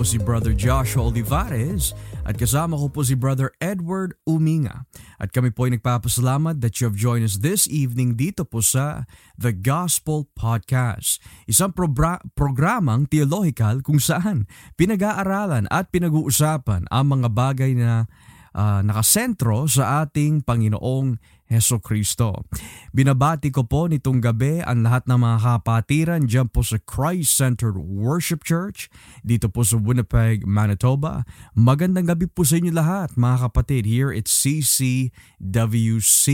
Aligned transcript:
po 0.00 0.08
si 0.08 0.16
Brother 0.16 0.56
Joshua 0.56 1.12
Olivares 1.12 1.92
at 2.24 2.40
kasama 2.40 2.72
ko 2.72 2.88
po 2.88 3.04
si 3.04 3.12
Brother 3.12 3.52
Edward 3.60 4.16
Uminga. 4.24 4.88
At 5.20 5.28
kami 5.28 5.52
po 5.52 5.68
ay 5.68 5.76
nagpapasalamat 5.76 6.56
that 6.64 6.80
you 6.80 6.88
have 6.88 6.96
joined 6.96 7.20
us 7.20 7.44
this 7.44 7.68
evening 7.68 8.16
dito 8.16 8.48
po 8.48 8.64
sa 8.64 9.04
The 9.36 9.52
Gospel 9.52 10.24
Podcast. 10.32 11.20
Isang 11.44 11.76
probra- 11.76 12.24
programang 12.32 13.12
theological 13.12 13.84
kung 13.84 14.00
saan 14.00 14.48
pinag-aaralan 14.80 15.68
at 15.68 15.92
pinag-uusapan 15.92 16.88
ang 16.88 17.20
mga 17.20 17.28
bagay 17.36 17.76
na 17.76 18.08
uh, 18.56 18.80
nakasentro 18.80 19.68
sa 19.68 20.08
ating 20.08 20.48
Panginoong 20.48 21.20
Heso 21.50 21.82
Kristo. 21.82 22.46
Binabati 22.94 23.50
ko 23.50 23.66
po 23.66 23.90
nitong 23.90 24.22
gabi 24.22 24.62
ang 24.62 24.86
lahat 24.86 25.10
ng 25.10 25.18
mga 25.18 25.38
kapatiran 25.42 26.22
dyan 26.30 26.46
po 26.46 26.62
sa 26.62 26.78
Christ-Centered 26.78 27.74
Worship 27.74 28.46
Church 28.46 28.86
dito 29.26 29.50
po 29.50 29.66
sa 29.66 29.74
Winnipeg, 29.74 30.46
Manitoba. 30.46 31.26
Magandang 31.58 32.06
gabi 32.06 32.30
po 32.30 32.46
sa 32.46 32.62
inyo 32.62 32.70
lahat 32.70 33.18
mga 33.18 33.50
kapatid 33.50 33.82
here 33.82 34.14
at 34.14 34.30
CCWC. 34.30 36.26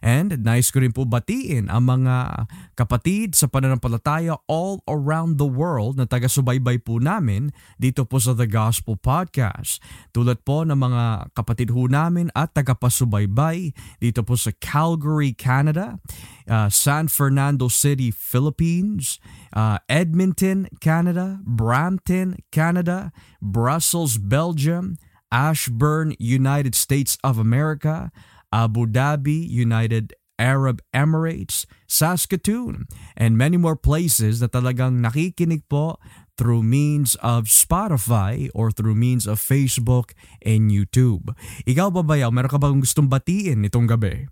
And 0.00 0.40
nice 0.40 0.72
ko 0.72 0.80
rin 0.80 0.96
po 0.96 1.04
batiin 1.04 1.68
ang 1.68 1.92
mga 1.92 2.48
kapatid 2.80 3.36
sa 3.36 3.44
pananampalataya 3.44 4.40
all 4.48 4.80
around 4.88 5.36
the 5.36 5.44
world 5.44 6.00
na 6.00 6.08
taga-subaybay 6.08 6.80
po 6.80 6.96
namin 6.96 7.52
dito 7.76 8.08
po 8.08 8.16
sa 8.16 8.32
The 8.32 8.48
Gospel 8.48 8.96
Podcast. 8.96 9.84
Tulad 10.16 10.40
po 10.48 10.64
ng 10.64 10.80
mga 10.80 11.36
kapatid 11.36 11.68
ho 11.76 11.84
namin 11.84 12.32
at 12.32 12.56
taga-pasubaybay 12.56 13.76
dito 14.00 14.24
po 14.30 14.38
sa 14.38 14.54
Calgary, 14.62 15.34
Canada, 15.34 15.98
uh, 16.46 16.70
San 16.70 17.10
Fernando 17.10 17.66
City, 17.66 18.14
Philippines, 18.14 19.18
uh, 19.50 19.82
Edmonton, 19.90 20.70
Canada, 20.78 21.42
Brampton, 21.42 22.38
Canada, 22.54 23.10
Brussels, 23.42 24.22
Belgium, 24.22 24.94
Ashburn, 25.34 26.14
United 26.22 26.78
States 26.78 27.18
of 27.26 27.42
America, 27.42 28.14
Abu 28.54 28.86
Dhabi, 28.86 29.42
United 29.42 30.14
Arab 30.40 30.80
Emirates, 30.96 31.66
Saskatoon, 31.86 32.88
and 33.14 33.36
many 33.36 33.60
more 33.60 33.76
places 33.76 34.40
na 34.40 34.48
talagang 34.48 35.04
nakikinig 35.04 35.68
po 35.68 36.00
through 36.40 36.64
means 36.64 37.20
of 37.20 37.52
Spotify 37.52 38.48
or 38.56 38.72
through 38.72 38.96
means 38.96 39.28
of 39.28 39.36
Facebook 39.36 40.16
and 40.40 40.72
YouTube. 40.72 41.36
Ikaw 41.68 41.92
ba 41.92 42.00
bayaw, 42.00 42.32
meron 42.32 42.48
ka 42.48 42.56
bang 42.56 42.80
gustong 42.80 43.12
batiin 43.12 43.60
itong 43.68 43.84
gabi? 43.84 44.24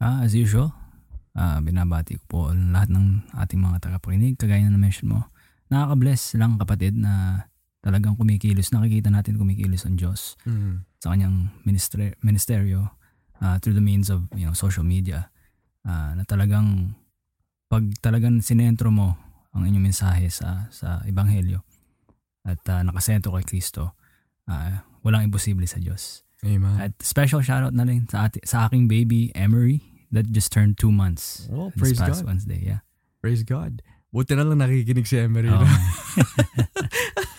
Uh, 0.00 0.24
as 0.24 0.32
usual, 0.32 0.72
uh, 1.36 1.60
binabati 1.60 2.16
ko 2.16 2.24
po 2.24 2.40
lahat 2.56 2.88
ng 2.88 3.28
ating 3.36 3.60
mga 3.60 3.84
tagapakinig. 3.84 4.40
Kagaya 4.40 4.64
na 4.64 4.80
na-mention 4.80 5.12
mo, 5.12 5.28
nakaka-bless 5.68 6.32
lang 6.40 6.56
kapatid 6.56 6.96
na 6.96 7.44
talagang 7.84 8.16
kumikilos. 8.16 8.72
Nakikita 8.72 9.12
natin 9.12 9.36
kumikilos 9.36 9.84
ang 9.84 10.00
Diyos 10.00 10.40
mm-hmm. 10.48 10.96
sa 10.96 11.12
kanyang 11.12 11.52
minister- 11.68 12.16
ministeryo 12.24 12.88
uh, 13.44 13.60
through 13.60 13.76
the 13.76 13.84
means 13.84 14.08
of 14.08 14.32
you 14.32 14.48
know, 14.48 14.56
social 14.56 14.82
media. 14.82 15.28
Uh, 15.84 16.16
na 16.16 16.24
talagang 16.24 16.96
pag 17.68 17.84
talagang 18.02 18.40
sinentro 18.40 18.88
mo 18.90 19.25
ang 19.56 19.64
inyong 19.64 19.88
mensahe 19.88 20.28
sa 20.28 20.68
sa 20.68 21.00
ebanghelyo 21.08 21.64
at 22.46 22.62
uh, 22.70 22.80
nakasentro 22.86 23.34
kay 23.34 23.56
Kristo, 23.56 23.98
uh, 24.46 24.72
walang 25.02 25.26
imposible 25.26 25.66
sa 25.66 25.82
Diyos. 25.82 26.22
Amen. 26.46 26.78
At 26.78 26.94
special 27.02 27.42
shoutout 27.42 27.74
na 27.74 27.82
rin 27.82 28.06
sa, 28.06 28.30
ati, 28.30 28.38
sa 28.46 28.70
aking 28.70 28.86
baby 28.86 29.34
Emery 29.34 29.82
that 30.14 30.30
just 30.30 30.54
turned 30.54 30.78
two 30.78 30.94
months 30.94 31.50
oh, 31.50 31.74
praise 31.74 31.98
past 31.98 32.22
God. 32.22 32.30
Wednesday. 32.30 32.62
Yeah. 32.62 32.86
Praise 33.18 33.42
God. 33.42 33.82
Buti 34.14 34.38
na 34.38 34.46
lang 34.46 34.62
nakikinig 34.62 35.10
si 35.10 35.18
Emery. 35.18 35.50
Oh. 35.50 35.66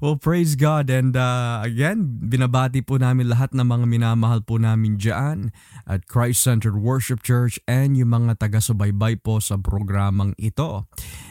well, 0.00 0.16
praise 0.16 0.56
God. 0.56 0.88
And 0.88 1.14
uh, 1.14 1.60
again, 1.62 2.24
binabati 2.24 2.82
po 2.82 2.96
namin 2.96 3.28
lahat 3.28 3.52
ng 3.52 3.68
mga 3.68 3.86
minamahal 3.86 4.40
po 4.42 4.56
namin 4.56 4.96
dyan 4.96 5.52
at 5.84 6.08
Christ-Centered 6.08 6.80
Worship 6.80 7.20
Church 7.22 7.60
and 7.68 7.94
yung 7.94 8.16
mga 8.16 8.40
taga-subaybay 8.40 9.20
po 9.20 9.38
sa 9.38 9.60
programang 9.60 10.32
ito. 10.40 10.88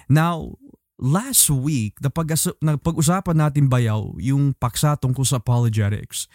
Now, 0.08 0.56
last 1.00 1.48
week, 1.50 1.98
napag-usapan 2.04 3.38
natin 3.40 3.72
bayaw 3.72 4.20
yung 4.20 4.54
paksa 4.54 5.00
tungkol 5.00 5.24
sa 5.24 5.40
apologetics. 5.40 6.28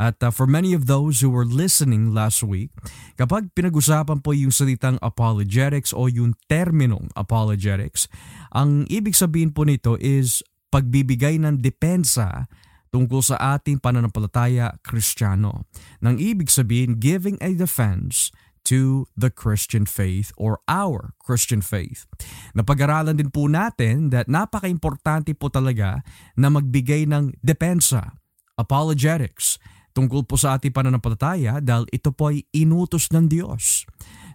At 0.00 0.20
uh, 0.24 0.32
for 0.32 0.48
many 0.48 0.72
of 0.72 0.88
those 0.88 1.20
who 1.20 1.28
were 1.32 1.48
listening 1.48 2.12
last 2.12 2.44
week, 2.44 2.72
kapag 3.16 3.52
pinag-usapan 3.56 4.20
po 4.24 4.32
yung 4.32 4.52
salitang 4.52 4.96
apologetics 5.00 5.92
o 5.92 6.08
yung 6.08 6.36
terminong 6.48 7.08
apologetics, 7.16 8.06
ang 8.52 8.84
ibig 8.92 9.16
sabihin 9.16 9.52
po 9.52 9.64
nito 9.64 9.96
is 10.00 10.44
pagbibigay 10.70 11.36
ng 11.42 11.58
depensa 11.58 12.46
tungkol 12.90 13.22
sa 13.22 13.58
ating 13.58 13.78
pananampalataya 13.78 14.78
kristyano. 14.82 15.66
Nang 16.02 16.18
ibig 16.18 16.50
sabihin, 16.50 16.98
giving 16.98 17.38
a 17.38 17.54
defense 17.54 18.34
to 18.66 19.08
the 19.18 19.32
Christian 19.32 19.88
faith 19.88 20.30
or 20.36 20.62
our 20.70 21.16
Christian 21.18 21.64
faith. 21.64 22.06
Napag-aralan 22.54 23.18
din 23.18 23.32
po 23.32 23.50
natin 23.50 24.14
that 24.14 24.30
napaka-importante 24.30 25.34
po 25.34 25.48
talaga 25.50 26.04
na 26.38 26.52
magbigay 26.52 27.08
ng 27.08 27.34
depensa, 27.40 28.14
apologetics, 28.54 29.58
tungkol 29.90 30.22
po 30.22 30.38
sa 30.38 30.54
ating 30.54 30.70
pananampalataya 30.70 31.58
dahil 31.58 31.88
ito 31.90 32.14
po 32.14 32.30
ay 32.30 32.46
inutos 32.54 33.10
ng 33.10 33.26
Diyos. 33.26 33.88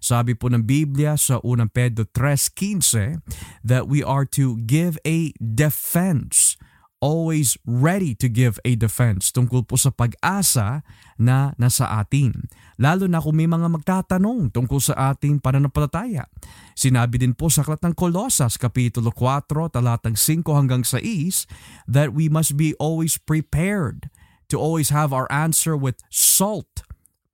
Sabi 0.05 0.37
po 0.37 0.53
ng 0.53 0.61
Biblia 0.61 1.17
sa 1.17 1.41
unang 1.41 1.73
Pedro 1.73 2.05
3.15 2.13 3.25
that 3.65 3.89
we 3.89 4.05
are 4.05 4.21
to 4.29 4.61
give 4.61 5.01
a 5.01 5.33
defense 5.41 6.61
always 7.01 7.57
ready 7.65 8.13
to 8.13 8.29
give 8.29 8.61
a 8.61 8.77
defense 8.77 9.33
tungkol 9.33 9.65
po 9.65 9.81
sa 9.81 9.89
pag-asa 9.89 10.85
na 11.17 11.57
nasa 11.57 11.89
atin. 11.89 12.45
Lalo 12.77 13.09
na 13.09 13.17
kung 13.17 13.33
may 13.33 13.49
mga 13.49 13.65
magtatanong 13.65 14.53
tungkol 14.53 14.77
sa 14.77 15.13
ating 15.13 15.41
pananampalataya. 15.41 16.29
Sinabi 16.77 17.17
din 17.17 17.33
po 17.33 17.49
sa 17.49 17.65
Aklat 17.65 17.81
ng 17.81 17.97
Kolosas, 17.97 18.61
Kapitulo 18.61 19.09
4, 19.09 19.73
talatang 19.73 20.17
5 20.17 20.45
hanggang 20.53 20.85
6, 20.85 21.49
that 21.89 22.13
we 22.13 22.29
must 22.29 22.53
be 22.53 22.77
always 22.77 23.17
prepared 23.17 24.09
to 24.49 24.61
always 24.61 24.93
have 24.93 25.09
our 25.13 25.29
answer 25.33 25.73
with 25.73 25.97
salt. 26.13 26.85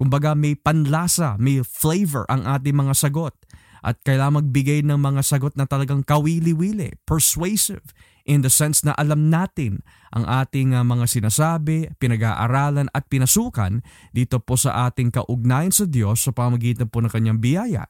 Kumbaga 0.02 0.34
may 0.34 0.58
panlasa, 0.58 1.38
may 1.38 1.62
flavor 1.62 2.26
ang 2.26 2.42
ating 2.50 2.74
mga 2.74 2.98
sagot. 2.98 3.38
At 3.86 4.02
kailangan 4.02 4.42
magbigay 4.42 4.82
ng 4.82 4.98
mga 4.98 5.22
sagot 5.22 5.54
na 5.54 5.70
talagang 5.70 6.02
kawili-wili, 6.02 6.98
persuasive, 7.06 7.86
in 8.26 8.42
the 8.42 8.50
sense 8.50 8.82
na 8.82 8.98
alam 8.98 9.30
natin 9.30 9.86
ang 10.14 10.26
ating 10.26 10.74
uh, 10.74 10.82
mga 10.82 11.06
sinasabi, 11.06 11.94
pinag-aaralan 12.02 12.90
at 12.94 13.06
pinasukan 13.10 13.86
dito 14.14 14.42
po 14.42 14.58
sa 14.58 14.90
ating 14.90 15.14
kaugnayan 15.14 15.74
sa 15.74 15.86
Diyos 15.86 16.26
sa 16.26 16.34
pamagitan 16.34 16.90
po 16.90 17.02
ng 17.02 17.10
kanyang 17.14 17.38
biyaya. 17.38 17.86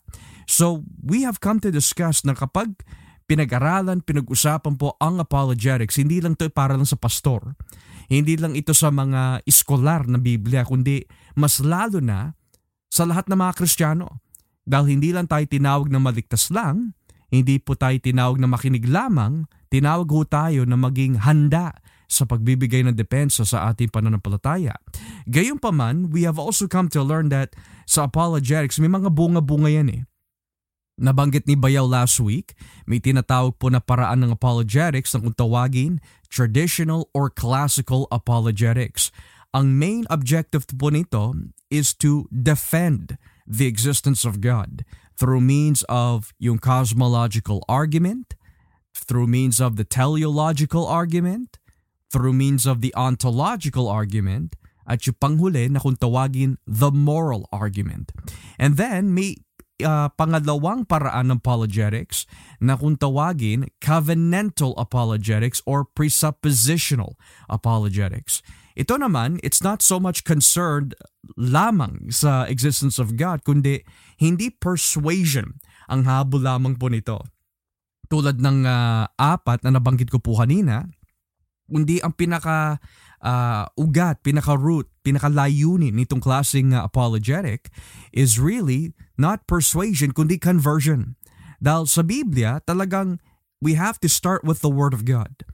So, 0.48 0.84
we 1.00 1.24
have 1.24 1.40
come 1.40 1.64
to 1.64 1.72
discuss 1.72 2.28
na 2.28 2.36
kapag 2.36 2.76
pinag-aralan, 3.28 4.04
pinag-usapan 4.04 4.76
po 4.76 5.00
ang 5.00 5.24
apologetics, 5.24 5.96
hindi 5.96 6.20
lang 6.20 6.36
ito 6.36 6.52
para 6.52 6.76
lang 6.76 6.88
sa 6.88 7.00
pastor. 7.00 7.56
Hindi 8.12 8.36
lang 8.36 8.60
ito 8.60 8.76
sa 8.76 8.92
mga 8.92 9.48
iskolar 9.48 10.04
na 10.12 10.20
Biblia, 10.20 10.68
kundi 10.68 11.00
mas 11.36 11.60
lalo 11.64 12.00
na 12.04 12.36
sa 12.92 13.08
lahat 13.08 13.32
ng 13.32 13.40
mga 13.40 13.54
Kristiyano. 13.56 14.20
Dahil 14.68 15.00
hindi 15.00 15.10
lang 15.16 15.26
tayo 15.26 15.48
tinawag 15.48 15.90
na 15.90 15.98
maligtas 15.98 16.52
lang, 16.52 16.94
hindi 17.32 17.58
po 17.58 17.80
tayo 17.80 17.96
tinawag 17.96 18.38
na 18.38 18.52
makinig 18.52 18.86
lamang, 18.86 19.48
tinawag 19.72 20.12
ho 20.12 20.22
tayo 20.28 20.68
na 20.68 20.76
maging 20.76 21.24
handa 21.24 21.72
sa 22.12 22.28
pagbibigay 22.28 22.84
ng 22.84 23.00
depensa 23.00 23.48
sa 23.48 23.72
ating 23.72 23.88
pananampalataya. 23.88 24.76
Gayunpaman, 25.32 26.12
we 26.12 26.28
have 26.28 26.36
also 26.36 26.68
come 26.68 26.92
to 26.92 27.00
learn 27.00 27.32
that 27.32 27.56
sa 27.88 28.12
apologetics, 28.12 28.84
may 28.84 28.92
mga 28.92 29.08
bunga-bunga 29.16 29.72
yan 29.72 29.90
eh. 29.96 30.02
Nabanggit 31.00 31.48
ni 31.48 31.56
Bayaw 31.56 31.88
last 31.88 32.20
week, 32.20 32.52
may 32.84 33.00
tinatawag 33.00 33.56
po 33.56 33.72
na 33.72 33.80
paraan 33.80 34.28
ng 34.28 34.36
apologetics 34.36 35.16
na 35.16 35.24
kung 35.24 35.34
tawagin 35.34 36.04
traditional 36.28 37.08
or 37.16 37.32
classical 37.32 38.12
apologetics. 38.12 39.10
Ang 39.52 39.76
main 39.76 40.08
objective 40.08 40.64
po 40.64 40.88
nito 40.88 41.36
is 41.68 41.92
to 42.00 42.24
defend 42.32 43.20
the 43.44 43.68
existence 43.68 44.24
of 44.24 44.40
God 44.40 44.88
through 45.20 45.44
means 45.44 45.84
of 45.92 46.32
yung 46.40 46.56
cosmological 46.56 47.60
argument, 47.68 48.40
through 48.96 49.28
means 49.28 49.60
of 49.60 49.76
the 49.76 49.84
teleological 49.84 50.88
argument, 50.88 51.60
through 52.08 52.32
means 52.32 52.64
of 52.64 52.80
the 52.80 52.96
ontological 52.96 53.92
argument, 53.92 54.56
at 54.88 55.04
yung 55.04 55.20
panghuli 55.20 55.68
na 55.68 55.84
kung 55.84 56.00
tawagin 56.00 56.56
the 56.64 56.92
moral 56.92 57.44
argument. 57.52 58.16
And 58.56 58.80
then 58.80 59.12
may 59.12 59.36
uh, 59.84 60.10
pangalawang 60.16 60.88
paraan 60.88 61.28
ng 61.28 61.44
apologetics 61.44 62.24
na 62.64 62.80
kung 62.80 62.96
tawagin 62.96 63.68
covenantal 63.84 64.80
apologetics 64.80 65.60
or 65.68 65.84
presuppositional 65.84 67.20
apologetics. 67.52 68.40
Ito 68.76 68.96
naman, 68.96 69.42
it's 69.44 69.60
not 69.60 69.84
so 69.84 70.00
much 70.00 70.24
concerned 70.24 70.96
lamang 71.36 72.10
sa 72.12 72.48
existence 72.48 72.98
of 72.98 73.20
God, 73.20 73.44
kundi 73.44 73.84
hindi 74.18 74.50
persuasion 74.52 75.60
ang 75.92 76.08
habol 76.08 76.44
lamang 76.44 76.80
po 76.80 76.88
nito 76.88 77.22
tulad 78.12 78.44
ng 78.44 78.68
uh, 78.68 79.08
apat 79.16 79.64
na 79.64 79.80
nabanggit 79.80 80.12
ko 80.12 80.20
po 80.20 80.36
kanina, 80.36 80.84
kundi 81.72 82.04
ang 82.04 82.12
pinaka 82.12 82.84
uh, 83.24 83.64
ugat, 83.80 84.20
pinaka 84.20 84.60
root, 84.60 84.92
pinaka 85.00 85.32
layunin 85.32 85.96
nitong 85.96 86.20
klaseng 86.20 86.76
uh, 86.76 86.84
apologetic 86.84 87.72
is 88.12 88.36
really 88.36 88.92
not 89.16 89.48
persuasion 89.48 90.12
kundi 90.12 90.36
conversion. 90.36 91.16
Dahil 91.64 91.88
sa 91.88 92.04
Biblia, 92.04 92.60
talagang 92.68 93.24
we 93.64 93.80
have 93.80 93.96
to 94.04 94.12
start 94.12 94.44
with 94.44 94.60
the 94.60 94.74
Word 94.74 94.92
of 94.92 95.08
God. 95.08 95.48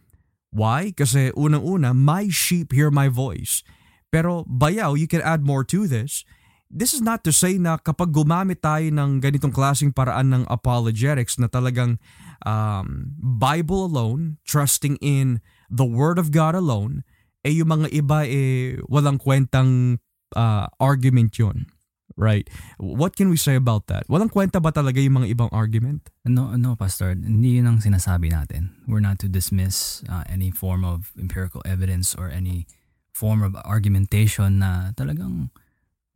Why? 0.52 0.96
Kasi 0.96 1.36
unang-una, 1.36 1.92
my 1.92 2.32
sheep 2.32 2.72
hear 2.72 2.90
my 2.90 3.12
voice. 3.12 3.62
Pero 4.08 4.48
bayaw, 4.48 4.96
you 4.96 5.08
can 5.08 5.20
add 5.22 5.44
more 5.44 5.68
to 5.68 5.86
this. 5.86 6.24
This 6.68 6.92
is 6.92 7.00
not 7.00 7.24
to 7.24 7.32
say 7.32 7.56
na 7.56 7.80
kapag 7.80 8.12
gumamit 8.12 8.60
tayo 8.60 8.84
ng 8.92 9.24
ganitong 9.24 9.56
klaseng 9.56 9.96
paraan 9.96 10.36
ng 10.36 10.44
apologetics 10.52 11.40
na 11.40 11.48
talagang 11.48 11.96
um, 12.44 13.16
Bible 13.20 13.88
alone, 13.88 14.40
trusting 14.44 15.00
in 15.00 15.40
the 15.72 15.88
Word 15.88 16.20
of 16.20 16.36
God 16.36 16.60
alone, 16.60 17.08
eh 17.48 17.56
yung 17.56 17.72
mga 17.72 17.88
iba 17.96 18.28
eh 18.28 18.76
walang 18.92 19.16
kwentang 19.16 20.00
uh, 20.36 20.68
argument 20.80 21.32
yon 21.40 21.72
Right. 22.16 22.48
What 22.80 23.20
can 23.20 23.30
we 23.30 23.38
say 23.38 23.60
about 23.60 23.92
that? 23.92 24.08
Walang 24.08 24.32
kwenta 24.32 24.64
ba 24.64 24.72
talaga 24.72 24.98
yung 25.04 25.22
mga 25.22 25.38
ibang 25.38 25.52
argument? 25.52 26.08
No, 26.24 26.56
no, 26.56 26.74
Pastor. 26.80 27.14
Hindi 27.14 27.60
yun 27.60 27.68
ang 27.68 27.80
sinasabi 27.84 28.32
natin. 28.32 28.74
We're 28.88 29.04
not 29.04 29.20
to 29.22 29.30
dismiss 29.30 30.02
uh, 30.08 30.24
any 30.32 30.50
form 30.50 30.88
of 30.88 31.14
empirical 31.20 31.62
evidence 31.68 32.16
or 32.16 32.32
any 32.32 32.66
form 33.14 33.46
of 33.46 33.54
argumentation 33.68 34.64
na 34.64 34.96
talagang 34.98 35.54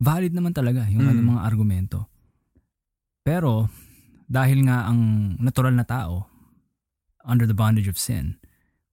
valid 0.02 0.34
naman 0.34 0.56
talaga 0.56 0.88
yung 0.90 1.06
mm. 1.06 1.22
mga 1.22 1.40
argumento. 1.46 2.10
Pero, 3.22 3.70
dahil 4.26 4.66
nga 4.66 4.90
ang 4.90 5.34
natural 5.38 5.74
na 5.74 5.86
tao, 5.86 6.26
under 7.22 7.46
the 7.46 7.54
bondage 7.54 7.86
of 7.86 7.98
sin, 7.98 8.42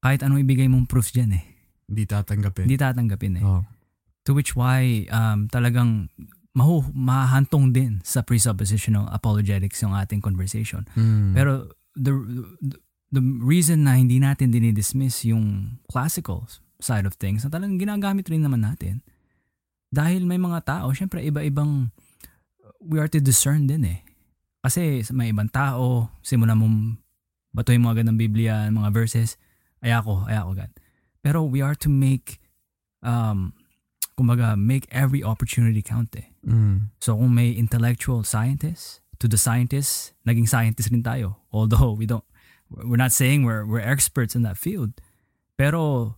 kahit 0.05 0.21
anong 0.21 0.45
ibigay 0.45 0.69
mong 0.69 0.85
proof 0.85 1.09
dyan 1.09 1.33
eh. 1.37 1.45
Hindi 1.89 2.05
tatanggapin. 2.05 2.69
Hindi 2.69 2.77
tatanggapin 2.77 3.33
eh. 3.41 3.43
Oh. 3.43 3.65
To 4.29 4.37
which 4.37 4.53
why 4.53 5.09
um, 5.09 5.49
talagang 5.49 6.13
mahu 6.57 6.89
mahantong 6.91 7.69
din 7.71 8.01
sa 8.01 8.25
presuppositional 8.25 9.05
apologetics 9.13 9.79
yung 9.85 9.93
ating 9.93 10.19
conversation. 10.19 10.85
Mm. 10.97 11.37
Pero 11.37 11.69
the, 11.93 12.13
the 12.61 12.77
the 13.09 13.23
reason 13.41 13.85
na 13.85 13.97
hindi 13.97 14.21
natin 14.21 14.53
dinidismiss 14.53 15.25
yung 15.25 15.77
classical 15.89 16.45
side 16.77 17.05
of 17.09 17.17
things 17.17 17.41
na 17.45 17.49
talagang 17.49 17.81
ginagamit 17.81 18.29
rin 18.29 18.45
naman 18.45 18.61
natin 18.61 19.01
dahil 19.89 20.25
may 20.25 20.37
mga 20.37 20.61
tao, 20.65 20.93
syempre 20.93 21.25
iba-ibang 21.25 21.89
we 22.79 23.01
are 23.01 23.09
to 23.09 23.19
discern 23.19 23.65
din 23.65 23.83
eh. 23.83 23.99
Kasi 24.61 25.01
may 25.11 25.33
ibang 25.33 25.49
tao, 25.49 26.13
simula 26.21 26.53
mong 26.53 27.01
batuhin 27.51 27.81
mo 27.81 27.89
agad 27.89 28.05
ng 28.05 28.15
Biblia, 28.15 28.69
mga 28.69 28.93
verses, 28.93 29.35
ayako, 29.81 30.29
ayako 30.29 30.49
agad. 30.55 30.71
Pero 31.19 31.43
we 31.43 31.59
are 31.59 31.75
to 31.75 31.89
make 31.89 32.37
um, 33.01 33.51
kumbaga, 34.13 34.53
make 34.59 34.85
every 34.91 35.23
opportunity 35.23 35.81
count 35.81 36.13
eh. 36.15 36.28
Mm. 36.45 36.95
So 36.99 37.15
kung 37.15 37.35
may 37.35 37.51
intellectual 37.51 38.23
scientists, 38.23 38.99
to 39.19 39.27
the 39.27 39.37
scientists, 39.37 40.15
naging 40.23 40.47
scientists 40.47 40.89
rin 40.89 41.03
tayo. 41.03 41.43
Although 41.51 41.91
we 41.91 42.07
don't, 42.07 42.23
we're 42.71 42.99
not 42.99 43.11
saying 43.11 43.43
we're, 43.43 43.67
we're 43.67 43.83
experts 43.83 44.33
in 44.33 44.43
that 44.47 44.57
field. 44.57 44.95
Pero 45.59 46.15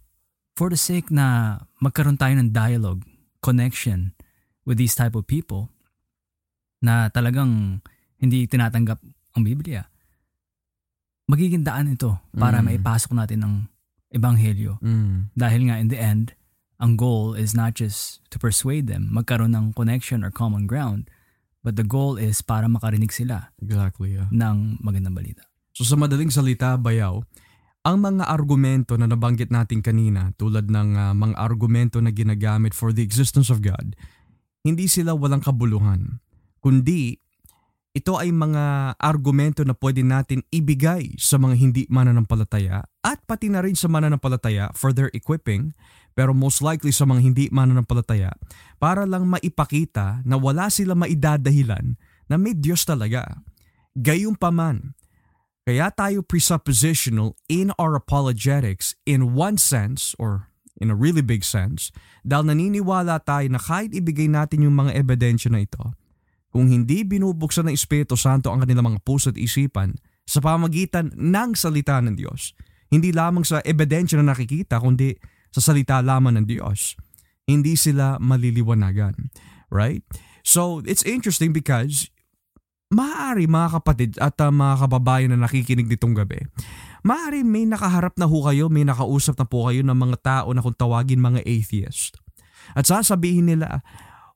for 0.54 0.70
the 0.70 0.78
sake 0.78 1.10
na 1.10 1.58
magkaroon 1.82 2.22
tayo 2.22 2.38
ng 2.38 2.54
dialogue, 2.54 3.02
connection 3.42 4.14
with 4.66 4.78
these 4.78 4.94
type 4.94 5.18
of 5.18 5.26
people 5.26 5.74
na 6.78 7.10
talagang 7.10 7.82
hindi 8.22 8.46
tinatanggap 8.46 9.02
ang 9.34 9.42
Biblia, 9.42 9.90
magiging 11.26 11.66
daan 11.66 11.90
ito 11.90 12.22
para 12.38 12.62
mm. 12.62 12.66
maipasok 12.70 13.18
natin 13.18 13.40
ang 13.42 13.54
ebanghelyo. 14.14 14.78
Mm. 14.78 15.34
Dahil 15.34 15.62
nga 15.72 15.76
in 15.82 15.90
the 15.90 15.98
end, 15.98 16.38
ang 16.82 16.98
goal 16.98 17.38
is 17.38 17.54
not 17.54 17.78
just 17.78 18.26
to 18.34 18.42
persuade 18.42 18.90
them, 18.90 19.14
magkaroon 19.14 19.54
ng 19.54 19.78
connection 19.78 20.26
or 20.26 20.34
common 20.34 20.66
ground, 20.66 21.08
but 21.62 21.78
the 21.78 21.86
goal 21.86 22.18
is 22.18 22.42
para 22.42 22.66
makarinig 22.66 23.14
sila 23.14 23.54
exactly, 23.62 24.18
yeah. 24.18 24.28
ng 24.34 24.82
magandang 24.82 25.14
balita. 25.14 25.46
So 25.78 25.86
sa 25.86 25.96
madaling 25.96 26.34
salita, 26.34 26.76
Bayaw, 26.76 27.22
ang 27.86 27.98
mga 28.02 28.26
argumento 28.26 28.98
na 28.98 29.06
nabanggit 29.06 29.54
natin 29.54 29.86
kanina 29.86 30.34
tulad 30.36 30.68
ng 30.68 30.90
uh, 30.98 31.14
mga 31.14 31.36
argumento 31.38 32.02
na 32.02 32.10
ginagamit 32.10 32.74
for 32.74 32.90
the 32.90 33.06
existence 33.06 33.54
of 33.54 33.62
God, 33.62 33.94
hindi 34.66 34.90
sila 34.90 35.14
walang 35.14 35.46
kabuluhan, 35.46 36.18
kundi 36.66 37.22
ito 37.92 38.16
ay 38.16 38.32
mga 38.32 38.96
argumento 38.96 39.68
na 39.68 39.76
pwede 39.76 40.00
natin 40.00 40.48
ibigay 40.48 41.12
sa 41.20 41.36
mga 41.36 41.56
hindi 41.60 41.84
mananampalataya 41.92 42.88
at 43.04 43.20
pati 43.28 43.52
na 43.52 43.60
rin 43.60 43.76
sa 43.76 43.92
mananampalataya 43.92 44.72
for 44.72 44.96
their 44.96 45.12
equipping 45.12 45.76
pero 46.14 46.36
most 46.36 46.60
likely 46.60 46.92
sa 46.92 47.08
mga 47.08 47.22
hindi 47.24 47.46
mananampalataya 47.50 48.36
para 48.78 49.08
lang 49.08 49.28
maipakita 49.28 50.24
na 50.28 50.36
wala 50.36 50.68
sila 50.68 50.96
maidadahilan 50.96 51.96
na 52.28 52.36
may 52.36 52.56
Diyos 52.56 52.84
talaga. 52.88 53.44
Gayunpaman, 53.96 54.96
kaya 55.68 55.92
tayo 55.94 56.24
presuppositional 56.24 57.36
in 57.52 57.70
our 57.78 57.94
apologetics 57.94 58.96
in 59.06 59.36
one 59.36 59.60
sense 59.60 60.16
or 60.18 60.52
in 60.82 60.90
a 60.90 60.98
really 60.98 61.22
big 61.22 61.46
sense 61.46 61.94
dahil 62.26 62.50
naniniwala 62.50 63.22
tayo 63.22 63.46
na 63.52 63.62
kahit 63.62 63.94
ibigay 63.94 64.26
natin 64.26 64.66
yung 64.66 64.74
mga 64.74 64.98
ebidensya 64.98 65.54
na 65.54 65.62
ito, 65.62 65.94
kung 66.52 66.68
hindi 66.68 67.08
binubuksan 67.08 67.70
ng 67.70 67.76
Espiritu 67.78 68.20
Santo 68.20 68.52
ang 68.52 68.66
kanilang 68.66 68.96
mga 68.96 69.04
puso 69.06 69.32
at 69.32 69.40
isipan 69.40 69.96
sa 70.28 70.44
pamagitan 70.44 71.14
ng 71.16 71.56
salita 71.56 72.02
ng 72.04 72.18
Diyos, 72.18 72.58
hindi 72.92 73.16
lamang 73.16 73.48
sa 73.48 73.64
ebidensya 73.64 74.20
na 74.20 74.36
nakikita 74.36 74.82
kundi 74.82 75.16
sa 75.52 75.60
salita 75.60 76.00
lamang 76.00 76.40
ng 76.40 76.46
Diyos. 76.48 76.96
Hindi 77.46 77.76
sila 77.76 78.18
maliliwanagan. 78.18 79.32
Right? 79.72 80.04
So, 80.42 80.84
it's 80.84 81.04
interesting 81.04 81.52
because 81.56 82.12
maaari 82.92 83.48
mga 83.48 83.80
kapatid 83.80 84.12
at 84.20 84.36
uh, 84.44 84.52
mga 84.52 84.76
kababayan 84.84 85.32
na 85.32 85.48
nakikinig 85.48 85.88
nitong 85.88 86.16
gabi, 86.16 86.44
maaari 87.08 87.42
may 87.42 87.64
nakaharap 87.64 88.20
na 88.20 88.28
ho 88.28 88.38
kayo, 88.44 88.68
may 88.68 88.84
nakausap 88.84 89.40
na 89.40 89.48
po 89.48 89.72
kayo 89.72 89.80
ng 89.86 89.96
mga 89.96 90.18
tao 90.20 90.48
na 90.52 90.60
kung 90.60 90.76
tawagin 90.76 91.24
mga 91.24 91.44
atheist. 91.48 92.20
At 92.76 92.88
sasabihin 92.88 93.48
nila, 93.48 93.82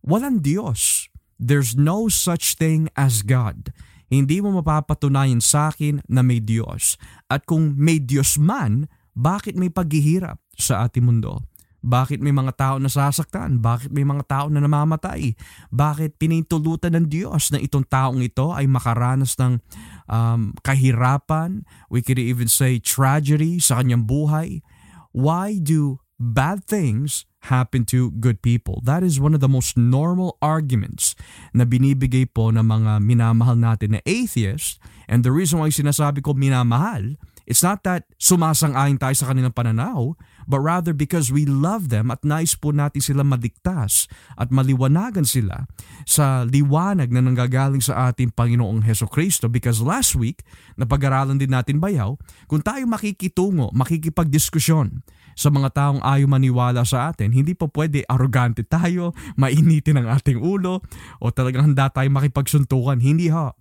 walang 0.02 0.40
Diyos. 0.40 1.12
There's 1.36 1.76
no 1.76 2.08
such 2.08 2.56
thing 2.56 2.88
as 2.96 3.20
God. 3.20 3.76
Hindi 4.08 4.40
mo 4.40 4.56
mapapatunayan 4.56 5.44
sa 5.44 5.74
akin 5.74 6.00
na 6.08 6.24
may 6.24 6.40
Diyos. 6.40 6.96
At 7.28 7.44
kung 7.44 7.76
may 7.76 8.00
Diyos 8.00 8.40
man, 8.40 8.88
bakit 9.12 9.60
may 9.60 9.68
paghihirap 9.68 10.40
sa 10.58 10.88
ating 10.88 11.06
mundo? 11.06 11.44
Bakit 11.86 12.18
may 12.18 12.34
mga 12.34 12.58
tao 12.58 12.76
na 12.82 12.90
sasaktan? 12.90 13.62
Bakit 13.62 13.94
may 13.94 14.02
mga 14.02 14.26
tao 14.26 14.46
na 14.50 14.58
namamatay? 14.58 15.38
Bakit 15.70 16.18
pinintulutan 16.18 16.98
ng 16.98 17.06
Diyos 17.06 17.54
na 17.54 17.62
itong 17.62 17.86
taong 17.86 18.26
ito 18.26 18.50
ay 18.50 18.66
makaranas 18.66 19.38
ng 19.38 19.62
um, 20.10 20.58
kahirapan? 20.66 21.62
We 21.94 22.02
could 22.02 22.18
even 22.18 22.50
say 22.50 22.82
tragedy 22.82 23.62
sa 23.62 23.86
kanyang 23.86 24.10
buhay. 24.10 24.66
Why 25.14 25.62
do 25.62 26.02
bad 26.18 26.66
things 26.66 27.30
happen 27.54 27.86
to 27.94 28.10
good 28.18 28.42
people? 28.42 28.82
That 28.82 29.06
is 29.06 29.22
one 29.22 29.38
of 29.38 29.46
the 29.46 29.52
most 29.52 29.78
normal 29.78 30.42
arguments 30.42 31.14
na 31.54 31.70
binibigay 31.70 32.34
po 32.34 32.50
ng 32.50 32.66
mga 32.66 32.98
minamahal 33.06 33.62
natin 33.62 33.94
na 33.94 34.02
atheist. 34.10 34.82
And 35.06 35.22
the 35.22 35.30
reason 35.30 35.62
why 35.62 35.70
sinasabi 35.70 36.26
ko 36.26 36.34
minamahal 36.34 37.22
It's 37.46 37.62
not 37.62 37.86
that 37.86 38.10
sumasang-ayon 38.18 38.98
tayo 38.98 39.14
sa 39.14 39.30
kanilang 39.30 39.54
pananaw, 39.54 40.18
but 40.46 40.62
rather 40.62 40.94
because 40.94 41.30
we 41.34 41.46
love 41.46 41.90
them 41.94 42.10
at 42.10 42.22
nais 42.26 42.58
po 42.58 42.74
natin 42.74 43.02
sila 43.02 43.22
madiktas 43.22 44.10
at 44.40 44.50
maliwanagan 44.50 45.26
sila 45.26 45.70
sa 46.06 46.46
liwanag 46.46 47.10
na 47.10 47.22
nanggagaling 47.22 47.82
sa 47.82 48.10
ating 48.10 48.34
Panginoong 48.34 48.86
Heso 48.86 49.10
Kristo 49.10 49.50
because 49.52 49.82
last 49.82 50.14
week, 50.18 50.46
napag-aralan 50.80 51.38
din 51.38 51.54
natin 51.54 51.82
bayaw, 51.82 52.18
kung 52.46 52.62
tayo 52.62 52.86
makikitungo, 52.86 53.74
makikipagdiskusyon 53.74 55.04
sa 55.36 55.52
mga 55.52 55.70
taong 55.76 56.02
ayaw 56.02 56.32
maniwala 56.32 56.88
sa 56.88 57.12
atin, 57.12 57.36
hindi 57.36 57.54
po 57.54 57.68
pwede 57.76 58.08
arogante 58.08 58.64
tayo, 58.64 59.12
mainitin 59.42 60.00
ang 60.00 60.08
ating 60.16 60.40
ulo, 60.40 60.80
o 61.20 61.30
talagang 61.30 61.68
handa 61.72 61.92
tayo 61.92 62.08
makipagsuntukan. 62.10 62.98
Hindi 63.04 63.28
ha. 63.30 63.52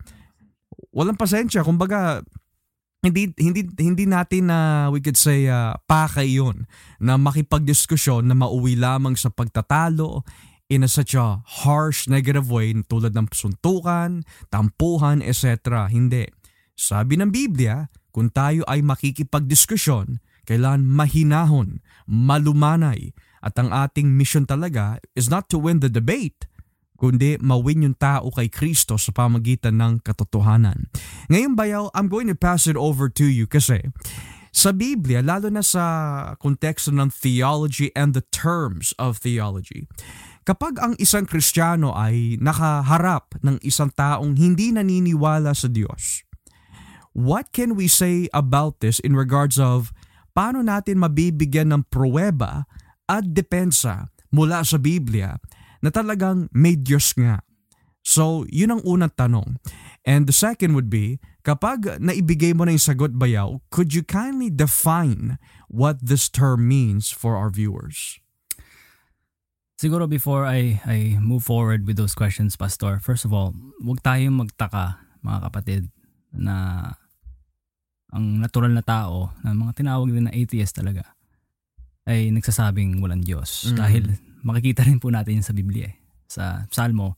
Walang 0.95 1.19
pasensya. 1.19 1.67
Kumbaga, 1.67 2.23
hindi 3.05 3.29
hindi 3.37 3.69
hindi 3.77 4.05
natin 4.09 4.49
na 4.49 4.89
uh, 4.89 4.97
we 4.97 5.05
could 5.05 5.21
say 5.21 5.45
uh, 5.45 5.77
pakay 5.85 6.41
yun 6.41 6.65
na 6.97 7.21
makipagdiskusyon 7.21 8.25
na 8.25 8.33
mauwi 8.33 8.81
lamang 8.81 9.13
sa 9.13 9.29
pagtatalo 9.29 10.25
in 10.73 10.81
a 10.81 10.89
such 10.89 11.13
a 11.13 11.45
harsh 11.45 12.09
negative 12.09 12.49
way 12.49 12.73
tulad 12.89 13.13
ng 13.13 13.29
suntukan, 13.29 14.25
tampuhan, 14.49 15.21
etc. 15.21 15.85
Hindi. 15.93 16.33
Sabi 16.73 17.21
ng 17.21 17.29
Biblia, 17.29 17.93
kung 18.11 18.33
tayo 18.33 18.65
ay 18.65 18.81
makikipagdiskusyon, 18.81 20.25
kailan 20.49 20.89
mahinahon, 20.89 21.85
malumanay, 22.09 23.13
at 23.45 23.55
ang 23.61 23.69
ating 23.69 24.09
mission 24.17 24.49
talaga 24.49 24.97
is 25.13 25.29
not 25.29 25.53
to 25.53 25.61
win 25.61 25.85
the 25.85 25.93
debate, 25.93 26.49
kundi 27.05 27.37
mawin 27.37 27.85
yung 27.85 27.97
tao 28.01 28.33
kay 28.33 28.49
Kristo 28.49 28.97
sa 28.97 29.13
pamagitan 29.13 29.77
ng 29.77 30.01
katotohanan. 30.01 30.89
Ngayon 31.29 31.53
bayaw, 31.53 31.93
I'm 31.93 32.09
going 32.09 32.33
to 32.33 32.39
pass 32.39 32.65
it 32.65 32.81
over 32.81 33.13
to 33.13 33.29
you 33.29 33.45
kasi 33.45 33.93
sa 34.49 34.73
Biblia, 34.73 35.21
lalo 35.21 35.53
na 35.53 35.61
sa 35.61 35.85
konteksto 36.41 36.89
ng 36.95 37.13
theology 37.13 37.93
and 37.93 38.17
the 38.17 38.25
terms 38.33 38.97
of 38.97 39.21
theology, 39.21 39.85
kapag 40.49 40.81
ang 40.81 40.97
isang 40.97 41.29
Kristiyano 41.29 41.93
ay 41.93 42.41
nakaharap 42.41 43.37
ng 43.45 43.61
isang 43.61 43.93
taong 43.93 44.39
hindi 44.41 44.73
naniniwala 44.73 45.53
sa 45.53 45.69
Diyos, 45.69 46.25
what 47.13 47.53
can 47.53 47.77
we 47.77 47.85
say 47.85 48.31
about 48.33 48.81
this 48.81 48.97
in 49.03 49.13
regards 49.13 49.61
of 49.61 49.93
paano 50.33 50.65
natin 50.65 51.05
mabibigyan 51.05 51.75
ng 51.75 51.83
pruweba 51.93 52.65
at 53.11 53.37
depensa 53.37 54.09
mula 54.31 54.63
sa 54.63 54.79
Biblia 54.81 55.37
na 55.85 55.93
talagang 55.93 56.49
may 56.57 56.81
Diyos 56.81 57.13
nga. 57.21 57.45
So, 58.01 58.49
yun 58.49 58.81
ang 58.81 58.83
unang 58.89 59.13
tanong. 59.13 59.61
And 60.05 60.25
the 60.25 60.37
second 60.37 60.73
would 60.73 60.89
be, 60.89 61.21
kapag 61.45 62.01
naibigay 62.01 62.57
mo 62.57 62.65
na 62.65 62.77
yung 62.77 62.85
sagot 62.85 63.17
bayaw, 63.17 63.61
could 63.69 63.93
you 63.93 64.01
kindly 64.05 64.49
define 64.49 65.37
what 65.69 66.01
this 66.01 66.33
term 66.33 66.69
means 66.69 67.13
for 67.13 67.37
our 67.37 67.53
viewers? 67.53 68.21
Siguro 69.81 70.09
before 70.09 70.45
I, 70.49 70.81
I 70.85 71.21
move 71.21 71.45
forward 71.45 71.85
with 71.89 71.97
those 71.97 72.17
questions, 72.17 72.57
Pastor, 72.57 73.01
first 73.01 73.25
of 73.25 73.33
all, 73.33 73.53
huwag 73.81 74.01
tayong 74.05 74.37
magtaka, 74.37 75.01
mga 75.21 75.39
kapatid, 75.49 75.83
na 76.33 76.89
ang 78.13 78.41
natural 78.41 78.73
na 78.73 78.85
tao, 78.85 79.33
na 79.41 79.57
mga 79.57 79.81
tinawag 79.81 80.13
din 80.13 80.29
na 80.29 80.35
atheist 80.37 80.77
talaga, 80.77 81.17
ay 82.05 82.29
nagsasabing 82.31 83.01
walang 83.01 83.25
Diyos. 83.25 83.73
Mm. 83.73 83.77
Dahil 83.81 84.05
makikita 84.45 84.85
rin 84.85 85.01
po 85.01 85.09
natin 85.09 85.41
yun 85.41 85.47
sa 85.47 85.57
Biblia 85.57 85.89
eh. 85.89 85.97
Sa 86.29 86.69
Psalmo 86.69 87.17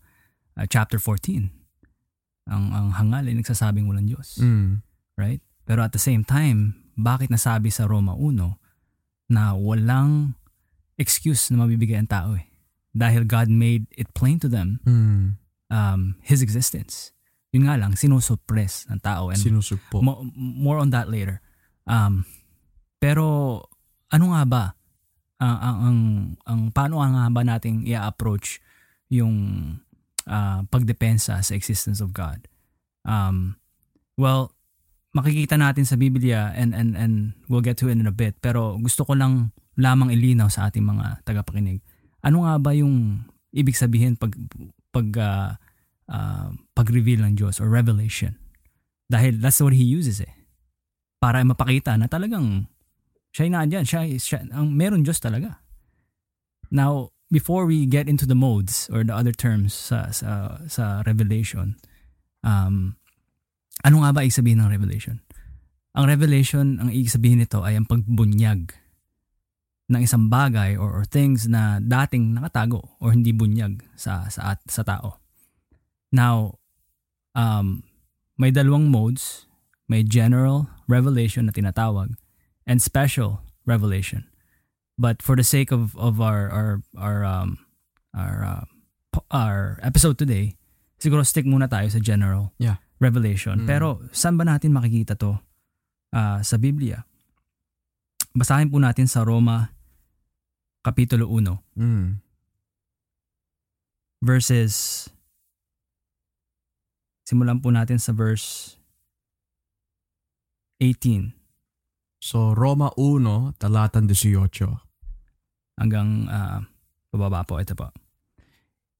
uh, 0.54 0.66
chapter 0.66 0.96
14. 0.96 1.50
Ang, 2.46 2.64
ang 2.70 2.88
hangal 2.94 3.26
ay 3.26 3.34
nagsasabing 3.34 3.90
walang 3.90 4.06
Diyos. 4.06 4.38
Mm. 4.38 4.86
Right? 5.18 5.42
Pero 5.66 5.82
at 5.82 5.90
the 5.90 5.98
same 5.98 6.22
time, 6.22 6.78
bakit 6.94 7.26
nasabi 7.26 7.68
sa 7.68 7.84
Roma 7.84 8.14
1 8.14 8.54
na 9.28 9.50
walang 9.52 10.38
excuse 10.94 11.50
na 11.50 11.58
mabibigay 11.58 11.98
ang 11.98 12.06
tao 12.06 12.38
eh? 12.38 12.46
Dahil 12.94 13.26
God 13.26 13.50
made 13.50 13.90
it 13.92 14.08
plain 14.14 14.38
to 14.38 14.48
them 14.48 14.78
Mm. 14.86 15.36
um, 15.68 16.00
His 16.22 16.40
existence. 16.40 17.10
Yun 17.50 17.66
nga 17.66 17.76
lang, 17.76 17.98
sinusuppress 17.98 18.86
ng 18.86 19.00
tao. 19.00 19.32
And 19.32 19.40
Sinusugpo. 19.40 19.98
mo- 19.98 20.28
more 20.36 20.78
on 20.78 20.94
that 20.94 21.10
later. 21.10 21.42
Um, 21.82 22.22
pero 22.98 23.60
ano 24.08 24.32
nga 24.32 24.42
ba 24.44 24.64
ang 25.36 25.58
ang 25.60 25.78
ang, 25.80 25.98
ang 26.48 26.60
paano 26.72 27.04
nga 27.04 27.28
ba 27.28 27.42
nating 27.44 27.84
i-approach 27.84 28.60
yung 29.12 29.34
ah, 30.24 30.64
pagdepensa 30.66 31.40
sa 31.40 31.52
existence 31.52 32.00
of 32.00 32.16
God? 32.16 32.48
Um, 33.06 33.60
well, 34.16 34.56
makikita 35.12 35.56
natin 35.60 35.84
sa 35.84 35.96
Biblia 35.96 36.52
and 36.56 36.72
and 36.72 36.96
and 36.96 37.36
we'll 37.48 37.64
get 37.64 37.80
to 37.80 37.88
it 37.88 37.96
in 37.96 38.08
a 38.08 38.12
bit 38.12 38.36
pero 38.44 38.76
gusto 38.76 39.04
ko 39.04 39.16
lang 39.16 39.52
lamang 39.76 40.12
ilinaw 40.12 40.48
sa 40.48 40.68
ating 40.68 40.84
mga 40.84 41.24
tagapakinig. 41.24 41.84
Ano 42.24 42.48
nga 42.48 42.56
ba 42.56 42.72
yung 42.72 43.24
ibig 43.52 43.76
sabihin 43.76 44.16
pag 44.16 44.32
pag 44.88 45.08
ah, 45.20 45.50
ah, 46.08 46.48
pag-reveal 46.72 47.24
ng 47.28 47.36
Diyos 47.36 47.60
or 47.60 47.68
revelation? 47.68 48.40
Dahil 49.06 49.38
that's 49.38 49.60
what 49.62 49.76
he 49.76 49.84
uses 49.84 50.18
eh. 50.18 50.32
Para 51.20 51.44
mapakita 51.44 51.94
na 51.94 52.10
talagang 52.10 52.66
siya 53.36 53.52
na 53.52 53.68
andyan, 53.68 53.84
siya, 53.84 54.08
siya 54.16 54.48
ang 54.48 54.72
meron 54.72 55.04
Diyos 55.04 55.20
talaga. 55.20 55.60
Now, 56.72 57.12
before 57.28 57.68
we 57.68 57.84
get 57.84 58.08
into 58.08 58.24
the 58.24 58.38
modes 58.38 58.88
or 58.88 59.04
the 59.04 59.12
other 59.12 59.36
terms 59.36 59.76
sa 59.76 60.08
sa 60.08 60.56
sa 60.64 61.04
revelation, 61.04 61.76
um 62.40 62.96
ano 63.84 64.00
nga 64.00 64.16
ba 64.16 64.24
ibig 64.24 64.32
sabihin 64.32 64.64
ng 64.64 64.72
revelation? 64.72 65.20
Ang 65.92 66.08
revelation, 66.08 66.80
ang 66.80 66.88
ibig 66.88 67.12
sabihin 67.12 67.44
nito 67.44 67.60
ay 67.60 67.76
ang 67.76 67.84
pagbunyag 67.84 68.72
ng 69.92 70.00
isang 70.00 70.32
bagay 70.32 70.72
or, 70.72 70.88
or 70.96 71.04
things 71.04 71.44
na 71.44 71.76
dating 71.78 72.32
nakatago 72.32 72.96
or 73.04 73.12
hindi 73.12 73.36
bunyag 73.36 73.84
sa 74.00 74.32
sa 74.32 74.56
at, 74.56 74.64
sa 74.64 74.80
tao. 74.80 75.20
Now, 76.08 76.56
um, 77.36 77.84
may 78.40 78.48
dalawang 78.48 78.88
modes. 78.88 79.44
May 79.86 80.02
general 80.02 80.66
revelation 80.88 81.46
na 81.46 81.54
tinatawag 81.54 82.16
and 82.66 82.82
special 82.82 83.40
revelation. 83.64 84.26
But 84.98 85.22
for 85.22 85.36
the 85.38 85.46
sake 85.46 85.70
of 85.70 85.94
of 85.94 86.18
our 86.20 86.50
our 86.50 86.70
our 86.98 87.20
um 87.22 87.62
our 88.16 88.36
uh, 88.42 88.64
our 89.30 89.78
episode 89.80 90.16
today, 90.18 90.56
siguro 90.98 91.22
stick 91.22 91.46
muna 91.46 91.70
tayo 91.70 91.86
sa 91.88 92.00
general 92.00 92.50
Yeah. 92.58 92.80
revelation. 92.98 93.64
Mm. 93.64 93.68
Pero 93.68 94.00
saan 94.10 94.40
ba 94.40 94.48
natin 94.48 94.72
makikita 94.72 95.14
to 95.20 95.36
ah, 96.16 96.40
sa 96.40 96.56
Biblia? 96.56 97.04
Basahin 98.32 98.72
po 98.72 98.80
natin 98.80 99.04
sa 99.04 99.20
Roma 99.24 99.72
Kapitulo 100.80 101.28
1 101.28 101.76
Mm. 101.76 102.24
verses 104.24 105.06
Simulan 107.26 107.58
po 107.60 107.68
natin 107.74 107.98
sa 108.00 108.14
verse 108.16 108.78
18 110.80 111.35
So, 112.16 112.56
Roma 112.56 112.90
1, 112.96 113.60
talatan 113.60 114.08
18. 114.08 114.48
hanggang 115.76 116.26
ah, 116.32 116.64
pababa 117.12 117.44
po. 117.44 117.60
Ito 117.60 117.76
po. 117.76 117.92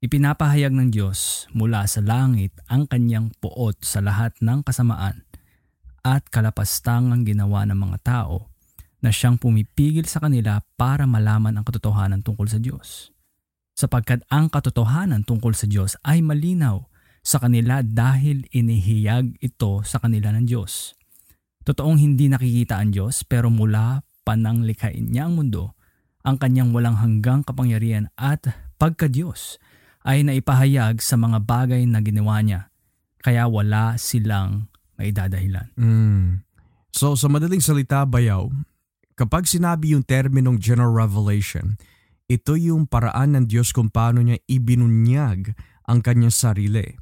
Ipinapahayag 0.05 0.77
ng 0.77 0.93
Diyos 0.93 1.49
mula 1.57 1.89
sa 1.89 2.05
langit 2.05 2.53
ang 2.69 2.85
kanyang 2.85 3.33
puot 3.41 3.81
sa 3.81 4.05
lahat 4.05 4.37
ng 4.45 4.61
kasamaan 4.61 5.25
at 6.05 6.29
kalapastangang 6.29 7.25
ginawa 7.25 7.65
ng 7.67 7.81
mga 7.81 7.99
tao 8.05 8.53
na 9.01 9.09
siyang 9.09 9.41
pumipigil 9.41 10.05
sa 10.05 10.21
kanila 10.21 10.61
para 10.77 11.09
malaman 11.09 11.57
ang 11.57 11.65
katotohanan 11.65 12.21
tungkol 12.21 12.47
sa 12.47 12.61
Diyos. 12.61 13.11
Sapagkat 13.77 14.25
ang 14.29 14.53
katotohanan 14.53 15.25
tungkol 15.25 15.57
sa 15.57 15.65
Diyos 15.65 15.97
ay 16.05 16.21
malinaw 16.21 16.85
sa 17.25 17.43
kanila 17.43 17.83
dahil 17.83 18.47
inihiyag 18.53 19.43
ito 19.43 19.83
sa 19.83 19.99
kanila 19.99 20.31
ng 20.37 20.47
Diyos. 20.47 20.95
Totoong 21.67 21.99
hindi 21.99 22.31
nakikita 22.31 22.79
ang 22.79 22.95
Diyos 22.95 23.27
pero 23.27 23.51
mula 23.51 24.07
pa 24.23 24.39
nang 24.39 24.63
likhain 24.63 25.11
niya 25.11 25.27
ang 25.27 25.35
mundo, 25.35 25.75
ang 26.23 26.39
kanyang 26.39 26.71
walang 26.71 26.95
hanggang 27.03 27.43
kapangyarihan 27.43 28.07
at 28.15 28.47
pagka-Diyos 28.79 29.59
ay 30.07 30.23
naipahayag 30.23 31.03
sa 31.03 31.19
mga 31.19 31.43
bagay 31.43 31.83
na 31.91 31.99
ginawa 31.99 32.39
niya, 32.39 32.71
kaya 33.19 33.51
wala 33.51 33.99
silang 33.99 34.71
maidadahilan. 34.95 35.75
Mm. 35.75 36.47
So, 36.95 37.19
sa 37.19 37.27
madaling 37.27 37.61
salita, 37.61 38.07
bayaw, 38.07 38.47
kapag 39.19 39.51
sinabi 39.51 39.99
yung 39.99 40.07
terminong 40.07 40.63
general 40.63 40.95
revelation, 40.95 41.75
ito 42.31 42.55
yung 42.55 42.87
paraan 42.87 43.35
ng 43.35 43.45
Diyos 43.51 43.75
kung 43.75 43.91
paano 43.91 44.23
niya 44.23 44.39
ibinunyag 44.47 45.55
ang 45.87 45.99
kanyang 45.99 46.35
sarili. 46.35 46.95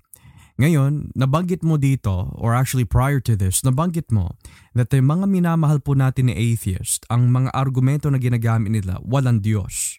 Ngayon, 0.55 1.11
nabanggit 1.19 1.67
mo 1.67 1.75
dito, 1.75 2.31
or 2.39 2.55
actually 2.55 2.87
prior 2.87 3.19
to 3.19 3.35
this, 3.35 3.67
nabanggit 3.67 4.07
mo 4.15 4.39
that 4.79 4.87
yung 4.95 5.11
mga 5.11 5.27
minamahal 5.27 5.83
po 5.83 5.99
natin 5.99 6.31
ni 6.31 6.35
atheist, 6.55 7.03
ang 7.11 7.27
mga 7.27 7.51
argumento 7.51 8.07
na 8.07 8.23
ginagamit 8.23 8.71
nila, 8.71 9.03
walang 9.03 9.43
Diyos. 9.43 9.99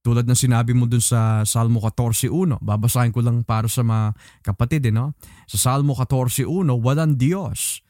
Tulad 0.00 0.24
ng 0.24 0.36
sinabi 0.36 0.72
mo 0.72 0.88
dun 0.88 1.04
sa 1.04 1.44
Salmo 1.44 1.84
14.1, 1.84 2.64
babasahin 2.64 3.12
ko 3.12 3.20
lang 3.20 3.44
para 3.44 3.68
sa 3.68 3.84
mga 3.84 4.16
kapatid, 4.40 4.88
eh, 4.88 4.92
no? 4.92 5.12
Sa 5.48 5.60
Salmo 5.60 5.92
14.1, 5.92 6.48
walang 6.80 7.20
Diyos. 7.20 7.84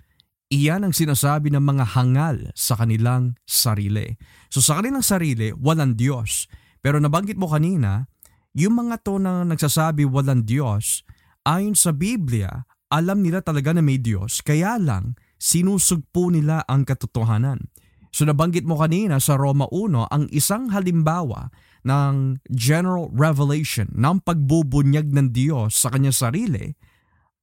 Iyan 0.50 0.86
ang 0.86 0.94
sinasabi 0.94 1.54
ng 1.54 1.62
mga 1.62 1.94
hangal 1.94 2.50
sa 2.58 2.74
kanilang 2.78 3.38
sarili. 3.46 4.18
So 4.50 4.62
sa 4.62 4.78
kanilang 4.78 5.02
sarili, 5.02 5.54
walang 5.54 5.98
Diyos. 5.98 6.46
Pero 6.82 6.98
nabanggit 6.98 7.34
mo 7.34 7.50
kanina, 7.50 8.06
yung 8.54 8.78
mga 8.78 9.02
to 9.02 9.18
na 9.18 9.42
nagsasabi 9.42 10.06
walang 10.06 10.46
Diyos, 10.46 11.02
ayon 11.44 11.76
sa 11.76 11.92
Biblia, 11.92 12.64
alam 12.88 13.20
nila 13.20 13.40
talaga 13.44 13.72
na 13.72 13.84
may 13.84 14.00
Diyos, 14.00 14.40
kaya 14.40 14.80
lang 14.80 15.16
sinusugpo 15.36 16.32
nila 16.32 16.64
ang 16.64 16.88
katotohanan. 16.88 17.68
So 18.14 18.22
nabanggit 18.22 18.62
mo 18.62 18.78
kanina 18.78 19.18
sa 19.18 19.34
Roma 19.34 19.66
1, 19.68 20.06
ang 20.06 20.24
isang 20.30 20.70
halimbawa 20.70 21.50
ng 21.82 22.38
general 22.46 23.10
revelation 23.10 23.90
ng 23.90 24.22
pagbubunyag 24.22 25.10
ng 25.10 25.34
Diyos 25.34 25.74
sa 25.74 25.90
kanyang 25.90 26.14
sarili 26.14 26.78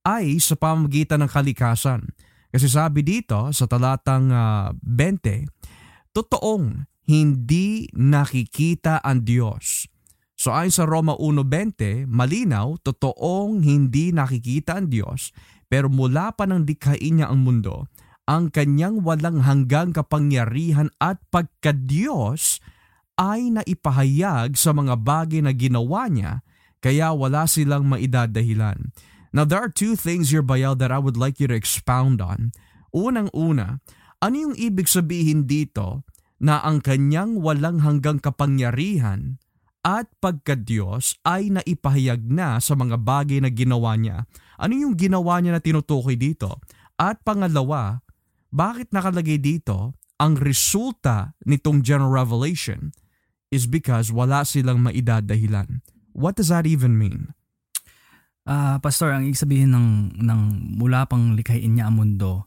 ay 0.08 0.40
sa 0.40 0.56
pamamagitan 0.56 1.22
ng 1.22 1.30
kalikasan. 1.30 2.16
Kasi 2.50 2.72
sabi 2.72 3.04
dito 3.04 3.52
sa 3.52 3.68
talatang 3.68 4.32
ah, 4.32 4.72
20, 4.80 6.16
totoong 6.16 6.88
hindi 7.12 7.92
nakikita 7.92 9.04
ang 9.04 9.28
Diyos. 9.28 9.91
So 10.42 10.50
ayon 10.50 10.74
sa 10.74 10.90
Roma 10.90 11.14
1.20, 11.22 12.10
malinaw, 12.10 12.82
totoong 12.82 13.62
hindi 13.62 14.10
nakikita 14.10 14.74
ang 14.74 14.90
Diyos, 14.90 15.30
pero 15.70 15.86
mula 15.86 16.34
pa 16.34 16.50
nang 16.50 16.66
likhain 16.66 17.22
niya 17.22 17.30
ang 17.30 17.46
mundo, 17.46 17.86
ang 18.26 18.50
kanyang 18.50 19.06
walang 19.06 19.46
hanggang 19.46 19.94
kapangyarihan 19.94 20.90
at 20.98 21.22
pagka-Diyos 21.30 22.58
ay 23.22 23.54
naipahayag 23.54 24.58
sa 24.58 24.74
mga 24.74 24.98
bagay 24.98 25.46
na 25.46 25.54
ginawa 25.54 26.10
niya, 26.10 26.42
kaya 26.82 27.14
wala 27.14 27.46
silang 27.46 27.86
maidadahilan. 27.86 28.98
Now 29.30 29.46
there 29.46 29.62
are 29.62 29.70
two 29.70 29.94
things 29.94 30.34
here, 30.34 30.42
Bayal, 30.42 30.74
that 30.82 30.90
I 30.90 30.98
would 30.98 31.22
like 31.22 31.38
you 31.38 31.54
to 31.54 31.54
expound 31.54 32.18
on. 32.18 32.50
Unang-una, 32.90 33.78
ano 34.18 34.34
yung 34.34 34.58
ibig 34.58 34.90
sabihin 34.90 35.46
dito 35.46 36.02
na 36.42 36.66
ang 36.66 36.82
kanyang 36.82 37.38
walang 37.38 37.86
hanggang 37.86 38.18
kapangyarihan 38.18 39.38
at 39.82 40.10
pagka-Diyos 40.22 41.18
ay 41.26 41.50
naipahayag 41.50 42.22
na 42.22 42.62
sa 42.62 42.78
mga 42.78 43.02
bagay 43.02 43.42
na 43.42 43.50
ginawa 43.50 43.98
niya? 43.98 44.30
Ano 44.62 44.78
yung 44.78 44.94
ginawa 44.94 45.42
niya 45.42 45.58
na 45.58 45.62
tinutukoy 45.62 46.14
dito? 46.14 46.62
At 47.02 47.26
pangalawa, 47.26 48.06
bakit 48.54 48.94
nakalagay 48.94 49.42
dito 49.42 49.98
ang 50.22 50.38
resulta 50.38 51.34
nitong 51.50 51.82
general 51.82 52.14
revelation 52.14 52.94
is 53.50 53.66
because 53.66 54.14
wala 54.14 54.46
silang 54.46 54.86
maidadahilan. 54.86 55.82
What 56.14 56.38
does 56.38 56.54
that 56.54 56.70
even 56.70 56.94
mean? 57.02 57.34
Ah, 58.46 58.78
pastor, 58.78 59.14
ang 59.14 59.26
ibig 59.26 59.66
ng 59.66 60.18
ng 60.22 60.42
mula 60.78 61.10
pang 61.10 61.34
likhain 61.34 61.74
niya 61.74 61.90
ang 61.90 61.98
mundo, 61.98 62.46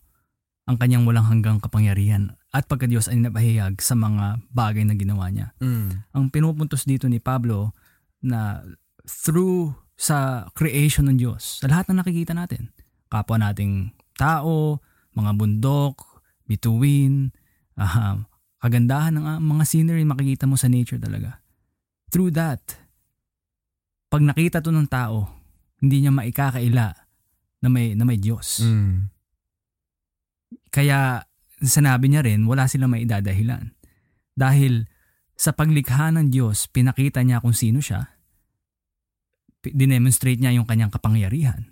ang 0.70 0.78
kanyang 0.78 1.02
walang 1.02 1.26
hanggang 1.26 1.58
kapangyarihan 1.58 2.38
at 2.54 2.70
pagka 2.70 2.86
Diyos 2.86 3.10
ay 3.10 3.18
napahayag 3.18 3.82
sa 3.82 3.98
mga 3.98 4.46
bagay 4.54 4.86
na 4.86 4.94
ginawa 4.94 5.26
niya. 5.26 5.50
Mm. 5.58 6.06
Ang 6.14 6.24
pinupuntos 6.30 6.86
dito 6.86 7.10
ni 7.10 7.18
Pablo 7.18 7.74
na 8.22 8.62
through 9.02 9.74
sa 9.98 10.46
creation 10.54 11.10
ng 11.10 11.18
Diyos, 11.18 11.58
sa 11.58 11.66
lahat 11.66 11.90
ng 11.90 11.98
nakikita 11.98 12.30
natin, 12.30 12.70
kapwa 13.10 13.42
nating 13.42 13.90
tao, 14.14 14.78
mga 15.18 15.34
bundok, 15.34 16.22
bituin, 16.46 17.34
uh, 17.74 18.22
kagandahan 18.62 19.18
ng 19.18 19.26
uh, 19.26 19.42
mga 19.42 19.64
scenery 19.66 20.06
makikita 20.06 20.46
mo 20.46 20.54
sa 20.54 20.70
nature 20.70 21.02
talaga. 21.02 21.42
Through 22.14 22.38
that, 22.38 22.62
pag 24.14 24.22
nakita 24.22 24.62
to 24.62 24.70
ng 24.70 24.86
tao, 24.86 25.26
hindi 25.82 26.06
niya 26.06 26.14
maikakaila 26.14 26.86
na 27.66 27.68
may, 27.68 27.98
na 27.98 28.06
may 28.06 28.18
Diyos. 28.22 28.62
Mm. 28.62 29.10
Kaya 30.70 31.18
sinabi 31.64 32.12
niya 32.12 32.22
rin, 32.22 32.44
wala 32.44 32.68
silang 32.68 32.92
maidadahilan. 32.92 33.72
Dahil 34.34 34.86
sa 35.34 35.50
paglikha 35.50 36.14
ng 36.14 36.30
Diyos, 36.30 36.70
pinakita 36.70 37.22
niya 37.22 37.42
kung 37.42 37.54
sino 37.54 37.82
siya, 37.82 38.06
dinemonstrate 39.64 40.38
niya 40.38 40.54
yung 40.54 40.68
kanyang 40.68 40.92
kapangyarihan. 40.92 41.64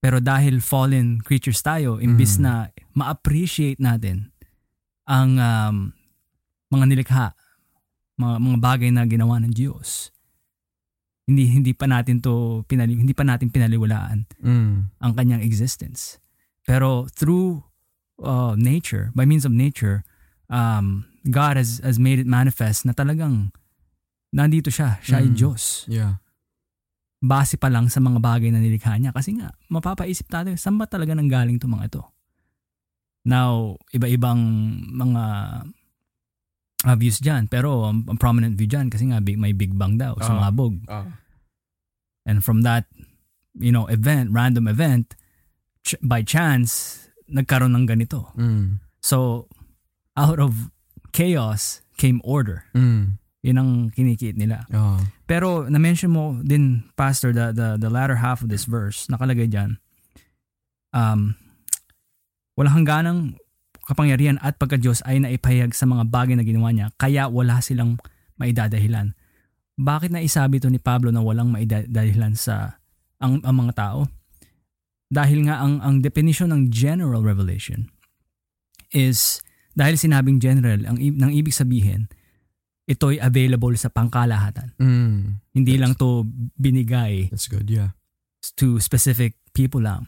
Pero 0.00 0.16
dahil 0.22 0.64
fallen 0.64 1.20
creatures 1.20 1.60
tayo, 1.60 2.00
imbis 2.00 2.40
Mm. 2.40 2.42
na 2.42 2.52
ma-appreciate 2.96 3.76
natin 3.76 4.32
ang 5.04 5.36
um, 5.36 5.76
mga 6.72 6.84
nilikha, 6.88 7.26
mga, 8.16 8.36
mga 8.40 8.58
bagay 8.62 8.90
na 8.94 9.04
ginawa 9.04 9.36
ng 9.42 9.52
Diyos, 9.52 10.08
hindi 11.28 11.46
hindi 11.52 11.72
pa 11.76 11.84
natin 11.84 12.18
to 12.18 12.64
pinali, 12.64 12.96
hindi 12.96 13.12
pa 13.12 13.28
natin 13.28 13.52
pinaliwalaan 13.52 14.24
Mm. 14.40 14.76
ang 14.98 15.12
kanyang 15.12 15.44
existence. 15.44 16.16
Pero 16.64 17.04
through 17.12 17.60
uh, 18.20 18.54
nature, 18.54 19.10
by 19.12 19.24
means 19.24 19.44
of 19.44 19.52
nature, 19.52 20.04
um, 20.46 21.04
God 21.24 21.56
has 21.56 21.80
has 21.80 21.98
made 21.98 22.18
it 22.18 22.26
manifest 22.26 22.84
na 22.84 22.92
talagang 22.92 23.52
nandito 24.30 24.68
siya, 24.68 25.00
siya 25.00 25.20
ay 25.20 25.28
Mm. 25.28 25.36
Diyos 25.36 25.62
Yeah. 25.84 26.22
base 27.20 27.60
pa 27.60 27.68
lang 27.68 27.92
sa 27.92 28.00
mga 28.00 28.16
bagay 28.16 28.48
na 28.48 28.56
nilikha 28.58 28.96
niya. 28.96 29.12
Kasi 29.12 29.36
nga, 29.36 29.52
mapapaisip 29.68 30.24
tayo, 30.26 30.48
saan 30.56 30.80
ba 30.80 30.88
talaga 30.88 31.12
nanggaling 31.12 31.60
itong 31.60 31.76
mga 31.76 31.92
ito? 31.92 32.02
Now, 33.28 33.76
iba-ibang 33.92 34.40
mga 34.88 35.22
uh, 36.88 36.96
views 36.96 37.20
dyan. 37.20 37.44
Pero 37.44 37.84
ang, 37.84 38.08
ang 38.08 38.16
prominent 38.16 38.56
view 38.56 38.64
dyan, 38.64 38.88
kasi 38.88 39.04
nga 39.12 39.20
big, 39.20 39.36
may 39.36 39.52
Big 39.52 39.76
Bang 39.76 40.00
daw, 40.00 40.16
Ah. 40.16 40.24
sumabog. 40.24 40.80
Oh. 40.88 41.12
And 42.24 42.40
from 42.40 42.64
that, 42.64 42.88
you 43.52 43.68
know, 43.68 43.84
event, 43.92 44.32
random 44.32 44.64
event, 44.64 45.12
ch- 45.84 46.00
by 46.00 46.24
chance, 46.24 47.04
nagkaroon 47.30 47.72
ng 47.74 47.86
ganito. 47.86 48.34
Mm. 48.34 48.82
So, 49.00 49.48
out 50.18 50.42
of 50.42 50.74
chaos 51.14 51.80
came 51.96 52.20
order. 52.26 52.68
Mm. 52.76 53.16
Yun 53.40 53.56
ang 53.56 53.70
kinikit 53.96 54.36
nila. 54.36 54.68
Oh. 54.68 55.00
Pero 55.24 55.64
na-mention 55.64 56.12
mo 56.12 56.36
din, 56.44 56.84
Pastor, 56.92 57.32
the, 57.32 57.56
the, 57.56 57.80
the 57.80 57.88
latter 57.88 58.20
half 58.20 58.44
of 58.44 58.52
this 58.52 58.68
verse, 58.68 59.08
nakalagay 59.08 59.48
dyan, 59.48 59.80
um, 60.92 61.32
walang 62.52 62.84
hangganang 62.84 63.20
kapangyarihan 63.88 64.36
at 64.44 64.60
pagka-Diyos 64.60 65.00
ay 65.08 65.24
naipahayag 65.24 65.72
sa 65.72 65.88
mga 65.88 66.04
bagay 66.12 66.36
na 66.36 66.44
ginawa 66.44 66.68
niya, 66.70 66.92
kaya 67.00 67.26
wala 67.32 67.64
silang 67.64 67.96
maidadahilan. 68.36 69.16
Bakit 69.80 70.12
na 70.12 70.20
isabi 70.20 70.60
to 70.60 70.68
ni 70.68 70.76
Pablo 70.76 71.08
na 71.08 71.24
walang 71.24 71.48
maidadahilan 71.48 72.36
sa 72.36 72.76
ang, 73.16 73.40
ang 73.40 73.56
mga 73.56 73.72
tao? 73.72 74.04
Dahil 75.10 75.50
nga 75.50 75.58
ang, 75.58 75.82
ang 75.82 75.98
definition 76.00 76.54
ng 76.54 76.70
general 76.70 77.26
revelation 77.26 77.90
is, 78.94 79.42
dahil 79.74 79.98
sinabing 79.98 80.38
general, 80.38 80.86
ang, 80.86 81.02
nang 81.18 81.34
ibig 81.34 81.50
sabihin, 81.50 82.06
ito'y 82.86 83.18
available 83.18 83.74
sa 83.74 83.90
pangkalahatan. 83.90 84.74
Mm. 84.78 85.42
Hindi 85.54 85.74
lang 85.78 85.98
to 85.98 86.26
binigay 86.58 87.30
That's 87.30 87.50
good, 87.50 87.66
yeah. 87.66 87.94
to 88.58 88.78
specific 88.78 89.38
people 89.50 89.82
lang. 89.82 90.06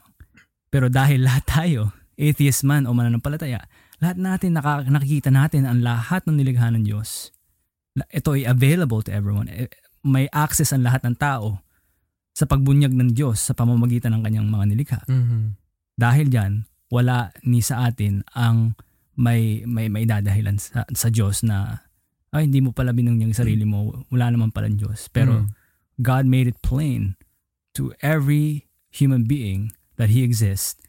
Pero 0.70 0.86
dahil 0.86 1.26
lahat 1.26 1.44
tayo, 1.46 1.94
atheist 2.14 2.62
man 2.62 2.86
o 2.86 2.94
mananampalataya, 2.94 3.66
lahat 4.02 4.18
natin 4.18 4.58
naka, 4.58 4.86
nakikita 4.86 5.30
natin 5.30 5.66
ang 5.66 5.82
lahat 5.82 6.26
ng 6.26 6.38
nilikha 6.38 6.70
ng 6.74 6.82
Diyos. 6.86 7.30
Ito 8.10 8.38
ay 8.38 8.46
available 8.46 9.02
to 9.02 9.10
everyone. 9.14 9.46
Eh, 9.50 9.70
May 10.02 10.26
access 10.34 10.74
ang 10.74 10.82
lahat 10.82 11.06
ng 11.06 11.14
tao 11.14 11.62
sa 12.32 12.48
pagbunyag 12.48 12.92
ng 12.96 13.12
Diyos 13.12 13.44
sa 13.44 13.52
pamamagitan 13.52 14.16
ng 14.16 14.22
kanyang 14.24 14.48
mga 14.48 14.64
nilikha. 14.72 15.00
Mm-hmm. 15.08 15.42
Dahil 15.96 16.26
diyan, 16.32 16.52
wala 16.92 17.32
ni 17.44 17.60
sa 17.60 17.88
atin 17.88 18.24
ang 18.32 18.76
may 19.16 19.60
may 19.68 19.92
may 19.92 20.08
dadahilan 20.08 20.56
sa, 20.56 20.88
sa 20.88 21.08
Diyos 21.12 21.44
na 21.44 21.84
ay 22.32 22.48
hindi 22.48 22.64
mo 22.64 22.72
pala 22.72 22.96
binunyag 22.96 23.28
yung 23.28 23.36
sarili 23.36 23.68
mo, 23.68 24.08
wala 24.08 24.32
naman 24.32 24.48
pala 24.48 24.72
Diyos. 24.72 25.12
Pero 25.12 25.44
Mm. 25.44 25.48
God 26.00 26.24
made 26.24 26.48
it 26.48 26.56
plain 26.64 27.20
to 27.76 27.92
every 28.00 28.64
human 28.88 29.28
being 29.28 29.76
that 30.00 30.08
He 30.08 30.24
exists 30.24 30.80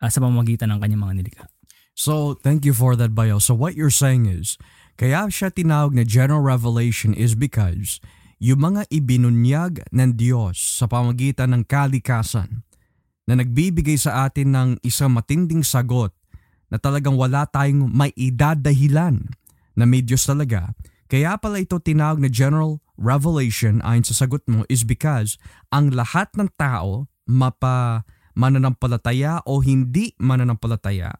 uh, 0.00 0.08
sa 0.08 0.24
pamamagitan 0.24 0.72
ng 0.72 0.80
kanyang 0.80 1.04
mga 1.04 1.14
nilikha. 1.20 1.44
So, 1.92 2.32
thank 2.40 2.64
you 2.64 2.72
for 2.72 2.96
that, 2.96 3.12
Bayo. 3.12 3.36
So, 3.36 3.52
what 3.52 3.76
you're 3.76 3.92
saying 3.92 4.24
is, 4.24 4.56
kaya 4.96 5.28
siya 5.28 5.52
tinawag 5.52 5.92
na 5.92 6.08
general 6.08 6.40
revelation 6.40 7.12
is 7.12 7.36
because 7.36 8.00
yung 8.42 8.58
mga 8.58 8.90
ibinunyag 8.90 9.86
ng 9.94 10.18
Diyos 10.18 10.58
sa 10.58 10.90
pamagitan 10.90 11.54
ng 11.54 11.62
kalikasan 11.62 12.66
na 13.22 13.38
nagbibigay 13.38 13.94
sa 13.94 14.26
atin 14.26 14.50
ng 14.50 14.70
isang 14.82 15.14
matinding 15.14 15.62
sagot 15.62 16.10
na 16.66 16.74
talagang 16.82 17.14
wala 17.14 17.46
tayong 17.46 17.86
may 17.86 18.10
idadahilan 18.18 19.30
na 19.78 19.84
may 19.86 20.02
Diyos 20.02 20.26
talaga. 20.26 20.74
Kaya 21.06 21.38
pala 21.38 21.62
ito 21.62 21.78
tinawag 21.78 22.18
na 22.18 22.26
general 22.26 22.82
revelation 22.98 23.78
ayon 23.86 24.02
sa 24.02 24.26
sagot 24.26 24.42
mo 24.50 24.66
is 24.66 24.82
because 24.82 25.38
ang 25.70 25.94
lahat 25.94 26.26
ng 26.34 26.50
tao, 26.58 27.06
mapa 27.30 28.02
mananampalataya 28.34 29.38
o 29.46 29.62
hindi 29.62 30.18
mananampalataya, 30.18 31.14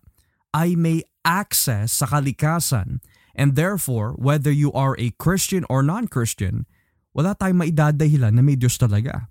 ay 0.51 0.75
may 0.75 1.07
access 1.23 2.03
sa 2.03 2.11
kalikasan 2.11 2.99
and 3.39 3.55
therefore 3.55 4.19
whether 4.19 4.51
you 4.51 4.75
are 4.75 4.99
a 4.99 5.15
Christian 5.23 5.63
or 5.71 5.87
non-Christian, 5.87 6.67
wala 7.13 7.37
tayong 7.37 7.69
maidadahilan 7.69 8.33
na 8.33 8.43
may 8.45 8.57
Diyos 8.57 8.77
talaga. 8.81 9.29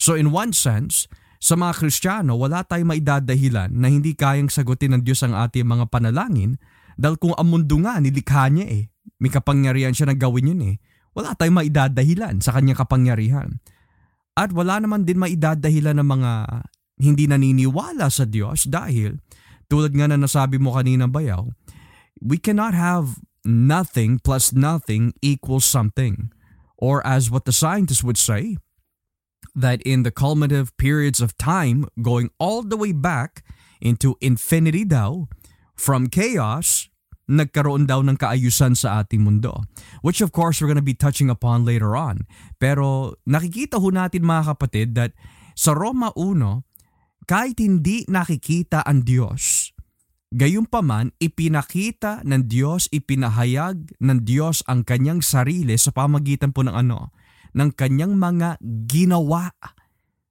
So 0.00 0.16
in 0.16 0.32
one 0.32 0.52
sense, 0.56 1.08
sa 1.38 1.54
mga 1.54 1.72
Kristiyano, 1.78 2.34
wala 2.34 2.66
tayong 2.66 2.98
maidadahilan 2.98 3.70
na 3.70 3.86
hindi 3.86 4.18
kayang 4.18 4.50
sagutin 4.50 4.98
ng 4.98 5.02
Diyos 5.06 5.22
ang 5.22 5.38
ating 5.38 5.64
mga 5.64 5.86
panalangin 5.86 6.58
dahil 6.98 7.14
kung 7.14 7.34
ang 7.38 7.46
mundo 7.46 7.78
nga 7.78 8.02
nilikha 8.02 8.50
niya 8.50 8.66
eh, 8.66 8.90
may 9.22 9.30
kapangyarihan 9.30 9.94
siya 9.94 10.10
na 10.10 10.16
gawin 10.18 10.50
yun 10.50 10.62
eh, 10.74 10.76
wala 11.14 11.38
tayong 11.38 11.62
maidadahilan 11.62 12.42
sa 12.42 12.54
kanyang 12.58 12.78
kapangyarihan. 12.78 13.62
At 14.38 14.54
wala 14.54 14.82
naman 14.82 15.06
din 15.06 15.18
maidadahilan 15.18 15.98
ng 15.98 16.08
mga 16.08 16.32
hindi 16.98 17.30
naniniwala 17.30 18.10
sa 18.10 18.26
Diyos 18.26 18.66
dahil 18.66 19.18
tulad 19.70 19.94
nga 19.94 20.10
na 20.10 20.18
nasabi 20.18 20.58
mo 20.58 20.74
kanina 20.74 21.06
bayaw, 21.06 21.46
we 22.18 22.38
cannot 22.38 22.74
have 22.74 23.18
nothing 23.46 24.18
plus 24.18 24.50
nothing 24.50 25.14
equals 25.22 25.66
something. 25.66 26.34
Or 26.78 27.04
as 27.06 27.30
what 27.30 27.44
the 27.44 27.52
scientists 27.52 28.06
would 28.06 28.18
say, 28.18 28.56
that 29.54 29.82
in 29.82 30.06
the 30.06 30.14
culminative 30.14 30.70
periods 30.78 31.20
of 31.20 31.36
time 31.36 31.90
going 32.00 32.30
all 32.38 32.62
the 32.62 32.78
way 32.78 32.94
back 32.94 33.42
into 33.82 34.14
infinity 34.22 34.86
daw, 34.86 35.26
from 35.74 36.06
chaos, 36.10 36.90
nagkaroon 37.28 37.86
daw 37.86 38.00
ng 38.02 38.16
kaayusan 38.16 38.74
sa 38.74 39.04
ating 39.04 39.22
mundo. 39.22 39.62
Which 40.00 40.24
of 40.24 40.32
course 40.32 40.58
we're 40.58 40.70
going 40.70 40.80
to 40.80 40.86
be 40.86 40.96
touching 40.96 41.28
upon 41.28 41.68
later 41.68 41.94
on. 41.94 42.24
Pero 42.56 43.18
nakikita 43.28 43.78
ho 43.78 43.92
natin 43.92 44.24
mga 44.24 44.56
kapatid 44.56 44.96
that 44.96 45.12
sa 45.54 45.76
Roma 45.76 46.10
1, 46.16 46.40
kahit 47.28 47.60
hindi 47.60 48.08
nakikita 48.08 48.80
ang 48.88 49.04
Diyos, 49.04 49.74
Gayunpaman, 50.28 51.16
ipinakita 51.16 52.20
ng 52.24 52.44
Diyos, 52.44 52.86
ipinahayag 52.92 53.96
ng 53.96 54.18
Diyos 54.22 54.60
ang 54.68 54.84
kanyang 54.84 55.24
sarili 55.24 55.72
sa 55.80 55.88
pamagitan 55.88 56.52
po 56.52 56.62
ng 56.62 56.76
ano? 56.76 57.16
ng 57.56 57.70
kanyang 57.72 58.16
mga 58.16 58.60
ginawa. 58.88 59.52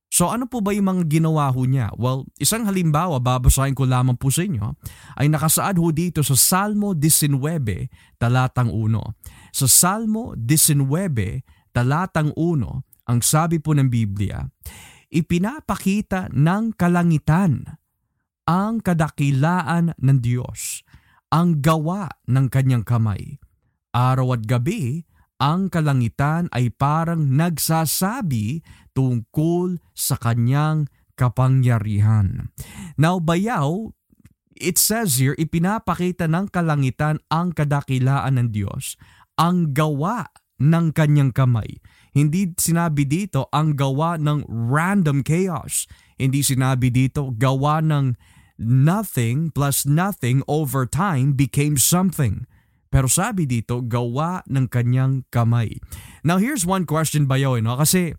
So 0.07 0.31
ano 0.31 0.47
po 0.47 0.63
ba 0.63 0.71
yung 0.71 0.88
mga 0.88 1.03
ginawa 1.19 1.51
ho 1.51 1.62
niya? 1.67 1.91
Well, 1.99 2.25
isang 2.39 2.63
halimbawa, 2.63 3.19
babasahin 3.19 3.75
ko 3.75 3.83
lamang 3.83 4.15
po 4.15 4.31
sa 4.31 4.47
inyo, 4.47 4.79
ay 5.19 5.27
nakasaad 5.27 5.75
ho 5.77 5.91
dito 5.91 6.23
sa 6.23 6.33
Salmo 6.33 6.95
19, 6.95 7.36
talatang 8.15 8.71
1. 8.71 9.51
Sa 9.51 9.67
Salmo 9.67 10.33
19, 10.39 10.88
talatang 11.75 12.31
1, 12.33 13.12
ang 13.12 13.19
sabi 13.19 13.60
po 13.60 13.75
ng 13.75 13.91
Biblia, 13.91 14.47
ipinapakita 15.12 16.31
ng 16.31 16.75
kalangitan 16.79 17.77
ang 18.47 18.79
kadakilaan 18.79 19.91
ng 19.99 20.17
Diyos, 20.23 20.81
ang 21.29 21.60
gawa 21.60 22.07
ng 22.31 22.47
kanyang 22.47 22.88
kamay. 22.88 23.43
Araw 23.91 24.39
at 24.39 24.47
gabi, 24.47 25.03
ang 25.38 25.69
kalangitan 25.69 26.49
ay 26.55 26.71
parang 26.73 27.36
nagsasabi 27.36 28.63
tungkol 28.95 29.77
sa 29.93 30.17
kanyang 30.17 30.89
kapangyarihan. 31.19 32.49
Now, 32.97 33.21
bayaw, 33.21 33.93
it 34.57 34.81
says 34.81 35.21
here, 35.21 35.38
ipinapakita 35.38 36.25
ng 36.25 36.49
kalangitan 36.49 37.21
ang 37.29 37.53
kadakilaan 37.53 38.39
ng 38.41 38.49
Diyos, 38.49 38.97
ang 39.38 39.75
gawa 39.75 40.25
ng 40.57 40.89
kanyang 40.95 41.36
kamay. 41.36 41.77
Hindi 42.17 42.57
sinabi 42.57 43.05
dito 43.05 43.45
ang 43.53 43.77
gawa 43.77 44.17
ng 44.17 44.49
random 44.49 45.21
chaos. 45.21 45.86
Hindi 46.17 46.41
sinabi 46.41 46.89
dito 46.89 47.29
gawa 47.38 47.77
ng 47.86 48.17
nothing 48.58 49.54
plus 49.54 49.86
nothing 49.86 50.41
over 50.50 50.86
time 50.86 51.34
became 51.34 51.78
something. 51.78 52.50
Pero 52.89 53.06
sabi 53.06 53.46
dito, 53.46 53.86
gawa 53.86 54.41
ng 54.50 54.67
kanyang 54.67 55.24
kamay. 55.30 55.78
Now 56.26 56.41
here's 56.41 56.65
one 56.65 56.89
question 56.89 57.30
ba 57.30 57.38
yun, 57.38 57.70
no? 57.70 57.78
Kasi 57.78 58.17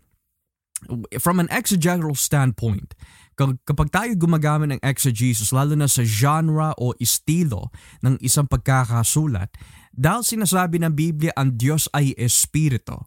from 1.19 1.43
an 1.43 1.51
exegetical 1.51 2.15
standpoint, 2.15 2.95
kapag 3.67 3.89
tayo 3.91 4.11
gumagamit 4.19 4.75
ng 4.75 4.81
exegesis, 4.83 5.55
lalo 5.55 5.75
na 5.75 5.87
sa 5.87 6.03
genre 6.03 6.75
o 6.75 6.91
estilo 6.99 7.71
ng 8.03 8.19
isang 8.19 8.47
pagkakasulat, 8.47 9.51
dahil 9.95 10.23
sinasabi 10.23 10.79
ng 10.83 10.93
Biblia 10.93 11.31
ang 11.35 11.55
Diyos 11.55 11.87
ay 11.95 12.15
espiritu. 12.19 12.99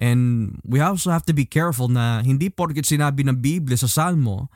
And 0.00 0.56
we 0.64 0.80
also 0.80 1.12
have 1.12 1.24
to 1.28 1.36
be 1.36 1.44
careful 1.44 1.86
na 1.86 2.24
hindi 2.24 2.48
porket 2.48 2.88
sinabi 2.88 3.22
ng 3.28 3.38
Biblia 3.38 3.76
sa 3.76 3.88
Salmo, 3.88 4.48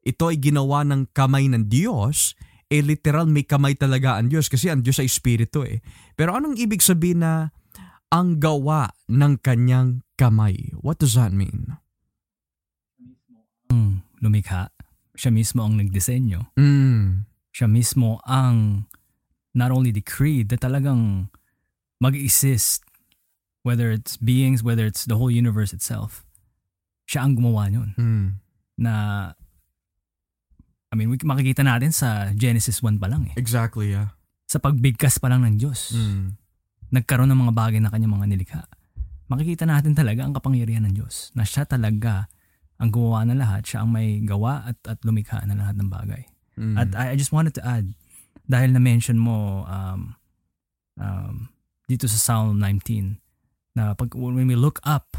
ito 0.00 0.28
ay 0.28 0.40
ginawa 0.40 0.84
ng 0.86 1.12
kamay 1.12 1.48
ng 1.52 1.68
Diyos, 1.68 2.34
eh 2.70 2.80
literal 2.80 3.26
may 3.26 3.44
kamay 3.44 3.74
talaga 3.74 4.16
ang 4.16 4.30
Diyos 4.30 4.46
kasi 4.46 4.70
ang 4.70 4.80
Diyos 4.80 5.02
ay 5.02 5.10
espiritu 5.10 5.66
eh. 5.66 5.82
Pero 6.14 6.38
anong 6.38 6.56
ibig 6.56 6.80
sabihin 6.80 7.26
na 7.26 7.50
ang 8.10 8.38
gawa 8.38 8.90
ng 9.10 9.42
kanyang 9.42 10.06
kamay? 10.14 10.74
What 10.78 11.02
does 11.02 11.18
that 11.18 11.34
mean? 11.34 11.78
Ang 13.70 14.02
lumikha, 14.22 14.70
siya 15.14 15.30
mismo 15.34 15.66
ang 15.66 15.78
nagdisenyo. 15.78 16.54
Mm. 16.58 17.26
Siya 17.50 17.66
mismo 17.66 18.22
ang 18.26 18.86
not 19.54 19.74
only 19.74 19.90
decreed 19.90 20.50
na 20.50 20.58
talagang 20.58 21.30
mag-exist 21.98 22.86
whether 23.62 23.90
it's 23.90 24.16
beings, 24.16 24.62
whether 24.62 24.86
it's 24.86 25.04
the 25.04 25.18
whole 25.18 25.30
universe 25.30 25.74
itself. 25.74 26.24
Siya 27.10 27.26
ang 27.26 27.34
gumawa 27.36 27.68
nun. 27.68 27.90
Mm. 27.98 28.28
Na 28.80 28.94
I 30.90 30.98
mean, 30.98 31.06
we, 31.06 31.16
makikita 31.22 31.62
natin 31.62 31.94
sa 31.94 32.34
Genesis 32.34 32.82
1 32.82 32.98
pa 32.98 33.06
lang 33.06 33.30
eh. 33.30 33.34
Exactly, 33.38 33.94
yeah. 33.94 34.10
Sa 34.50 34.58
pagbigkas 34.58 35.22
pa 35.22 35.30
lang 35.30 35.46
ng 35.46 35.54
Diyos, 35.62 35.94
Mm. 35.94 36.34
nagkaroon 36.90 37.30
ng 37.30 37.40
mga 37.46 37.54
bagay 37.54 37.78
na 37.78 37.94
kanyang 37.94 38.18
mga 38.18 38.26
nilikha. 38.26 38.62
Makikita 39.30 39.62
natin 39.62 39.94
talaga 39.94 40.26
ang 40.26 40.34
kapangyarihan 40.34 40.82
ng 40.90 40.94
Diyos 40.98 41.30
na 41.38 41.46
siya 41.46 41.62
talaga 41.62 42.26
ang 42.82 42.90
gumawa 42.90 43.22
ng 43.22 43.38
lahat, 43.38 43.62
siya 43.62 43.86
ang 43.86 43.94
may 43.94 44.18
gawa 44.26 44.66
at, 44.66 44.78
at 44.90 44.98
lumikha 45.06 45.38
ng 45.46 45.54
lahat 45.54 45.78
ng 45.78 45.86
bagay. 45.86 46.22
Mm. 46.58 46.74
At 46.74 46.90
I, 46.98 47.14
I 47.14 47.16
just 47.16 47.30
wanted 47.30 47.54
to 47.54 47.62
add, 47.62 47.86
dahil 48.50 48.74
na-mention 48.74 49.14
mo 49.14 49.62
um, 49.70 50.18
um, 50.98 51.54
dito 51.86 52.10
sa 52.10 52.18
Psalm 52.18 52.58
19, 52.58 53.22
na 53.78 53.94
pag, 53.94 54.10
when 54.18 54.50
we 54.50 54.58
look 54.58 54.82
up, 54.82 55.14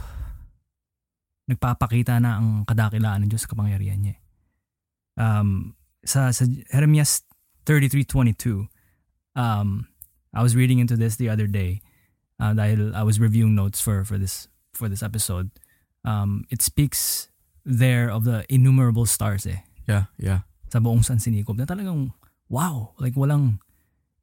nagpapakita 1.48 2.20
na 2.20 2.40
ang 2.44 2.68
kadakilaan 2.68 3.24
ng 3.24 3.30
Diyos 3.32 3.48
sa 3.48 3.52
kapangyarihan 3.56 4.00
niya. 4.04 4.16
Um, 5.22 5.78
sa, 6.02 6.34
sa 6.34 6.50
Jeremias 6.50 7.22
33.22, 7.70 8.66
um, 9.38 9.86
I 10.34 10.42
was 10.42 10.58
reading 10.58 10.82
into 10.82 10.98
this 10.98 11.16
the 11.22 11.30
other 11.30 11.46
day 11.46 11.86
uh, 12.42 12.58
dahil 12.58 12.98
I 12.98 13.06
was 13.06 13.22
reviewing 13.22 13.54
notes 13.54 13.78
for, 13.78 14.02
for 14.02 14.18
this 14.18 14.50
for 14.74 14.90
this 14.90 15.06
episode. 15.06 15.54
Um, 16.02 16.50
it 16.50 16.66
speaks 16.66 17.30
there 17.62 18.10
of 18.10 18.26
the 18.26 18.42
innumerable 18.50 19.06
stars 19.06 19.46
eh 19.46 19.62
Yeah, 19.86 20.10
yeah. 20.18 20.50
sa 20.74 20.82
buong 20.82 21.06
San 21.06 21.22
Sinikob 21.22 21.62
na 21.62 21.70
talagang 21.70 22.10
wow, 22.50 22.98
like 22.98 23.14
walang 23.14 23.62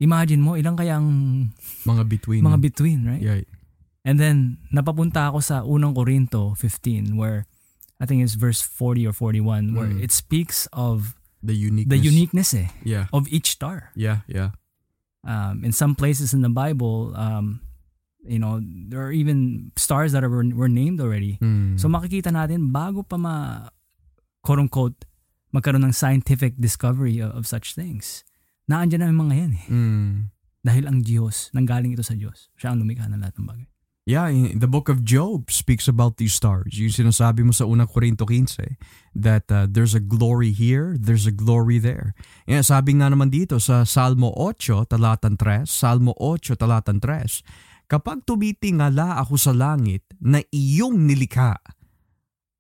imagine 0.03 0.43
mo 0.43 0.59
ilang 0.59 0.75
kayang 0.75 1.07
Mga 1.87 2.03
between. 2.11 2.43
mga 2.43 2.59
between, 2.59 3.01
right? 3.07 3.23
Yeah. 3.23 3.47
And 4.03 4.17
then 4.19 4.63
napapunta 4.73 5.31
ako 5.31 5.39
sa 5.45 5.63
unang 5.63 5.95
Korinto 5.95 6.57
15 6.57 7.15
where 7.19 7.45
I 7.99 8.07
think 8.07 8.23
it's 8.23 8.39
verse 8.39 8.63
40 8.63 9.07
or 9.07 9.13
41 9.13 9.75
where 9.75 9.91
Mm. 9.91 10.03
it 10.03 10.15
speaks 10.15 10.67
of 10.73 11.19
The 11.43 11.55
uniqueness. 11.55 11.91
the 11.91 12.03
uniqueness 12.03 12.51
eh, 12.55 12.69
Yeah. 12.87 13.07
of 13.13 13.27
each 13.29 13.51
star. 13.51 13.91
Yeah, 13.99 14.23
yeah. 14.31 14.55
Um, 15.27 15.67
in 15.67 15.75
some 15.75 15.95
places 15.99 16.31
in 16.33 16.43
the 16.43 16.51
Bible, 16.51 17.11
um, 17.19 17.61
you 18.23 18.39
know, 18.39 18.63
there 18.63 19.03
are 19.03 19.11
even 19.11 19.71
stars 19.75 20.13
that 20.15 20.23
are, 20.23 20.31
were, 20.31 20.71
named 20.71 21.01
already. 21.03 21.39
Mm. 21.43 21.75
So 21.79 21.89
makikita 21.89 22.31
natin 22.31 22.71
bago 22.71 23.03
pa 23.03 23.19
ma 23.19 23.69
quote 24.47 24.63
unquote 24.63 24.99
magkaroon 25.51 25.83
ng 25.83 25.95
scientific 25.95 26.55
discovery 26.61 27.19
of, 27.19 27.35
of 27.35 27.45
such 27.47 27.75
things. 27.75 28.23
Naandyan 28.71 29.01
na 29.01 29.09
yung 29.11 29.21
mga 29.27 29.35
yan 29.35 29.53
eh. 29.59 29.65
Mm. 29.73 30.13
Dahil 30.63 30.85
ang 30.87 30.99
Diyos, 31.03 31.49
nanggaling 31.57 31.95
ito 31.97 32.05
sa 32.05 32.13
Diyos. 32.15 32.51
Siya 32.55 32.75
ang 32.77 32.83
lumikha 32.85 33.09
ng 33.09 33.19
lahat 33.19 33.39
ng 33.41 33.47
bagay. 33.49 33.67
Yeah, 34.09 34.33
in- 34.33 34.57
the 34.57 34.71
book 34.71 34.89
of 34.89 35.05
Job 35.05 35.53
speaks 35.53 35.85
about 35.85 36.17
these 36.17 36.33
stars. 36.33 36.81
Yung 36.81 36.89
sinasabi 36.89 37.45
mo 37.45 37.53
sa 37.53 37.69
unang 37.69 37.93
Korinto 37.93 38.25
15 38.25 38.81
that 39.13 39.45
uh, 39.53 39.69
there's 39.69 39.93
a 39.93 40.01
glory 40.01 40.57
here, 40.57 40.97
there's 40.97 41.29
a 41.29 41.35
glory 41.35 41.77
there. 41.77 42.17
Yeah, 42.49 42.65
sabi 42.65 42.97
nga 42.97 43.13
naman 43.13 43.29
dito 43.29 43.61
sa 43.61 43.85
Salmo 43.85 44.33
8, 44.33 44.89
talatan 44.89 45.37
3, 45.37 45.69
Salmo 45.69 46.17
8, 46.17 46.57
talatan 46.57 47.05
3, 47.05 47.85
Kapag 47.89 48.25
tumitingala 48.25 49.21
ako 49.21 49.41
sa 49.41 49.53
langit 49.53 50.05
na 50.21 50.45
iyong 50.53 51.09
nilikha 51.09 51.57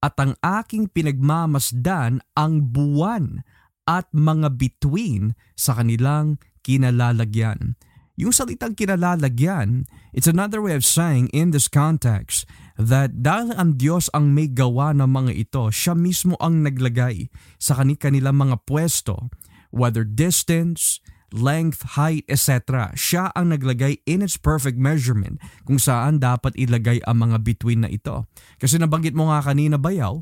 at 0.00 0.14
ang 0.16 0.32
aking 0.40 0.88
pinagmamasdan 0.88 2.24
ang 2.32 2.52
buwan 2.72 3.44
at 3.84 4.08
mga 4.12 4.56
bituin 4.56 5.37
sa 5.52 5.76
kanilang 5.76 6.40
kinalalagyan. 6.64 7.76
Yung 8.18 8.35
salitang 8.35 8.74
kinalalagyan, 8.74 9.87
it's 10.11 10.26
another 10.26 10.59
way 10.59 10.74
of 10.74 10.83
saying 10.83 11.31
in 11.31 11.54
this 11.54 11.70
context 11.70 12.50
that 12.74 13.22
dahil 13.22 13.54
ang 13.54 13.78
Diyos 13.78 14.11
ang 14.11 14.35
may 14.35 14.50
gawa 14.50 14.90
ng 14.90 15.07
mga 15.07 15.33
ito, 15.38 15.62
siya 15.70 15.94
mismo 15.94 16.35
ang 16.42 16.66
naglagay 16.66 17.31
sa 17.62 17.78
kanilang 17.78 18.42
mga 18.42 18.66
pwesto, 18.66 19.31
whether 19.70 20.02
distance, 20.02 20.98
length, 21.31 21.94
height, 21.94 22.26
etc. 22.26 22.90
Siya 22.98 23.31
ang 23.38 23.54
naglagay 23.54 24.02
in 24.02 24.26
its 24.26 24.35
perfect 24.35 24.83
measurement 24.83 25.38
kung 25.62 25.78
saan 25.78 26.18
dapat 26.18 26.59
ilagay 26.59 26.98
ang 27.07 27.22
mga 27.22 27.38
between 27.46 27.87
na 27.87 27.90
ito. 27.90 28.26
Kasi 28.59 28.83
nabanggit 28.83 29.14
mo 29.14 29.31
nga 29.31 29.46
kanina 29.46 29.78
bayaw, 29.78 30.18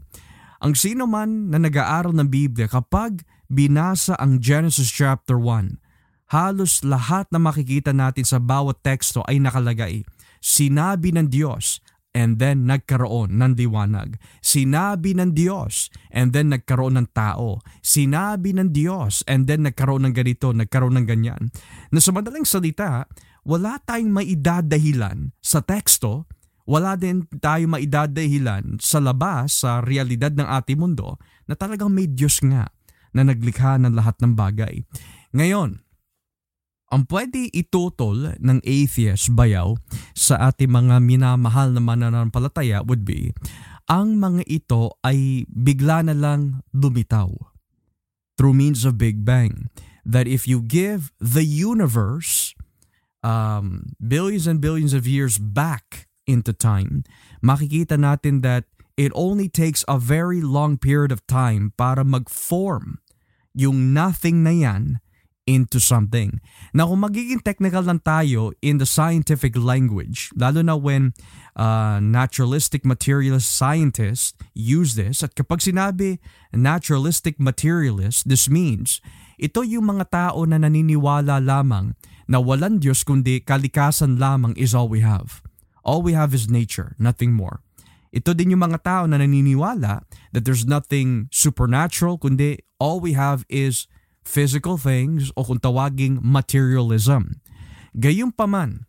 ang 0.61 0.77
sino 0.77 1.09
man 1.09 1.49
na 1.49 1.57
nag-aaral 1.57 2.13
ng 2.13 2.29
Biblia 2.29 2.69
kapag 2.69 3.25
binasa 3.49 4.21
ang 4.21 4.37
Genesis 4.37 4.93
chapter 4.93 5.41
1, 5.41 5.86
halos 6.31 6.83
lahat 6.83 7.31
na 7.31 7.39
makikita 7.39 7.95
natin 7.95 8.27
sa 8.27 8.43
bawat 8.43 8.83
teksto 8.83 9.23
ay 9.27 9.39
nakalagay. 9.39 10.03
Sinabi 10.43 11.15
ng 11.15 11.31
Diyos 11.31 11.83
and 12.17 12.41
then 12.41 12.65
nagkaroon 12.65 13.37
ng 13.37 13.53
liwanag. 13.61 14.17
Sinabi 14.41 15.13
ng 15.13 15.37
Diyos 15.37 15.93
and 16.09 16.33
then 16.33 16.49
nagkaroon 16.49 16.97
ng 16.97 17.13
tao. 17.13 17.61
Sinabi 17.85 18.57
ng 18.57 18.73
Diyos 18.73 19.21
and 19.29 19.45
then 19.45 19.69
nagkaroon 19.69 20.09
ng 20.09 20.15
ganito, 20.17 20.51
nagkaroon 20.57 20.97
ng 20.97 21.07
ganyan. 21.07 21.53
Na 21.93 22.01
sa 22.01 22.17
madaling 22.17 22.49
salita, 22.49 23.05
wala 23.47 23.79
tayong 23.85 24.11
maidadahilan 24.11 25.37
sa 25.45 25.63
teksto, 25.63 26.27
wala 26.67 26.99
din 26.99 27.31
tayo 27.39 27.71
maidadahilan 27.71 28.83
sa 28.83 28.99
labas, 28.99 29.63
sa 29.63 29.79
realidad 29.85 30.35
ng 30.35 30.49
ating 30.51 30.83
mundo, 30.83 31.21
na 31.47 31.55
talagang 31.55 31.95
may 31.95 32.11
Diyos 32.11 32.43
nga 32.43 32.67
na 33.15 33.23
naglikha 33.23 33.79
ng 33.79 33.95
lahat 33.95 34.19
ng 34.19 34.35
bagay. 34.35 34.83
Ngayon, 35.31 35.86
ang 36.95 37.03
pwede 37.11 37.51
itutol 37.51 38.39
ng 38.39 38.63
atheist 38.63 39.35
bayaw 39.35 39.75
sa 40.15 40.51
ating 40.51 40.71
mga 40.71 41.03
minamahal 41.03 41.75
na 41.75 41.83
mananampalataya 41.83 42.87
would 42.87 43.03
be, 43.03 43.35
ang 43.91 44.19
mga 44.19 44.47
ito 44.47 44.95
ay 45.03 45.47
bigla 45.51 46.07
na 46.07 46.15
lang 46.15 46.63
lumitaw 46.71 47.31
through 48.39 48.55
means 48.55 48.87
of 48.87 48.99
Big 48.99 49.27
Bang. 49.27 49.71
That 50.07 50.31
if 50.31 50.47
you 50.47 50.63
give 50.63 51.11
the 51.19 51.43
universe 51.43 52.55
um, 53.27 53.91
billions 53.99 54.47
and 54.47 54.63
billions 54.63 54.95
of 54.95 55.03
years 55.03 55.39
back 55.43 56.07
into 56.31 56.55
time, 56.55 57.03
makikita 57.43 57.99
natin 57.99 58.47
that 58.47 58.71
it 58.95 59.11
only 59.19 59.51
takes 59.51 59.83
a 59.91 59.99
very 59.99 60.39
long 60.39 60.79
period 60.79 61.11
of 61.11 61.27
time 61.27 61.75
para 61.75 62.07
mag-form 62.07 63.03
yung 63.51 63.91
nothing 63.91 64.47
na 64.47 64.55
yan 64.55 64.85
into 65.47 65.79
something. 65.79 66.43
Na 66.75 66.85
kung 66.85 67.07
magiging 67.07 67.41
technical 67.41 67.87
lang 67.87 68.03
tayo 68.03 68.53
in 68.61 68.83
the 68.83 68.85
scientific 68.85 69.55
language, 69.55 70.35
lalo 70.35 70.61
na 70.61 70.75
when 70.75 71.15
uh, 71.55 72.03
naturalistic 72.03 72.83
materialist 72.83 73.55
scientists 73.55 74.35
use 74.53 74.99
this, 74.99 75.23
at 75.23 75.39
kapag 75.39 75.63
sinabi 75.63 76.19
naturalistic 76.51 77.39
materialist, 77.39 78.27
this 78.27 78.51
means 78.51 78.99
ito 79.39 79.63
yung 79.63 79.97
mga 79.97 80.11
tao 80.11 80.43
na 80.45 80.59
naniniwala 80.59 81.39
lamang 81.39 81.95
na 82.27 82.43
walang 82.43 82.83
Diyos 82.83 83.07
kundi 83.07 83.41
kalikasan 83.41 84.19
lamang 84.19 84.53
is 84.59 84.75
all 84.75 84.91
we 84.91 85.01
have. 85.01 85.41
All 85.87 86.03
we 86.03 86.19
have 86.19 86.35
is 86.35 86.51
nature, 86.51 86.99
nothing 86.99 87.31
more. 87.31 87.63
Ito 88.11 88.35
din 88.35 88.51
yung 88.51 88.67
mga 88.67 88.83
tao 88.83 89.03
na 89.07 89.23
naniniwala 89.23 90.03
that 90.35 90.43
there's 90.43 90.67
nothing 90.67 91.31
supernatural 91.31 92.19
kundi 92.19 92.59
all 92.83 92.99
we 92.99 93.15
have 93.15 93.47
is 93.47 93.87
physical 94.27 94.75
things 94.75 95.31
o 95.39 95.47
kung 95.47 95.63
tawaging 95.63 96.19
materialism. 96.19 97.39
Gayunpaman, 97.95 98.85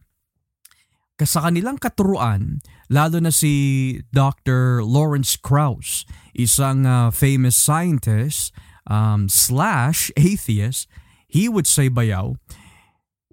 sa 1.21 1.49
kanilang 1.49 1.77
katuruan, 1.81 2.61
lalo 2.89 3.17
na 3.21 3.33
si 3.33 3.95
Dr. 4.13 4.81
Lawrence 4.85 5.37
Krauss, 5.37 6.05
isang 6.33 6.85
uh, 6.85 7.09
famous 7.09 7.57
scientist 7.57 8.53
um, 8.89 9.25
slash 9.29 10.09
atheist, 10.17 10.89
he 11.25 11.49
would 11.49 11.65
say 11.65 11.89
bayaw, 11.89 12.37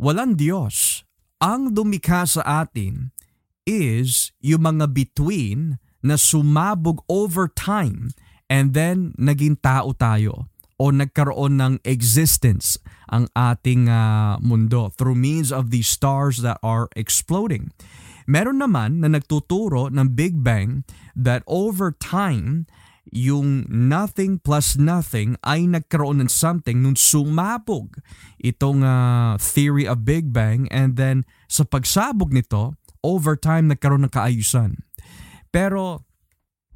walang 0.01 0.37
Diyos. 0.37 1.03
Ang 1.45 1.77
dumikha 1.77 2.25
sa 2.25 2.65
atin 2.65 3.13
is 3.69 4.33
yung 4.41 4.65
mga 4.65 4.93
between 4.93 5.77
na 6.05 6.17
sumabog 6.17 7.05
over 7.09 7.49
time 7.49 8.13
and 8.49 8.73
then 8.77 9.13
naging 9.17 9.57
tao 9.61 9.93
tayo 9.97 10.53
o 10.85 10.93
nagkaroon 10.93 11.57
ng 11.57 11.75
existence 11.89 12.77
ang 13.09 13.25
ating 13.33 13.89
uh, 13.89 14.37
mundo 14.45 14.93
through 14.93 15.17
means 15.17 15.49
of 15.49 15.73
these 15.73 15.89
stars 15.89 16.45
that 16.45 16.61
are 16.61 16.93
exploding. 16.93 17.73
Meron 18.29 18.61
naman 18.61 19.01
na 19.01 19.09
nagtuturo 19.09 19.89
ng 19.89 20.13
Big 20.13 20.45
Bang 20.45 20.85
that 21.17 21.41
over 21.49 21.97
time, 21.97 22.69
yung 23.09 23.65
nothing 23.69 24.41
plus 24.41 24.77
nothing 24.77 25.41
ay 25.45 25.65
nagkaroon 25.65 26.25
ng 26.25 26.29
something 26.33 26.81
nung 26.81 26.97
sumabog 26.97 28.01
itong 28.41 28.85
uh, 28.85 29.37
theory 29.41 29.89
of 29.89 30.05
Big 30.05 30.33
Bang 30.33 30.69
and 30.69 31.01
then 31.01 31.25
sa 31.49 31.65
pagsabog 31.65 32.33
nito, 32.33 32.77
over 33.05 33.37
time 33.37 33.73
nagkaroon 33.73 34.09
ng 34.09 34.13
kaayusan. 34.13 34.81
Pero 35.49 36.05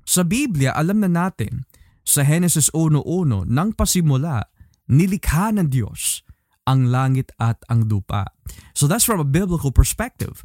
sa 0.09 0.25
Biblia, 0.25 0.73
alam 0.73 1.05
na 1.05 1.09
natin 1.12 1.68
sa 2.09 2.25
Genesis 2.25 2.73
1.1 2.73 3.05
nang 3.44 3.77
pasimula, 3.77 4.49
nilikha 4.88 5.53
ng 5.53 5.68
Diyos 5.68 6.25
ang 6.64 6.88
langit 6.88 7.37
at 7.37 7.61
ang 7.68 7.85
lupa. 7.85 8.33
So 8.73 8.88
that's 8.88 9.05
from 9.05 9.21
a 9.21 9.29
biblical 9.29 9.68
perspective. 9.68 10.40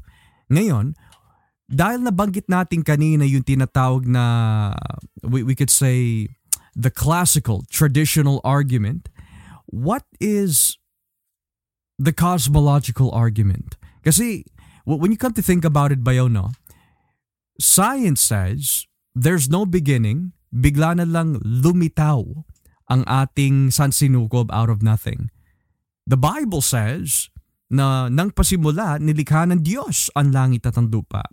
Ngayon, 0.52 1.00
dahil 1.72 2.04
nabanggit 2.04 2.52
natin 2.52 2.84
kanina 2.84 3.24
yung 3.24 3.48
tinatawag 3.48 4.04
na, 4.04 4.76
we, 5.24 5.44
we 5.48 5.56
could 5.56 5.72
say, 5.72 6.28
the 6.76 6.92
classical, 6.92 7.64
traditional 7.72 8.44
argument, 8.44 9.08
what 9.68 10.04
is 10.20 10.76
the 11.96 12.12
cosmological 12.12 13.08
argument? 13.16 13.80
Kasi 14.04 14.44
when 14.84 15.12
you 15.12 15.18
come 15.18 15.34
to 15.34 15.46
think 15.46 15.64
about 15.64 15.96
it, 15.96 16.04
Bayo, 16.04 16.28
no, 16.28 16.52
science 17.60 18.20
says 18.20 18.86
there's 19.16 19.48
no 19.48 19.66
beginning, 19.66 20.34
bigla 20.54 21.02
na 21.02 21.06
lang 21.10 21.42
lumitaw 21.42 22.22
ang 22.94 23.02
ating 23.10 23.74
sansinukob 23.74 24.54
out 24.54 24.70
of 24.70 24.86
nothing. 24.86 25.34
The 26.06 26.20
Bible 26.20 26.62
says 26.62 27.34
na 27.74 28.06
nang 28.06 28.30
pasimula 28.30 29.02
nilikha 29.02 29.50
ng 29.50 29.66
Diyos 29.66 30.14
ang 30.14 30.30
langit 30.30 30.70
at 30.70 30.78
ang 30.78 30.94
lupa. 30.94 31.26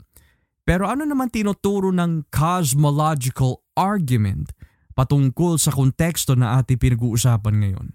Pero 0.64 0.88
ano 0.88 1.04
naman 1.04 1.28
tinuturo 1.28 1.92
ng 1.92 2.33
cosmological 2.33 3.61
argument 3.76 4.54
patungkol 4.96 5.61
sa 5.61 5.74
konteksto 5.74 6.33
na 6.38 6.56
ating 6.62 6.80
pinag-uusapan 6.80 7.54
ngayon? 7.61 7.87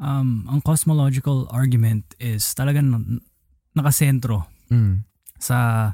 Um, 0.00 0.48
ang 0.48 0.64
cosmological 0.64 1.46
argument 1.52 2.16
is 2.16 2.56
talagang 2.56 3.20
nakasentro 3.74 4.48
mm. 4.70 5.04
sa 5.36 5.92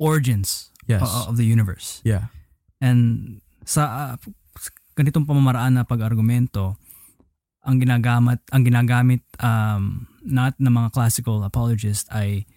origins 0.00 0.72
yes. 0.88 1.04
of 1.04 1.36
the 1.36 1.46
universe. 1.46 2.00
Yeah. 2.02 2.32
And 2.80 3.38
sa 3.70 3.82
uh, 3.86 4.14
ganitong 4.98 5.30
pamamaraan 5.30 5.78
na 5.78 5.86
pag-argumento, 5.86 6.74
ang 7.62 7.78
ginagamit 7.78 8.42
ang 8.50 8.66
ginagamit 8.66 9.22
um, 9.38 10.10
not 10.26 10.58
ng 10.58 10.74
mga 10.74 10.90
classical 10.90 11.46
apologists 11.46 12.10
ay 12.10 12.50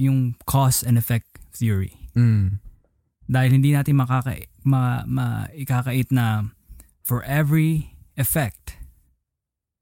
yung 0.00 0.38
cause 0.48 0.80
and 0.80 0.96
effect 0.96 1.28
theory. 1.52 1.92
Mm. 2.16 2.62
Dahil 3.30 3.50
hindi 3.52 3.76
natin 3.76 4.00
makaka 4.00 4.40
ma, 4.64 5.04
ma 5.04 5.44
ikakait 5.52 6.08
na 6.08 6.48
for 7.04 7.20
every 7.28 7.92
effect 8.16 8.80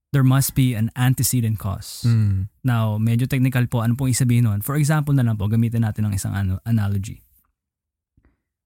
there 0.09 0.25
must 0.25 0.57
be 0.57 0.73
an 0.73 0.89
antecedent 0.97 1.61
cause. 1.61 2.09
Mm. 2.09 2.49
Now, 2.65 2.97
medyo 2.97 3.29
technical 3.29 3.69
po 3.69 3.85
ano 3.85 3.93
pong 3.93 4.17
isabihin 4.17 4.49
nun. 4.49 4.65
For 4.65 4.81
example 4.81 5.13
na 5.13 5.21
lang 5.21 5.37
po, 5.37 5.53
gamitin 5.53 5.85
natin 5.85 6.09
ng 6.09 6.17
isang 6.17 6.33
ano, 6.33 6.65
analogy. 6.65 7.21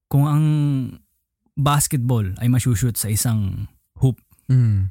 Kung 0.07 0.23
ang 0.23 0.45
basketball 1.53 2.25
ay 2.41 2.49
masushoot 2.49 2.97
sa 2.97 3.09
isang 3.09 3.69
hoop. 4.01 4.17
Mm. 4.49 4.89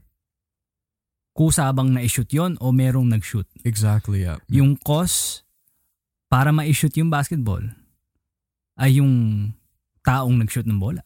Kusa 1.33 1.72
bang 1.72 1.90
na-shoot 1.96 2.29
yon 2.31 2.61
o 2.61 2.70
merong 2.70 3.09
nag-shoot? 3.09 3.48
Exactly, 3.64 4.29
yeah. 4.29 4.38
Yung 4.53 4.77
cause 4.79 5.42
para 6.29 6.53
ma-shoot 6.53 6.92
yung 6.96 7.12
basketball 7.12 7.62
ay 8.81 9.01
yung 9.01 9.53
taong 10.07 10.40
nag-shoot 10.40 10.66
ng 10.66 10.81
bola. 10.81 11.05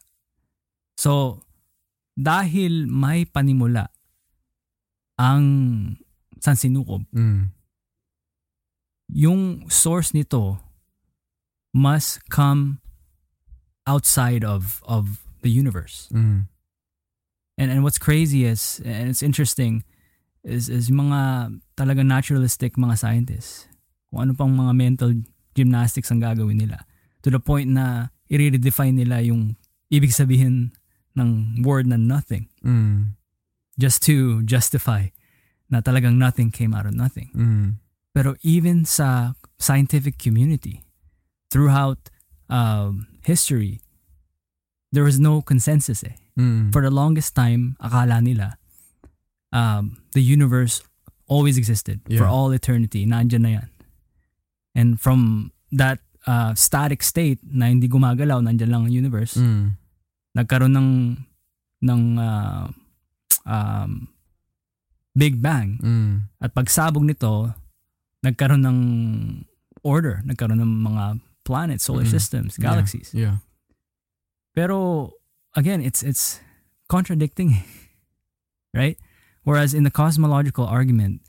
So, 0.96 1.44
dahil 2.16 2.88
may 2.88 3.28
panimula 3.28 3.92
ang 5.20 5.44
San 6.40 6.56
Sinukob, 6.56 7.04
mm. 7.12 7.52
yung 9.12 9.68
source 9.68 10.16
nito 10.16 10.60
must 11.76 12.24
come 12.32 12.80
outside 13.84 14.40
of 14.42 14.80
of 14.88 15.25
the 15.46 15.54
universe. 15.54 16.10
Mm. 16.10 16.50
And 17.56 17.68
and 17.70 17.80
what's 17.86 18.02
crazy 18.02 18.42
is 18.42 18.82
and 18.82 19.06
it's 19.06 19.22
interesting 19.22 19.86
is 20.42 20.66
is 20.66 20.90
mga 20.90 21.54
talaga 21.78 22.02
naturalistic 22.02 22.74
mga 22.74 22.98
scientists. 22.98 23.70
Kung 24.10 24.26
ano 24.26 24.32
pang 24.34 24.50
mga 24.50 24.74
mental 24.74 25.14
gymnastics 25.54 26.10
ang 26.10 26.20
gagawin 26.20 26.58
nila 26.58 26.82
to 27.22 27.30
the 27.30 27.38
point 27.38 27.70
na 27.70 28.10
i-redefine 28.26 28.98
nila 28.98 29.22
yung 29.22 29.54
ibig 29.88 30.10
sabihin 30.10 30.74
ng 31.14 31.62
word 31.62 31.86
na 31.86 31.96
nothing. 31.96 32.50
Mm. 32.60 33.16
Just 33.78 34.02
to 34.10 34.42
justify 34.42 35.08
na 35.70 35.80
talagang 35.80 36.18
nothing 36.18 36.50
came 36.50 36.74
out 36.74 36.86
of 36.86 36.94
nothing. 36.94 37.30
Mm. 37.32 37.68
Pero 38.12 38.36
even 38.42 38.84
sa 38.84 39.34
scientific 39.58 40.16
community, 40.16 40.86
throughout 41.50 42.10
um, 42.48 43.06
history, 43.22 43.80
there 44.96 45.04
was 45.04 45.20
no 45.20 45.44
consensus 45.44 46.00
eh. 46.00 46.16
Mm. 46.40 46.72
For 46.72 46.80
the 46.80 46.88
longest 46.88 47.36
time, 47.36 47.76
akala 47.76 48.24
nila 48.24 48.56
um, 49.52 50.00
the 50.16 50.24
universe 50.24 50.80
always 51.28 51.56
existed 51.60 52.00
Yeah. 52.08 52.24
for 52.24 52.26
all 52.32 52.52
eternity. 52.52 53.04
Nandiyan 53.04 53.42
na 53.44 53.52
yan. 53.60 53.68
And 54.76 54.88
from 55.00 55.50
that 55.72 56.00
uh, 56.24 56.56
static 56.56 57.02
state 57.02 57.40
na 57.44 57.68
hindi 57.68 57.88
gumagalaw, 57.88 58.40
nandiyan 58.40 58.70
lang 58.72 58.82
ang 58.88 58.92
universe, 58.94 59.36
Mm. 59.36 59.76
nagkaroon 60.36 60.74
ng 60.74 60.90
ng 61.84 62.02
uh, 62.16 62.66
um, 63.44 64.08
Big 65.16 65.40
Bang. 65.40 65.80
Mm. 65.80 66.14
At 66.40 66.52
pagsabog 66.52 67.04
nito, 67.04 67.52
nagkaroon 68.20 68.64
ng 68.64 68.78
order, 69.80 70.20
nagkaroon 70.28 70.60
ng 70.60 70.72
mga 70.84 71.04
planets, 71.46 71.86
solar 71.88 72.04
Mm. 72.04 72.12
systems, 72.12 72.58
galaxies. 72.60 73.14
Yeah. 73.16 73.40
Pero 74.56 75.12
again, 75.52 75.84
it's 75.84 76.00
it's 76.02 76.40
contradicting, 76.88 77.60
right? 78.74 78.96
Whereas 79.44 79.76
in 79.76 79.84
the 79.84 79.92
cosmological 79.92 80.64
argument, 80.64 81.20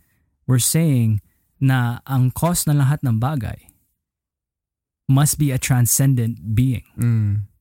we're 0.48 0.64
saying 0.64 1.20
na 1.60 2.00
ang 2.08 2.32
cause 2.32 2.64
ng 2.66 2.80
lahat 2.80 3.04
ng 3.04 3.20
bagay 3.20 3.68
must 5.10 5.38
be 5.38 5.52
a 5.52 5.60
transcendent 5.60 6.56
being. 6.56 6.84
Mm. 6.98 7.52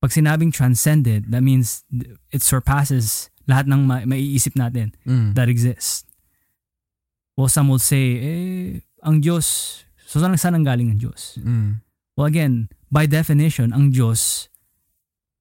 Pag 0.00 0.10
sinabing 0.10 0.52
transcendent, 0.52 1.30
that 1.30 1.42
means 1.42 1.82
it 2.30 2.42
surpasses 2.42 3.30
lahat 3.48 3.68
ng 3.68 3.86
ma- 3.86 4.04
maiisip 4.04 4.54
natin 4.56 4.92
Mm. 5.06 5.34
that 5.34 5.48
exists. 5.48 6.04
Well, 7.36 7.48
some 7.48 7.68
will 7.68 7.82
say, 7.82 8.04
eh, 8.20 8.80
ang 9.02 9.20
Diyos, 9.20 9.82
so 10.06 10.20
saan, 10.22 10.38
saan 10.38 10.54
ang 10.54 10.64
galing 10.64 10.90
ang 10.94 11.00
Diyos? 11.02 11.38
Mm. 11.42 11.82
Well, 12.16 12.26
again, 12.30 12.70
by 12.94 13.06
definition, 13.06 13.72
ang 13.74 13.90
Diyos 13.90 14.46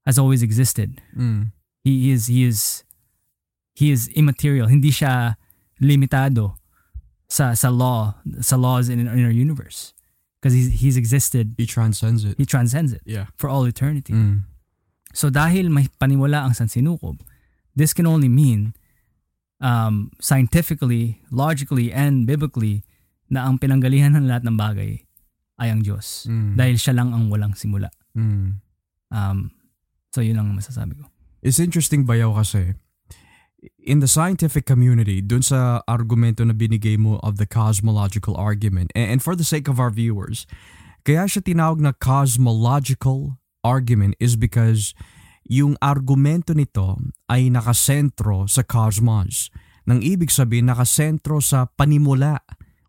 has 0.05 0.19
always 0.19 0.43
existed. 0.43 1.01
Mm. 1.17 1.51
He 1.83 2.11
is 2.11 2.27
he 2.27 2.43
is 2.43 2.83
he 3.75 3.91
is 3.91 4.07
immaterial. 4.15 4.67
Hindi 4.67 4.91
siya 4.91 5.35
limitado 5.81 6.55
sa 7.27 7.53
sa 7.53 7.69
law, 7.69 8.15
sa 8.41 8.55
laws 8.55 8.87
in, 8.89 8.99
in 9.03 9.23
our 9.25 9.31
universe. 9.33 9.93
Because 10.39 10.53
he's, 10.59 10.83
he's 10.83 10.97
existed, 10.99 11.55
He 11.55 11.63
transcends 11.65 12.27
it. 12.27 12.35
he 12.35 12.43
transcends 12.43 12.91
it 12.91 12.99
Yeah. 13.07 13.31
for 13.39 13.47
all 13.47 13.63
eternity. 13.63 14.11
Mm. 14.11 14.43
So 15.15 15.31
dahil 15.31 15.71
may 15.71 15.87
paniwala 15.95 16.43
ang 16.43 16.51
sansinukob, 16.51 17.23
this 17.79 17.95
can 17.95 18.03
only 18.03 18.27
mean 18.27 18.75
um, 19.63 20.11
scientifically, 20.19 21.23
logically, 21.31 21.95
and 21.95 22.27
biblically 22.27 22.83
na 23.31 23.47
ang 23.47 23.55
pinanggalihan 23.55 24.19
ng 24.19 24.27
lahat 24.27 24.43
ng 24.43 24.59
bagay 24.59 25.07
ay 25.63 25.71
ang 25.71 25.79
Diyos. 25.79 26.27
Mm. 26.27 26.59
Dahil 26.59 26.75
siya 26.75 26.91
lang 26.91 27.15
ang 27.15 27.31
walang 27.31 27.55
simula. 27.55 27.87
Mm. 28.11 28.59
Um, 29.15 29.52
so 30.13 30.21
yun 30.21 30.37
ang 30.37 30.53
masasabi 30.53 30.93
ko. 30.93 31.09
It's 31.41 31.57
interesting 31.57 32.05
bayaw 32.05 32.37
kasi 32.37 32.77
in 33.81 33.99
the 33.99 34.07
scientific 34.07 34.65
community, 34.65 35.19
dun 35.19 35.41
sa 35.41 35.81
argumento 35.87 36.45
na 36.45 36.53
binigay 36.53 36.99
mo 36.99 37.19
of 37.23 37.41
the 37.41 37.47
cosmological 37.47 38.35
argument, 38.35 38.91
and, 38.95 39.23
for 39.23 39.35
the 39.35 39.47
sake 39.47 39.67
of 39.67 39.79
our 39.79 39.91
viewers, 39.91 40.47
kaya 41.03 41.27
siya 41.27 41.43
tinawag 41.43 41.83
na 41.83 41.91
cosmological 41.91 43.39
argument 43.63 44.15
is 44.19 44.35
because 44.35 44.95
yung 45.43 45.75
argumento 45.83 46.55
nito 46.55 46.95
ay 47.27 47.51
nakasentro 47.51 48.47
sa 48.47 48.63
cosmos. 48.63 49.51
Nang 49.83 49.99
ibig 49.99 50.31
sabihin, 50.31 50.71
nakasentro 50.71 51.43
sa 51.43 51.67
panimula 51.75 52.39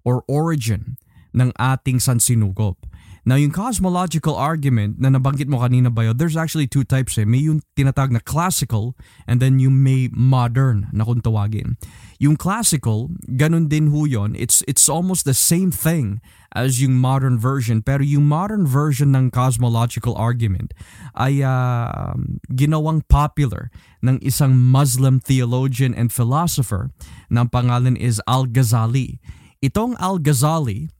or 0.06 0.22
origin 0.30 0.94
ng 1.34 1.50
ating 1.58 1.98
sansinukob. 1.98 2.78
Now, 3.24 3.40
yung 3.40 3.56
cosmological 3.56 4.36
argument 4.36 5.00
na 5.00 5.08
nabanggit 5.08 5.48
mo 5.48 5.64
kanina 5.64 5.88
ba 5.88 6.12
there's 6.12 6.36
actually 6.36 6.68
two 6.68 6.84
types 6.84 7.16
eh. 7.16 7.24
May 7.24 7.48
yung 7.48 7.64
tinatag 7.72 8.12
na 8.12 8.20
classical 8.20 8.92
and 9.24 9.40
then 9.40 9.56
yung 9.56 9.80
may 9.80 10.12
modern 10.12 10.92
na 10.92 11.08
kung 11.08 11.24
tawagin. 11.24 11.80
Yung 12.20 12.36
classical, 12.36 13.08
ganun 13.24 13.72
din 13.72 13.88
ho 13.88 14.04
yun. 14.04 14.36
It's, 14.36 14.60
it's 14.68 14.92
almost 14.92 15.24
the 15.24 15.32
same 15.32 15.72
thing 15.72 16.20
as 16.52 16.84
yung 16.84 17.00
modern 17.00 17.40
version. 17.40 17.80
Pero 17.80 18.04
yung 18.04 18.28
modern 18.28 18.68
version 18.68 19.16
ng 19.16 19.32
cosmological 19.32 20.12
argument 20.20 20.76
ay 21.16 21.40
ah, 21.40 22.12
ginawang 22.52 23.00
popular 23.08 23.72
ng 24.04 24.20
isang 24.20 24.52
Muslim 24.52 25.16
theologian 25.16 25.96
and 25.96 26.12
philosopher 26.12 26.92
na 27.32 27.48
ang 27.48 27.50
pangalan 27.50 27.96
is 27.96 28.20
Al-Ghazali. 28.28 29.16
Itong 29.64 29.96
Al-Ghazali 29.96 30.92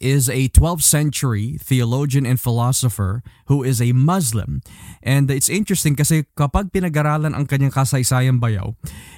is 0.00 0.28
a 0.28 0.48
12th 0.50 0.82
century 0.82 1.58
theologian 1.58 2.24
and 2.24 2.40
philosopher 2.40 3.22
who 3.46 3.62
is 3.62 3.80
a 3.80 3.92
Muslim. 3.92 4.60
And 5.02 5.30
it's 5.30 5.48
interesting 5.48 5.96
kasi 5.96 6.26
kapag 6.36 6.72
pinag-aralan 6.72 7.34
ang 7.34 7.46
kanyang 7.46 7.74
kasaysayan 7.74 8.38
bayaw, 8.38 8.76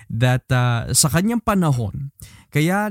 that 0.08 0.46
uh, 0.48 0.92
sa 0.92 1.08
kanyang 1.12 1.44
panahon, 1.44 2.14
kaya 2.52 2.90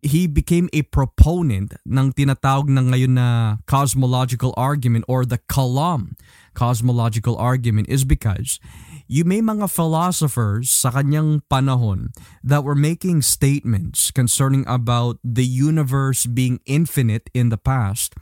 he 0.00 0.26
became 0.26 0.68
a 0.72 0.82
proponent 0.88 1.76
ng 1.84 2.12
tinatawag 2.16 2.72
na 2.72 2.80
ngayon 2.80 3.14
na 3.16 3.28
cosmological 3.68 4.56
argument 4.56 5.04
or 5.08 5.28
the 5.28 5.38
Kalam 5.44 6.16
cosmological 6.60 7.40
argument 7.40 7.88
is 7.88 8.04
because 8.04 8.60
you 9.08 9.24
may 9.24 9.40
mga 9.40 9.72
philosophers 9.72 10.68
sa 10.68 10.92
kanyang 10.92 11.40
panahon 11.48 12.12
that 12.44 12.62
were 12.62 12.76
making 12.76 13.24
statements 13.24 14.12
concerning 14.12 14.68
about 14.68 15.16
the 15.24 15.48
universe 15.48 16.28
being 16.28 16.60
infinite 16.68 17.32
in 17.32 17.48
the 17.48 17.56
past. 17.56 18.12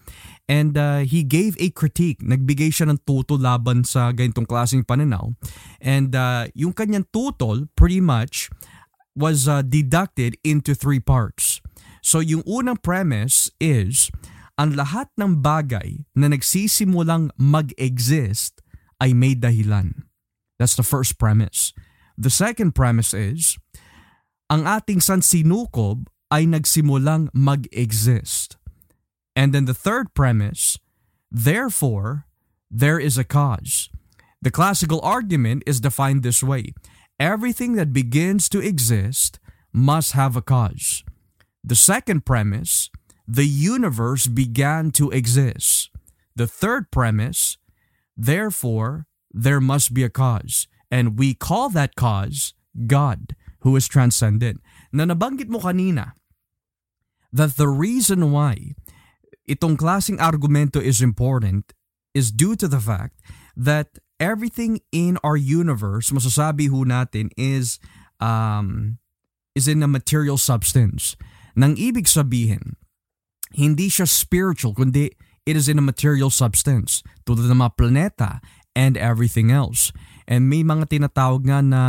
And 0.47 0.79
uh, 0.79 1.05
he 1.05 1.27
gave 1.27 1.59
a 1.61 1.75
critique. 1.75 2.23
Nagbigay 2.23 2.73
siya 2.73 2.89
ng 2.89 3.05
tutol 3.05 3.43
laban 3.43 3.85
sa 3.85 4.15
ganitong 4.15 4.49
klaseng 4.49 4.87
pananaw. 4.87 5.35
And 5.83 6.15
uh, 6.15 6.49
yung 6.55 6.73
kanyang 6.73 7.11
tutol 7.13 7.69
pretty 7.77 8.01
much 8.01 8.49
was 9.19 9.45
uh, 9.45 9.61
deducted 9.61 10.39
into 10.41 10.73
three 10.73 11.03
parts. 11.03 11.61
So 12.01 12.25
yung 12.25 12.47
unang 12.49 12.81
premise 12.81 13.53
is 13.61 14.09
ang 14.59 14.75
lahat 14.75 15.07
ng 15.15 15.39
bagay 15.39 16.03
na 16.19 16.27
nagsisimulang 16.27 17.31
mag-exist 17.39 18.59
ay 18.99 19.15
may 19.15 19.39
dahilan. 19.39 20.11
That's 20.59 20.75
the 20.75 20.83
first 20.83 21.17
premise. 21.17 21.71
The 22.19 22.35
second 22.35 22.75
premise 22.75 23.15
is, 23.15 23.55
ang 24.51 24.67
ating 24.67 24.99
sansinukob 24.99 26.11
ay 26.35 26.51
nagsimulang 26.51 27.31
mag-exist. 27.31 28.59
And 29.39 29.55
then 29.55 29.71
the 29.71 29.79
third 29.79 30.11
premise, 30.19 30.83
therefore, 31.31 32.27
there 32.67 32.99
is 32.99 33.15
a 33.15 33.23
cause. 33.23 33.87
The 34.43 34.51
classical 34.51 34.99
argument 35.07 35.63
is 35.67 35.79
defined 35.79 36.27
this 36.27 36.43
way. 36.43 36.75
Everything 37.23 37.79
that 37.79 37.95
begins 37.95 38.51
to 38.51 38.59
exist 38.59 39.39
must 39.71 40.19
have 40.19 40.35
a 40.35 40.43
cause. 40.43 41.07
The 41.63 41.79
second 41.79 42.27
premise, 42.27 42.91
the 43.29 43.47
universe 43.47 44.27
began 44.27 44.91
to 44.97 45.13
exist. 45.13 45.91
The 46.35 46.49
third 46.49 46.91
premise, 46.91 47.59
therefore, 48.17 49.05
there 49.31 49.61
must 49.61 49.93
be 49.93 50.03
a 50.03 50.09
cause. 50.09 50.67
And 50.91 51.19
we 51.19 51.35
call 51.35 51.69
that 51.77 51.95
cause 51.95 52.55
God, 52.87 53.37
who 53.61 53.77
is 53.77 53.87
transcendent. 53.87 54.65
Na 54.91 55.05
nabanggit 55.05 55.53
mo 55.53 55.61
kanina, 55.61 56.17
that 57.31 57.61
the 57.61 57.69
reason 57.69 58.33
why 58.33 58.73
itong 59.45 59.77
klaseng 59.77 60.17
argumento 60.17 60.81
is 60.81 61.05
important 61.05 61.77
is 62.15 62.33
due 62.33 62.57
to 62.57 62.67
the 62.67 62.81
fact 62.81 63.21
that 63.53 64.01
everything 64.19 64.81
in 64.91 65.19
our 65.23 65.37
universe, 65.37 66.09
masasabi 66.09 66.73
ho 66.73 66.89
natin, 66.89 67.29
is, 67.37 67.77
um, 68.21 68.97
is 69.55 69.69
in 69.69 69.83
a 69.83 69.89
material 69.89 70.39
substance. 70.41 71.13
Nang 71.55 71.77
ibig 71.77 72.09
sabihin, 72.09 72.81
hindi 73.53 73.89
siya 73.89 74.09
spiritual, 74.09 74.75
kundi 74.75 75.13
it 75.49 75.57
is 75.57 75.69
in 75.69 75.81
a 75.81 75.85
material 75.85 76.29
substance. 76.29 77.01
Tulad 77.25 77.49
ng 77.49 77.61
mga 77.61 77.75
planeta 77.77 78.31
and 78.77 79.01
everything 79.01 79.51
else. 79.51 79.93
And 80.29 80.53
may 80.53 80.61
mga 80.61 80.93
tinatawag 80.93 81.49
nga 81.49 81.65
na 81.65 81.83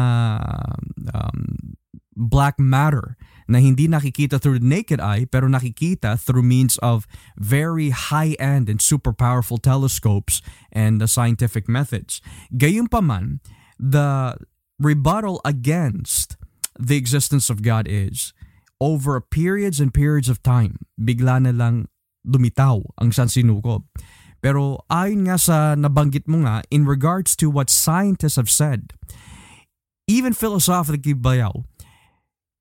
um, 1.12 1.76
black 2.16 2.56
matter 2.56 3.20
na 3.50 3.60
hindi 3.60 3.90
nakikita 3.90 4.40
through 4.40 4.62
the 4.62 4.70
naked 4.70 5.02
eye 5.02 5.26
pero 5.26 5.50
nakikita 5.50 6.16
through 6.16 6.46
means 6.46 6.78
of 6.80 7.10
very 7.36 7.90
high-end 7.90 8.70
and 8.70 8.80
super 8.80 9.12
powerful 9.12 9.58
telescopes 9.58 10.40
and 10.72 11.02
the 11.02 11.10
scientific 11.10 11.68
methods. 11.68 12.22
Gayunpaman, 12.54 13.42
the 13.76 14.38
rebuttal 14.78 15.42
against 15.44 16.38
the 16.80 16.96
existence 16.96 17.50
of 17.50 17.62
God 17.62 17.90
is 17.90 18.32
over 18.80 19.20
periods 19.20 19.80
and 19.80 19.94
periods 19.94 20.28
of 20.28 20.42
time, 20.44 20.88
bigla 21.00 21.44
na 21.44 21.52
lang 21.52 21.88
lumitaw 22.24 22.84
ang 23.00 23.12
sansinukob. 23.12 23.84
Pero 24.40 24.88
ayon 24.88 25.28
nga 25.28 25.36
sa 25.36 25.76
nabanggit 25.76 26.28
mo 26.28 26.48
nga, 26.48 26.64
in 26.72 26.88
regards 26.88 27.36
to 27.36 27.52
what 27.52 27.68
scientists 27.68 28.40
have 28.40 28.48
said, 28.48 28.96
even 30.08 30.32
philosophically 30.32 31.16
bayaw, 31.16 31.68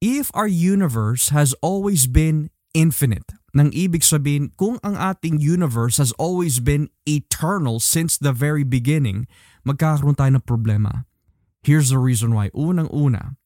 if 0.03 0.31
our 0.35 0.51
universe 0.51 1.31
has 1.31 1.55
always 1.63 2.11
been 2.11 2.51
infinite, 2.75 3.31
nang 3.55 3.71
ibig 3.71 4.03
sabihin, 4.03 4.51
kung 4.59 4.83
ang 4.83 4.99
ating 4.99 5.39
universe 5.39 6.03
has 6.03 6.11
always 6.19 6.59
been 6.59 6.91
eternal 7.07 7.79
since 7.79 8.19
the 8.19 8.35
very 8.35 8.67
beginning, 8.67 9.27
magkakaroon 9.63 10.19
tayo 10.19 10.39
ng 10.39 10.47
problema. 10.47 11.07
Here's 11.63 11.91
the 11.91 11.99
reason 11.99 12.35
why. 12.35 12.51
Unang-una, 12.55 13.39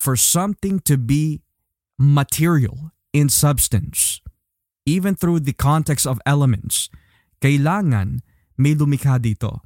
for 0.00 0.16
something 0.16 0.80
to 0.84 0.96
be 0.96 1.43
material 1.98 2.92
in 3.14 3.30
substance, 3.30 4.20
even 4.84 5.14
through 5.14 5.40
the 5.40 5.54
context 5.54 6.06
of 6.06 6.20
elements, 6.26 6.90
kailangan 7.40 8.20
may 8.58 8.74
lumikha 8.74 9.18
dito. 9.18 9.62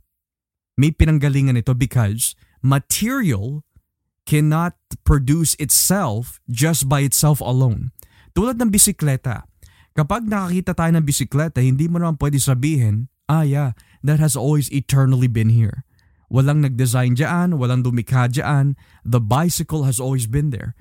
May 0.79 0.95
pinanggalingan 0.95 1.59
ito 1.59 1.75
because 1.75 2.39
material 2.63 3.67
cannot 4.29 4.77
produce 5.03 5.57
itself 5.57 6.39
just 6.47 6.87
by 6.87 7.03
itself 7.03 7.41
alone. 7.41 7.91
Tulad 8.37 8.61
ng 8.61 8.71
bisikleta. 8.71 9.49
Kapag 9.97 10.29
nakakita 10.29 10.77
tayo 10.79 10.95
ng 10.95 11.03
bisikleta, 11.03 11.59
hindi 11.59 11.91
mo 11.91 11.99
naman 11.99 12.21
pwede 12.23 12.39
sabihin, 12.39 13.11
ah 13.27 13.43
yeah, 13.43 13.75
that 14.05 14.23
has 14.23 14.39
always 14.39 14.71
eternally 14.71 15.27
been 15.27 15.51
here. 15.51 15.83
Walang 16.29 16.61
nag-design 16.63 17.17
dyan, 17.17 17.57
walang 17.57 17.83
lumikha 17.83 18.29
dyan. 18.29 18.77
The 19.03 19.19
bicycle 19.19 19.89
has 19.89 19.97
always 19.97 20.29
been 20.29 20.53
there. 20.53 20.77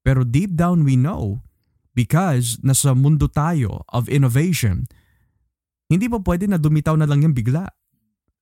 Pero 0.00 0.24
deep 0.24 0.56
down 0.56 0.84
we 0.84 0.96
know, 0.96 1.44
because 1.92 2.56
nasa 2.64 2.96
mundo 2.96 3.28
tayo 3.28 3.84
of 3.92 4.08
innovation, 4.08 4.88
hindi 5.90 6.06
pa 6.08 6.22
pwede 6.22 6.48
na 6.48 6.56
dumitaw 6.56 6.96
na 6.96 7.04
lang 7.04 7.26
yung 7.26 7.36
bigla. 7.36 7.68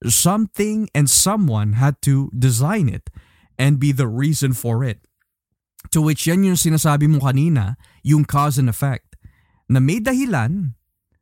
Something 0.06 0.86
and 0.94 1.10
someone 1.10 1.74
had 1.74 1.98
to 2.06 2.30
design 2.30 2.86
it 2.86 3.10
and 3.58 3.82
be 3.82 3.90
the 3.90 4.06
reason 4.06 4.54
for 4.54 4.86
it. 4.86 5.02
To 5.90 5.98
which 5.98 6.30
yan 6.30 6.46
yung 6.46 6.60
sinasabi 6.60 7.10
mo 7.10 7.18
kanina, 7.18 7.74
yung 8.06 8.22
cause 8.22 8.60
and 8.60 8.70
effect. 8.70 9.18
Na 9.66 9.82
may 9.82 9.98
dahilan, 9.98 10.78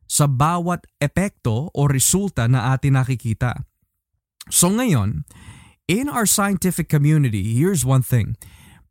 sa 0.06 0.30
bawat 0.30 0.86
epekto 1.02 1.68
o 1.74 1.80
resulta 1.90 2.46
na 2.46 2.72
atin 2.72 2.94
nakikita. 2.94 3.66
So 4.48 4.70
ngayon, 4.70 5.26
in 5.90 6.06
our 6.06 6.24
scientific 6.24 6.86
community, 6.86 7.58
here's 7.58 7.82
one 7.82 8.06
thing. 8.06 8.38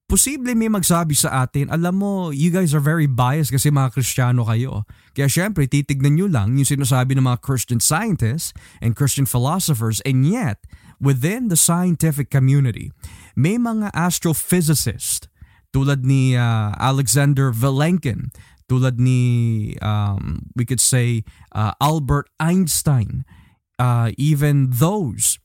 Posible 0.06 0.54
may 0.54 0.70
magsabi 0.70 1.18
sa 1.18 1.50
atin, 1.50 1.66
alam 1.74 1.98
mo, 1.98 2.30
you 2.30 2.54
guys 2.54 2.78
are 2.78 2.84
very 2.84 3.10
biased 3.10 3.50
kasi 3.50 3.74
mga 3.74 3.90
Kristiyano 3.90 4.46
kayo. 4.46 4.86
Kaya 5.18 5.26
syempre, 5.26 5.66
titignan 5.66 6.14
nyo 6.14 6.30
lang 6.30 6.54
yung 6.62 6.70
sinasabi 6.70 7.18
ng 7.18 7.26
mga 7.26 7.42
Christian 7.42 7.82
scientists 7.82 8.54
and 8.86 8.94
Christian 8.94 9.26
philosophers 9.26 10.06
and 10.06 10.22
yet, 10.30 10.62
within 11.02 11.50
the 11.50 11.58
scientific 11.58 12.30
community, 12.30 12.94
may 13.34 13.58
mga 13.58 13.90
astrophysicists 13.98 15.26
tulad 15.74 16.06
ni 16.06 16.38
uh, 16.38 16.70
Alexander 16.78 17.50
Vilenkin, 17.50 18.30
tulad 18.70 19.02
ni, 19.02 19.74
um, 19.82 20.46
we 20.54 20.70
could 20.70 20.80
say, 20.80 21.26
uh, 21.58 21.74
Albert 21.82 22.30
Einstein, 22.38 23.26
uh, 23.82 24.14
even 24.22 24.70
those 24.70 25.42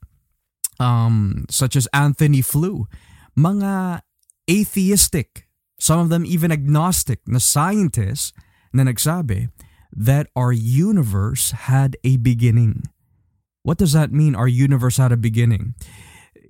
um, 0.77 1.49
such 1.49 1.73
as 1.73 1.89
Anthony 1.97 2.45
Flew, 2.45 2.85
mga 3.33 4.05
atheistic, 4.51 5.47
some 5.79 5.99
of 5.99 6.11
them 6.11 6.27
even 6.27 6.51
agnostic 6.51 7.23
na 7.23 7.39
scientists 7.39 8.35
na 8.75 8.83
nagsabi 8.83 9.47
that 9.95 10.27
our 10.35 10.51
universe 10.51 11.71
had 11.71 11.95
a 12.03 12.19
beginning. 12.19 12.83
What 13.63 13.79
does 13.79 13.95
that 13.95 14.11
mean, 14.11 14.35
our 14.35 14.47
universe 14.47 14.97
had 14.97 15.15
a 15.15 15.19
beginning? 15.19 15.75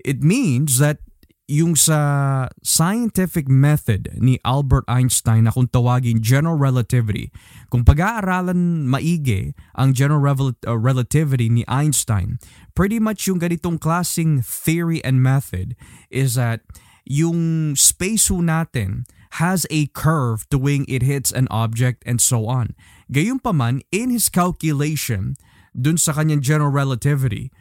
It 0.01 0.25
means 0.25 0.81
that 0.81 1.05
yung 1.51 1.75
sa 1.75 2.47
scientific 2.63 3.51
method 3.51 4.07
ni 4.15 4.39
Albert 4.47 4.87
Einstein 4.87 5.43
na 5.43 5.51
kung 5.51 5.67
tawagin 5.67 6.23
general 6.23 6.55
relativity, 6.55 7.27
kung 7.67 7.83
pag-aaralan 7.83 8.87
maigi 8.87 9.51
ang 9.75 9.91
general 9.91 10.23
rel- 10.23 10.55
uh, 10.63 10.79
relativity 10.79 11.51
ni 11.51 11.67
Einstein, 11.67 12.39
pretty 12.71 13.03
much 13.03 13.27
yung 13.27 13.43
ganitong 13.43 13.75
klasing 13.75 14.39
theory 14.39 15.03
and 15.03 15.19
method 15.19 15.75
is 16.07 16.39
that 16.39 16.63
yung 17.05 17.73
space 17.75 18.29
ho 18.29 18.41
natin 18.41 19.05
has 19.39 19.65
a 19.71 19.87
curve 19.95 20.43
tuwing 20.51 20.83
it 20.87 21.01
hits 21.01 21.31
an 21.31 21.47
object 21.49 22.03
and 22.05 22.19
so 22.19 22.47
on. 22.47 22.75
Gayunpaman, 23.11 23.81
in 23.91 24.11
his 24.11 24.27
calculation, 24.27 25.39
dun 25.71 25.95
sa 25.95 26.11
kanyang 26.11 26.43
general 26.43 26.71
relativity, 26.71 27.51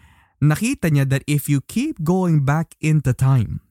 nakita 0.43 0.91
niya 0.91 1.07
that 1.09 1.23
if 1.31 1.47
you 1.47 1.63
keep 1.63 2.03
going 2.03 2.43
back 2.43 2.75
into 2.83 3.15
time, 3.15 3.63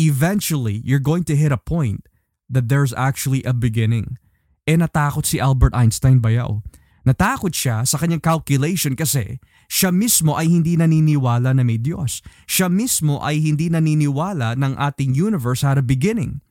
eventually 0.00 0.80
you're 0.84 1.02
going 1.02 1.24
to 1.24 1.36
hit 1.36 1.52
a 1.52 1.60
point 1.60 2.08
that 2.48 2.68
there's 2.72 2.96
actually 2.96 3.44
a 3.44 3.52
beginning. 3.52 4.16
Eh 4.64 4.78
natakot 4.78 5.26
si 5.26 5.36
Albert 5.36 5.74
Einstein 5.74 6.22
bayaw. 6.22 6.64
Natakot 7.02 7.50
siya 7.50 7.82
sa 7.82 7.98
kanyang 7.98 8.22
calculation 8.22 8.94
kasi 8.94 9.42
siya 9.72 9.88
mismo 9.88 10.36
ay 10.36 10.52
hindi 10.52 10.76
naniniwala 10.76 11.56
na 11.56 11.64
may 11.64 11.80
Diyos. 11.80 12.20
Siya 12.44 12.68
mismo 12.68 13.24
ay 13.24 13.40
hindi 13.40 13.72
naniniwala 13.72 14.52
ng 14.60 14.76
ating 14.76 15.16
universe 15.16 15.64
had 15.64 15.80
a 15.80 15.84
beginning. 15.84 16.44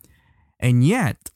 And 0.58 0.82
yet, 0.82 1.30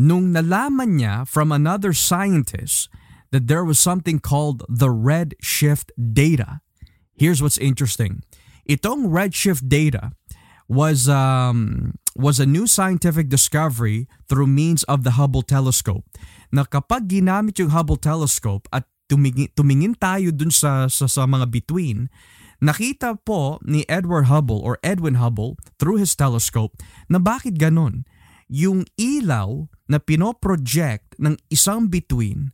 nung 0.00 0.32
nalaman 0.32 0.96
niya 0.96 1.28
from 1.28 1.52
another 1.52 1.92
scientist 1.92 2.88
that 3.28 3.44
there 3.44 3.60
was 3.60 3.76
something 3.76 4.16
called 4.16 4.64
the 4.64 4.88
redshift 4.88 5.92
data, 6.00 6.64
here's 7.12 7.44
what's 7.44 7.60
interesting. 7.60 8.24
Itong 8.64 9.12
redshift 9.12 9.68
data 9.68 10.16
was 10.64 11.12
um, 11.12 11.92
was 12.16 12.40
a 12.40 12.48
new 12.48 12.64
scientific 12.64 13.28
discovery 13.28 14.08
through 14.32 14.48
means 14.48 14.80
of 14.88 15.04
the 15.04 15.20
Hubble 15.20 15.44
telescope. 15.44 16.08
Na 16.48 16.64
kapag 16.64 17.12
ginamit 17.12 17.60
yung 17.60 17.76
Hubble 17.76 18.00
telescope 18.00 18.64
at 18.72 18.88
tumingin, 19.14 19.46
tumingin 19.54 19.94
tayo 19.94 20.34
dun 20.34 20.50
sa, 20.50 20.90
sa, 20.90 21.06
sa 21.06 21.22
mga 21.30 21.46
between, 21.54 22.10
nakita 22.58 23.14
po 23.22 23.62
ni 23.62 23.86
Edward 23.86 24.26
Hubble 24.26 24.58
or 24.58 24.82
Edwin 24.82 25.22
Hubble 25.22 25.54
through 25.78 26.02
his 26.02 26.18
telescope 26.18 26.74
na 27.06 27.22
bakit 27.22 27.54
ganon. 27.62 28.02
Yung 28.50 28.82
ilaw 28.98 29.70
na 29.86 30.02
pinoproject 30.02 31.14
ng 31.22 31.38
isang 31.48 31.86
between 31.86 32.50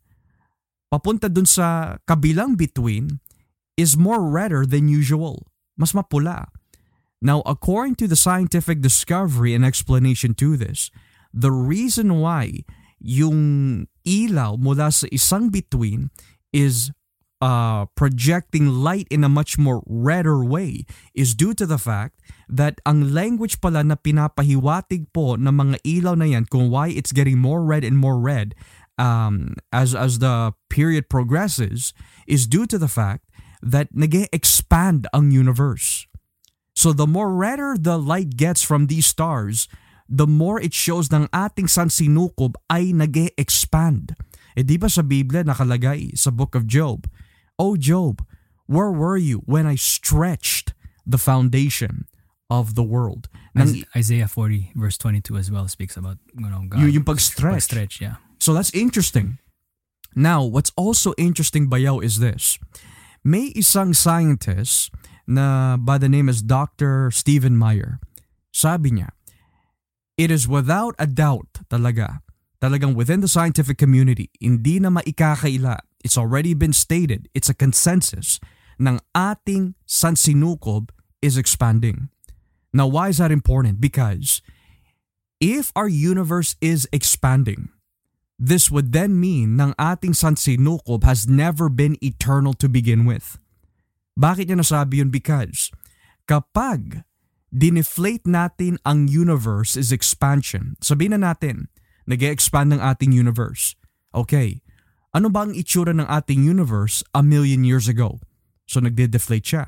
papunta 0.93 1.31
dun 1.33 1.49
sa 1.49 1.97
kabilang 2.05 2.59
between 2.59 3.23
is 3.79 3.97
more 3.97 4.29
redder 4.29 4.69
than 4.69 4.91
usual. 4.91 5.49
Mas 5.79 5.97
mapula. 5.97 6.53
Now, 7.23 7.41
according 7.47 7.97
to 8.05 8.07
the 8.11 8.19
scientific 8.19 8.83
discovery 8.83 9.55
and 9.55 9.65
explanation 9.65 10.37
to 10.43 10.57
this, 10.57 10.91
the 11.33 11.53
reason 11.53 12.21
why 12.21 12.67
yung 13.01 13.39
ilaw 14.05 14.61
mula 14.61 14.93
sa 14.93 15.09
isang 15.09 15.49
bituin 15.49 16.13
is 16.53 16.91
uh, 17.41 17.87
projecting 17.97 18.69
light 18.69 19.09
in 19.11 19.25
a 19.25 19.29
much 19.29 19.59
more 19.59 19.83
redder 19.87 20.45
way 20.45 20.85
is 21.15 21.35
due 21.35 21.55
to 21.55 21.65
the 21.65 21.79
fact 21.79 22.21
that 22.49 22.81
ang 22.85 23.13
language 23.13 23.61
pala 23.61 23.83
na 23.83 23.97
pinapahiwatig 23.97 25.09
po 25.13 25.35
ng 25.41 25.49
mga 25.49 25.77
ilaw 25.85 26.15
na 26.15 26.29
yan 26.29 26.45
kung 26.45 26.69
why 26.69 26.93
it's 26.93 27.13
getting 27.13 27.41
more 27.41 27.65
red 27.65 27.83
and 27.83 27.97
more 27.97 28.21
red 28.21 28.55
um, 29.01 29.57
as, 29.73 29.95
as 29.97 30.21
the 30.21 30.53
period 30.69 31.09
progresses 31.09 31.93
is 32.29 32.47
due 32.47 32.67
to 32.69 32.77
the 32.77 32.89
fact 32.89 33.25
that 33.63 33.89
nag 33.93 34.29
expand 34.33 35.09
ang 35.13 35.33
universe. 35.33 36.07
So 36.77 36.93
the 36.93 37.09
more 37.09 37.33
redder 37.33 37.77
the 37.77 37.99
light 37.99 38.37
gets 38.37 38.63
from 38.63 38.87
these 38.87 39.05
stars, 39.05 39.69
the 40.09 40.27
more 40.27 40.61
it 40.61 40.73
shows 40.73 41.13
ng 41.13 41.29
ating 41.33 41.69
sansinukob 41.69 42.57
ay 42.69 42.93
nag 42.93 43.33
expand 43.37 44.17
Eh 44.57 44.67
di 44.67 44.79
ba 44.79 44.91
sa 44.91 45.03
Biblia 45.03 45.47
nakalagay 45.47 46.15
sa 46.19 46.31
book 46.31 46.55
of 46.55 46.67
Job, 46.67 47.07
Oh 47.61 47.77
Job, 47.77 48.25
where 48.67 48.91
were 48.91 49.19
you 49.19 49.43
when 49.45 49.67
I 49.67 49.77
stretched 49.77 50.73
the 51.05 51.19
foundation 51.19 52.09
of 52.49 52.75
the 52.75 52.83
world? 52.83 53.29
Nang, 53.55 53.85
Isaiah 53.95 54.29
40 54.29 54.73
verse 54.75 54.97
22 54.97 55.37
as 55.37 55.51
well 55.51 55.69
speaks 55.69 55.97
about 55.97 56.19
you 56.33 56.49
know, 56.49 56.65
God. 56.67 56.81
Yung, 56.81 56.91
yung 56.91 57.07
pag-stretch. 57.07 57.67
Pag-stretch, 57.67 58.01
yeah. 58.01 58.17
So 58.39 58.55
that's 58.55 58.73
interesting. 58.73 59.39
Now, 60.17 60.43
what's 60.43 60.73
also 60.75 61.15
interesting 61.19 61.69
bayaw 61.69 62.03
is 62.03 62.19
this. 62.19 62.59
May 63.23 63.53
isang 63.53 63.95
scientist 63.95 64.91
na 65.27 65.77
by 65.77 65.99
the 65.99 66.09
name 66.09 66.29
is 66.29 66.43
Dr. 66.43 67.11
Stephen 67.13 67.55
Meyer. 67.55 68.01
Sabi 68.51 68.91
niya, 68.91 69.15
it 70.19 70.31
is 70.33 70.49
without 70.49 70.97
a 70.99 71.07
doubt 71.07 71.63
talaga, 71.71 72.25
talagang 72.61 72.95
within 72.95 73.25
the 73.25 73.29
scientific 73.29 73.81
community, 73.81 74.31
hindi 74.39 74.79
na 74.79 74.93
maikakaila. 74.93 75.81
It's 76.05 76.17
already 76.17 76.55
been 76.55 76.73
stated, 76.73 77.29
it's 77.35 77.49
a 77.49 77.57
consensus 77.57 78.41
ng 78.81 79.01
ating 79.17 79.75
sansinukob 79.89 80.93
is 81.21 81.37
expanding. 81.37 82.09
Now, 82.73 82.87
why 82.87 83.09
is 83.09 83.19
that 83.19 83.33
important? 83.33 83.81
Because 83.81 84.41
if 85.41 85.73
our 85.75 85.89
universe 85.89 86.57
is 86.61 86.89
expanding, 86.93 87.69
this 88.41 88.71
would 88.71 88.93
then 88.93 89.21
mean 89.21 89.61
ng 89.61 89.77
ating 89.77 90.17
sansinukob 90.17 91.05
has 91.05 91.29
never 91.29 91.69
been 91.69 92.01
eternal 92.01 92.55
to 92.57 92.69
begin 92.69 93.05
with. 93.05 93.37
Bakit 94.17 94.49
niya 94.49 94.61
nasabi 94.61 95.01
yun? 95.01 95.13
Because 95.13 95.73
kapag 96.29 97.05
dineflate 97.51 98.25
natin 98.29 98.79
ang 98.87 99.09
universe 99.09 99.75
is 99.75 99.91
expansion, 99.91 100.79
sabihin 100.81 101.17
na 101.17 101.33
natin, 101.33 101.70
nag 102.07 102.23
expand 102.23 102.73
ng 102.73 102.81
ating 102.81 103.13
universe. 103.13 103.75
Okay, 104.11 104.63
ano 105.11 105.27
ba 105.29 105.47
ang 105.47 105.53
itsura 105.55 105.91
ng 105.91 106.07
ating 106.07 106.47
universe 106.47 107.03
a 107.11 107.23
million 107.23 107.67
years 107.67 107.91
ago? 107.91 108.23
So 108.71 108.79
nagde-deflate 108.79 109.47
siya. 109.47 109.67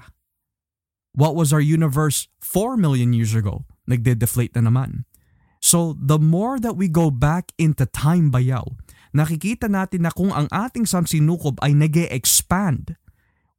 What 1.13 1.35
was 1.35 1.51
our 1.51 1.63
universe 1.63 2.31
4 2.41 2.79
million 2.79 3.13
years 3.13 3.35
ago? 3.35 3.67
Nagde-deflate 3.91 4.55
na 4.57 4.71
naman. 4.71 5.05
So 5.63 5.99
the 5.99 6.19
more 6.19 6.59
that 6.63 6.79
we 6.79 6.87
go 6.87 7.11
back 7.11 7.51
into 7.59 7.87
time 7.87 8.31
bayaw, 8.31 8.67
nakikita 9.15 9.67
natin 9.71 10.07
na 10.07 10.15
kung 10.15 10.31
ang 10.31 10.47
ating 10.51 10.87
samsinukob 10.87 11.59
ay 11.63 11.75
nag 11.75 11.95
expand 12.11 12.99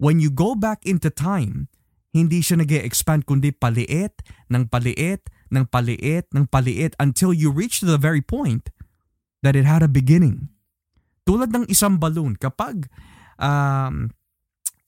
when 0.04 0.20
you 0.20 0.28
go 0.28 0.52
back 0.52 0.84
into 0.84 1.08
time, 1.08 1.72
hindi 2.12 2.44
siya 2.44 2.60
nag 2.60 2.72
expand 2.76 3.24
kundi 3.24 3.56
paliit, 3.56 4.20
ng 4.52 4.68
paliit, 4.68 5.32
ng 5.54 5.70
paliit, 5.70 6.26
ng 6.34 6.50
paliit 6.50 6.98
until 6.98 7.30
you 7.30 7.54
reach 7.54 7.80
to 7.80 7.88
the 7.88 8.02
very 8.02 8.22
point 8.22 8.74
that 9.46 9.54
it 9.54 9.70
had 9.70 9.86
a 9.86 9.92
beginning. 9.92 10.50
Tulad 11.24 11.54
ng 11.54 11.70
isang 11.70 12.02
balloon, 12.02 12.36
kapag 12.36 12.90
um, 13.38 14.12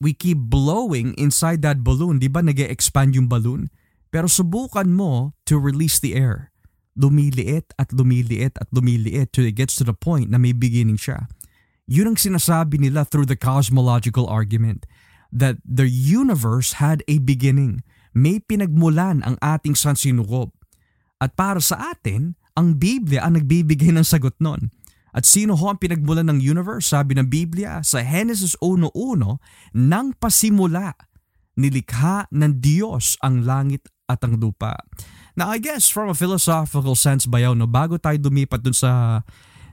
we 0.02 0.12
keep 0.12 0.36
blowing 0.36 1.14
inside 1.16 1.62
that 1.62 1.80
balloon, 1.80 2.18
di 2.18 2.28
ba 2.28 2.42
nag 2.42 2.58
expand 2.58 3.14
yung 3.14 3.30
balloon? 3.30 3.70
Pero 4.10 4.26
subukan 4.26 4.90
mo 4.92 5.36
to 5.48 5.56
release 5.60 6.00
the 6.00 6.16
air. 6.16 6.50
Lumiliit 6.96 7.76
at 7.76 7.92
lumiliit 7.92 8.56
at 8.56 8.68
lumiliit 8.72 9.32
till 9.36 9.44
it 9.44 9.56
gets 9.56 9.76
to 9.76 9.84
the 9.84 9.92
point 9.92 10.32
na 10.32 10.40
may 10.40 10.56
beginning 10.56 10.96
siya. 10.96 11.28
Yun 11.84 12.16
ang 12.16 12.18
sinasabi 12.18 12.80
nila 12.80 13.04
through 13.04 13.28
the 13.28 13.36
cosmological 13.38 14.24
argument 14.26 14.88
that 15.28 15.60
the 15.60 15.86
universe 15.86 16.80
had 16.80 17.04
a 17.06 17.20
beginning. 17.20 17.84
May 18.16 18.40
pinagmulan 18.40 19.20
ang 19.28 19.36
ating 19.44 19.76
sansinukob. 19.76 20.55
At 21.20 21.32
para 21.32 21.60
sa 21.64 21.92
atin, 21.96 22.36
ang 22.56 22.76
Biblia 22.76 23.24
ang 23.24 23.36
nagbibigay 23.36 23.92
ng 23.92 24.04
sagot 24.04 24.36
nun. 24.40 24.72
At 25.16 25.24
sino 25.24 25.56
ho 25.56 25.72
ang 25.72 25.80
pinagmulan 25.80 26.28
ng 26.28 26.44
universe? 26.44 26.92
Sabi 26.92 27.16
ng 27.16 27.32
Biblia 27.32 27.80
sa 27.80 28.04
Genesis 28.04 28.52
1.1, 28.60 28.92
nang 29.72 30.12
pasimula, 30.12 30.92
nilikha 31.56 32.28
ng 32.28 32.60
Diyos 32.60 33.16
ang 33.24 33.48
langit 33.48 33.88
at 34.06 34.20
ang 34.22 34.36
lupa. 34.36 34.76
Now 35.34 35.48
I 35.52 35.58
guess 35.58 35.88
from 35.88 36.12
a 36.12 36.16
philosophical 36.16 36.94
sense 36.94 37.24
bayaw 37.24 37.56
no 37.56 37.68
bago 37.68 37.96
tayo 37.96 38.16
dumipat 38.20 38.60
dun 38.64 38.76
sa 38.76 39.24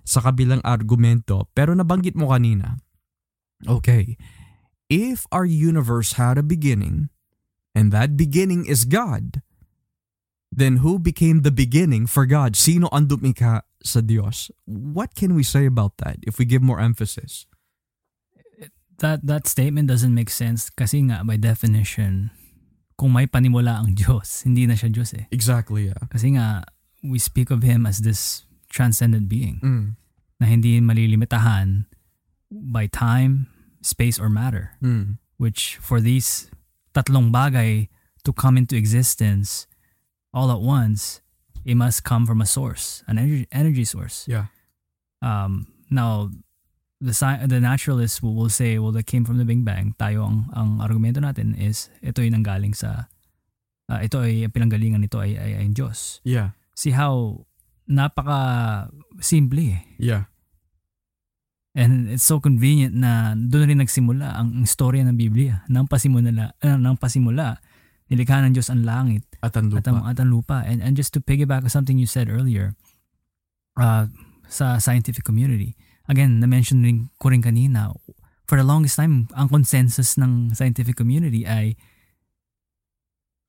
sa 0.03 0.19
kabilang 0.19 0.59
argumento 0.63 1.47
pero 1.51 1.71
nabanggit 1.75 2.15
mo 2.15 2.31
kanina. 2.31 2.79
Okay. 3.63 4.19
If 4.91 5.23
our 5.31 5.47
universe 5.47 6.19
had 6.19 6.35
a 6.39 6.43
beginning 6.43 7.11
and 7.71 7.91
that 7.95 8.19
beginning 8.19 8.67
is 8.67 8.83
God, 8.83 9.43
then 10.57 10.85
who 10.85 10.99
became 10.99 11.41
the 11.41 11.51
beginning 11.51 12.05
for 12.05 12.25
God? 12.25 12.55
Sino 12.55 12.87
ang 12.93 13.07
dumikha 13.07 13.61
sa 13.83 13.99
Diyos. 13.99 14.51
What 14.65 15.15
can 15.17 15.33
we 15.33 15.43
say 15.43 15.65
about 15.65 15.97
that 15.97 16.17
if 16.23 16.37
we 16.37 16.45
give 16.45 16.61
more 16.61 16.79
emphasis? 16.79 17.45
That 19.01 19.25
that 19.25 19.47
statement 19.49 19.89
doesn't 19.89 20.13
make 20.13 20.29
sense 20.29 20.69
kasi 20.69 21.01
nga 21.09 21.25
by 21.25 21.35
definition, 21.35 22.29
kung 22.95 23.11
may 23.11 23.25
panimula 23.25 23.81
ang 23.81 23.95
Diyos, 23.99 24.45
hindi 24.45 24.69
na 24.69 24.77
siya 24.77 24.93
Diyos 24.93 25.11
eh. 25.17 25.25
Exactly, 25.33 25.89
yeah. 25.89 25.99
Kasi 26.07 26.37
nga, 26.37 26.63
we 27.01 27.17
speak 27.19 27.49
of 27.51 27.65
Him 27.65 27.83
as 27.89 28.05
this 28.05 28.45
transcendent 28.69 29.27
being 29.27 29.59
Mm. 29.61 29.97
na 30.39 30.45
hindi 30.47 30.79
malilimitahan 30.79 31.85
by 32.49 32.85
time, 32.87 33.49
space, 33.81 34.21
or 34.21 34.29
matter. 34.29 34.77
Mm. 34.79 35.17
Which 35.41 35.81
for 35.81 35.99
these 35.99 36.47
tatlong 36.93 37.33
bagay 37.33 37.89
to 38.23 38.31
come 38.31 38.55
into 38.55 38.77
existence 38.77 39.65
all 40.33 40.51
at 40.51 40.59
once, 40.59 41.21
it 41.63 41.77
must 41.77 42.03
come 42.03 42.25
from 42.25 42.41
a 42.41 42.49
source, 42.49 43.03
an 43.07 43.17
energy, 43.17 43.47
energy 43.53 43.85
source. 43.85 44.25
Yeah. 44.27 44.49
Um, 45.21 45.67
now, 45.89 46.33
the 46.99 47.13
sci- 47.13 47.45
the 47.47 47.59
naturalists 47.59 48.21
will, 48.21 48.33
will 48.33 48.49
say, 48.49 48.79
well, 48.79 48.91
that 48.91 49.05
came 49.05 49.23
from 49.23 49.37
the 49.37 49.45
Big 49.45 49.63
Bang. 49.63 49.95
Tayo 49.95 50.27
ang 50.27 50.49
ang 50.51 50.69
argumento 50.81 51.21
natin 51.21 51.55
is 51.55 51.87
ito 52.01 52.19
ay 52.19 52.33
nanggaling 52.33 52.73
sa 52.75 53.07
uh, 53.87 53.99
ito 54.01 54.19
ay 54.19 54.47
ang 54.47 54.51
pinanggalingan 54.51 54.99
nito 55.03 55.21
ay 55.21 55.37
ay, 55.37 55.59
ay 55.59 55.63
ang 55.69 55.75
Diyos. 55.77 56.19
Yeah. 56.27 56.57
See 56.73 56.91
how 56.91 57.45
napaka 57.87 58.89
simple 59.21 59.59
eh. 59.59 59.85
Yeah. 59.99 60.27
And 61.73 62.13
it's 62.13 62.25
so 62.25 62.37
convenient 62.37 62.93
na 62.93 63.33
doon 63.33 63.73
rin 63.73 63.81
nagsimula 63.81 64.37
ang, 64.37 64.61
ang 64.61 64.65
storya 64.69 65.01
ng 65.09 65.17
Biblia. 65.17 65.65
Nang 65.65 65.89
pasimula, 65.89 66.53
uh, 66.61 66.77
nang 66.77 67.01
pasimula, 67.01 67.57
nilikha 68.13 68.45
ng 68.45 68.53
Diyos 68.53 68.69
ang 68.69 68.85
langit 68.85 69.25
At 69.43 69.59
ang 69.59 69.75
at 69.75 69.83
ang, 69.83 69.99
lupa. 69.99 70.07
at 70.07 70.17
ang 70.23 70.29
lupa. 70.31 70.57
And, 70.63 70.79
and 70.79 70.95
just 70.95 71.11
to 71.13 71.19
piggyback 71.19 71.67
on 71.67 71.69
something 71.69 71.99
you 71.99 72.07
said 72.07 72.31
earlier, 72.31 72.79
uh, 73.75 74.07
sa 74.47 74.79
scientific 74.79 75.27
community, 75.27 75.75
again, 76.07 76.39
na-mention 76.39 76.79
rin 76.87 77.11
ko 77.19 77.27
rin 77.27 77.43
kanina, 77.43 77.91
for 78.47 78.55
the 78.55 78.63
longest 78.63 78.95
time, 78.95 79.27
ang 79.35 79.51
consensus 79.51 80.15
ng 80.15 80.55
scientific 80.55 80.95
community 80.95 81.43
ay 81.43 81.75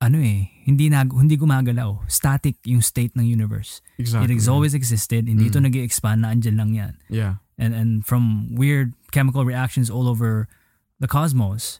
ano 0.03 0.19
eh, 0.19 0.51
hindi 0.67 0.91
na, 0.91 1.07
hindi 1.07 1.39
gumagalaw. 1.39 2.03
Static 2.11 2.59
yung 2.67 2.83
state 2.83 3.15
ng 3.15 3.23
universe. 3.23 3.79
Exactly. 3.95 4.27
It 4.27 4.35
has 4.35 4.51
always 4.51 4.75
existed. 4.75 5.25
Hindi 5.31 5.47
ito 5.47 5.57
Mm. 5.63 5.71
nag 5.71 5.75
expand 5.79 6.21
na 6.27 6.35
andyan 6.35 6.59
lang 6.59 6.71
yan. 6.75 6.93
Yeah. 7.07 7.39
and 7.55 7.71
and 7.71 8.03
from 8.03 8.51
weird 8.51 8.91
chemical 9.15 9.47
reactions 9.47 9.87
all 9.87 10.11
over 10.11 10.51
the 10.99 11.07
cosmos, 11.07 11.79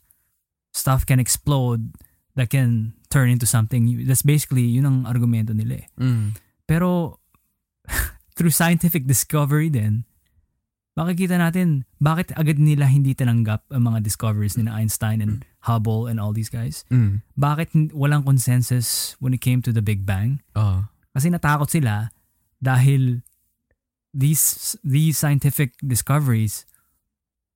stuff 0.71 1.03
can 1.03 1.19
explode 1.19 1.91
that 2.39 2.47
can 2.47 2.94
turn 3.09 3.29
into 3.29 3.45
something. 3.45 4.05
That's 4.05 4.25
basically 4.25 4.63
yun 4.65 4.85
ang 4.85 4.97
argumento 5.05 5.53
nila. 5.53 5.83
eh. 5.83 5.85
Mm. 5.99 6.35
Pero 6.65 7.19
through 8.35 8.51
scientific 8.51 9.05
discovery 9.05 9.69
din, 9.69 10.03
makikita 10.95 11.35
natin 11.35 11.83
bakit 11.99 12.31
agad 12.39 12.57
nila 12.57 12.87
hindi 12.87 13.11
tinanggap 13.11 13.67
ang 13.69 13.91
mga 13.91 13.99
discoveries 14.01 14.55
ni 14.55 14.65
Einstein 14.71 15.19
and 15.19 15.45
Hubble 15.67 16.07
and 16.07 16.19
all 16.19 16.31
these 16.31 16.49
guys. 16.49 16.87
Mm. 16.87 17.21
Bakit 17.35 17.91
walang 17.91 18.23
consensus 18.23 19.15
when 19.19 19.33
it 19.35 19.41
came 19.43 19.61
to 19.61 19.71
the 19.75 19.83
Big 19.83 20.05
Bang? 20.07 20.41
Uh, 20.55 20.87
Kasi 21.15 21.31
natakot 21.31 21.71
sila 21.71 22.11
dahil 22.63 23.23
these 24.15 24.75
these 24.83 25.19
scientific 25.19 25.75
discoveries 25.83 26.63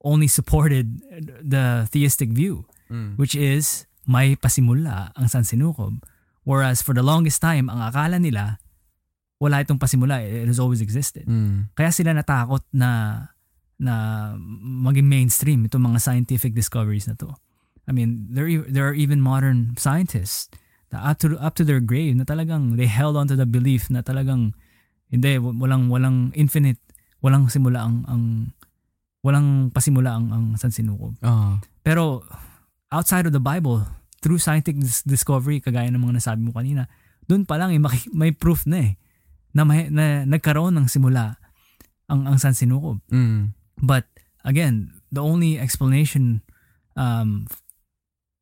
only 0.04 0.28
supported 0.28 1.00
the 1.44 1.88
theistic 1.92 2.32
view, 2.32 2.68
mm. 2.92 3.16
which 3.20 3.36
is 3.36 3.88
may 4.10 4.34
pasimula 4.34 5.14
ang 5.14 5.30
sansinukob. 5.30 6.02
Whereas 6.42 6.82
for 6.82 6.98
the 6.98 7.06
longest 7.06 7.46
time, 7.46 7.70
ang 7.70 7.78
akala 7.78 8.18
nila, 8.18 8.58
wala 9.38 9.62
itong 9.62 9.78
pasimula. 9.78 10.26
It 10.26 10.50
has 10.50 10.58
always 10.58 10.82
existed. 10.82 11.30
Mm. 11.30 11.70
Kaya 11.78 11.94
sila 11.94 12.18
natakot 12.18 12.66
na 12.74 13.22
na 13.80 14.36
maging 14.82 15.08
mainstream 15.08 15.64
itong 15.70 15.86
mga 15.86 16.02
scientific 16.02 16.52
discoveries 16.58 17.06
na 17.06 17.16
to. 17.16 17.32
I 17.88 17.94
mean, 17.94 18.28
there 18.34 18.50
e- 18.50 18.66
there 18.66 18.90
are 18.90 18.98
even 18.98 19.22
modern 19.22 19.78
scientists 19.78 20.50
na 20.90 21.14
up 21.14 21.22
to 21.22 21.38
up 21.38 21.54
to 21.62 21.64
their 21.64 21.80
grave 21.80 22.18
na 22.18 22.26
talagang 22.26 22.76
they 22.76 22.90
held 22.90 23.14
on 23.14 23.30
to 23.30 23.38
the 23.38 23.46
belief 23.48 23.88
na 23.94 24.02
talagang 24.02 24.58
hindi 25.08 25.38
walang 25.38 25.88
walang 25.88 26.34
infinite, 26.34 26.82
walang 27.22 27.48
simula 27.48 27.86
ang 27.86 28.04
ang 28.10 28.24
walang 29.22 29.70
pasimula 29.70 30.18
ang 30.18 30.34
ang 30.34 30.46
sansinukob. 30.58 31.16
Uh, 31.22 31.62
Pero 31.86 32.26
outside 32.92 33.26
of 33.30 33.34
the 33.34 33.42
Bible, 33.42 33.86
through 34.20 34.40
scientific 34.40 34.80
dis- 34.84 35.06
discovery 35.08 35.64
kagaya 35.64 35.88
ng 35.92 36.00
mga 36.00 36.20
nasabi 36.20 36.44
mo 36.44 36.52
kanina, 36.52 36.88
doon 37.26 37.48
pa 37.48 37.56
lang 37.56 37.72
eh, 37.72 37.80
maki- 37.80 38.12
may 38.12 38.32
proof 38.36 38.68
na 38.68 38.92
eh 38.92 38.94
na, 39.54 39.66
may, 39.66 39.90
na 39.90 40.24
nagkaroon 40.26 40.78
ng 40.78 40.88
simula 40.88 41.42
ang 42.10 42.26
ang 42.26 42.38
sansinukob. 42.38 43.02
mm. 43.10 43.54
But 43.80 44.10
again, 44.44 44.92
the 45.08 45.24
only 45.24 45.56
explanation 45.56 46.44
um, 47.00 47.48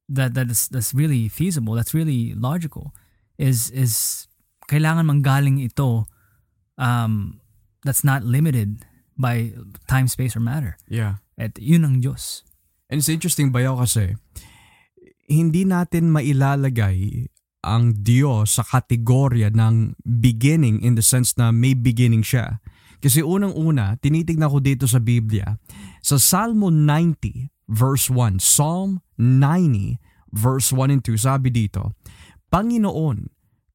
that 0.09 0.34
that 0.34 0.49
is 0.49 0.65
that's 0.67 0.95
really 0.95 1.30
feasible, 1.30 1.75
that's 1.75 1.93
really 1.93 2.34
logical, 2.34 2.95
is 3.38 3.69
is 3.69 4.25
kailangan 4.65 5.05
manggaling 5.05 5.61
ito 5.61 6.09
um, 6.82 7.39
that's 7.86 8.03
not 8.03 8.23
limited 8.23 8.82
by 9.17 9.53
time, 9.88 10.07
space, 10.07 10.36
or 10.36 10.41
matter. 10.41 10.78
Yeah. 10.89 11.21
At 11.38 11.57
yun 11.61 11.86
ang 11.86 12.01
Diyos. 12.01 12.41
And 12.89 13.03
it's 13.03 13.11
interesting 13.11 13.51
bayaw 13.51 13.84
kasi 13.84 14.15
hindi 15.28 15.67
natin 15.67 16.09
mailalagay 16.09 17.28
ang 17.67 17.99
Diyos 17.99 18.55
sa 18.55 18.63
kategorya 18.63 19.51
ng 19.51 19.99
beginning 20.07 20.80
in 20.80 20.95
the 20.95 21.03
sense 21.03 21.36
na 21.36 21.51
may 21.51 21.75
beginning 21.75 22.23
siya. 22.23 22.63
Kasi 23.03 23.21
unang-una, 23.21 23.99
tinitignan 23.99 24.49
ko 24.49 24.63
dito 24.63 24.89
sa 24.89 24.97
Biblia, 24.97 25.59
sa 26.01 26.17
Salmo 26.17 26.71
90 26.71 27.51
verse 27.67 28.09
1, 28.09 28.39
Psalm 28.41 29.03
90 29.19 29.99
verse 30.34 30.71
1 30.71 30.95
and 30.95 31.03
2, 31.03 31.19
sabi 31.19 31.51
dito, 31.51 31.93
Panginoon, 32.47 33.28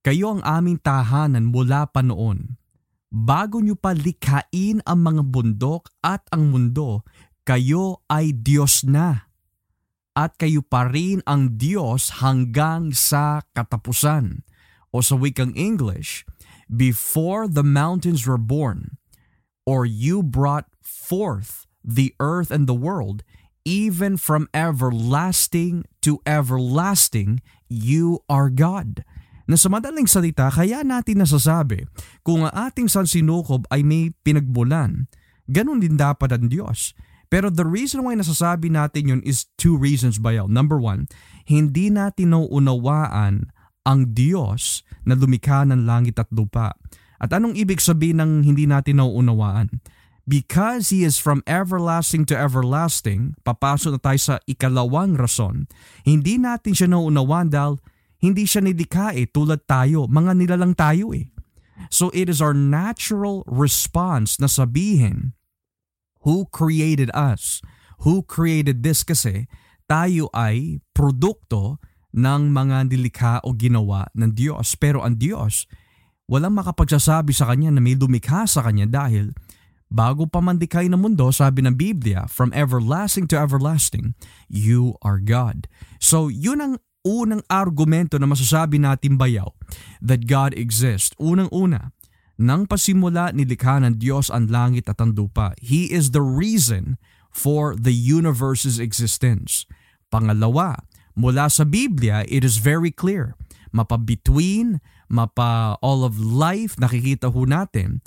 kayo 0.02 0.34
ang 0.34 0.42
aming 0.42 0.80
tahanan 0.82 1.52
mula 1.52 1.86
pa 1.86 2.02
noon. 2.02 2.58
Bago 3.12 3.60
nyo 3.60 3.76
pa 3.76 3.92
likhain 3.92 4.80
ang 4.88 5.00
mga 5.04 5.22
bundok 5.28 5.92
at 6.00 6.24
ang 6.32 6.48
mundo, 6.48 7.04
kayo 7.44 8.00
ay 8.08 8.32
Diyos 8.32 8.88
na. 8.88 9.31
At 10.12 10.36
kayo 10.36 10.60
pa 10.60 10.92
rin 10.92 11.24
ang 11.24 11.56
Diyos 11.56 12.20
hanggang 12.20 12.92
sa 12.92 13.40
katapusan. 13.56 14.44
O 14.92 15.00
sa 15.00 15.16
wikang 15.16 15.56
English, 15.56 16.28
before 16.68 17.48
the 17.48 17.64
mountains 17.64 18.28
were 18.28 18.40
born, 18.40 19.00
or 19.64 19.88
you 19.88 20.20
brought 20.20 20.68
forth 20.84 21.64
the 21.80 22.12
earth 22.20 22.52
and 22.52 22.68
the 22.68 22.76
world, 22.76 23.24
even 23.64 24.20
from 24.20 24.52
everlasting 24.52 25.88
to 26.04 26.20
everlasting, 26.28 27.40
you 27.72 28.20
are 28.28 28.52
God. 28.52 29.00
Na 29.48 29.56
sa 29.56 29.72
madaling 29.72 30.06
salita, 30.06 30.52
kaya 30.52 30.84
natin 30.84 31.24
nasasabi, 31.24 31.88
kung 32.20 32.44
ang 32.44 32.52
ating 32.52 32.92
sansinukob 32.92 33.64
ay 33.72 33.80
may 33.80 34.12
pinagmulan, 34.20 35.08
ganun 35.48 35.80
din 35.80 35.96
dapat 35.96 36.36
ang 36.36 36.52
Diyos. 36.52 36.92
Pero 37.32 37.48
the 37.48 37.64
reason 37.64 38.04
why 38.04 38.12
nasasabi 38.12 38.68
natin 38.68 39.08
yun 39.08 39.22
is 39.24 39.48
two 39.56 39.72
reasons 39.72 40.20
bayaw. 40.20 40.44
Number 40.44 40.76
one, 40.76 41.08
hindi 41.48 41.88
natin 41.88 42.36
nauunawaan 42.36 43.48
ang 43.88 44.00
Diyos 44.12 44.84
na 45.08 45.16
lumikha 45.16 45.64
ng 45.64 45.88
langit 45.88 46.20
at 46.20 46.28
lupa. 46.28 46.76
At 47.16 47.32
anong 47.32 47.56
ibig 47.56 47.80
sabihin 47.80 48.20
ng 48.20 48.32
hindi 48.44 48.68
natin 48.68 49.00
nauunawaan? 49.00 49.80
Because 50.28 50.92
He 50.92 51.08
is 51.08 51.16
from 51.16 51.40
everlasting 51.48 52.28
to 52.28 52.36
everlasting, 52.36 53.34
papasok 53.48 53.96
na 53.96 54.00
tayo 54.04 54.20
sa 54.20 54.34
ikalawang 54.44 55.16
rason, 55.16 55.66
hindi 56.04 56.36
natin 56.36 56.76
siya 56.76 56.92
nauunawaan 56.92 57.48
dahil 57.48 57.80
hindi 58.20 58.44
siya 58.46 58.60
nilikha 58.62 59.16
eh, 59.18 59.26
tulad 59.26 59.64
tayo, 59.66 60.04
mga 60.06 60.36
nilalang 60.36 60.76
tayo 60.78 61.10
eh. 61.16 61.32
So 61.90 62.12
it 62.14 62.30
is 62.30 62.38
our 62.38 62.54
natural 62.54 63.42
response 63.50 64.38
na 64.38 64.46
sabihin, 64.46 65.34
who 66.22 66.48
created 66.50 67.10
us? 67.14 67.62
Who 68.02 68.26
created 68.26 68.82
this? 68.82 69.06
Kasi 69.06 69.46
tayo 69.86 70.26
ay 70.34 70.82
produkto 70.96 71.78
ng 72.12 72.50
mga 72.50 72.90
nilikha 72.90 73.34
o 73.46 73.54
ginawa 73.54 74.10
ng 74.12 74.34
Diyos. 74.34 74.74
Pero 74.76 75.00
ang 75.06 75.16
Diyos, 75.16 75.70
walang 76.26 76.58
makapagsasabi 76.58 77.30
sa 77.32 77.48
Kanya 77.50 77.72
na 77.72 77.80
may 77.80 77.94
lumikha 77.94 78.44
sa 78.44 78.66
Kanya 78.66 78.90
dahil 78.90 79.32
Bago 79.92 80.24
pa 80.24 80.40
mandikay 80.40 80.88
ng 80.88 80.96
mundo, 80.96 81.28
sabi 81.28 81.60
ng 81.60 81.76
Biblia, 81.76 82.24
from 82.24 82.48
everlasting 82.56 83.28
to 83.28 83.36
everlasting, 83.36 84.16
you 84.48 84.96
are 85.04 85.20
God. 85.20 85.68
So, 86.00 86.32
yun 86.32 86.64
ang 86.64 86.72
unang 87.04 87.44
argumento 87.52 88.16
na 88.16 88.24
masasabi 88.24 88.80
natin 88.80 89.20
bayaw 89.20 89.52
that 90.00 90.24
God 90.24 90.56
exists. 90.56 91.12
Unang-una, 91.20 91.92
nang 92.42 92.66
pasimula 92.66 93.30
nilikha 93.30 93.78
ng 93.78 94.02
Diyos 94.02 94.26
ang 94.34 94.50
langit 94.50 94.90
at 94.90 94.98
ang 94.98 95.14
lupa. 95.14 95.54
He 95.62 95.86
is 95.94 96.10
the 96.10 96.24
reason 96.26 96.98
for 97.30 97.78
the 97.78 97.94
universe's 97.94 98.82
existence. 98.82 99.64
Pangalawa, 100.10 100.82
mula 101.14 101.46
sa 101.46 101.62
Biblia, 101.62 102.26
it 102.26 102.42
is 102.42 102.58
very 102.58 102.90
clear. 102.90 103.38
Mapa 103.70 103.96
between, 103.96 104.82
mapa 105.06 105.78
all 105.80 106.02
of 106.02 106.18
life, 106.18 106.74
nakikita 106.76 107.30
ho 107.30 107.46
natin 107.46 108.02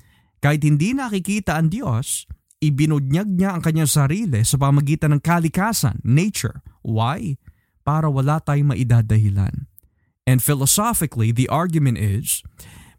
kahit 0.45 0.61
hindi 0.61 0.93
nakikita 0.93 1.57
ang 1.57 1.73
Diyos, 1.73 2.29
ibinunyag 2.61 3.25
niya 3.25 3.57
ang 3.57 3.65
kanyang 3.65 3.89
sarili 3.89 4.45
sa 4.45 4.61
pamagitan 4.61 5.17
ng 5.17 5.21
kalikasan, 5.25 5.97
nature. 6.05 6.61
Why? 6.86 7.41
Para 7.81 8.13
wala 8.13 8.38
tayong 8.38 8.77
maidadahilan. 8.77 9.65
And 10.29 10.45
philosophically, 10.45 11.33
the 11.33 11.49
argument 11.49 11.97
is, 11.97 12.45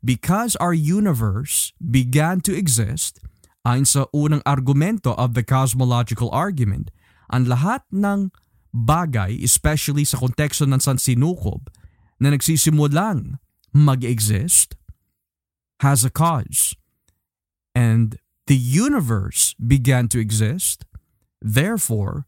because 0.07 0.54
our 0.62 0.72
universe 0.72 1.74
began 1.82 2.38
to 2.46 2.54
exist, 2.54 3.18
ayon 3.66 3.82
sa 3.82 4.07
unang 4.14 4.46
argumento 4.46 5.18
of 5.18 5.34
the 5.34 5.42
cosmological 5.42 6.30
argument, 6.30 6.94
ang 7.34 7.50
lahat 7.50 7.82
ng 7.90 8.30
bagay, 8.70 9.34
especially 9.42 10.07
sa 10.07 10.22
konteksto 10.22 10.62
ng 10.62 10.78
sansinukob, 10.78 11.66
na 12.22 12.30
nagsisimulang 12.30 13.42
mag-exist, 13.74 14.78
has 15.82 16.07
a 16.07 16.12
cause 16.14 16.72
and 17.76 18.16
the 18.48 18.57
universe 18.57 19.52
began 19.61 20.09
to 20.09 20.16
exist, 20.16 20.88
therefore, 21.42 22.24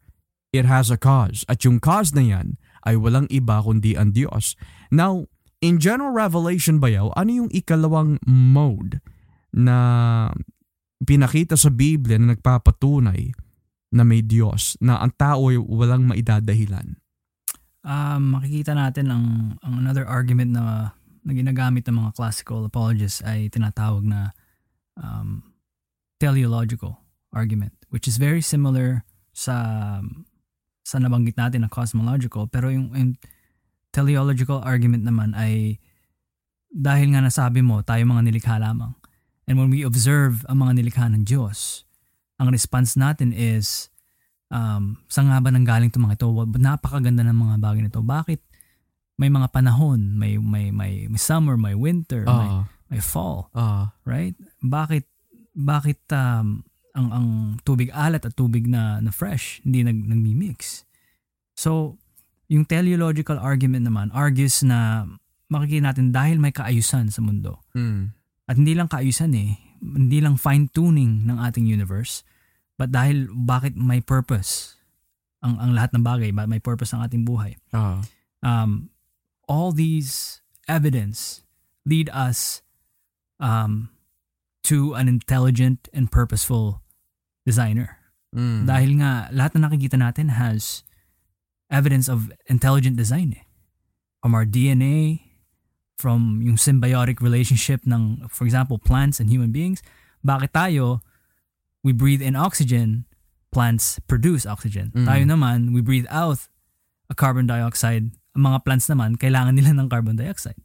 it 0.52 0.68
has 0.68 0.90
a 0.90 1.00
cause. 1.00 1.48
At 1.48 1.64
yung 1.64 1.80
cause 1.80 2.12
na 2.12 2.20
yan 2.20 2.60
ay 2.84 3.00
walang 3.00 3.32
iba 3.32 3.64
kundi 3.64 3.96
ang 3.96 4.12
Diyos. 4.12 4.52
Now, 4.92 5.24
in 5.61 5.82
general 5.82 6.14
revelation 6.14 6.78
bayaw, 6.78 7.11
ano 7.18 7.44
yung 7.44 7.50
ikalawang 7.50 8.18
mode 8.26 9.02
na 9.50 9.76
pinakita 11.02 11.59
sa 11.59 11.70
Biblia 11.70 12.18
na 12.18 12.34
nagpapatunay 12.34 13.34
na 13.94 14.02
may 14.04 14.20
Diyos, 14.20 14.76
na 14.84 15.00
ang 15.00 15.14
tao 15.16 15.48
ay 15.48 15.56
walang 15.56 16.04
maidadahilan? 16.04 17.00
Um, 17.80 18.36
makikita 18.36 18.76
natin 18.76 19.09
ang, 19.09 19.26
ang 19.64 19.74
another 19.80 20.04
argument 20.04 20.52
na, 20.52 20.92
na 21.24 21.32
ginagamit 21.32 21.88
ng 21.88 21.96
mga 21.96 22.11
classical 22.12 22.68
apologists 22.68 23.24
ay 23.24 23.48
tinatawag 23.48 24.04
na 24.04 24.36
um, 25.00 25.40
teleological 26.20 27.00
argument, 27.32 27.72
which 27.88 28.04
is 28.04 28.20
very 28.20 28.44
similar 28.44 29.09
sa 29.32 29.56
sa 30.88 30.96
nabanggit 30.96 31.36
natin 31.36 31.64
na 31.64 31.70
cosmological, 31.70 32.48
pero 32.48 32.72
yung, 32.72 32.88
yung 32.96 33.12
teleological 33.99 34.62
argument 34.62 35.03
naman 35.03 35.34
ay 35.34 35.82
dahil 36.70 37.11
nga 37.11 37.24
nasabi 37.24 37.64
mo, 37.64 37.82
tayo 37.82 38.05
mga 38.07 38.30
nilikha 38.30 38.61
lamang. 38.62 38.94
And 39.49 39.59
when 39.59 39.72
we 39.72 39.82
observe 39.82 40.44
ang 40.46 40.62
mga 40.62 40.78
nilikha 40.78 41.11
ng 41.11 41.24
Diyos, 41.24 41.82
ang 42.38 42.53
response 42.53 42.94
natin 42.94 43.34
is, 43.34 43.88
um, 44.53 45.01
sa 45.11 45.24
nga 45.24 45.42
ba 45.42 45.51
nanggaling 45.51 45.90
itong 45.90 46.07
mga 46.07 46.20
ito? 46.20 46.28
Napakaganda 46.61 47.24
ng 47.26 47.34
mga 47.34 47.57
bagay 47.59 47.82
nito. 47.88 48.05
Bakit 48.05 48.40
may 49.18 49.32
mga 49.32 49.51
panahon, 49.51 50.14
may 50.14 50.38
may 50.38 50.70
may, 50.70 51.11
may 51.11 51.18
summer, 51.18 51.59
may 51.59 51.74
winter, 51.74 52.22
uh, 52.28 52.38
may, 52.38 52.49
may 52.94 53.01
fall, 53.03 53.51
uh, 53.57 53.90
right? 54.07 54.38
Bakit 54.62 55.09
bakit 55.59 55.99
um, 56.14 56.62
ang 56.94 57.09
ang 57.11 57.28
tubig 57.66 57.90
alat 57.90 58.22
at 58.22 58.38
tubig 58.38 58.70
na 58.70 59.03
na 59.03 59.11
fresh 59.11 59.59
hindi 59.66 59.82
nag 59.82 59.99
nagmi-mix. 60.07 60.86
So, 61.59 61.99
yung 62.49 62.64
teleological 62.64 63.36
argument 63.36 63.84
naman 63.84 64.09
argues 64.16 64.64
na 64.64 65.05
makikita 65.53 65.92
natin 65.92 66.12
dahil 66.12 66.40
may 66.40 66.53
kaayusan 66.53 67.12
sa 67.12 67.20
mundo. 67.20 67.61
Mm. 67.76 68.12
At 68.49 68.57
hindi 68.57 68.72
lang 68.72 68.88
kaayusan 68.88 69.32
eh, 69.36 69.61
hindi 69.84 70.18
lang 70.24 70.40
fine 70.40 70.72
tuning 70.72 71.28
ng 71.28 71.36
ating 71.36 71.68
universe, 71.68 72.24
but 72.80 72.88
dahil 72.88 73.28
bakit 73.32 73.76
may 73.76 74.01
purpose 74.01 74.80
ang 75.44 75.61
ang 75.61 75.70
lahat 75.76 75.94
ng 75.94 76.03
bagay, 76.03 76.30
may 76.34 76.59
purpose 76.59 76.90
ang 76.90 77.05
ating 77.05 77.22
buhay. 77.22 77.55
Uh-huh. 77.70 78.03
Um, 78.42 78.90
all 79.46 79.70
these 79.70 80.42
evidence 80.66 81.46
lead 81.86 82.11
us 82.11 82.61
um, 83.38 83.88
to 84.66 84.99
an 84.99 85.07
intelligent 85.07 85.86
and 85.94 86.11
purposeful 86.11 86.82
designer. 87.46 88.03
Mm. 88.34 88.66
Dahil 88.68 88.90
nga 89.01 89.32
lahat 89.32 89.57
na 89.57 89.70
nakikita 89.70 89.96
natin 89.96 90.34
has 90.36 90.84
evidence 91.70 92.08
of 92.08 92.32
intelligent 92.46 92.96
design 92.96 93.36
eh. 93.36 93.44
From 94.22 94.34
our 94.34 94.44
DNA, 94.44 95.20
from 95.96 96.42
yung 96.42 96.56
symbiotic 96.56 97.20
relationship 97.20 97.86
ng, 97.86 98.26
for 98.28 98.44
example, 98.44 98.78
plants 98.78 99.20
and 99.20 99.30
human 99.30 99.52
beings, 99.52 99.82
bakit 100.24 100.52
tayo, 100.52 101.00
we 101.84 101.92
breathe 101.92 102.22
in 102.22 102.34
oxygen, 102.34 103.06
plants 103.52 103.98
produce 104.10 104.44
oxygen. 104.44 104.90
Mm. 104.94 105.06
Tayo 105.06 105.22
naman, 105.24 105.72
we 105.72 105.80
breathe 105.80 106.06
out 106.10 106.50
a 107.08 107.14
carbon 107.14 107.46
dioxide, 107.46 108.10
ang 108.34 108.42
mga 108.42 108.64
plants 108.66 108.90
naman, 108.90 109.16
kailangan 109.16 109.54
nila 109.54 109.72
ng 109.74 109.88
carbon 109.88 110.18
dioxide 110.18 110.58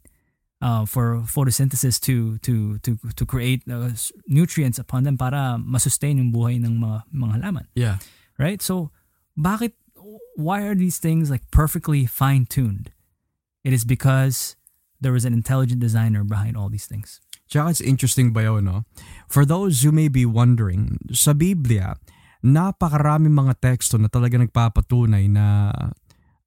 uh, 0.64 0.84
for 0.88 1.20
photosynthesis 1.28 2.00
to 2.00 2.38
to 2.40 2.80
to 2.80 2.96
to 3.12 3.24
create 3.28 3.60
uh, 3.68 3.92
nutrients 4.24 4.80
upon 4.80 5.04
them 5.04 5.20
para 5.20 5.60
masustain 5.60 6.16
yung 6.16 6.32
buhay 6.32 6.56
ng 6.56 6.80
mga 6.80 6.98
mga 7.12 7.32
halaman. 7.40 7.66
Yeah. 7.76 8.00
Right? 8.40 8.64
So 8.64 8.88
bakit 9.36 9.76
why 10.36 10.62
are 10.62 10.74
these 10.74 10.98
things 10.98 11.30
like 11.30 11.50
perfectly 11.50 12.06
fine-tuned? 12.06 12.90
It 13.64 13.72
is 13.72 13.84
because 13.84 14.56
there 15.00 15.12
was 15.12 15.24
an 15.24 15.32
intelligent 15.32 15.80
designer 15.80 16.24
behind 16.24 16.56
all 16.56 16.68
these 16.68 16.86
things. 16.86 17.20
Tsaka 17.48 17.70
it's 17.70 17.84
interesting 17.84 18.32
ba 18.32 18.48
yun, 18.48 18.64
no? 18.64 18.84
For 19.28 19.44
those 19.44 19.84
who 19.84 19.92
may 19.92 20.08
be 20.08 20.24
wondering, 20.24 20.98
sa 21.12 21.36
Biblia, 21.36 21.96
napakarami 22.44 23.28
mga 23.32 23.60
teksto 23.60 23.96
na 24.00 24.08
talaga 24.08 24.40
nagpapatunay 24.40 25.28
na 25.28 25.72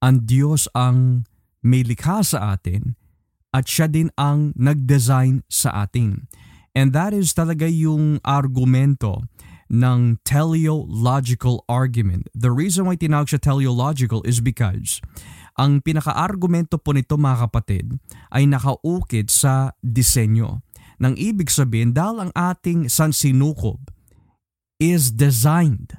ang 0.01 0.25
Diyos 0.25 0.69
ang 0.77 1.25
may 1.65 1.81
likha 1.81 2.21
sa 2.21 2.53
atin 2.53 2.97
at 3.49 3.65
siya 3.65 3.89
din 3.89 4.13
ang 4.17 4.53
nag-design 4.53 5.41
sa 5.49 5.85
atin. 5.85 6.29
And 6.77 6.93
that 6.93 7.17
is 7.17 7.33
talaga 7.33 7.65
yung 7.65 8.21
argumento 8.21 9.25
ng 9.67 10.19
teleological 10.23 11.63
argument. 11.67 12.31
The 12.31 12.51
reason 12.51 12.87
why 12.87 12.95
tinawag 12.95 13.31
siya 13.31 13.43
teleological 13.43 14.23
is 14.23 14.39
because 14.39 15.03
ang 15.57 15.81
pinaka-argumento 15.81 16.77
po 16.77 16.93
nito 16.93 17.17
mga 17.17 17.49
kapatid 17.49 17.97
ay 18.29 18.45
nakaukit 18.45 19.33
sa 19.33 19.73
disenyo. 19.81 20.61
Nang 21.01 21.17
ibig 21.17 21.49
sabihin, 21.49 21.93
dahil 21.93 22.29
ang 22.29 22.31
ating 22.33 22.89
sansinukob 22.89 23.89
is 24.77 25.13
designed, 25.13 25.97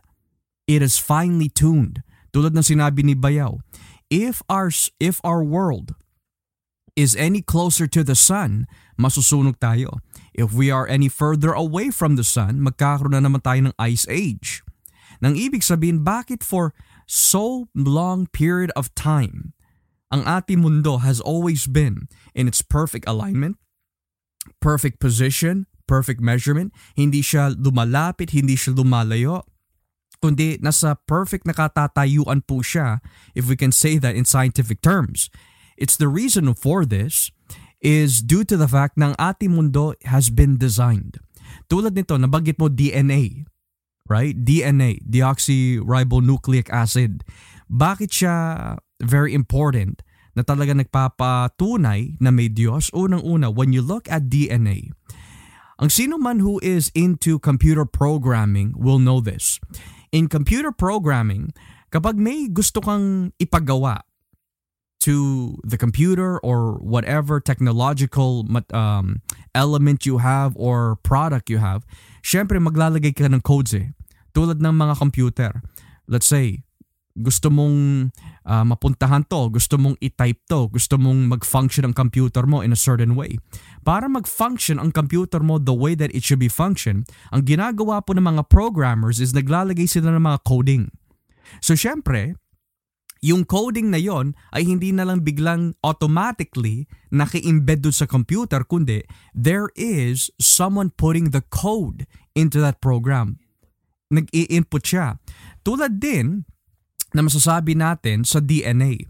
it 0.71 0.83
is 0.83 0.99
finely 0.99 1.51
tuned. 1.51 2.07
Tulad 2.31 2.55
ng 2.55 2.67
sinabi 2.67 3.03
ni 3.03 3.19
Bayaw, 3.19 3.59
if 4.11 4.43
our, 4.47 4.71
if 5.03 5.19
our 5.27 5.43
world 5.43 5.99
is 6.99 7.15
any 7.15 7.43
closer 7.43 7.87
to 7.87 8.03
the 8.03 8.19
sun, 8.19 8.67
masusunog 8.99 9.59
tayo. 9.63 10.03
If 10.39 10.55
we 10.55 10.71
are 10.71 10.87
any 10.87 11.11
further 11.11 11.51
away 11.51 11.91
from 11.91 12.15
the 12.15 12.23
sun, 12.23 12.63
magkakaroon 12.63 13.11
na 13.11 13.27
naman 13.27 13.43
tayo 13.43 13.59
ng 13.67 13.75
ice 13.75 14.07
age. 14.07 14.63
Nang 15.19 15.35
ibig 15.35 15.67
sabihin, 15.67 16.07
bakit 16.07 16.47
for 16.47 16.79
so 17.11 17.67
long 17.75 18.31
period 18.31 18.71
of 18.79 18.95
time, 18.95 19.59
ang 20.15 20.23
ating 20.23 20.63
mundo 20.63 21.03
has 21.03 21.19
always 21.19 21.67
been 21.67 22.07
in 22.39 22.47
its 22.47 22.63
perfect 22.63 23.11
alignment, 23.11 23.59
perfect 24.63 25.03
position, 25.03 25.67
perfect 25.91 26.23
measurement, 26.23 26.71
hindi 26.95 27.19
siya 27.19 27.59
lumalapit, 27.59 28.31
hindi 28.31 28.55
siya 28.55 28.79
lumalayo, 28.79 29.43
kundi 30.23 30.63
nasa 30.63 30.95
perfect 31.11 31.51
nakatatayuan 31.51 32.47
po 32.47 32.63
siya, 32.63 33.03
if 33.35 33.51
we 33.51 33.59
can 33.59 33.75
say 33.75 33.99
that 33.99 34.15
in 34.15 34.23
scientific 34.23 34.79
terms. 34.87 35.35
It's 35.75 35.99
the 35.99 36.07
reason 36.07 36.55
for 36.55 36.87
this 36.87 37.35
is 37.79 38.23
due 38.23 38.43
to 38.43 38.59
the 38.59 38.67
fact 38.67 38.99
ang 38.99 39.15
ating 39.19 39.55
mundo 39.55 39.95
has 40.07 40.31
been 40.31 40.59
designed. 40.59 41.23
Tulad 41.71 41.95
nito, 41.95 42.19
nabanggit 42.19 42.59
mo 42.59 42.69
DNA, 42.69 43.47
right? 44.11 44.35
DNA, 44.35 44.99
deoxyribonucleic 45.07 46.69
acid. 46.73 47.23
Bakit 47.69 48.11
siya 48.11 48.35
very 49.01 49.37
important 49.37 50.03
na 50.35 50.43
talaga 50.43 50.75
nagpapatunay 50.75 52.19
na 52.19 52.31
may 52.33 52.49
Diyos? 52.49 52.91
Unang-una, 52.97 53.53
when 53.53 53.71
you 53.71 53.85
look 53.85 54.09
at 54.09 54.33
DNA, 54.33 54.91
ang 55.79 55.91
sino 55.93 56.19
man 56.19 56.43
who 56.43 56.59
is 56.59 56.91
into 56.97 57.39
computer 57.39 57.87
programming 57.87 58.75
will 58.75 58.99
know 58.99 59.23
this. 59.23 59.63
In 60.11 60.27
computer 60.27 60.73
programming, 60.73 61.55
kapag 61.93 62.19
may 62.19 62.49
gusto 62.51 62.81
kang 62.81 63.31
ipagawa 63.39 64.08
to 65.01 65.57
the 65.63 65.79
computer 65.79 66.39
or 66.41 66.75
whatever 66.83 67.39
technological 67.39 68.47
um, 68.75 69.23
element 69.55 70.05
you 70.05 70.19
have 70.19 70.57
or 70.59 70.99
product 71.07 71.51
you 71.51 71.59
have, 71.59 71.87
syempre 72.23 72.59
maglalagay 72.59 73.15
ka 73.15 73.31
ng 73.31 73.43
codes 73.43 73.75
eh. 73.75 73.95
Tulad 74.35 74.59
ng 74.59 74.75
mga 74.75 74.99
computer. 74.99 75.63
Let's 76.07 76.27
say, 76.27 76.67
gusto 77.19 77.51
mong 77.51 78.11
uh, 78.47 78.65
mapuntahan 78.65 79.27
to, 79.27 79.51
gusto 79.51 79.75
mong 79.75 79.99
i-type 79.99 80.39
to, 80.47 80.71
gusto 80.71 80.95
mong 80.95 81.27
mag-function 81.27 81.83
ang 81.83 81.95
computer 81.95 82.47
mo 82.47 82.63
in 82.63 82.71
a 82.71 82.79
certain 82.79 83.19
way. 83.19 83.43
Para 83.83 84.07
mag-function 84.07 84.79
ang 84.79 84.95
computer 84.95 85.43
mo 85.43 85.59
the 85.59 85.75
way 85.75 85.99
that 85.99 86.15
it 86.15 86.23
should 86.23 86.39
be 86.39 86.49
function, 86.49 87.03
ang 87.35 87.43
ginagawa 87.43 87.99
po 87.99 88.15
ng 88.15 88.25
mga 88.25 88.47
programmers 88.47 89.19
is 89.19 89.35
naglalagay 89.35 89.91
sila 89.91 90.15
ng 90.15 90.23
mga 90.23 90.39
coding. 90.47 90.95
So 91.59 91.75
syempre, 91.75 92.39
yung 93.25 93.43
coding 93.43 93.91
na 93.91 93.99
yon 93.99 94.35
ay 94.55 94.67
hindi 94.67 94.95
na 94.95 95.07
lang 95.07 95.27
biglang 95.27 95.75
automatically 95.83 96.87
naki-embed 97.11 97.83
dun 97.83 97.95
sa 97.95 98.07
computer, 98.07 98.63
kundi 98.63 99.03
there 99.35 99.71
is 99.75 100.31
someone 100.39 100.95
putting 100.95 101.35
the 101.35 101.43
code 101.51 102.07
into 102.39 102.63
that 102.63 102.79
program. 102.79 103.43
Nag-i-input 104.09 104.83
siya. 104.87 105.19
Tulad 105.67 106.01
din 106.01 106.49
na 107.13 107.25
masasabi 107.25 107.77
natin 107.77 108.25
sa 108.25 108.41
DNA. 108.41 109.05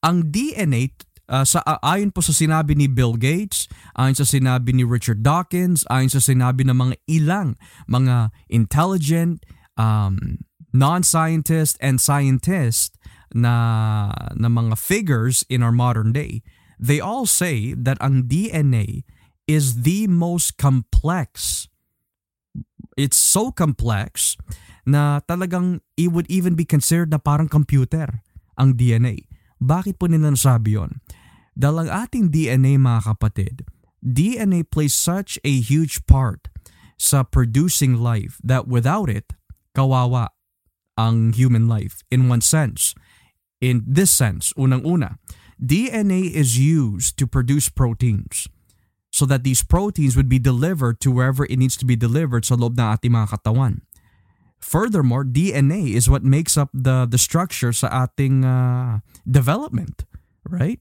Ang 0.00 0.32
DNA 0.32 0.90
uh, 1.30 1.46
sa 1.46 1.62
uh, 1.62 1.78
ayon 1.86 2.10
po 2.10 2.24
sa 2.24 2.34
sinabi 2.34 2.74
ni 2.74 2.90
Bill 2.90 3.14
Gates, 3.14 3.70
ayon 3.94 4.18
sa 4.18 4.26
sinabi 4.26 4.74
ni 4.74 4.82
Richard 4.82 5.22
Dawkins, 5.22 5.86
ayon 5.86 6.10
sa 6.10 6.18
sinabi 6.22 6.66
ng 6.66 6.74
mga 6.74 6.94
ilang 7.06 7.54
mga 7.86 8.34
intelligent 8.50 9.46
um, 9.78 10.42
non-scientist 10.74 11.78
and 11.82 12.02
scientist 12.02 12.98
na 13.34 14.10
na 14.34 14.48
mga 14.48 14.78
figures 14.78 15.46
in 15.46 15.62
our 15.62 15.72
modern 15.72 16.12
day, 16.12 16.42
they 16.78 16.98
all 16.98 17.26
say 17.26 17.74
that 17.74 17.98
ang 18.00 18.26
DNA 18.26 19.04
is 19.46 19.82
the 19.82 20.06
most 20.06 20.58
complex. 20.58 21.66
It's 22.98 23.18
so 23.18 23.50
complex 23.50 24.36
na 24.86 25.22
talagang 25.26 25.80
it 25.96 26.10
would 26.10 26.26
even 26.30 26.54
be 26.54 26.66
considered 26.66 27.10
na 27.10 27.18
parang 27.18 27.48
computer 27.48 28.22
ang 28.58 28.74
DNA. 28.74 29.26
Bakit 29.60 30.00
po 30.00 30.08
nila 30.08 30.32
nasabi 30.34 30.76
yun? 30.76 30.98
Dahil 31.54 31.86
ang 31.86 31.90
ating 32.06 32.32
DNA 32.32 32.80
mga 32.80 33.14
kapatid, 33.14 33.68
DNA 34.00 34.64
plays 34.64 34.96
such 34.96 35.36
a 35.44 35.52
huge 35.60 36.08
part 36.08 36.48
sa 36.96 37.24
producing 37.24 38.00
life 38.00 38.40
that 38.40 38.64
without 38.64 39.12
it, 39.12 39.36
kawawa 39.76 40.32
ang 40.96 41.32
human 41.36 41.68
life 41.68 42.04
in 42.08 42.28
one 42.28 42.40
sense. 42.40 42.96
In 43.60 43.84
this 43.86 44.10
sense, 44.10 44.52
unang-una, 44.56 45.20
DNA 45.60 46.32
is 46.32 46.56
used 46.56 47.20
to 47.20 47.26
produce 47.26 47.68
proteins 47.68 48.48
so 49.12 49.26
that 49.26 49.44
these 49.44 49.62
proteins 49.62 50.16
would 50.16 50.28
be 50.28 50.38
delivered 50.38 51.00
to 51.00 51.12
wherever 51.12 51.44
it 51.44 51.58
needs 51.58 51.76
to 51.76 51.84
be 51.84 51.96
delivered 51.96 52.46
sa 52.46 52.56
loob 52.56 52.80
ng 52.80 52.88
ating 52.88 53.12
mga 53.12 53.36
katawan. 53.36 53.84
Furthermore, 54.60 55.24
DNA 55.24 55.92
is 55.92 56.08
what 56.08 56.24
makes 56.24 56.56
up 56.56 56.68
the 56.72 57.08
the 57.08 57.20
structure 57.20 57.72
sa 57.72 57.88
ating 57.92 58.44
uh, 58.44 59.00
development, 59.24 60.04
right? 60.44 60.80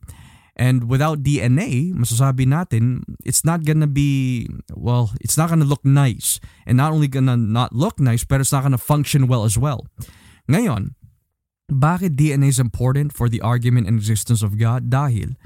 And 0.59 0.91
without 0.91 1.23
DNA, 1.23 1.95
masasabi 1.95 2.43
natin, 2.43 3.15
it's 3.23 3.47
not 3.47 3.63
gonna 3.63 3.87
be, 3.87 4.43
well, 4.75 5.15
it's 5.23 5.39
not 5.39 5.47
gonna 5.47 5.63
look 5.63 5.87
nice. 5.87 6.43
And 6.67 6.75
not 6.75 6.91
only 6.91 7.07
gonna 7.07 7.39
not 7.39 7.71
look 7.71 7.95
nice, 7.95 8.27
but 8.27 8.43
it's 8.43 8.51
not 8.51 8.67
gonna 8.67 8.75
function 8.75 9.31
well 9.31 9.47
as 9.47 9.55
well. 9.55 9.87
Ngayon, 10.51 10.98
bakit 11.69 12.17
DNA 12.17 12.49
is 12.49 12.59
important 12.59 13.13
for 13.13 13.29
the 13.29 13.41
argument 13.41 13.85
and 13.85 14.01
existence 14.01 14.41
of 14.41 14.57
God? 14.57 14.89
Dahil 14.89 15.37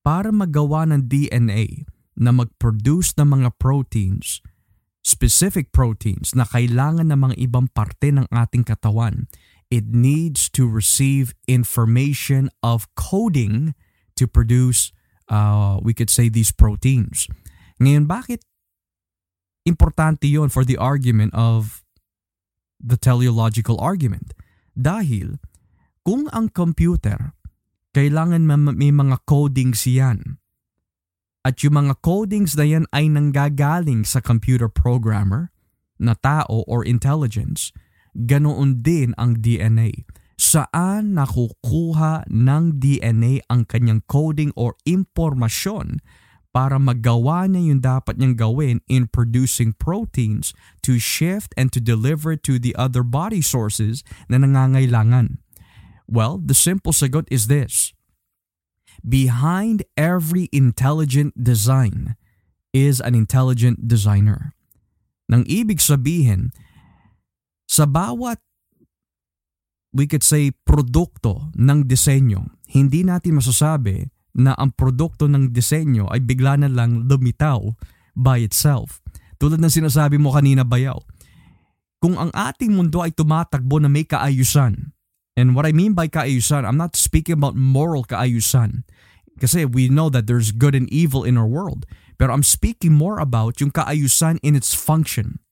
para 0.00 0.32
magawa 0.32 0.88
ng 0.88 1.06
DNA 1.06 1.84
na 2.16 2.32
mag-produce 2.32 3.12
ng 3.20 3.28
mga 3.36 3.60
proteins, 3.60 4.40
specific 5.04 5.70
proteins 5.70 6.32
na 6.32 6.48
kailangan 6.48 7.12
ng 7.12 7.20
mga 7.20 7.36
ibang 7.44 7.68
parte 7.76 8.08
ng 8.08 8.24
ating 8.32 8.64
katawan, 8.64 9.28
it 9.68 9.92
needs 9.92 10.48
to 10.48 10.64
receive 10.64 11.36
information 11.44 12.48
of 12.64 12.88
coding 12.96 13.76
to 14.16 14.24
produce, 14.24 14.96
uh, 15.28 15.76
we 15.82 15.92
could 15.92 16.08
say, 16.08 16.32
these 16.32 16.50
proteins. 16.50 17.28
Ngayon, 17.76 18.08
bakit 18.08 18.40
importante 19.68 20.24
yon 20.24 20.48
for 20.48 20.64
the 20.64 20.78
argument 20.80 21.34
of 21.36 21.84
the 22.80 22.96
teleological 22.96 23.76
argument? 23.76 24.32
Dahil 24.72 25.36
kung 26.06 26.30
ang 26.30 26.54
computer 26.54 27.34
kailangan 27.90 28.46
may 28.46 28.94
mga 28.94 29.26
codings 29.26 29.82
yan 29.90 30.38
at 31.46 31.62
yung 31.62 31.78
mga 31.78 32.02
codings 32.02 32.58
na 32.58 32.66
yan 32.66 32.90
ay 32.90 33.06
nanggagaling 33.06 34.02
sa 34.02 34.18
computer 34.18 34.66
programmer 34.66 35.54
na 35.94 36.18
tao 36.18 36.66
or 36.66 36.82
intelligence, 36.82 37.70
ganoon 38.18 38.82
din 38.82 39.14
ang 39.14 39.38
DNA. 39.38 40.10
Saan 40.34 41.14
nakukuha 41.14 42.26
ng 42.26 42.82
DNA 42.82 43.46
ang 43.46 43.62
kanyang 43.62 44.02
coding 44.10 44.50
or 44.58 44.74
impormasyon 44.82 46.02
para 46.50 46.82
magawa 46.82 47.46
niya 47.46 47.62
yung 47.70 47.80
dapat 47.84 48.18
niyang 48.18 48.34
gawin 48.34 48.76
in 48.90 49.06
producing 49.06 49.70
proteins 49.70 50.50
to 50.82 50.98
shift 50.98 51.54
and 51.54 51.70
to 51.70 51.78
deliver 51.78 52.34
to 52.34 52.58
the 52.58 52.74
other 52.74 53.06
body 53.06 53.38
sources 53.38 54.02
na 54.26 54.42
nangangailangan? 54.42 55.45
Well, 56.06 56.38
the 56.38 56.54
simple 56.54 56.94
sagot 56.94 57.26
is 57.30 57.50
this 57.50 57.90
behind 59.02 59.84
every 59.94 60.48
intelligent 60.50 61.36
design 61.36 62.16
is 62.72 62.98
an 63.02 63.14
intelligent 63.14 63.86
designer. 63.86 64.54
Nang 65.26 65.42
ibig 65.46 65.82
sabihin, 65.82 66.54
sa 67.66 67.84
bawat 67.84 68.38
we 69.96 70.04
could 70.04 70.22
say 70.22 70.52
produkto 70.52 71.50
ng 71.56 71.88
disenyo, 71.88 72.46
hindi 72.70 73.02
natin 73.02 73.40
masasabi 73.40 74.06
na 74.36 74.52
ang 74.60 74.76
produkto 74.76 75.24
ng 75.24 75.50
disenyo 75.50 76.12
ay 76.12 76.20
bigla 76.20 76.60
na 76.60 76.68
lang 76.68 77.08
lumitaw 77.08 77.72
by 78.12 78.44
itself. 78.44 79.00
Tulad 79.40 79.56
ng 79.56 79.72
sinasabi 79.72 80.20
mo 80.20 80.36
kanina 80.36 80.62
bayaw, 80.62 81.00
kung 81.96 82.20
ang 82.20 82.28
ating 82.36 82.76
mundo 82.76 83.00
ay 83.00 83.12
tumatakbo 83.16 83.80
na 83.80 83.88
may 83.88 84.04
kaayusan, 84.04 84.92
and 85.36 85.54
what 85.54 85.68
I 85.68 85.72
mean 85.72 85.92
by 85.92 86.08
kaayusan, 86.08 86.64
I'm 86.64 86.80
not 86.80 86.96
speaking 86.96 87.36
about 87.36 87.54
moral 87.54 88.08
kaayusan. 88.08 88.88
Kasi 89.36 89.68
we 89.68 89.92
know 89.92 90.08
that 90.08 90.24
there's 90.24 90.48
good 90.48 90.72
and 90.72 90.88
evil 90.88 91.22
in 91.22 91.36
our 91.36 91.46
world. 91.46 91.84
Pero 92.16 92.32
I'm 92.32 92.42
speaking 92.42 92.96
more 92.96 93.20
about 93.20 93.60
yung 93.60 93.68
kaayusan 93.70 94.40
in 94.40 94.56
its 94.56 94.72
function. 94.72 95.44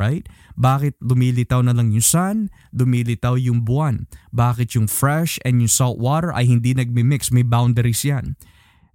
Right? 0.00 0.26
Bakit 0.58 0.98
lumilitaw 0.98 1.62
na 1.62 1.76
lang 1.76 1.94
yung 1.94 2.02
sun, 2.02 2.36
lumilitaw 2.74 3.38
yung 3.38 3.62
buwan? 3.62 4.10
Bakit 4.34 4.74
yung 4.74 4.90
fresh 4.90 5.38
and 5.46 5.62
yung 5.62 5.70
salt 5.70 6.00
water 6.00 6.34
ay 6.34 6.48
hindi 6.48 6.74
nagmi-mix? 6.74 7.30
May 7.30 7.46
boundaries 7.46 8.02
yan. 8.02 8.34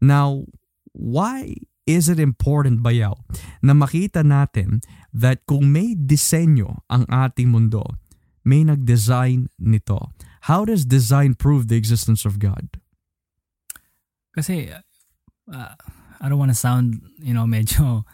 Now, 0.01 0.49
why 0.91 1.55
is 1.85 2.09
it 2.09 2.19
important 2.19 2.83
bayaw 2.83 3.15
na 3.63 3.71
makita 3.71 4.25
natin 4.25 4.81
that 5.15 5.45
kung 5.47 5.71
may 5.71 5.95
disenyo 5.95 6.83
ang 6.91 7.07
ating 7.07 7.49
mundo, 7.49 7.85
may 8.41 8.65
nag-design 8.65 9.49
nito. 9.61 10.11
How 10.49 10.65
does 10.65 10.85
design 10.85 11.37
prove 11.37 11.69
the 11.69 11.77
existence 11.77 12.25
of 12.25 12.41
God? 12.41 12.81
Kasi, 14.33 14.73
uh, 14.73 15.73
I 16.21 16.25
don't 16.29 16.41
want 16.41 16.49
to 16.49 16.57
sound, 16.57 17.01
you 17.21 17.33
know, 17.33 17.45
medyo 17.45 18.05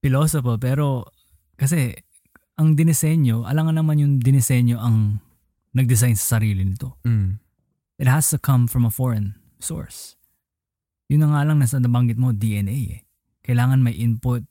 philosopher, 0.00 0.56
pero 0.56 1.04
kasi 1.60 1.92
ang 2.56 2.76
dinisenyo, 2.76 3.44
alangan 3.44 3.76
naman 3.76 4.00
yung 4.00 4.12
dinisenyo 4.20 4.80
ang 4.80 5.20
nag-design 5.76 6.16
sa 6.16 6.36
sarili 6.36 6.64
nito. 6.64 6.96
Mm. 7.04 7.40
It 8.00 8.08
has 8.08 8.32
to 8.32 8.40
come 8.40 8.64
from 8.64 8.88
a 8.88 8.92
foreign 8.92 9.36
source. 9.60 10.16
Yun 11.12 11.24
na 11.24 11.36
nga 11.36 11.42
lang 11.44 11.60
nasa 11.60 11.76
nabanggit 11.76 12.16
mo, 12.16 12.32
DNA 12.32 12.78
eh. 12.96 13.00
Kailangan 13.44 13.84
may 13.84 13.96
input 13.96 14.44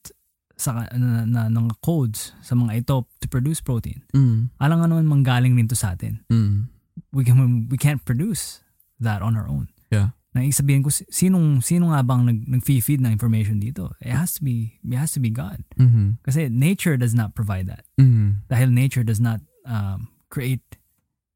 sa 0.59 0.85
na, 0.91 1.23
na, 1.23 1.47
ng 1.47 1.71
codes 1.79 2.35
sa 2.43 2.53
mga 2.53 2.83
ito 2.83 3.07
to 3.23 3.25
produce 3.31 3.63
protein. 3.63 4.03
Mm. 4.11 4.51
Alang 4.59 4.85
naman 4.85 5.07
manggaling 5.07 5.55
rin 5.55 5.69
to 5.71 5.77
sa 5.77 5.95
atin. 5.95 6.19
Mm. 6.27 6.67
We 7.11 7.25
can 7.25 7.67
we 7.69 7.77
can't 7.77 8.03
produce 8.05 8.61
that 8.99 9.21
on 9.21 9.35
our 9.35 9.47
own. 9.47 9.69
Yeah. 9.89 10.13
Na 10.33 10.45
isabihin 10.45 10.85
ko 10.85 10.93
sinong 10.93 11.65
sino 11.65 11.89
nga 11.89 12.05
bang 12.05 12.21
nag 12.25 12.39
nag-feed 12.45 13.01
ng 13.01 13.09
information 13.09 13.57
dito? 13.57 13.97
It 13.97 14.13
has 14.13 14.37
to 14.37 14.45
be 14.45 14.77
it 14.85 14.97
has 14.97 15.17
to 15.17 15.21
be 15.21 15.33
God. 15.33 15.65
Mm-hmm. 15.81 16.21
Kasi 16.21 16.49
nature 16.53 16.97
does 17.01 17.17
not 17.17 17.33
provide 17.33 17.65
that. 17.65 17.89
Mm-hmm. 17.97 18.45
Dahil 18.45 18.69
nature 18.69 19.01
does 19.01 19.17
not 19.17 19.41
um, 19.65 20.13
create 20.29 20.77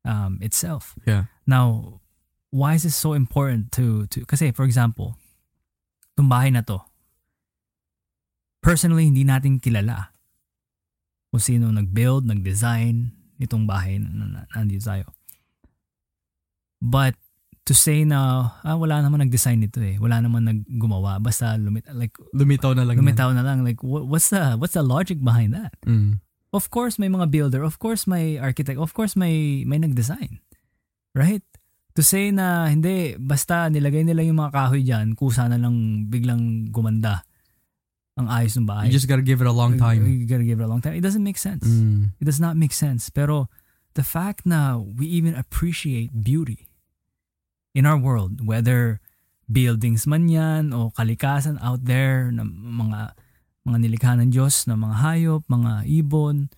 um, 0.05 0.37
itself. 0.45 0.93
Yeah. 1.09 1.25
Now, 1.49 1.99
why 2.53 2.77
is 2.77 2.85
this 2.85 2.93
so 2.93 3.17
important 3.17 3.73
to 3.81 4.05
to 4.13 4.29
kasi 4.29 4.53
for 4.53 4.61
example, 4.61 5.17
itong 6.13 6.29
bahay 6.29 6.53
na 6.53 6.61
to. 6.61 6.77
Personally, 8.61 9.09
hindi 9.09 9.25
natin 9.25 9.59
kilala 9.59 10.13
kung 11.33 11.41
sino 11.41 11.73
nag-build, 11.73 12.29
nag-design 12.29 13.09
itong 13.41 13.65
bahay 13.65 13.97
na, 13.97 14.07
na, 14.13 14.25
na 14.29 14.41
nandito 14.53 14.85
tayo. 14.85 15.09
But 16.83 17.15
to 17.63 17.71
say 17.71 18.03
na 18.03 18.51
ah, 18.59 18.75
wala 18.75 18.99
naman 18.99 19.23
nag-design 19.23 19.63
nito 19.63 19.79
eh. 19.79 19.95
Wala 19.95 20.19
naman 20.19 20.43
naggumawa. 20.43 21.23
Basta 21.23 21.55
lumit 21.55 21.87
like 21.95 22.11
Lumitaw 22.35 22.75
na 22.75 22.83
lang. 22.83 22.99
yan. 22.99 23.07
lumitaw 23.07 23.29
na 23.31 23.39
lang. 23.39 23.63
Like 23.63 23.79
what, 23.79 24.03
what's 24.03 24.27
the 24.35 24.59
what's 24.59 24.75
the 24.75 24.83
logic 24.83 25.23
behind 25.23 25.55
that? 25.55 25.71
Mm. 25.87 26.19
Of 26.51 26.69
course 26.69 26.99
may 26.99 27.07
mga 27.07 27.31
builder, 27.31 27.63
of 27.63 27.79
course 27.79 28.05
may 28.05 28.35
architect, 28.37 28.77
of 28.77 28.91
course 28.91 29.15
may 29.15 29.63
may 29.63 29.79
nag-design. 29.79 30.43
Right? 31.15 31.41
To 31.95 32.03
say 32.03 32.35
na 32.35 32.67
hindi 32.67 33.15
basta 33.15 33.71
nilagay 33.71 34.03
nila 34.03 34.27
yung 34.27 34.43
mga 34.43 34.51
kahoy 34.51 34.83
diyan, 34.83 35.15
kusa 35.15 35.47
na 35.47 35.55
lang 35.55 36.09
biglang 36.11 36.67
gumanda 36.67 37.23
ang 38.19 38.29
ayos 38.29 38.59
ng 38.59 38.67
bahay. 38.67 38.91
You 38.91 38.93
just 38.93 39.07
gotta 39.09 39.25
give 39.25 39.39
it 39.41 39.49
a 39.49 39.55
long 39.55 39.79
time. 39.79 40.03
You 40.05 40.27
gotta 40.27 40.45
give 40.45 40.59
it 40.59 40.67
a 40.67 40.69
long 40.69 40.83
time. 40.83 40.93
It 40.99 41.01
doesn't 41.01 41.23
make 41.23 41.39
sense. 41.39 41.63
Mm. 41.65 42.13
It 42.19 42.27
does 42.27 42.43
not 42.43 42.59
make 42.59 42.75
sense. 42.75 43.09
Pero 43.09 43.47
the 43.95 44.03
fact 44.05 44.45
na 44.45 44.77
we 44.77 45.07
even 45.07 45.33
appreciate 45.33 46.11
beauty 46.13 46.69
in 47.73 47.89
our 47.89 47.97
world, 47.97 48.45
whether 48.45 49.01
buildings 49.49 50.07
man 50.07 50.31
yan 50.31 50.71
o 50.71 50.93
kalikasan 50.95 51.59
out 51.59 51.83
there 51.83 52.31
na 52.31 52.47
mga 52.47 53.17
mga 53.63 53.77
nilikha 53.79 54.11
ng 54.19 54.31
Diyos 54.31 54.67
na 54.67 54.75
mga 54.75 54.95
hayop, 54.99 55.41
mga 55.47 55.87
ibon, 55.87 56.51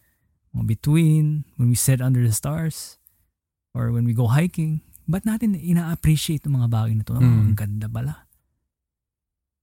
mga 0.53 0.65
between, 0.65 1.45
when 1.57 1.69
we 1.69 1.77
sit 1.77 2.01
under 2.01 2.21
the 2.25 2.33
stars, 2.33 2.97
or 3.77 3.93
when 3.93 4.07
we 4.09 4.13
go 4.15 4.25
hiking, 4.25 4.81
ba't 5.05 5.21
natin 5.21 5.53
ina-appreciate 5.53 6.41
yung 6.49 6.57
mga 6.63 6.69
bagay 6.73 6.93
na 6.97 7.05
to? 7.05 7.13
Mm. 7.13 7.21
ang 7.21 7.53
ganda 7.53 7.85
pala. 7.85 8.25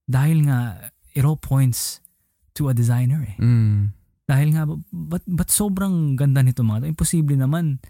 Dahil 0.07 0.47
nga, 0.47 0.87
it 1.11 1.27
all 1.27 1.35
points 1.35 1.99
to 2.55 2.71
a 2.71 2.73
designer 2.75 3.27
eh. 3.27 3.35
Mm. 3.43 3.91
Dahil 4.23 4.47
nga, 4.55 4.63
ba't, 4.93 5.25
ba't 5.27 5.51
sobrang 5.51 6.15
ganda 6.15 6.39
nito 6.39 6.63
mga 6.63 6.87
to? 6.87 6.91
Imposible 6.95 7.35
naman 7.35 7.83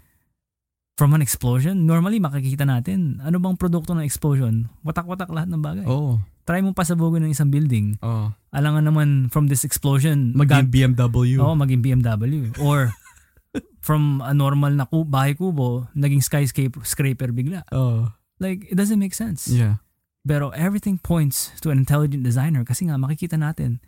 from 0.94 1.14
an 1.14 1.22
explosion. 1.22 1.86
Normally, 1.86 2.22
makikita 2.22 2.62
natin, 2.66 3.18
ano 3.22 3.38
bang 3.42 3.58
produkto 3.58 3.94
ng 3.94 4.06
explosion? 4.06 4.70
Watak-watak 4.86 5.30
lahat 5.30 5.50
ng 5.50 5.62
bagay. 5.62 5.86
Oh. 5.86 6.22
Try 6.46 6.62
mo 6.62 6.76
pasabugin 6.76 7.26
ng 7.26 7.32
isang 7.34 7.50
building. 7.50 7.98
Oh. 8.04 8.30
Alangan 8.54 8.86
naman 8.86 9.08
from 9.34 9.50
this 9.50 9.66
explosion, 9.66 10.36
Maging 10.36 10.70
BMW. 10.70 11.40
Oo, 11.42 11.56
maging 11.58 11.82
BMW. 11.82 12.54
Or 12.62 12.94
from 13.86 14.22
a 14.22 14.30
normal 14.30 14.76
na 14.76 14.86
ku- 14.86 15.08
bahay 15.08 15.34
kubo, 15.34 15.90
naging 15.96 16.22
skyscraper 16.22 16.84
scraper 16.86 17.34
bigla. 17.34 17.66
Oh. 17.74 18.12
Like, 18.38 18.68
it 18.70 18.76
doesn't 18.78 19.00
make 19.00 19.16
sense. 19.16 19.50
Yeah. 19.50 19.82
Pero 20.24 20.54
everything 20.56 20.96
points 20.96 21.52
to 21.60 21.68
an 21.68 21.76
intelligent 21.80 22.24
designer 22.24 22.64
kasi 22.64 22.88
nga 22.88 22.96
makikita 22.96 23.36
natin 23.36 23.84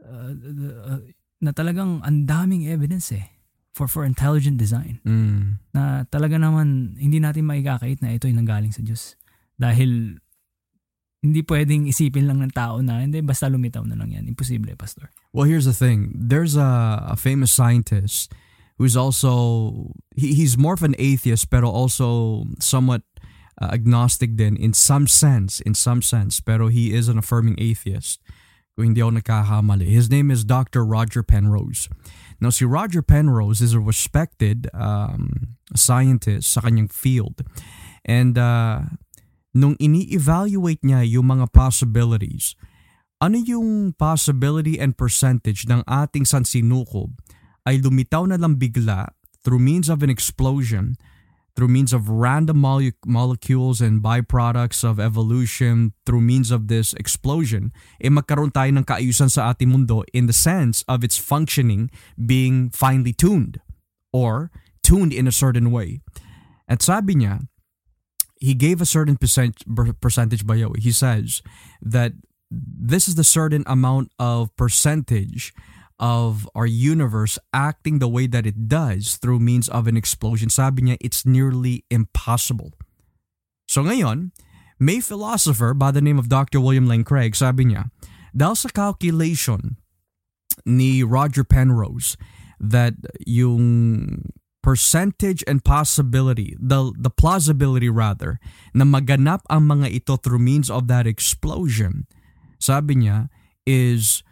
uh, 0.00 0.32
uh, 0.32 1.00
na 1.42 1.52
talagang 1.52 2.00
ang 2.00 2.24
daming 2.24 2.64
evidence 2.64 3.12
eh 3.12 3.35
for 3.76 3.84
for 3.84 4.08
intelligent 4.08 4.56
design 4.56 5.04
Mm. 5.04 5.60
na 5.76 6.08
talaga 6.08 6.40
naman 6.40 6.96
hindi 6.96 7.20
natin 7.20 7.44
maikakait 7.44 8.00
na 8.00 8.16
ito 8.16 8.24
ay 8.24 8.32
nanggaling 8.32 8.72
sa 8.72 8.80
Diyos. 8.80 9.20
Dahil 9.60 10.16
hindi 11.20 11.44
pwedeng 11.44 11.84
isipin 11.84 12.24
lang 12.24 12.40
ng 12.40 12.56
tao 12.56 12.80
na 12.80 13.04
hindi 13.04 13.20
basta 13.20 13.52
lumitaw 13.52 13.84
na 13.84 14.00
lang 14.00 14.16
yan. 14.16 14.24
Imposible, 14.24 14.72
pastor. 14.80 15.12
Well, 15.36 15.44
here's 15.44 15.68
the 15.68 15.76
thing. 15.76 16.12
There's 16.16 16.56
a, 16.56 17.04
a 17.12 17.16
famous 17.20 17.52
scientist 17.52 18.32
who's 18.80 18.96
also 18.96 19.92
he, 20.16 20.32
he's 20.32 20.56
more 20.56 20.72
of 20.72 20.84
an 20.84 20.96
atheist, 20.96 21.52
pero 21.52 21.68
also 21.68 22.44
somewhat 22.60 23.02
uh, 23.60 23.68
agnostic 23.72 24.36
din 24.40 24.56
in 24.56 24.72
some 24.72 25.04
sense, 25.04 25.60
in 25.60 25.74
some 25.74 26.00
sense. 26.00 26.40
Pero 26.40 26.68
he 26.72 26.96
is 26.96 27.08
an 27.12 27.18
affirming 27.20 27.60
atheist. 27.60 28.20
Kung 28.76 28.92
hindi 28.92 29.00
ako 29.00 29.16
nagkakamali. 29.20 29.88
His 29.88 30.12
name 30.12 30.28
is 30.28 30.44
Dr. 30.44 30.84
Roger 30.84 31.24
Penrose. 31.24 31.88
Now, 32.40 32.52
si 32.52 32.68
Roger 32.68 33.00
Penrose 33.00 33.64
is 33.64 33.72
a 33.72 33.80
respected 33.80 34.68
um, 34.76 35.56
scientist 35.72 36.52
sa 36.52 36.60
kanyang 36.60 36.92
field. 36.92 37.40
And 38.04 38.36
uh, 38.36 39.00
nung 39.56 39.74
ini-evaluate 39.80 40.84
niya 40.84 41.02
yung 41.08 41.32
mga 41.32 41.48
possibilities, 41.50 42.52
ano 43.16 43.40
yung 43.40 43.96
possibility 43.96 44.76
and 44.76 44.92
percentage 44.92 45.64
ng 45.64 45.80
ating 45.88 46.28
sansinukob 46.28 47.16
ay 47.64 47.80
lumitaw 47.80 48.28
na 48.28 48.36
lang 48.36 48.60
bigla 48.60 49.16
through 49.40 49.58
means 49.58 49.88
of 49.88 50.04
an 50.04 50.12
explosion, 50.12 51.00
through 51.56 51.72
means 51.72 51.92
of 51.96 52.12
random 52.12 52.60
mole- 52.60 53.00
molecules 53.04 53.80
and 53.80 54.04
byproducts 54.04 54.84
of 54.84 55.00
evolution, 55.00 55.96
through 56.04 56.20
means 56.20 56.52
of 56.52 56.68
this 56.68 56.92
explosion, 56.94 57.72
eh 57.98 58.12
magkaroon 58.12 58.52
tayo 58.52 58.76
ng 58.76 58.84
kaayusan 58.84 59.32
sa 59.32 59.50
ating 59.50 59.72
mundo 59.72 60.04
in 60.12 60.28
the 60.28 60.36
sense 60.36 60.84
of 60.84 61.00
its 61.00 61.16
functioning 61.16 61.88
being 62.14 62.68
finely 62.68 63.16
tuned 63.16 63.64
or 64.12 64.52
tuned 64.84 65.16
in 65.16 65.24
a 65.24 65.32
certain 65.32 65.72
way. 65.72 66.04
At 66.68 66.84
sabi 66.84 67.16
niya, 67.16 67.48
he 68.36 68.52
gave 68.52 68.84
a 68.84 68.86
certain 68.86 69.16
percent, 69.16 69.64
percentage 70.00 70.44
bayo. 70.44 70.76
He 70.76 70.92
says 70.92 71.40
that 71.80 72.12
this 72.52 73.08
is 73.08 73.16
the 73.16 73.24
certain 73.24 73.64
amount 73.66 74.12
of 74.20 74.54
percentage 74.60 75.56
of 75.98 76.48
our 76.54 76.66
universe 76.66 77.38
acting 77.52 77.98
the 77.98 78.08
way 78.08 78.26
that 78.26 78.46
it 78.46 78.68
does 78.68 79.16
through 79.16 79.40
means 79.40 79.68
of 79.68 79.86
an 79.86 79.96
explosion. 79.96 80.50
Sabi 80.50 80.82
niya, 80.82 80.96
it's 81.00 81.24
nearly 81.24 81.84
impossible. 81.90 82.76
So 83.66 83.82
ngayon, 83.82 84.32
may 84.78 85.00
philosopher 85.00 85.72
by 85.72 85.90
the 85.90 86.04
name 86.04 86.18
of 86.18 86.28
Dr. 86.28 86.60
William 86.60 86.86
Lane 86.86 87.04
Craig, 87.04 87.34
sabi 87.34 87.72
niya, 87.72 87.88
dahil 88.36 88.56
sa 88.56 88.68
calculation 88.68 89.80
ni 90.68 91.00
Roger 91.00 91.44
Penrose 91.44 92.20
that 92.60 92.94
yung 93.24 94.32
percentage 94.60 95.44
and 95.46 95.62
possibility, 95.62 96.58
the, 96.58 96.92
the 96.98 97.08
plausibility 97.08 97.88
rather, 97.88 98.42
na 98.74 98.84
maganap 98.84 99.40
ang 99.48 99.70
mga 99.70 100.02
ito 100.02 100.18
through 100.18 100.42
means 100.42 100.68
of 100.68 100.90
that 100.90 101.06
explosion, 101.06 102.04
sabi 102.58 103.00
niya, 103.00 103.30
is 103.62 104.25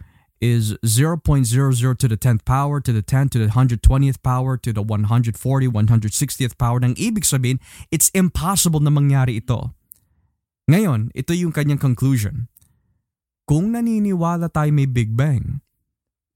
is 0.45 0.77
0.00 0.85 1.25
to 1.25 2.07
the 2.09 2.21
10th 2.21 2.45
power, 2.45 2.77
to 2.77 2.93
the 2.93 3.01
10 3.01 3.33
to 3.33 3.39
the 3.41 3.51
120th 3.57 4.21
power, 4.21 4.61
to 4.61 4.77
the 4.77 4.85
140, 4.85 5.33
160th 5.33 6.59
power. 6.61 6.77
Nang 6.77 6.93
ibig 7.01 7.25
sabihin, 7.25 7.57
it's 7.89 8.13
impossible 8.13 8.85
na 8.85 8.93
mangyari 8.93 9.41
ito. 9.41 9.73
Ngayon, 10.69 11.09
ito 11.17 11.33
yung 11.33 11.57
kanyang 11.57 11.81
conclusion. 11.81 12.53
Kung 13.49 13.73
naniniwala 13.73 14.53
tayo 14.53 14.69
may 14.69 14.85
Big 14.85 15.17
Bang, 15.17 15.65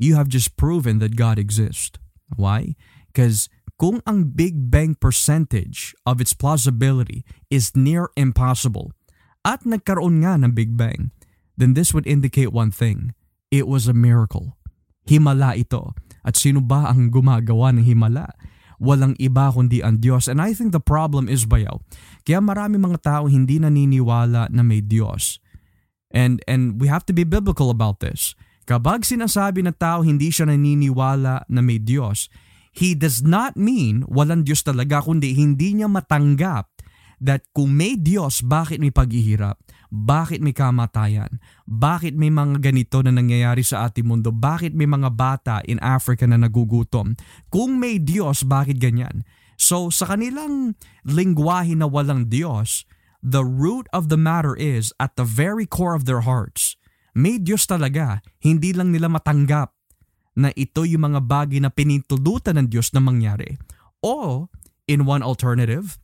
you 0.01 0.17
have 0.17 0.33
just 0.33 0.57
proven 0.57 1.05
that 1.05 1.17
God 1.17 1.37
exists. 1.37 2.01
Why? 2.33 2.81
Because 3.13 3.53
kung 3.77 4.01
ang 4.09 4.33
Big 4.33 4.73
Bang 4.73 4.97
percentage 4.97 5.93
of 6.09 6.21
its 6.21 6.33
plausibility 6.33 7.29
is 7.53 7.77
near 7.77 8.09
impossible 8.17 8.97
at 9.45 9.69
nagkaroon 9.69 10.25
nga 10.25 10.41
ng 10.41 10.57
Big 10.57 10.81
Bang, 10.81 11.13
then 11.61 11.77
this 11.77 11.93
would 11.93 12.09
indicate 12.09 12.53
one 12.53 12.73
thing. 12.73 13.13
It 13.49 13.65
was 13.65 13.89
a 13.89 13.97
miracle. 13.97 14.57
Himala 15.09 15.57
ito. 15.57 15.97
At 16.21 16.37
sino 16.37 16.61
ba 16.61 16.93
ang 16.93 17.09
gumagawa 17.09 17.73
ng 17.73 17.85
himala? 17.85 18.37
Walang 18.79 19.17
iba 19.17 19.49
kundi 19.51 19.81
ang 19.81 19.99
Diyos. 19.99 20.29
And 20.29 20.39
I 20.39 20.53
think 20.53 20.77
the 20.77 20.85
problem 20.85 21.27
is 21.27 21.49
bayaw. 21.49 21.81
Kaya 22.23 22.39
marami 22.45 22.77
mga 22.77 23.01
tao 23.01 23.25
hindi 23.27 23.57
naniniwala 23.59 24.53
na 24.53 24.63
may 24.63 24.85
Diyos. 24.85 25.41
And, 26.13 26.45
and 26.45 26.81
we 26.81 26.89
have 26.93 27.05
to 27.09 27.15
be 27.17 27.25
biblical 27.25 27.73
about 27.73 28.05
this. 28.05 28.37
Kapag 28.69 29.09
sinasabi 29.09 29.65
na 29.65 29.73
tao 29.73 30.05
hindi 30.05 30.29
siya 30.29 30.53
naniniwala 30.53 31.49
na 31.49 31.61
may 31.65 31.81
Diyos, 31.81 32.29
he 32.77 32.93
does 32.93 33.25
not 33.25 33.57
mean 33.57 34.05
walang 34.07 34.45
Diyos 34.45 34.61
talaga, 34.61 35.01
kundi 35.01 35.33
hindi 35.33 35.73
niya 35.73 35.89
matanggap 35.89 36.69
that 37.19 37.43
kung 37.57 37.75
may 37.75 37.99
Diyos, 37.99 38.45
bakit 38.45 38.79
may 38.79 38.95
paghihirap? 38.95 39.59
Bakit 39.89 40.45
may 40.45 40.53
kamatayan? 40.53 41.41
Bakit 41.65 42.13
may 42.13 42.29
mga 42.29 42.61
ganito 42.61 43.01
na 43.01 43.13
nangyayari 43.13 43.65
sa 43.65 43.89
ating 43.89 44.05
mundo? 44.05 44.29
Bakit 44.29 44.77
may 44.77 44.85
mga 44.85 45.09
bata 45.17 45.65
in 45.65 45.81
Africa 45.81 46.29
na 46.29 46.37
nagugutom? 46.37 47.17
Kung 47.49 47.81
may 47.81 47.97
Diyos, 47.97 48.45
bakit 48.45 48.77
ganyan? 48.77 49.25
So 49.57 49.89
sa 49.89 50.15
kanilang 50.15 50.77
lingwahe 51.09 51.73
na 51.73 51.89
walang 51.89 52.29
Diyos, 52.29 52.85
the 53.25 53.43
root 53.43 53.89
of 53.91 54.13
the 54.13 54.21
matter 54.21 54.55
is 54.55 54.93
at 55.01 55.17
the 55.17 55.27
very 55.27 55.65
core 55.65 55.97
of 55.97 56.05
their 56.05 56.23
hearts. 56.23 56.79
May 57.17 57.43
Diyos 57.43 57.67
talaga, 57.67 58.23
hindi 58.39 58.71
lang 58.71 58.95
nila 58.95 59.11
matanggap 59.11 59.75
na 60.39 60.55
ito 60.55 60.87
yung 60.87 61.11
mga 61.11 61.27
bagay 61.27 61.59
na 61.59 61.73
pinintulutan 61.73 62.63
ng 62.63 62.67
Diyos 62.71 62.95
na 62.95 63.03
mangyari. 63.03 63.59
O, 63.99 64.47
in 64.87 65.03
one 65.03 65.27
alternative, 65.27 65.99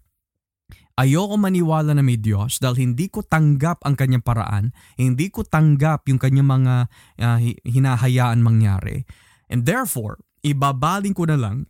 ayoko 0.94 1.34
maniwala 1.34 1.94
na 1.94 2.02
may 2.02 2.18
Diyos 2.18 2.62
dahil 2.62 2.90
hindi 2.90 3.10
ko 3.10 3.26
tanggap 3.26 3.82
ang 3.82 3.98
kanyang 3.98 4.22
paraan, 4.22 4.70
hindi 4.94 5.30
ko 5.30 5.42
tanggap 5.42 6.06
yung 6.06 6.22
kanyang 6.22 6.48
mga 6.48 6.74
uh, 7.18 7.38
hinahayaan 7.66 8.40
mangyari. 8.42 9.02
And 9.50 9.66
therefore, 9.66 10.22
ibabaling 10.46 11.14
ko 11.18 11.26
na 11.26 11.38
lang 11.38 11.66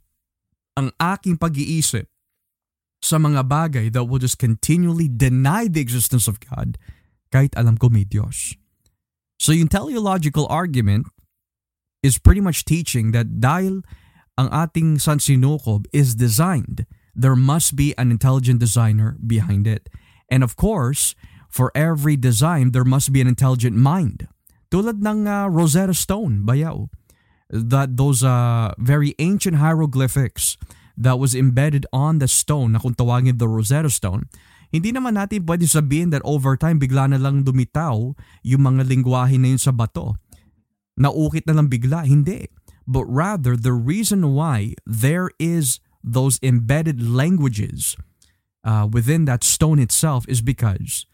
ang 0.75 0.91
aking 0.99 1.39
pag-iisip 1.39 2.11
sa 3.05 3.21
mga 3.21 3.45
bagay 3.45 3.87
that 3.93 4.09
will 4.09 4.21
just 4.21 4.41
continually 4.41 5.13
deny 5.13 5.69
the 5.69 5.81
existence 5.81 6.25
of 6.25 6.41
God 6.41 6.81
kahit 7.29 7.53
alam 7.55 7.77
ko 7.77 7.93
may 7.93 8.09
Diyos. 8.09 8.57
So 9.37 9.53
yung 9.53 9.69
teleological 9.69 10.49
argument 10.49 11.11
is 12.01 12.17
pretty 12.17 12.41
much 12.41 12.65
teaching 12.65 13.13
that 13.13 13.45
dahil 13.45 13.85
ang 14.41 14.49
ating 14.51 14.99
sansinukob 14.99 15.87
is 15.93 16.17
designed, 16.17 16.89
there 17.15 17.39
must 17.39 17.79
be 17.79 17.95
an 17.97 18.11
intelligent 18.11 18.59
designer 18.59 19.17
behind 19.23 19.67
it. 19.67 19.89
And 20.29 20.43
of 20.43 20.57
course, 20.59 21.15
for 21.49 21.71
every 21.75 22.19
design, 22.19 22.75
there 22.75 22.85
must 22.85 23.15
be 23.15 23.23
an 23.23 23.31
intelligent 23.31 23.79
mind. 23.79 24.27
Tulad 24.75 24.99
ng 25.07 25.31
uh, 25.31 25.47
Rosetta 25.47 25.95
Stone, 25.95 26.43
bayaw. 26.43 26.91
That 27.47 27.95
those 27.95 28.27
uh, 28.27 28.75
very 28.83 29.15
ancient 29.23 29.63
hieroglyphics 29.63 30.59
that 30.99 31.23
was 31.23 31.39
embedded 31.39 31.87
on 31.95 32.19
the 32.19 32.27
stone 32.27 32.75
na 32.75 32.83
kung 32.83 32.99
tawagin 32.99 33.39
the 33.39 33.47
Rosetta 33.47 33.91
Stone, 33.91 34.27
hindi 34.75 34.91
naman 34.91 35.15
natin 35.15 35.47
pwede 35.47 35.71
sabihin 35.71 36.11
that 36.11 36.27
over 36.27 36.59
time 36.59 36.83
bigla 36.83 37.07
na 37.15 37.23
lang 37.23 37.47
dumitaw 37.47 38.19
yung 38.43 38.63
mga 38.67 38.83
lingwahe 38.91 39.39
na 39.39 39.55
yun 39.55 39.63
sa 39.63 39.71
bato. 39.71 40.19
Naukit 40.99 41.47
na 41.47 41.55
lang 41.55 41.71
bigla. 41.71 42.03
Hindi. 42.03 42.51
But 42.83 43.07
rather, 43.07 43.55
the 43.55 43.73
reason 43.73 44.35
why 44.35 44.75
there 44.83 45.31
is 45.39 45.79
those 46.05 46.39
embedded 46.43 47.01
languages 47.01 47.97
uh, 48.63 48.87
within 48.91 49.25
that 49.25 49.43
stone 49.43 49.79
itself 49.81 50.29
is 50.29 50.43
because 50.45 51.07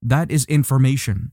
that 0.00 0.30
is 0.30 0.46
information. 0.46 1.32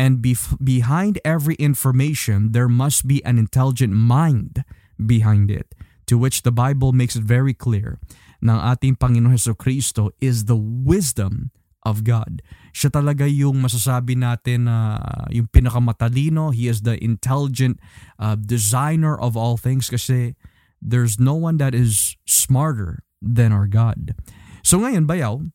And 0.00 0.24
bef- 0.24 0.56
behind 0.64 1.20
every 1.24 1.54
information, 1.56 2.52
there 2.52 2.68
must 2.68 3.06
be 3.06 3.22
an 3.24 3.36
intelligent 3.36 3.92
mind 3.92 4.64
behind 4.96 5.50
it, 5.50 5.74
to 6.06 6.16
which 6.16 6.42
the 6.42 6.50
Bible 6.52 6.92
makes 6.92 7.16
it 7.16 7.22
very 7.22 7.52
clear 7.52 8.00
ng 8.40 8.56
ating 8.56 8.96
Panginoon 8.96 9.36
Heso 9.36 9.52
Kristo 9.52 10.08
is 10.20 10.48
the 10.48 10.56
wisdom 10.56 11.52
of 11.84 12.04
God. 12.04 12.40
Siya 12.72 12.92
talaga 12.92 13.28
yung 13.28 13.60
masasabi 13.60 14.16
natin 14.16 14.68
na 14.68 15.00
uh, 15.00 15.26
yung 15.32 15.48
pinakamatalino. 15.48 16.52
He 16.52 16.68
is 16.68 16.84
the 16.84 16.96
intelligent 17.00 17.80
uh, 18.16 18.36
designer 18.36 19.16
of 19.16 19.36
all 19.36 19.56
things 19.60 19.88
kasi 19.88 20.36
there's 20.80 21.20
no 21.20 21.36
one 21.36 21.60
that 21.60 21.76
is 21.76 22.16
smarter 22.24 23.04
than 23.20 23.52
our 23.52 23.68
God. 23.68 24.16
So 24.64 24.80
ngayon, 24.80 25.04
bayaw, 25.04 25.52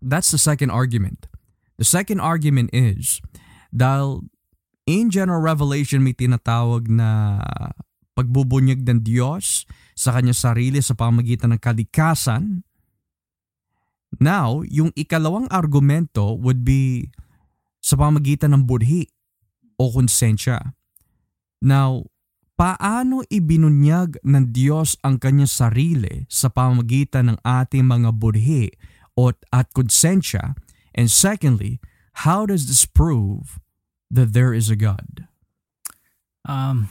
that's 0.00 0.30
the 0.30 0.38
second 0.38 0.70
argument. 0.70 1.26
The 1.76 1.84
second 1.84 2.22
argument 2.22 2.70
is, 2.72 3.20
dahil 3.74 4.30
in 4.86 5.10
general 5.10 5.42
revelation 5.42 6.06
may 6.06 6.14
tinatawag 6.14 6.88
na 6.88 7.42
pagbubunyag 8.16 8.86
ng 8.86 9.04
Diyos 9.04 9.68
sa 9.92 10.16
kanyang 10.16 10.38
sarili 10.38 10.80
sa 10.80 10.96
pamagitan 10.96 11.52
ng 11.52 11.60
kalikasan. 11.60 12.64
Now, 14.16 14.64
yung 14.64 14.96
ikalawang 14.96 15.52
argumento 15.52 16.32
would 16.40 16.64
be 16.64 17.12
sa 17.84 18.00
pamagitan 18.00 18.56
ng 18.56 18.64
budhi 18.64 19.12
o 19.76 19.92
konsensya. 19.92 20.72
Now, 21.60 22.08
paano 22.56 23.20
ibinunyag 23.28 24.24
ng 24.24 24.44
Diyos 24.50 24.96
ang 25.04 25.20
kanyang 25.20 25.52
sarili 25.52 26.24
sa 26.32 26.48
pamagitan 26.48 27.36
ng 27.36 27.38
ating 27.44 27.84
mga 27.84 28.10
budhi 28.16 28.72
o 29.12 29.30
at 29.52 29.68
konsensya? 29.76 30.56
And 30.96 31.12
secondly, 31.12 31.78
how 32.24 32.48
does 32.48 32.66
this 32.66 32.88
prove 32.88 33.60
that 34.08 34.32
there 34.32 34.56
is 34.56 34.72
a 34.72 34.76
God? 34.76 35.28
Um, 36.48 36.88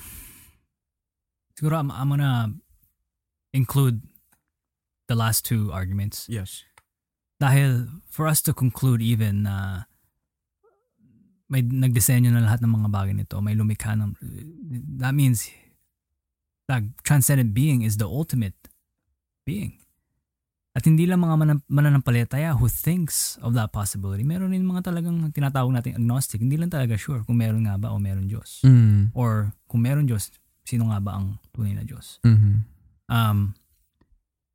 siguro 1.58 1.82
I'm, 1.82 1.90
I'm 1.90 2.14
gonna 2.14 2.54
include 3.54 4.06
the 5.10 5.18
last 5.18 5.46
two 5.46 5.74
arguments. 5.74 6.30
Yes. 6.30 6.62
Dahil 7.42 8.02
for 8.06 8.28
us 8.30 8.42
to 8.46 8.54
conclude 8.54 9.02
even 9.02 9.44
na 9.44 9.90
may 11.46 11.62
nagdisenyo 11.62 12.34
na 12.34 12.42
lahat 12.42 12.66
ng 12.66 12.74
mga 12.74 12.90
bagay 12.90 13.14
nito, 13.14 13.38
may 13.42 13.54
lumikha 13.54 13.94
ng, 13.94 14.18
that 14.98 15.14
means 15.14 15.50
that 16.66 16.82
transcendent 17.06 17.54
being 17.54 17.86
is 17.86 18.02
the 18.02 18.10
ultimate 18.10 18.58
being. 19.46 19.78
At 20.76 20.84
hindi 20.84 21.08
lang 21.08 21.24
mga 21.24 21.36
manan- 21.40 21.68
mananampalataya 21.72 22.60
who 22.60 22.68
thinks 22.68 23.40
of 23.40 23.56
that 23.56 23.72
possibility. 23.72 24.28
Meron 24.28 24.52
din 24.52 24.68
mga 24.68 24.92
talagang 24.92 25.32
tinatawag 25.32 25.72
natin 25.72 25.96
agnostic. 25.96 26.44
Hindi 26.44 26.60
lang 26.60 26.68
talaga 26.68 27.00
sure 27.00 27.24
kung 27.24 27.40
meron 27.40 27.64
nga 27.64 27.80
ba 27.80 27.96
o 27.96 28.02
meron 28.02 28.28
Diyos. 28.28 28.60
Mm. 28.68 29.16
Or 29.16 29.56
kung 29.72 29.88
meron 29.88 30.04
Diyos, 30.04 30.36
sino 30.68 30.92
nga 30.92 31.00
ba 31.00 31.16
ang 31.16 31.40
tunay 31.56 31.78
na 31.78 31.88
Diyos. 31.88 32.20
Mm-hmm. 32.28 32.56
Um, 33.08 33.56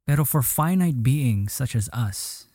pero 0.05 0.27
for 0.27 0.43
finite 0.43 1.01
beings 1.01 1.55
such 1.55 1.79
as 1.79 1.89
us, 1.95 2.50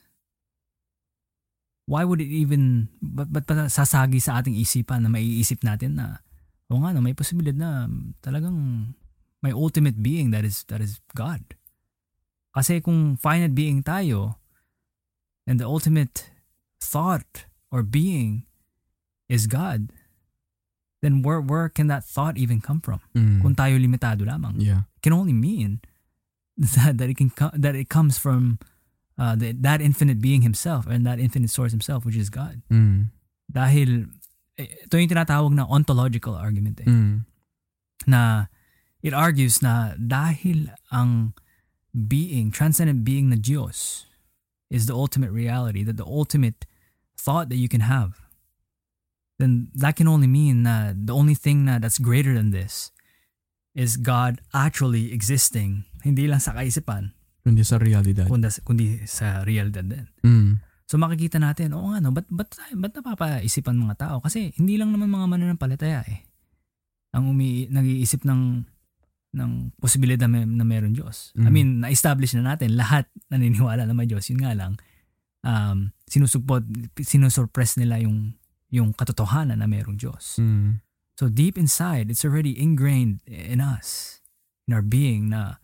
why 1.85 2.03
would 2.03 2.21
it 2.21 2.29
even, 2.29 2.89
ba't, 3.01 3.29
ba't 3.29 3.45
pa 3.45 3.53
sasagi 3.69 4.21
sa 4.21 4.41
ating 4.41 4.57
isipan 4.57 5.05
na 5.05 5.09
maiisip 5.09 5.61
natin 5.61 5.97
na, 5.97 6.25
o 6.69 6.81
nga 6.81 6.93
no, 6.93 7.01
may 7.01 7.13
posibilidad 7.13 7.57
na 7.57 7.89
talagang 8.25 8.91
may 9.45 9.53
ultimate 9.53 10.01
being 10.01 10.33
that 10.33 10.41
is, 10.41 10.65
that 10.69 10.81
is 10.81 10.97
God. 11.13 11.45
Kasi 12.57 12.81
kung 12.81 13.17
finite 13.21 13.53
being 13.53 13.85
tayo, 13.85 14.41
and 15.45 15.61
the 15.61 15.69
ultimate 15.69 16.33
thought 16.81 17.45
or 17.69 17.85
being 17.85 18.49
is 19.29 19.45
God, 19.45 19.93
then 21.05 21.21
where, 21.21 21.37
where 21.37 21.69
can 21.69 21.85
that 21.87 22.01
thought 22.01 22.41
even 22.41 22.61
come 22.61 22.81
from? 22.81 22.97
Mm. 23.13 23.45
Kung 23.45 23.53
tayo 23.53 23.77
limitado 23.77 24.25
lamang. 24.25 24.57
Yeah. 24.57 24.89
can 25.05 25.13
only 25.13 25.37
mean 25.37 25.85
that 26.57 26.97
that 26.97 27.13
it 27.13 27.17
can 27.21 27.29
that 27.53 27.77
it 27.77 27.93
comes 27.93 28.17
from 28.17 28.57
uh, 29.17 29.35
the, 29.35 29.51
that 29.53 29.81
infinite 29.81 30.19
being 30.21 30.41
himself 30.41 30.87
and 30.87 31.05
that 31.05 31.19
infinite 31.19 31.49
source 31.49 31.71
himself, 31.71 32.05
which 32.05 32.15
is 32.15 32.29
God. 32.29 32.61
Mm. 32.71 33.11
Dahil 33.51 34.11
eh, 34.57 34.87
ito 34.87 34.95
yung 34.97 35.11
tinatawag 35.11 35.51
na 35.53 35.67
ontological 35.67 36.35
argument 36.35 36.79
eh, 36.81 36.87
Mm. 36.87 37.25
na 38.07 38.47
it 39.01 39.13
argues 39.13 39.61
na 39.61 39.95
dahil 39.95 40.73
ang 40.91 41.33
being, 41.95 42.51
transcendent 42.51 43.03
being 43.07 43.29
na 43.29 43.39
Diyos 43.39 44.05
is 44.69 44.85
the 44.85 44.95
ultimate 44.95 45.31
reality, 45.31 45.83
that 45.83 45.95
the 45.95 46.05
ultimate 46.05 46.65
thought 47.15 47.47
that 47.49 47.61
you 47.61 47.69
can 47.69 47.81
have, 47.85 48.19
then 49.39 49.71
that 49.75 49.95
can 49.95 50.07
only 50.07 50.27
mean 50.27 50.63
na 50.63 50.91
the 50.91 51.15
only 51.15 51.35
thing 51.35 51.63
na 51.63 51.79
that's 51.79 51.99
greater 51.99 52.33
than 52.35 52.51
this 52.51 52.91
is 53.75 53.95
God 53.95 54.39
actually 54.53 55.11
existing, 55.11 55.83
hindi 56.03 56.27
lang 56.27 56.39
sa 56.39 56.55
kaisipan, 56.55 57.14
Hindi 57.45 57.61
sa 57.61 57.77
realidad. 57.77 58.25
kundi, 58.25 58.49
kundi 58.65 58.85
sa 59.05 59.45
realidad 59.45 59.85
din. 59.85 60.05
Mm. 60.25 60.51
So 60.85 60.97
makikita 60.97 61.37
natin, 61.37 61.73
oo 61.73 61.93
nga 61.93 62.01
no, 62.01 62.09
ba't, 62.13 62.25
ba't, 62.29 62.49
ba't 62.73 62.93
napapaisipan 62.93 63.77
mga 63.77 63.95
tao? 64.01 64.15
Kasi 64.21 64.53
hindi 64.57 64.77
lang 64.77 64.93
naman 64.93 65.09
mga 65.09 65.29
mananampalataya 65.29 66.01
eh. 66.05 66.25
Ang 67.13 67.31
umi, 67.31 67.69
nag-iisip 67.69 68.25
ng 68.25 68.65
ng 69.35 69.51
posibilidad 69.77 70.31
na, 70.31 70.47
na 70.47 70.63
meron 70.63 70.95
Diyos. 70.95 71.35
I 71.35 71.47
Mm. 71.47 71.51
mean, 71.51 71.69
na-establish 71.83 72.33
na 72.39 72.55
natin 72.55 72.79
lahat 72.79 73.05
naniniwala 73.27 73.83
na 73.83 73.91
may 73.91 74.07
Diyos. 74.07 74.31
Yun 74.31 74.39
nga 74.41 74.55
lang, 74.55 74.79
um, 75.43 75.91
sinusugpot, 76.07 76.63
sinusurpress 76.97 77.75
nila 77.75 77.99
yung 77.99 78.33
yung 78.71 78.91
katotohanan 78.91 79.59
na 79.61 79.67
merong 79.69 79.95
Diyos. 79.95 80.39
Mm. 80.39 80.79
So 81.15 81.27
deep 81.31 81.55
inside, 81.55 82.11
it's 82.11 82.23
already 82.23 82.55
ingrained 82.55 83.23
in 83.27 83.59
us, 83.59 84.19
in 84.67 84.75
our 84.75 84.83
being 84.83 85.31
na 85.31 85.59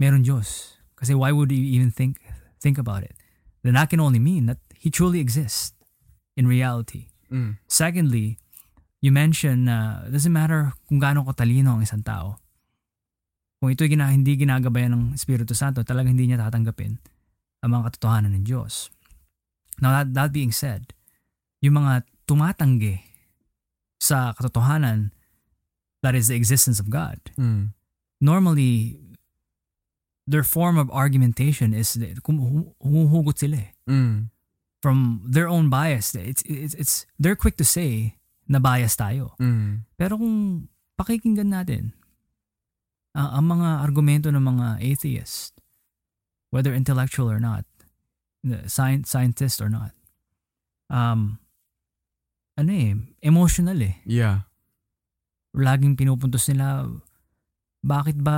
meron 0.00 0.24
Diyos. 0.24 0.80
Kasi 0.96 1.12
why 1.12 1.30
would 1.30 1.52
you 1.52 1.60
even 1.60 1.92
think 1.92 2.18
think 2.58 2.80
about 2.80 3.04
it? 3.04 3.12
Then 3.60 3.76
that 3.76 3.92
can 3.92 4.00
only 4.00 4.18
mean 4.18 4.48
that 4.48 4.58
He 4.80 4.88
truly 4.88 5.20
exists 5.20 5.76
in 6.40 6.48
reality. 6.48 7.12
Mm. 7.28 7.60
Secondly, 7.68 8.40
you 9.04 9.12
mentioned 9.12 9.68
na 9.68 10.08
it 10.08 10.16
doesn't 10.16 10.32
matter 10.32 10.72
kung 10.88 10.96
gaano 11.00 11.28
katalino 11.28 11.76
ang 11.76 11.84
isang 11.84 12.00
tao. 12.00 12.40
Kung 13.60 13.68
ito'y 13.76 13.92
gina, 13.92 14.08
hindi 14.08 14.40
ginagabayan 14.40 14.96
ng 14.96 15.04
Espiritu 15.12 15.52
Santo, 15.52 15.84
talagang 15.84 16.16
hindi 16.16 16.32
niya 16.32 16.40
tatanggapin 16.40 16.96
ang 17.60 17.70
mga 17.76 17.92
katotohanan 17.92 18.32
ng 18.40 18.44
Diyos. 18.48 18.88
Now 19.84 19.92
that, 19.92 20.16
that 20.16 20.32
being 20.32 20.48
said, 20.52 20.96
yung 21.60 21.76
mga 21.76 22.08
tumatanggi 22.24 23.04
sa 24.00 24.32
katotohanan 24.32 25.12
that 26.00 26.16
is 26.16 26.32
the 26.32 26.36
existence 26.40 26.80
of 26.80 26.88
God, 26.88 27.20
Mm. 27.36 27.76
normally 28.24 28.96
their 30.30 30.46
form 30.46 30.78
of 30.78 30.86
argumentation 30.94 31.74
is 31.74 31.98
humuhugot 31.98 33.42
sila 33.42 33.58
eh. 33.58 33.70
Mm. 33.90 34.30
from 34.80 35.22
their 35.28 35.48
own 35.48 35.68
bias. 35.68 36.14
It's, 36.14 36.42
it's, 36.42 36.74
it's, 36.74 37.06
they're 37.18 37.36
quick 37.36 37.56
to 37.58 37.64
say 37.64 38.16
na 38.48 38.58
bias 38.58 38.96
tayo. 38.96 39.36
Mm. 39.38 39.84
Pero 40.00 40.16
kung 40.16 40.68
pakikinggan 40.96 41.52
natin 41.52 41.92
ah, 43.14 43.38
ang 43.38 43.52
mga 43.52 43.84
argumento 43.84 44.32
ng 44.32 44.42
mga 44.42 44.66
atheist, 44.80 45.60
whether 46.50 46.74
intellectual 46.74 47.30
or 47.30 47.38
not, 47.38 47.68
science, 48.66 49.12
scientist 49.12 49.60
or 49.60 49.68
not, 49.68 49.92
um, 50.88 51.38
ano 52.56 52.72
eh, 52.72 52.96
emotional 53.22 53.78
eh. 53.84 54.00
Yeah. 54.08 54.48
Laging 55.54 55.94
pinupuntos 55.94 56.48
nila, 56.48 56.88
bakit 57.80 58.16
ba, 58.16 58.36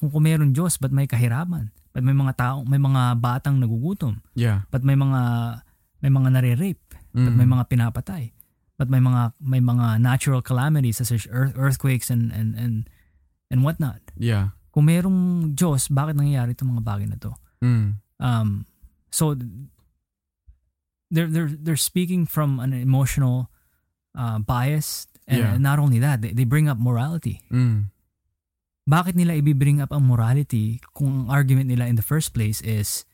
kung, 0.00 0.08
kung 0.10 0.24
meron 0.24 0.52
Diyos, 0.52 0.76
ba't 0.76 0.92
may 0.92 1.04
kahirapan? 1.04 1.68
Ba't 1.92 2.04
may 2.04 2.14
mga 2.14 2.32
tao, 2.36 2.56
may 2.64 2.78
mga 2.78 3.20
batang 3.20 3.60
nagugutom? 3.60 4.24
Yeah. 4.32 4.64
Ba't 4.72 4.80
may 4.82 4.96
mga, 4.96 5.20
may 6.00 6.08
mga 6.08 6.28
nare-rape? 6.32 6.84
Ba't 7.12 7.34
Mm. 7.34 7.36
may 7.36 7.48
mga 7.48 7.64
pinapatay? 7.66 8.30
Ba't 8.78 8.88
may 8.88 9.02
mga, 9.02 9.34
may 9.42 9.60
mga 9.60 9.98
natural 10.00 10.40
calamities 10.40 11.02
such 11.02 11.12
as 11.12 11.26
earth, 11.28 11.52
earthquakes 11.58 12.08
and, 12.08 12.30
and, 12.32 12.54
and, 12.56 12.88
and 13.50 13.60
whatnot? 13.66 14.00
Yeah. 14.16 14.54
Kung 14.70 14.86
merong 14.86 15.52
Diyos, 15.52 15.90
bakit 15.90 16.14
nangyayari 16.14 16.54
itong 16.54 16.78
mga 16.78 16.84
bagay 16.86 17.06
na 17.10 17.18
to? 17.18 17.34
Mm. 17.60 17.98
Um, 18.22 18.48
so, 19.10 19.34
they're 21.10 21.26
they're 21.26 21.50
they're 21.50 21.74
speaking 21.80 22.22
from 22.24 22.62
an 22.62 22.70
emotional 22.72 23.50
uh, 24.14 24.38
bias 24.38 25.10
and 25.26 25.38
Yeah. 25.42 25.58
not 25.58 25.78
only 25.82 25.98
that 25.98 26.22
they, 26.22 26.30
they 26.30 26.46
bring 26.46 26.70
up 26.70 26.78
morality 26.78 27.42
Mm. 27.50 27.90
Bakit 28.90 29.14
nila 29.14 29.38
i-bring 29.38 29.78
up 29.78 29.94
ang 29.94 30.02
morality 30.02 30.82
kung 30.92 31.24
ang 31.24 31.28
argument 31.30 31.70
nila 31.70 31.86
in 31.86 31.94
the 31.94 32.02
first 32.02 32.34
place 32.34 32.58
is 32.66 33.06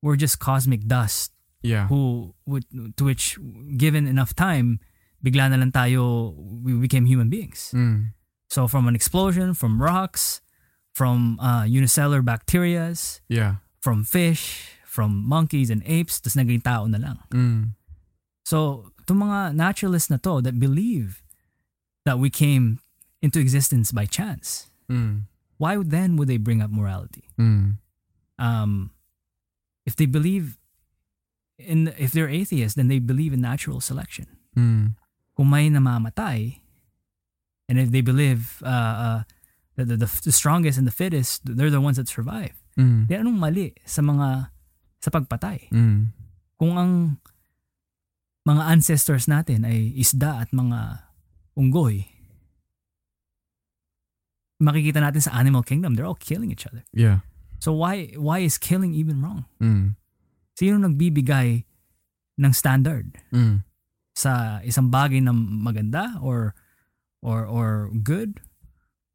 we're 0.00 0.16
just 0.16 0.40
cosmic 0.40 0.88
dust 0.88 1.36
Yeah. 1.62 1.86
who 1.86 2.34
would 2.42 2.66
to 2.98 3.06
which 3.06 3.38
given 3.78 4.10
enough 4.10 4.34
time 4.34 4.82
bigla 5.22 5.46
na 5.46 5.62
lang 5.62 5.70
tayo 5.70 6.34
we 6.34 6.74
became 6.74 7.06
human 7.06 7.30
beings 7.30 7.70
Mm. 7.70 8.10
so 8.50 8.66
from 8.66 8.90
an 8.90 8.98
explosion 8.98 9.54
from 9.54 9.78
rocks 9.78 10.42
from 10.90 11.38
uh, 11.38 11.62
unicellular 11.62 12.18
bacterias 12.18 13.22
Yeah. 13.30 13.62
from 13.78 14.02
fish 14.02 14.74
from 14.82 15.22
monkeys 15.22 15.70
and 15.70 15.86
apes 15.86 16.18
tas 16.18 16.34
naging 16.34 16.66
tao 16.66 16.90
na 16.90 16.98
lang 16.98 17.18
Mm. 17.30 17.78
So, 18.42 18.90
itong 19.06 19.22
mga 19.22 19.54
naturalists 19.54 20.10
na 20.10 20.18
to 20.18 20.42
that 20.42 20.58
believe 20.58 21.22
that 22.02 22.18
we 22.18 22.26
came 22.26 22.81
into 23.22 23.38
existence 23.38 23.92
by 23.94 24.04
chance, 24.04 24.68
Mm. 24.90 25.30
why 25.56 25.78
then 25.78 26.18
would 26.18 26.28
they 26.28 26.36
bring 26.36 26.60
up 26.60 26.68
morality? 26.70 27.30
Mm. 27.38 27.78
Um, 28.38 28.90
if 29.86 29.94
they 29.94 30.06
believe 30.06 30.58
in, 31.56 31.94
if 31.96 32.10
they're 32.12 32.28
atheists, 32.28 32.74
then 32.74 32.88
they 32.90 32.98
believe 32.98 33.32
in 33.32 33.40
natural 33.40 33.80
selection. 33.80 34.26
Mm. 34.58 34.98
Kung 35.38 35.48
may 35.48 35.70
namamatay, 35.70 36.60
and 37.70 37.78
if 37.78 37.88
they 37.94 38.02
believe 38.02 38.60
uh, 38.66 38.68
uh, 38.68 39.20
that 39.78 39.86
the, 39.88 39.96
the, 39.96 40.10
the 40.28 40.34
strongest 40.34 40.76
and 40.76 40.86
the 40.86 40.92
fittest, 40.92 41.46
they're 41.46 41.70
the 41.72 41.80
ones 41.80 41.96
that 41.96 42.10
survive. 42.10 42.58
Mm. 42.76 43.06
Then 43.08 43.24
anong 43.24 43.38
mali 43.38 43.72
sa 43.86 44.02
mga 44.02 44.50
sa 45.00 45.08
pagpatay? 45.08 45.70
Mm. 45.72 46.12
kung 46.62 46.78
ang 46.78 47.18
mga 48.46 48.62
ancestors 48.70 49.26
natin 49.26 49.66
ay 49.66 49.90
isda 49.98 50.46
at 50.46 50.50
mga 50.54 51.10
unggoy, 51.58 52.06
makikita 54.62 55.02
natin 55.02 55.18
sa 55.18 55.34
animal 55.34 55.66
kingdom, 55.66 55.98
they're 55.98 56.06
all 56.06 56.18
killing 56.18 56.54
each 56.54 56.64
other. 56.70 56.86
Yeah. 56.94 57.26
So 57.58 57.74
why 57.74 58.14
why 58.14 58.46
is 58.46 58.58
killing 58.62 58.94
even 58.94 59.18
wrong? 59.18 59.50
Mm. 59.58 59.98
Sino 60.54 60.78
nagbibigay 60.78 61.66
ng 62.38 62.52
standard 62.54 63.18
Mm. 63.34 63.66
sa 64.14 64.62
isang 64.62 64.88
bagay 64.94 65.18
na 65.18 65.34
maganda 65.34 66.14
or 66.22 66.54
or 67.22 67.42
or 67.46 67.90
good 68.02 68.38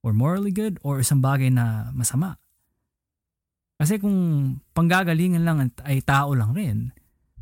or 0.03 0.11
morally 0.11 0.51
good 0.51 0.79
or 0.83 0.99
isang 0.99 1.23
bagay 1.23 1.47
na 1.47 1.91
masama? 1.95 2.35
Kasi 3.77 4.01
kung 4.01 4.15
panggagalingan 4.73 5.45
lang 5.45 5.57
ay 5.85 6.01
tao 6.01 6.33
lang 6.33 6.51
rin, 6.57 6.91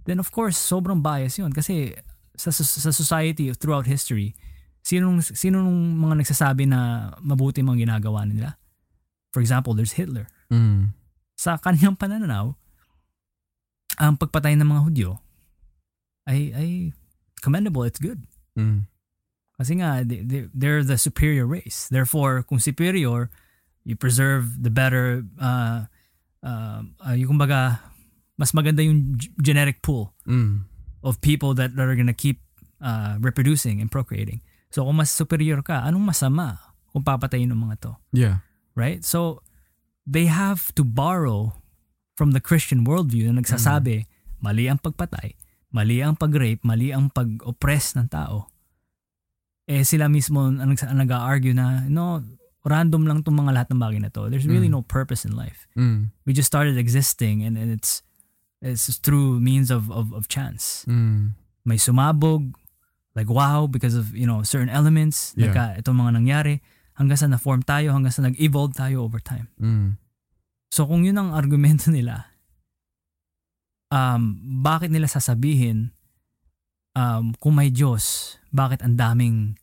then 0.04 0.20
of 0.20 0.30
course 0.30 0.60
sobrang 0.60 1.00
bias 1.00 1.40
'yun 1.40 1.54
kasi 1.56 1.96
sa 2.36 2.52
sa 2.52 2.92
society 2.92 3.48
throughout 3.56 3.88
history, 3.88 4.36
sino 4.86 5.18
sino 5.18 5.66
nung 5.66 5.98
mga 5.98 6.22
nagsasabi 6.22 6.70
na 6.70 7.10
mabuti 7.26 7.66
mga 7.66 7.90
ginagawa 7.90 8.22
nila? 8.30 8.54
For 9.34 9.42
example, 9.42 9.74
there's 9.74 9.98
Hitler. 9.98 10.30
Mm. 10.54 10.94
Sa 11.36 11.58
kanyang 11.58 11.98
pananaw, 11.98 12.54
ang 13.98 14.14
pagpatay 14.16 14.54
ng 14.56 14.70
mga 14.70 14.82
Hudyo 14.86 15.10
ay 16.30 16.54
ay 16.54 16.70
commendable, 17.42 17.82
it's 17.84 18.00
good. 18.00 18.24
Mm. 18.54 18.86
Kasi 19.56 19.80
nga, 19.80 20.04
they, 20.04 20.20
they- 20.22 20.50
they're 20.52 20.84
the 20.84 21.00
superior 21.00 21.48
race. 21.48 21.88
Therefore, 21.88 22.44
kung 22.44 22.60
superior, 22.60 23.32
you 23.88 23.96
preserve 23.96 24.62
the 24.62 24.70
better, 24.74 25.24
uh, 25.40 25.88
uh, 26.44 26.84
uh, 27.06 27.16
yung 27.16 27.38
kumbaga, 27.38 27.80
mas 28.36 28.52
maganda 28.52 28.84
yung 28.84 29.16
genetic 29.40 29.80
pool 29.82 30.12
Mm. 30.28 30.68
of 31.06 31.22
people 31.22 31.54
that 31.56 31.72
are 31.80 31.96
gonna 31.96 32.16
keep 32.16 32.42
uh, 32.84 33.16
reproducing 33.22 33.80
and 33.80 33.88
procreating. 33.90 34.42
So 34.76 34.84
kung 34.84 35.00
mas 35.00 35.08
superior 35.08 35.64
ka, 35.64 35.88
anong 35.88 36.12
masama 36.12 36.60
kung 36.92 37.00
papatayin 37.00 37.48
ng 37.48 37.56
mga 37.64 37.76
to? 37.80 37.92
Yeah. 38.12 38.44
Right? 38.76 39.08
So, 39.08 39.40
they 40.04 40.28
have 40.28 40.76
to 40.76 40.84
borrow 40.84 41.56
from 42.20 42.36
the 42.36 42.44
Christian 42.44 42.84
worldview 42.84 43.32
na 43.32 43.40
nagsasabi, 43.40 44.04
mali 44.44 44.68
ang 44.68 44.84
pagpatay, 44.84 45.40
mali 45.72 46.04
ang 46.04 46.20
pag-rape, 46.20 46.60
mali 46.68 46.92
ang 46.92 47.08
pag-oppress 47.08 47.96
ng 47.96 48.12
tao. 48.12 48.52
Eh 49.64 49.88
sila 49.88 50.12
mismo 50.12 50.44
ang, 50.44 50.76
nag-argue 50.76 51.56
na, 51.56 51.88
no, 51.88 52.20
random 52.68 53.08
lang 53.08 53.24
itong 53.24 53.40
mga 53.40 53.52
lahat 53.56 53.68
ng 53.72 53.80
bagay 53.80 54.00
na 54.04 54.12
to. 54.12 54.28
There's 54.28 54.44
really 54.44 54.68
Mm. 54.68 54.76
no 54.76 54.84
purpose 54.84 55.24
in 55.24 55.40
life. 55.40 55.72
Mm. 55.80 56.12
We 56.28 56.36
just 56.36 56.52
started 56.52 56.76
existing 56.76 57.48
and, 57.48 57.56
and 57.56 57.72
it's 57.72 58.04
it's 58.60 58.92
through 59.00 59.40
means 59.40 59.72
of, 59.72 59.88
of, 59.88 60.12
of 60.12 60.28
chance. 60.28 60.84
Mm. 60.90 61.38
May 61.64 61.80
sumabog, 61.80 62.58
like 63.16 63.32
wow, 63.32 63.64
because 63.66 63.96
of, 63.96 64.12
you 64.12 64.28
know, 64.28 64.44
certain 64.44 64.68
elements, 64.70 65.32
Yeah. 65.34 65.50
nagka, 65.50 65.80
itong 65.80 65.96
mga 65.96 66.12
nangyari, 66.20 66.56
hanggang 67.00 67.16
sa 67.16 67.28
na-form 67.28 67.64
tayo, 67.64 67.96
hanggang 67.96 68.12
sa 68.12 68.24
nag-evolve 68.24 68.76
tayo 68.76 69.04
over 69.04 69.24
time. 69.24 69.48
Mm. 69.56 69.96
So 70.70 70.84
kung 70.84 71.08
yun 71.08 71.16
ang 71.16 71.32
argumento 71.32 71.88
nila, 71.96 72.28
um, 73.92 74.36
bakit 74.62 74.92
nila 74.92 75.08
sasabihin 75.08 75.92
um, 76.96 77.32
kung 77.40 77.56
may 77.56 77.72
Diyos, 77.72 78.36
bakit 78.52 78.84
ang 78.84 78.96
daming 79.00 79.56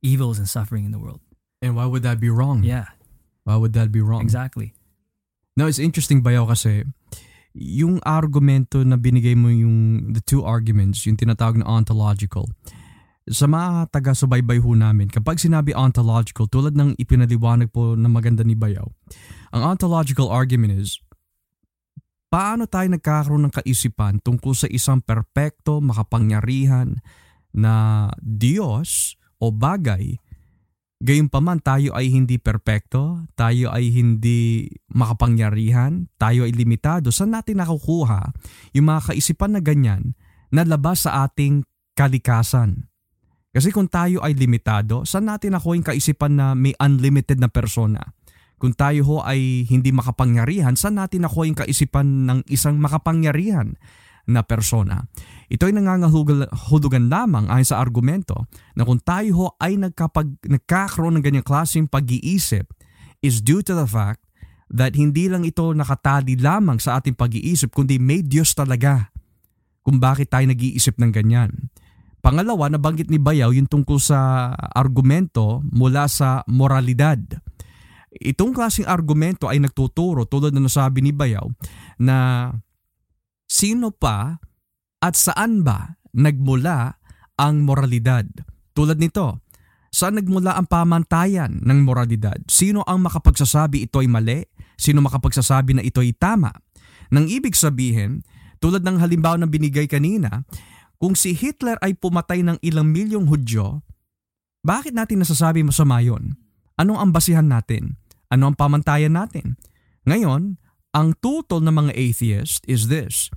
evils 0.00 0.40
and 0.40 0.48
suffering 0.48 0.84
in 0.84 0.92
the 0.92 1.00
world? 1.00 1.20
And 1.64 1.76
why 1.76 1.88
would 1.88 2.04
that 2.04 2.20
be 2.20 2.28
wrong? 2.28 2.60
Yeah, 2.64 2.92
Why 3.44 3.56
would 3.56 3.72
that 3.72 3.92
be 3.92 4.00
wrong? 4.00 4.20
exactly. 4.24 4.72
No, 5.56 5.64
it's 5.68 5.78
interesting 5.80 6.20
bayaw 6.20 6.48
kasi 6.48 6.84
yung 7.54 8.02
argumento 8.02 8.82
na 8.82 8.98
binigay 8.98 9.38
mo 9.38 9.46
yung 9.48 10.10
the 10.12 10.20
two 10.20 10.42
arguments, 10.42 11.06
yung 11.06 11.14
tinatawag 11.16 11.56
na 11.56 11.64
ontological. 11.64 12.50
Sa 13.24 13.48
mga 13.48 13.88
taga-subaybay 13.88 14.60
ho 14.60 14.76
namin, 14.76 15.08
kapag 15.08 15.40
sinabi 15.40 15.72
ontological, 15.72 16.44
tulad 16.44 16.76
ng 16.76 17.00
ipinaliwanag 17.00 17.72
po 17.72 17.96
na 17.96 18.12
maganda 18.12 18.44
ni 18.44 18.52
Bayaw, 18.52 18.84
ang 19.56 19.62
ontological 19.64 20.28
argument 20.28 20.76
is, 20.76 21.00
paano 22.28 22.68
tayo 22.68 22.92
nagkakaroon 22.92 23.48
ng 23.48 23.54
kaisipan 23.54 24.20
tungkol 24.20 24.52
sa 24.52 24.68
isang 24.68 25.00
perpekto, 25.00 25.80
makapangyarihan 25.80 27.00
na 27.56 28.08
Diyos 28.20 29.16
o 29.40 29.48
bagay 29.48 30.20
Gayunpaman 31.04 31.60
tayo 31.60 31.92
ay 31.92 32.08
hindi 32.08 32.40
perpekto, 32.40 33.28
tayo 33.36 33.68
ay 33.68 33.92
hindi 33.92 34.72
makapangyarihan, 34.88 36.08
tayo 36.16 36.48
ay 36.48 36.56
limitado. 36.56 37.12
Saan 37.12 37.36
natin 37.36 37.60
nakukuha 37.60 38.32
yung 38.72 38.88
mga 38.88 39.12
kaisipan 39.12 39.52
na 39.52 39.60
ganyan 39.60 40.16
na 40.48 40.64
labas 40.64 41.04
sa 41.04 41.28
ating 41.28 41.66
kalikasan? 41.92 42.88
Kasi 43.54 43.70
kung 43.70 43.86
tayo 43.86 44.18
ay 44.18 44.34
limitado, 44.34 45.06
saan 45.06 45.30
natin 45.30 45.54
nakuha 45.54 45.78
yung 45.78 45.86
kaisipan 45.86 46.34
na 46.34 46.58
may 46.58 46.74
unlimited 46.82 47.38
na 47.38 47.46
persona? 47.46 48.02
Kung 48.58 48.74
tayo 48.74 49.06
ho 49.06 49.16
ay 49.22 49.62
hindi 49.70 49.94
makapangyarihan, 49.94 50.74
saan 50.74 50.98
natin 50.98 51.22
nakuha 51.22 51.46
yung 51.46 51.58
kaisipan 51.62 52.26
ng 52.26 52.38
isang 52.50 52.82
makapangyarihan 52.82 53.78
na 54.26 54.42
persona? 54.42 55.06
Ito 55.46 55.70
ay 55.70 55.74
nangangahulugan 55.78 57.06
lamang 57.06 57.46
ayon 57.46 57.68
sa 57.68 57.78
argumento 57.78 58.50
na 58.74 58.82
kung 58.82 58.98
tayo 58.98 59.30
ho 59.38 59.46
ay 59.62 59.78
nagkapag, 59.78 60.34
nagkakaroon 60.50 61.22
ng 61.22 61.24
ganyang 61.24 61.46
klaseng 61.46 61.86
pag-iisip 61.86 62.66
is 63.22 63.38
due 63.38 63.62
to 63.62 63.78
the 63.78 63.86
fact 63.86 64.26
that 64.66 64.98
hindi 64.98 65.30
lang 65.30 65.46
ito 65.46 65.70
nakatali 65.70 66.34
lamang 66.34 66.82
sa 66.82 66.98
ating 66.98 67.14
pag-iisip 67.14 67.70
kundi 67.70 68.02
may 68.02 68.26
Diyos 68.26 68.50
talaga 68.58 69.14
kung 69.86 70.02
bakit 70.02 70.34
tayo 70.34 70.42
nag-iisip 70.50 70.98
ng 70.98 71.14
ganyan. 71.14 71.70
Pangalawa, 72.24 72.72
nabanggit 72.72 73.12
ni 73.12 73.20
Bayaw 73.20 73.52
yung 73.52 73.68
tungkol 73.68 74.00
sa 74.00 74.48
argumento 74.56 75.60
mula 75.68 76.08
sa 76.08 76.40
moralidad. 76.48 77.20
Itong 78.16 78.56
klaseng 78.56 78.88
argumento 78.88 79.44
ay 79.44 79.60
nagtuturo 79.60 80.24
tulad 80.24 80.56
na 80.56 80.64
nasabi 80.64 81.04
ni 81.04 81.12
Bayaw 81.12 81.44
na 82.00 82.48
sino 83.44 83.92
pa 83.92 84.40
at 85.04 85.20
saan 85.20 85.60
ba 85.60 86.00
nagmula 86.16 86.96
ang 87.36 87.60
moralidad? 87.60 88.24
Tulad 88.72 88.96
nito, 88.96 89.44
saan 89.92 90.16
nagmula 90.16 90.56
ang 90.56 90.64
pamantayan 90.64 91.60
ng 91.60 91.84
moralidad? 91.84 92.40
Sino 92.48 92.88
ang 92.88 93.04
makapagsasabi 93.04 93.84
ito 93.84 94.00
ay 94.00 94.08
mali? 94.08 94.40
Sino 94.80 95.04
makapagsasabi 95.04 95.76
na 95.76 95.84
ito 95.84 96.00
ay 96.00 96.16
tama? 96.16 96.56
Nang 97.12 97.28
ibig 97.28 97.52
sabihin, 97.52 98.24
tulad 98.64 98.80
ng 98.80 98.96
halimbawa 98.96 99.36
na 99.36 99.44
binigay 99.44 99.84
kanina, 99.84 100.40
kung 101.04 101.12
si 101.12 101.36
Hitler 101.36 101.76
ay 101.84 102.00
pumatay 102.00 102.40
ng 102.40 102.56
ilang 102.64 102.88
milyong 102.88 103.28
Hudyo, 103.28 103.84
bakit 104.64 104.96
natin 104.96 105.20
nasasabi 105.20 105.60
masama 105.60 106.00
yun? 106.00 106.40
Anong 106.80 106.96
ang 106.96 107.10
basihan 107.12 107.44
natin? 107.44 108.00
Ano 108.32 108.48
ang 108.48 108.56
pamantayan 108.56 109.12
natin? 109.12 109.60
Ngayon, 110.08 110.56
ang 110.96 111.08
tutol 111.20 111.60
ng 111.60 111.76
mga 111.76 111.92
atheist 111.92 112.64
is 112.64 112.88
this. 112.88 113.28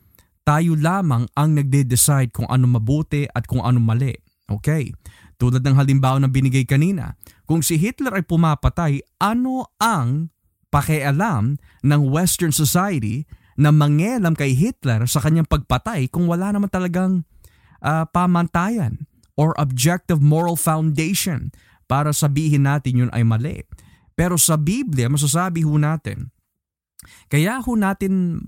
Tayo 0.48 0.80
lamang 0.80 1.28
ang 1.36 1.60
nagde-decide 1.60 2.32
kung 2.32 2.48
ano 2.48 2.72
mabuti 2.72 3.28
at 3.28 3.44
kung 3.44 3.60
ano 3.60 3.84
mali. 3.84 4.16
Okay. 4.48 4.96
Tulad 5.36 5.60
ng 5.60 5.76
halimbawa 5.76 6.24
na 6.24 6.32
binigay 6.32 6.64
kanina, 6.64 7.20
kung 7.44 7.60
si 7.60 7.76
Hitler 7.76 8.16
ay 8.16 8.24
pumapatay, 8.24 9.04
ano 9.20 9.76
ang 9.84 10.32
pakialam 10.72 11.60
ng 11.84 12.02
Western 12.08 12.56
society 12.56 13.28
na 13.60 13.76
mangelam 13.76 14.40
kay 14.40 14.56
Hitler 14.56 15.04
sa 15.04 15.20
kanyang 15.20 15.52
pagpatay 15.52 16.08
kung 16.08 16.32
wala 16.32 16.56
naman 16.56 16.72
talagang 16.72 17.28
uh, 17.84 18.06
pamantayan 18.10 19.06
or 19.38 19.54
objective 19.62 20.22
moral 20.22 20.58
foundation 20.58 21.54
para 21.86 22.12
sabihin 22.12 22.66
natin 22.66 23.06
yun 23.06 23.12
ay 23.14 23.24
mali. 23.24 23.64
Pero 24.18 24.36
sa 24.36 24.58
Biblia, 24.58 25.08
masasabi 25.08 25.62
ho 25.62 25.78
natin, 25.78 26.34
kaya 27.30 27.62
ho 27.62 27.72
natin 27.78 28.42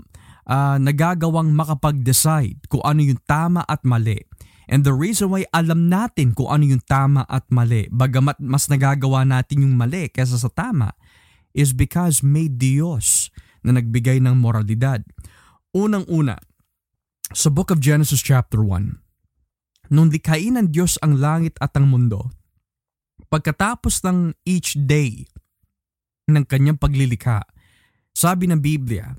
uh, 0.50 0.82
nagagawang 0.82 1.54
makapag-decide 1.54 2.58
kung 2.66 2.82
ano 2.82 3.06
yung 3.06 3.22
tama 3.30 3.62
at 3.70 3.86
mali 3.86 4.26
And 4.70 4.86
the 4.86 4.94
reason 4.94 5.34
why 5.34 5.50
alam 5.50 5.90
natin 5.90 6.38
kung 6.38 6.46
ano 6.46 6.62
yung 6.62 6.86
tama 6.86 7.26
at 7.26 7.50
mali, 7.50 7.90
bagamat 7.90 8.38
mas 8.38 8.70
nagagawa 8.70 9.26
natin 9.26 9.66
yung 9.66 9.74
mali 9.74 10.14
kaysa 10.14 10.38
sa 10.38 10.54
tama, 10.54 10.94
is 11.58 11.74
because 11.74 12.22
may 12.22 12.46
Diyos 12.46 13.34
na 13.66 13.74
nagbigay 13.82 14.22
ng 14.22 14.38
moralidad. 14.38 15.02
Unang-una, 15.74 16.38
sa 17.34 17.50
Book 17.50 17.74
of 17.74 17.82
Genesis 17.82 18.22
chapter 18.22 18.62
1, 18.62 19.02
nung 19.90 20.14
likhain 20.14 20.58
ng 20.58 20.70
Diyos 20.70 21.02
ang 21.02 21.18
langit 21.18 21.58
at 21.60 21.74
ang 21.74 21.90
mundo, 21.90 22.30
pagkatapos 23.30 24.06
ng 24.06 24.38
each 24.46 24.78
day 24.78 25.26
ng 26.30 26.46
kanyang 26.46 26.78
paglilikha, 26.78 27.42
sabi 28.14 28.50
ng 28.50 28.62
Biblia, 28.62 29.18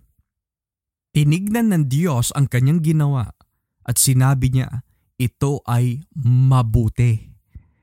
tinignan 1.11 1.75
ng 1.75 1.85
Diyos 1.91 2.31
ang 2.35 2.47
kanyang 2.47 2.83
ginawa 2.83 3.35
at 3.83 3.99
sinabi 3.99 4.55
niya, 4.55 4.87
ito 5.19 5.61
ay 5.67 6.07
mabuti. 6.15 7.35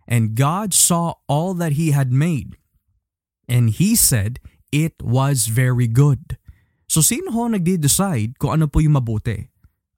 And 0.07 0.39
God 0.39 0.71
saw 0.71 1.19
all 1.27 1.51
that 1.59 1.75
He 1.75 1.91
had 1.91 2.09
made. 2.09 2.55
And 3.51 3.69
He 3.75 3.93
said, 3.99 4.39
it 4.71 4.95
was 5.03 5.51
very 5.51 5.91
good. 5.91 6.39
So 6.87 7.03
sino 7.03 7.35
ho 7.35 7.51
nagde-decide 7.51 8.39
kung 8.39 8.55
ano 8.55 8.71
po 8.71 8.79
yung 8.79 8.95
mabuti? 8.95 9.51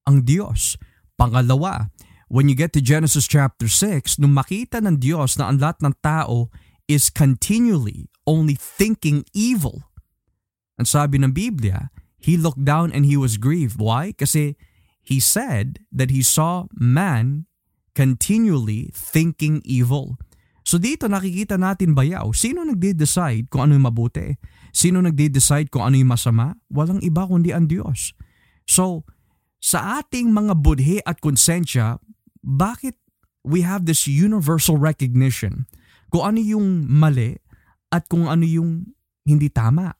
Ang 0.09 0.25
Diyos. 0.25 0.75
Pangalawa, 1.19 1.93
when 2.29 2.47
you 2.47 2.55
get 2.55 2.71
to 2.77 2.81
Genesis 2.81 3.25
chapter 3.25 3.67
6, 3.67 4.21
nung 4.21 4.37
makita 4.37 4.79
ng 4.79 5.01
Diyos 5.01 5.35
na 5.35 5.49
ang 5.49 5.57
lahat 5.57 5.81
ng 5.81 5.93
tao 5.99 6.53
is 6.85 7.09
continually 7.09 8.07
only 8.29 8.53
thinking 8.55 9.25
evil. 9.33 9.89
Ang 10.77 10.87
sabi 10.87 11.19
ng 11.19 11.33
Biblia, 11.33 11.89
He 12.21 12.37
looked 12.37 12.63
down 12.63 12.93
and 12.93 13.09
He 13.09 13.17
was 13.17 13.41
grieved. 13.41 13.81
Why? 13.81 14.13
Kasi 14.13 14.55
he 15.09 15.17
said 15.17 15.81
that 15.89 16.13
he 16.13 16.21
saw 16.21 16.69
man 16.77 17.49
continually 17.97 18.93
thinking 18.93 19.63
evil. 19.65 20.21
So 20.61 20.77
dito 20.77 21.09
nakikita 21.09 21.57
natin 21.57 21.97
bayaw, 21.97 22.29
sino 22.29 22.61
nagde-decide 22.61 23.49
kung 23.49 23.65
ano 23.65 23.73
yung 23.73 23.89
mabuti? 23.89 24.37
Sino 24.69 25.01
nagde-decide 25.01 25.73
kung 25.73 25.81
ano 25.81 25.97
yung 25.97 26.13
masama? 26.13 26.53
Walang 26.69 27.01
iba 27.01 27.25
kundi 27.25 27.49
ang 27.49 27.65
Diyos. 27.65 28.13
So, 28.69 29.01
sa 29.57 29.97
ating 29.97 30.29
mga 30.29 30.53
budhi 30.61 31.01
at 31.01 31.17
konsensya, 31.17 31.97
bakit 32.49 32.97
we 33.45 33.61
have 33.61 33.85
this 33.85 34.09
universal 34.09 34.81
recognition 34.81 35.69
kung 36.09 36.25
ano 36.25 36.41
yung 36.41 36.89
mali 36.89 37.37
at 37.93 38.09
kung 38.09 38.25
ano 38.25 38.41
yung 38.41 38.97
hindi 39.21 39.53
tama 39.53 39.93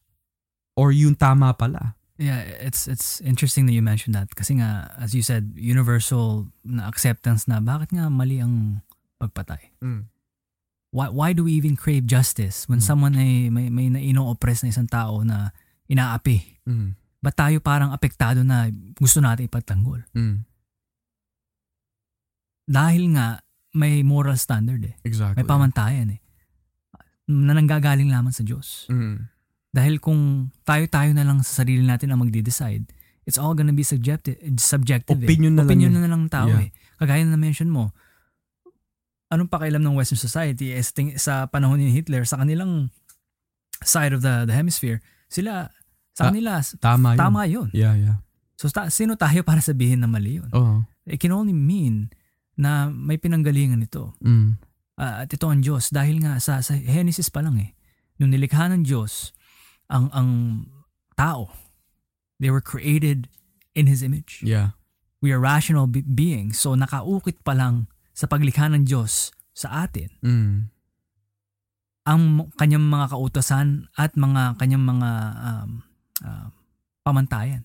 or 0.74 0.90
yung 0.90 1.14
tama 1.14 1.54
pala? 1.54 1.94
Yeah, 2.20 2.44
it's 2.44 2.84
it's 2.90 3.24
interesting 3.24 3.64
that 3.70 3.78
you 3.78 3.86
mentioned 3.86 4.12
that 4.12 4.34
kasi 4.36 4.60
nga 4.60 4.92
as 5.00 5.16
you 5.16 5.24
said, 5.24 5.56
universal 5.56 6.52
na 6.68 6.90
acceptance 6.90 7.48
na 7.48 7.64
bakit 7.64 7.96
nga 7.96 8.12
mali 8.12 8.44
ang 8.44 8.84
pagpatay. 9.22 9.72
Mm. 9.80 10.12
Why 10.92 11.08
why 11.14 11.30
do 11.32 11.48
we 11.48 11.56
even 11.56 11.80
crave 11.80 12.10
justice 12.10 12.68
when 12.68 12.84
mm. 12.84 12.88
someone 12.90 13.16
ay 13.16 13.48
may 13.48 13.72
may 13.72 13.88
naino-oppress 13.88 14.68
na 14.68 14.74
isang 14.74 14.90
tao 14.90 15.24
na 15.24 15.56
inaapi? 15.88 16.60
Mm. 16.68 16.98
Ba't 17.24 17.36
tayo 17.40 17.64
parang 17.64 17.96
apektado 17.96 18.44
na 18.44 18.68
gusto 19.00 19.24
natin 19.24 19.48
ipagtanggol? 19.48 20.04
Mm. 20.12 20.49
Dahil 22.70 23.18
nga 23.18 23.42
may 23.74 24.06
moral 24.06 24.38
standard 24.38 24.86
eh. 24.86 24.94
Exactly. 25.02 25.42
May 25.42 25.46
pamantayan 25.50 26.14
eh. 26.14 26.20
Na 27.26 27.58
nanggagaling 27.58 28.14
lamang 28.14 28.34
sa 28.34 28.46
Diyos. 28.46 28.86
Mm. 28.94 29.26
Dahil 29.74 29.98
kung 29.98 30.54
tayo-tayo 30.66 31.14
na 31.14 31.26
lang 31.26 31.42
sa 31.42 31.66
sarili 31.66 31.82
natin 31.82 32.14
ang 32.14 32.22
magde-decide, 32.22 32.90
it's 33.26 33.42
all 33.42 33.58
gonna 33.58 33.74
be 33.74 33.86
subjective. 33.86 34.38
subjective 34.62 35.18
Opinion 35.18 35.58
eh. 35.58 35.58
na 35.58 35.64
Opinion 35.66 35.94
lang. 35.98 36.06
na 36.06 36.10
lang 36.14 36.22
ng 36.26 36.34
tao 36.34 36.50
yeah. 36.50 36.66
eh. 36.66 36.70
Kagaya 37.02 37.26
na 37.26 37.38
mention 37.38 37.70
mo, 37.70 37.94
anong 39.30 39.50
pakialam 39.50 39.82
ng 39.82 39.94
Western 39.94 40.18
society 40.18 40.74
eh, 40.74 40.82
sa 41.18 41.46
panahon 41.46 41.78
ni 41.78 41.94
Hitler 41.94 42.26
sa 42.26 42.42
kanilang 42.42 42.90
side 43.86 44.12
of 44.12 44.26
the 44.26 44.50
the 44.50 44.54
hemisphere, 44.58 45.00
sila 45.30 45.70
sa 46.18 46.34
kanila 46.34 46.60
tama 46.82 47.14
yun. 47.14 47.20
Tama 47.22 47.42
yun. 47.46 47.70
Yeah, 47.72 47.96
yeah. 47.96 48.18
So 48.60 48.68
ta- 48.74 48.92
sino 48.92 49.16
tayo 49.16 49.46
para 49.46 49.62
sabihin 49.62 50.04
na 50.04 50.10
mali 50.10 50.42
yun? 50.42 50.50
Uh-huh. 50.52 50.84
It 51.06 51.22
can 51.22 51.32
only 51.32 51.56
mean 51.56 52.12
na 52.60 52.92
may 52.92 53.16
pinanggalingan 53.16 53.80
ito. 53.80 54.20
Mm. 54.20 54.60
Uh, 55.00 55.24
at 55.24 55.32
ito 55.32 55.48
ang 55.48 55.64
Diyos 55.64 55.96
dahil 55.96 56.20
nga 56.20 56.36
sa, 56.44 56.60
sa 56.60 56.76
Genesis 56.76 57.32
pa 57.32 57.40
lang 57.40 57.56
eh. 57.56 57.72
Nung 58.20 58.36
nilikha 58.36 58.68
ng 58.68 58.84
Diyos, 58.84 59.32
ang 59.88 60.12
ang 60.12 60.30
tao. 61.16 61.48
They 62.36 62.52
were 62.52 62.64
created 62.64 63.32
in 63.72 63.88
His 63.88 64.04
image. 64.04 64.44
Yeah. 64.44 64.76
We 65.24 65.32
are 65.32 65.40
rational 65.40 65.88
be- 65.88 66.04
beings. 66.04 66.60
So 66.60 66.76
nakaukit 66.76 67.48
pa 67.48 67.56
lang 67.56 67.88
sa 68.12 68.28
paglikha 68.28 68.68
ng 68.68 68.84
Diyos 68.84 69.32
sa 69.56 69.88
atin. 69.88 70.12
Mm. 70.20 70.56
Ang 72.04 72.22
kanyang 72.60 72.84
mga 72.84 73.16
kautosan 73.16 73.88
at 73.96 74.20
mga 74.20 74.60
kanyang 74.60 74.84
mga 74.84 75.10
um, 75.40 75.72
uh, 76.28 76.48
pamantayan. 77.08 77.64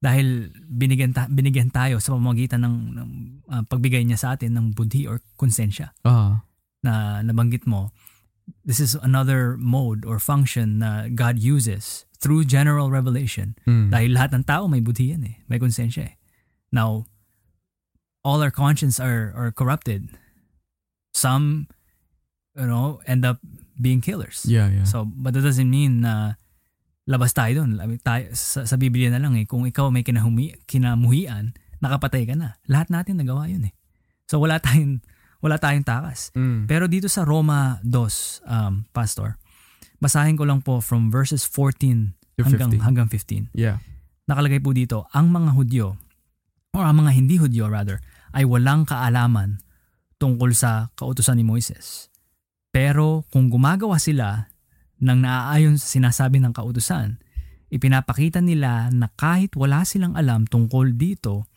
Dahil 0.00 0.48
binigyan, 0.56 1.12
ta- 1.12 1.28
binigyan 1.28 1.68
tayo 1.68 2.00
sa 2.00 2.16
pamamagitan 2.16 2.64
ng, 2.64 2.76
ng 2.96 3.08
uh, 3.52 3.62
pagbigay 3.68 4.00
niya 4.08 4.16
sa 4.16 4.28
atin 4.32 4.56
ng 4.56 4.72
budhi 4.72 5.04
or 5.04 5.20
konsensya. 5.36 5.92
Uh-huh. 6.08 6.40
Na 6.80 7.20
nabanggit 7.20 7.68
mo, 7.68 7.92
this 8.64 8.80
is 8.80 8.96
another 9.04 9.60
mode 9.60 10.08
or 10.08 10.16
function 10.16 10.80
na 10.80 11.12
God 11.12 11.36
uses 11.36 12.08
through 12.16 12.48
general 12.48 12.88
revelation. 12.88 13.56
Mm. 13.68 13.92
Dahil 13.92 14.10
lahat 14.16 14.30
ng 14.36 14.44
tao 14.48 14.64
may 14.68 14.80
budhi 14.80 15.12
yan 15.12 15.24
eh. 15.24 15.36
May 15.48 15.60
konsensya 15.60 16.02
eh. 16.08 16.14
Now, 16.72 17.04
all 18.24 18.40
our 18.40 18.52
conscience 18.52 19.00
are, 19.00 19.32
are 19.36 19.52
corrupted. 19.52 20.16
Some, 21.12 21.68
you 22.56 22.68
know, 22.68 23.00
end 23.04 23.24
up 23.24 23.40
being 23.80 24.00
killers. 24.00 24.44
Yeah, 24.48 24.68
yeah. 24.68 24.84
So, 24.84 25.04
but 25.04 25.34
that 25.34 25.44
doesn't 25.44 25.68
mean 25.68 26.04
na 26.04 26.39
labas 27.08 27.32
tayo 27.32 27.64
doon. 27.64 27.78
Tayo, 28.02 28.32
sa, 28.36 28.66
sa 28.68 28.76
Biblia 28.76 29.08
na 29.08 29.22
lang 29.22 29.36
eh, 29.38 29.44
kung 29.48 29.64
ikaw 29.64 29.88
may 29.88 30.04
kinahumi, 30.04 30.56
kinamuhian, 30.68 31.56
nakapatay 31.80 32.28
ka 32.28 32.34
na. 32.36 32.60
Lahat 32.68 32.92
natin 32.92 33.20
nagawa 33.20 33.48
yun 33.48 33.68
eh. 33.68 33.74
So, 34.28 34.38
wala 34.38 34.60
tayong 34.62 35.00
wala 35.40 35.56
tayong 35.56 35.84
takas. 35.88 36.30
Mm. 36.36 36.68
Pero 36.68 36.84
dito 36.84 37.08
sa 37.08 37.24
Roma 37.24 37.80
2, 37.82 38.44
um, 38.44 38.84
Pastor, 38.92 39.40
basahin 39.98 40.36
ko 40.36 40.44
lang 40.44 40.60
po 40.60 40.84
from 40.84 41.08
verses 41.08 41.48
14 41.48 42.12
hanggang, 42.44 42.76
15. 42.76 42.86
hanggang 42.86 43.08
15. 43.08 43.56
Yeah. 43.56 43.80
Nakalagay 44.28 44.60
po 44.60 44.76
dito, 44.76 45.08
ang 45.16 45.32
mga 45.32 45.56
Hudyo, 45.56 45.96
or 46.76 46.84
ang 46.84 47.02
mga 47.02 47.10
hindi 47.16 47.40
Hudyo 47.40 47.66
rather, 47.72 48.04
ay 48.36 48.46
walang 48.46 48.86
kaalaman 48.86 49.58
tungkol 50.20 50.52
sa 50.52 50.92
kautusan 50.94 51.40
ni 51.40 51.44
Moises. 51.44 52.12
Pero 52.70 53.26
kung 53.32 53.50
gumagawa 53.50 53.98
sila 53.98 54.49
ng 55.00 55.18
naaayon 55.24 55.80
sa 55.80 55.96
sinasabi 55.96 56.38
ng 56.40 56.52
kautusan, 56.52 57.18
ipinapakita 57.72 58.44
nila 58.44 58.92
na 58.92 59.08
kahit 59.16 59.56
wala 59.56 59.82
silang 59.88 60.14
alam 60.14 60.44
tungkol 60.44 60.94
dito, 60.94 61.48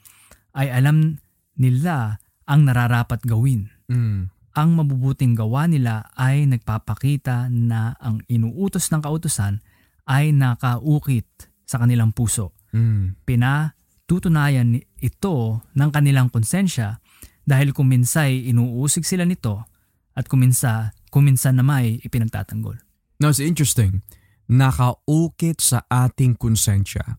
ay 0.55 0.71
alam 0.71 1.19
nila 1.59 2.23
ang 2.47 2.67
nararapat 2.67 3.23
gawin. 3.25 3.69
Mm. 3.89 4.29
Ang 4.53 4.69
mabubuting 4.77 5.33
gawa 5.33 5.65
nila 5.65 6.13
ay 6.13 6.45
nagpapakita 6.45 7.49
na 7.49 7.97
ang 7.97 8.21
inuutos 8.29 8.93
ng 8.93 9.01
kautusan 9.01 9.65
ay 10.05 10.29
nakaukit 10.29 11.25
sa 11.65 11.81
kanilang 11.81 12.13
puso. 12.13 12.53
Mm. 12.69 13.17
Pinatutunayan 13.25 14.77
ito 15.01 15.65
ng 15.73 15.89
kanilang 15.89 16.29
konsensya 16.29 17.01
dahil 17.43 17.73
kuminsay 17.73 18.45
inuusig 18.53 19.03
sila 19.03 19.25
nito 19.25 19.65
at 20.13 20.29
kuminsa, 20.29 20.93
kuminsan 21.09 21.57
na 21.57 21.65
may 21.65 21.97
ipinagtatanggol. 22.05 22.77
Now, 23.21 23.29
it's 23.33 23.43
interesting. 23.43 24.01
Nakaukit 24.49 25.61
sa 25.63 25.85
ating 25.87 26.37
konsensya. 26.37 27.17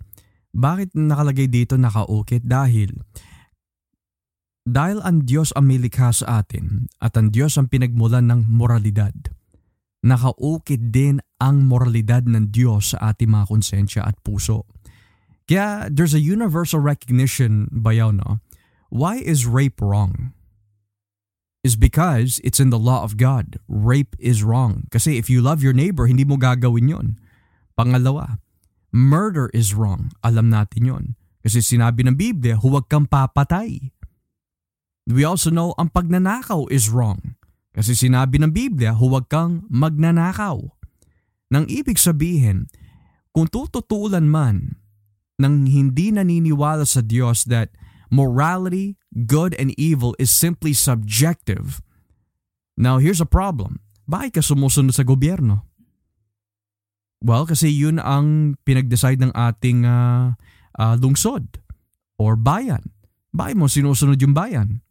Bakit 0.55 0.95
nakalagay 0.95 1.51
dito 1.51 1.75
nakaukit? 1.75 2.47
Dahil 2.47 2.95
dahil 4.65 5.05
ang 5.05 5.29
Diyos 5.29 5.53
ang 5.53 5.69
milikha 5.69 6.09
sa 6.09 6.41
atin 6.41 6.89
at 6.97 7.13
ang 7.21 7.29
Diyos 7.29 7.61
ang 7.61 7.69
pinagmulan 7.69 8.33
ng 8.33 8.49
moralidad, 8.49 9.13
nakaukit 10.01 10.89
din 10.89 11.21
ang 11.37 11.69
moralidad 11.69 12.25
ng 12.25 12.49
Diyos 12.49 12.97
sa 12.97 13.13
ating 13.13 13.29
mga 13.29 13.45
konsensya 13.53 14.01
at 14.09 14.17
puso. 14.25 14.65
Kaya 15.45 15.93
there's 15.93 16.17
a 16.17 16.23
universal 16.23 16.81
recognition 16.81 17.69
bayaw 17.69 18.09
no? 18.09 18.41
Why 18.89 19.21
is 19.21 19.45
rape 19.45 19.85
wrong? 19.85 20.33
Is 21.65 21.81
because 21.81 22.45
it's 22.45 22.61
in 22.61 22.69
the 22.69 22.79
law 22.79 23.01
of 23.01 23.17
God. 23.17 23.57
Rape 23.73 24.13
is 24.21 24.45
wrong. 24.45 24.85
Kasi 24.93 25.17
if 25.17 25.33
you 25.33 25.41
love 25.41 25.65
your 25.65 25.73
neighbor, 25.73 26.05
hindi 26.05 26.21
mo 26.21 26.37
gagawin 26.37 26.93
yon. 26.93 27.07
Pangalawa, 27.73 28.37
Murder 28.95 29.51
is 29.51 29.75
wrong. 29.75 30.15
Alam 30.23 30.53
natin 30.53 30.87
yon. 30.87 31.05
Kasi 31.43 31.65
sinabi 31.65 32.07
ng 32.07 32.15
Biblia, 32.15 32.55
huwag 32.61 32.87
kang 32.87 33.11
papatay. 33.11 33.91
We 35.11 35.27
also 35.27 35.51
know 35.51 35.75
ang 35.81 35.91
pagnanakaw 35.91 36.71
is 36.71 36.93
wrong. 36.93 37.35
Kasi 37.75 37.99
sinabi 37.99 38.39
ng 38.39 38.55
Biblia, 38.55 38.95
huwag 38.95 39.27
kang 39.27 39.67
magnanakaw. 39.67 40.63
Nang 41.51 41.67
ibig 41.67 41.99
sabihin, 41.99 42.71
kung 43.35 43.51
tututulan 43.51 44.31
man 44.31 44.79
ng 45.43 45.67
hindi 45.67 46.15
naniniwala 46.15 46.87
sa 46.87 47.03
Diyos 47.03 47.51
that 47.51 47.75
morality, 48.15 48.95
good 49.27 49.59
and 49.59 49.75
evil 49.75 50.15
is 50.23 50.31
simply 50.31 50.71
subjective. 50.71 51.83
Now 52.79 53.03
here's 53.03 53.19
a 53.19 53.27
problem. 53.27 53.83
Bakit 54.07 54.39
ka 54.39 54.43
sumusunod 54.47 54.95
sa 54.95 55.03
gobyerno? 55.03 55.67
Well, 57.25 57.49
kasi 57.49 57.73
yun 57.73 57.99
ang 57.99 58.55
pinag-decide 58.63 59.19
ng 59.19 59.33
ating 59.35 59.83
uh, 59.89 60.37
uh, 60.79 60.95
lungsod 61.01 61.59
or 62.21 62.39
bayan. 62.39 62.95
Bakit 63.35 63.57
mo 63.59 63.67
sinusunod 63.67 64.21
yung 64.23 64.37
bayan? 64.37 64.85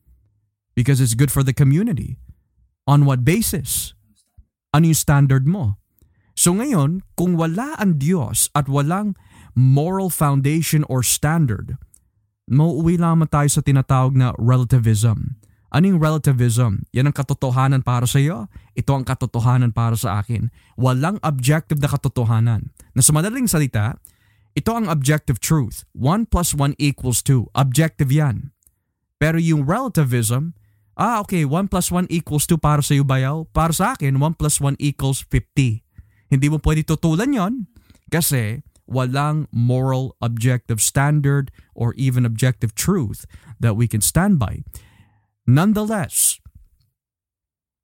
Because 0.73 0.99
it's 0.99 1.15
good 1.15 1.31
for 1.31 1.45
the 1.45 1.53
community. 1.53 2.17
On 2.89 3.05
what 3.07 3.23
basis? 3.23 3.93
Ano 4.73 4.89
yung 4.89 4.97
standard 4.97 5.45
mo? 5.45 5.77
So 6.33 6.57
ngayon, 6.57 7.05
kung 7.13 7.37
wala 7.37 7.77
ang 7.77 8.01
Diyos 8.01 8.49
at 8.57 8.65
walang 8.65 9.13
moral 9.53 10.09
foundation 10.09 10.81
or 10.89 11.05
standard, 11.05 11.77
mauuwi 12.47 12.99
lamang 12.99 13.29
tayo 13.29 13.47
sa 13.47 13.63
tinatawag 13.63 14.15
na 14.15 14.35
relativism. 14.35 15.39
Ano 15.73 15.89
yung 15.89 15.97
relativism? 15.97 16.85
Yan 16.93 17.09
ang 17.09 17.17
katotohanan 17.17 17.81
para 17.81 18.05
sa 18.05 18.21
iyo. 18.21 18.45
Ito 18.77 18.93
ang 18.93 19.05
katotohanan 19.09 19.73
para 19.73 19.97
sa 19.97 20.21
akin. 20.21 20.53
Walang 20.77 21.17
objective 21.25 21.81
na 21.81 21.89
katotohanan. 21.89 22.69
Na 22.93 23.01
sa 23.01 23.09
madaling 23.09 23.49
salita, 23.49 23.97
ito 24.53 24.69
ang 24.69 24.85
objective 24.85 25.41
truth. 25.41 25.81
1 25.97 26.29
plus 26.29 26.53
1 26.53 26.77
equals 26.77 27.25
2. 27.25 27.49
Objective 27.57 28.13
yan. 28.13 28.53
Pero 29.17 29.41
yung 29.41 29.65
relativism, 29.65 30.53
ah 30.93 31.25
okay, 31.25 31.41
1 31.41 31.73
plus 31.73 31.89
1 31.89 32.05
equals 32.13 32.45
2 32.45 32.61
para 32.61 32.85
sa 32.85 32.93
iyo 32.93 33.01
bayaw. 33.01 33.49
Para 33.49 33.73
sa 33.73 33.97
akin, 33.97 34.13
1 34.21 34.37
plus 34.37 34.61
1 34.61 34.77
equals 34.77 35.25
50. 35.25 35.81
Hindi 36.29 36.47
mo 36.53 36.61
pwede 36.61 36.85
tutulan 36.85 37.33
yon 37.33 37.53
kasi 38.13 38.61
walang 38.93 39.49
moral 39.49 40.13
objective 40.21 40.77
standard 40.77 41.49
or 41.73 41.97
even 41.97 42.23
objective 42.23 42.77
truth 42.77 43.25
that 43.57 43.73
we 43.73 43.89
can 43.89 44.05
stand 44.05 44.37
by. 44.37 44.61
Nonetheless, 45.49 46.37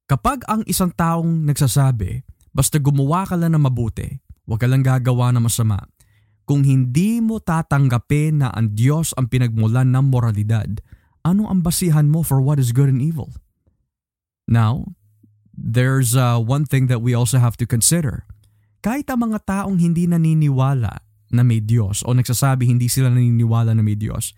kapag 0.06 0.46
ang 0.46 0.62
isang 0.70 0.94
taong 0.94 1.50
nagsasabi, 1.50 2.22
basta 2.54 2.78
gumawa 2.78 3.26
ka 3.26 3.34
lang 3.34 3.58
na 3.58 3.62
mabuti, 3.62 4.22
huwag 4.46 4.62
ka 4.62 4.68
lang 4.70 4.86
gagawa 4.86 5.34
na 5.34 5.42
masama, 5.42 5.82
kung 6.50 6.66
hindi 6.66 7.22
mo 7.22 7.38
tatanggapin 7.38 8.42
na 8.42 8.50
ang 8.50 8.74
Diyos 8.74 9.14
ang 9.18 9.30
pinagmulan 9.30 9.90
ng 9.94 10.06
moralidad, 10.10 10.82
ano 11.22 11.46
ang 11.46 11.62
basihan 11.62 12.10
mo 12.10 12.26
for 12.26 12.42
what 12.42 12.58
is 12.58 12.74
good 12.74 12.90
and 12.90 13.02
evil? 13.02 13.34
Now, 14.50 14.98
there's 15.54 16.18
uh, 16.18 16.42
one 16.42 16.66
thing 16.66 16.90
that 16.90 17.06
we 17.06 17.14
also 17.14 17.38
have 17.38 17.54
to 17.62 17.70
consider. 17.70 18.26
Kahit 18.80 19.12
ang 19.12 19.28
mga 19.28 19.40
taong 19.44 19.76
hindi 19.76 20.08
naniniwala 20.08 21.04
na 21.36 21.44
may 21.44 21.60
Diyos 21.60 22.02
o 22.08 22.16
nagsasabi 22.16 22.66
hindi 22.66 22.88
sila 22.88 23.12
naniniwala 23.12 23.76
na 23.76 23.84
may 23.84 24.00
Diyos, 24.00 24.32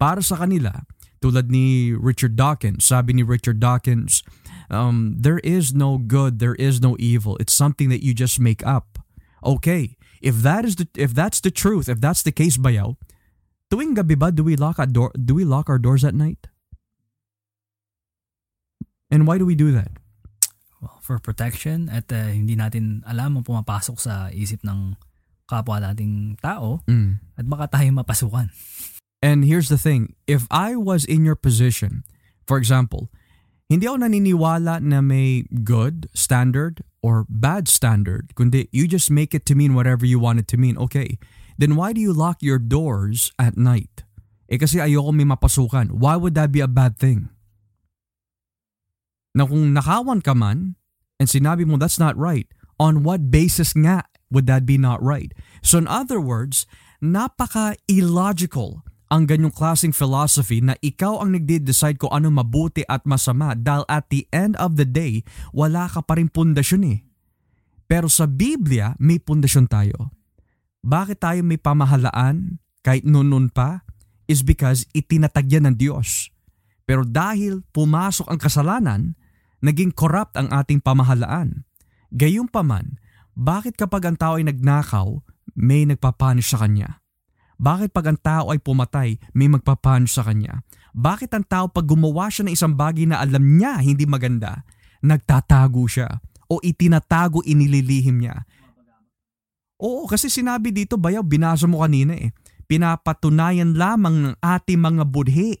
para 0.00 0.24
sa 0.24 0.40
kanila, 0.40 0.82
tulad 1.22 1.52
ni 1.52 1.94
Richard 1.94 2.34
Dawkins. 2.34 2.82
Sabi 2.82 3.14
ni 3.14 3.22
Richard 3.22 3.62
Dawkins, 3.62 4.26
um, 4.66 5.14
there 5.14 5.38
is 5.46 5.70
no 5.70 6.02
good, 6.02 6.42
there 6.42 6.58
is 6.58 6.82
no 6.82 6.98
evil. 6.98 7.38
It's 7.38 7.54
something 7.54 7.88
that 7.94 8.02
you 8.02 8.10
just 8.10 8.42
make 8.42 8.66
up. 8.66 8.98
Okay, 9.46 9.94
if 10.18 10.42
that 10.42 10.66
is 10.66 10.76
the 10.76 10.90
if 10.98 11.14
that's 11.14 11.38
the 11.38 11.54
truth, 11.54 11.86
if 11.86 12.02
that's 12.02 12.22
the 12.26 12.34
case 12.34 12.58
bayaw, 12.58 12.98
tuwing 13.70 13.94
gabi 13.94 14.18
ba 14.18 14.34
do 14.34 14.42
we 14.42 14.58
lock 14.58 14.78
our 14.78 14.86
door 14.86 15.10
do 15.14 15.34
we 15.34 15.46
lock 15.46 15.70
our 15.70 15.78
doors 15.78 16.02
at 16.02 16.14
night? 16.14 16.50
And 19.10 19.26
why 19.26 19.38
do 19.38 19.46
we 19.46 19.54
do 19.54 19.70
that? 19.70 20.01
Well, 20.82 20.98
for 20.98 21.22
protection 21.22 21.86
at 21.86 22.10
uh, 22.10 22.34
hindi 22.34 22.58
natin 22.58 23.06
alam 23.06 23.38
ang 23.38 23.46
pumapasok 23.46 23.96
sa 24.02 24.34
isip 24.34 24.66
ng 24.66 24.98
kapwa 25.46 25.78
nating 25.78 26.42
tao 26.42 26.82
Mm. 26.90 27.22
at 27.38 27.46
baka 27.46 27.78
tayo 27.78 27.86
mapasukan. 27.94 28.50
And 29.22 29.46
here's 29.46 29.70
the 29.70 29.78
thing, 29.78 30.18
if 30.26 30.50
I 30.50 30.74
was 30.74 31.06
in 31.06 31.22
your 31.22 31.38
position, 31.38 32.02
for 32.50 32.58
example, 32.58 33.14
hindi 33.70 33.86
ako 33.86 34.02
naniniwala 34.02 34.82
na 34.82 34.98
may 34.98 35.46
good 35.62 36.10
standard 36.18 36.82
or 36.98 37.30
bad 37.30 37.70
standard, 37.70 38.34
kundi 38.34 38.66
you 38.74 38.90
just 38.90 39.06
make 39.06 39.38
it 39.38 39.46
to 39.46 39.54
mean 39.54 39.78
whatever 39.78 40.02
you 40.02 40.18
want 40.18 40.42
it 40.42 40.50
to 40.50 40.58
mean. 40.58 40.74
Okay, 40.74 41.14
then 41.54 41.78
why 41.78 41.94
do 41.94 42.02
you 42.02 42.10
lock 42.10 42.42
your 42.42 42.58
doors 42.58 43.30
at 43.38 43.54
night? 43.54 44.02
Eh 44.50 44.58
kasi 44.58 44.82
ayoko 44.82 45.14
may 45.14 45.24
mapasukan. 45.24 45.94
Why 45.94 46.18
would 46.18 46.34
that 46.34 46.50
be 46.50 46.58
a 46.58 46.66
bad 46.68 46.98
thing? 46.98 47.30
Na 49.32 49.48
kung 49.48 49.72
nakawan 49.72 50.20
ka 50.20 50.36
man, 50.36 50.76
and 51.16 51.28
sinabi 51.28 51.64
mo 51.64 51.80
that's 51.80 51.96
not 51.96 52.16
right, 52.20 52.48
on 52.76 53.00
what 53.00 53.32
basis 53.32 53.72
nga 53.72 54.04
would 54.28 54.44
that 54.48 54.64
be 54.68 54.76
not 54.76 55.00
right? 55.00 55.32
So 55.64 55.80
in 55.80 55.88
other 55.88 56.20
words, 56.20 56.68
napaka-illogical 57.00 58.84
ang 59.12 59.28
ganyong 59.28 59.52
klaseng 59.52 59.92
philosophy 59.92 60.64
na 60.64 60.72
ikaw 60.80 61.20
ang 61.20 61.36
nagde-decide 61.36 62.00
kung 62.00 62.08
ano 62.16 62.32
mabuti 62.32 62.80
at 62.88 63.04
masama 63.04 63.52
dahil 63.52 63.84
at 63.84 64.08
the 64.08 64.24
end 64.32 64.56
of 64.56 64.80
the 64.80 64.88
day, 64.88 65.20
wala 65.52 65.84
ka 65.84 66.00
pa 66.00 66.16
rin 66.16 66.32
pundasyon 66.32 66.96
eh. 66.96 66.98
Pero 67.84 68.08
sa 68.08 68.24
Biblia, 68.24 68.96
may 68.96 69.20
pundasyon 69.20 69.68
tayo. 69.68 70.16
Bakit 70.80 71.20
tayo 71.20 71.44
may 71.44 71.60
pamahalaan 71.60 72.56
kahit 72.80 73.04
noon 73.04 73.52
pa? 73.52 73.84
Is 74.24 74.40
because 74.40 74.88
itinatagyan 74.96 75.68
ng 75.68 75.76
Diyos. 75.76 76.32
Pero 76.88 77.04
dahil 77.04 77.60
pumasok 77.76 78.32
ang 78.32 78.40
kasalanan, 78.40 79.00
naging 79.62 79.94
corrupt 79.94 80.34
ang 80.34 80.50
ating 80.50 80.82
pamahalaan. 80.82 81.62
Gayunpaman, 82.12 83.00
bakit 83.32 83.78
kapag 83.78 84.04
ang 84.04 84.18
tao 84.18 84.36
ay 84.36 84.44
nagnakaw, 84.44 85.22
may 85.56 85.88
nagpapunish 85.88 86.52
sa 86.52 86.60
kanya? 86.60 87.00
Bakit 87.62 87.94
pag 87.94 88.10
ang 88.10 88.18
tao 88.18 88.50
ay 88.50 88.58
pumatay, 88.58 89.16
may 89.38 89.46
magpapunish 89.46 90.18
sa 90.18 90.26
kanya? 90.26 90.66
Bakit 90.92 91.30
ang 91.32 91.46
tao 91.46 91.70
pag 91.70 91.86
gumawa 91.86 92.26
siya 92.28 92.50
ng 92.50 92.54
isang 92.58 92.74
bagay 92.74 93.06
na 93.06 93.22
alam 93.22 93.40
niya 93.40 93.78
hindi 93.78 94.02
maganda, 94.04 94.66
nagtatago 95.00 95.86
siya 95.86 96.10
o 96.50 96.58
itinatago, 96.58 97.40
inililihim 97.46 98.18
niya? 98.18 98.44
Oo, 99.78 100.10
kasi 100.10 100.26
sinabi 100.26 100.74
dito, 100.74 100.98
bayaw, 100.98 101.22
binasa 101.22 101.70
mo 101.70 101.82
kanina 101.82 102.14
eh. 102.18 102.34
Pinapatunayan 102.66 103.78
lamang 103.78 104.14
ng 104.26 104.34
ating 104.38 104.78
mga 104.78 105.04
budhi 105.06 105.58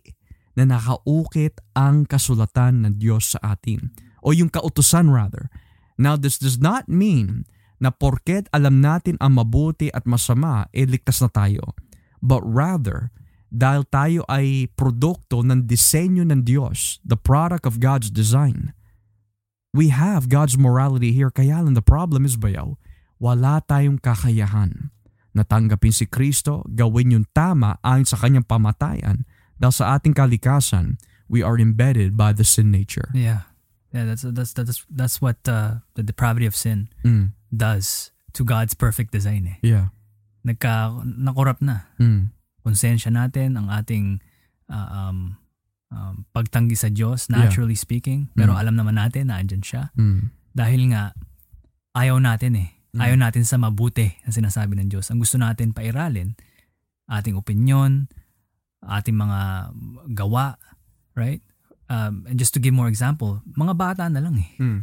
na 0.58 0.68
nakaukit 0.68 1.60
ang 1.72 2.04
kasulatan 2.04 2.84
ng 2.84 2.94
Diyos 3.00 3.36
sa 3.36 3.56
atin. 3.56 3.92
O 4.20 4.36
yung 4.36 4.52
kautusan 4.52 5.08
rather. 5.08 5.48
Now, 5.96 6.16
this 6.16 6.36
does 6.36 6.60
not 6.60 6.86
mean 6.88 7.48
na 7.82 7.90
porket 7.90 8.46
alam 8.54 8.78
natin 8.78 9.18
ang 9.18 9.42
mabuti 9.42 9.90
at 9.90 10.06
masama, 10.06 10.70
eh 10.70 10.86
ligtas 10.86 11.18
na 11.18 11.30
tayo. 11.32 11.74
But 12.22 12.46
rather, 12.46 13.10
dahil 13.50 13.82
tayo 13.90 14.22
ay 14.30 14.70
produkto 14.72 15.42
ng 15.42 15.66
disenyo 15.66 16.22
ng 16.22 16.46
Diyos, 16.46 17.02
the 17.02 17.18
product 17.18 17.66
of 17.66 17.82
God's 17.82 18.08
design, 18.08 18.72
we 19.74 19.90
have 19.90 20.30
God's 20.30 20.54
morality 20.54 21.10
here. 21.10 21.28
Kaya 21.28 21.60
lang 21.60 21.74
the 21.74 21.84
problem 21.84 22.22
is 22.22 22.38
bayaw, 22.38 22.78
wala 23.18 23.58
tayong 23.66 23.98
kakayahan 23.98 24.94
na 25.32 25.42
tanggapin 25.42 25.92
si 25.92 26.06
Kristo, 26.06 26.62
gawin 26.70 27.18
yung 27.18 27.26
tama 27.34 27.80
ayon 27.82 28.06
sa 28.06 28.20
kanyang 28.20 28.46
pamatayan 28.46 29.24
dahil 29.62 29.70
sa 29.70 29.94
ating 29.94 30.10
kalikasan, 30.12 30.98
we 31.30 31.38
are 31.38 31.54
embedded 31.54 32.18
by 32.18 32.34
the 32.34 32.42
sin 32.42 32.74
nature. 32.74 33.14
Yeah. 33.14 33.46
Yeah, 33.94 34.08
that's 34.10 34.26
that's 34.26 34.50
that's 34.56 34.82
that's 34.90 35.16
what 35.22 35.38
uh, 35.46 35.84
the 35.94 36.02
depravity 36.02 36.48
of 36.48 36.56
sin 36.56 36.90
Mm. 37.06 37.36
does 37.52 38.10
to 38.32 38.42
God's 38.42 38.72
perfect 38.74 39.12
design 39.12 39.44
eh. 39.46 39.58
Yeah. 39.62 39.92
Nagka 40.42 40.96
nakorap 41.04 41.60
na. 41.62 41.92
Mm. 42.00 42.32
Konsensya 42.64 43.12
natin 43.12 43.54
ang 43.54 43.68
ating 43.68 44.24
uh, 44.72 44.88
um, 44.90 45.36
um, 45.92 46.24
pagtanggi 46.32 46.72
sa 46.74 46.88
Diyos, 46.88 47.28
Yeah. 47.28 47.46
naturally 47.46 47.76
speaking. 47.76 48.32
Pero 48.32 48.56
Mm. 48.56 48.60
alam 48.64 48.74
naman 48.80 48.96
natin 48.96 49.28
na 49.28 49.36
andyan 49.38 49.60
siya. 49.60 49.92
Mm. 49.92 50.32
Dahil 50.56 50.82
nga, 50.90 51.12
ayaw 51.92 52.16
natin 52.16 52.56
eh. 52.56 52.72
Mm. 52.96 53.00
Ayaw 53.04 53.16
natin 53.20 53.44
sa 53.44 53.60
mabuti 53.60 54.08
na 54.24 54.32
sinasabi 54.32 54.72
ng 54.80 54.88
Diyos. 54.88 55.12
Ang 55.12 55.20
gusto 55.20 55.36
natin 55.36 55.76
pairalin, 55.76 56.32
ating 57.12 57.36
opinion, 57.36 58.08
ating 58.82 59.14
mga 59.14 59.70
gawa, 60.12 60.58
right? 61.14 61.40
Um, 61.86 62.26
and 62.26 62.38
just 62.38 62.54
to 62.56 62.60
give 62.62 62.74
more 62.74 62.88
example, 62.88 63.42
mga 63.54 63.74
bata 63.76 64.02
na 64.08 64.18
lang 64.18 64.34
eh. 64.38 64.50
Mm. 64.58 64.80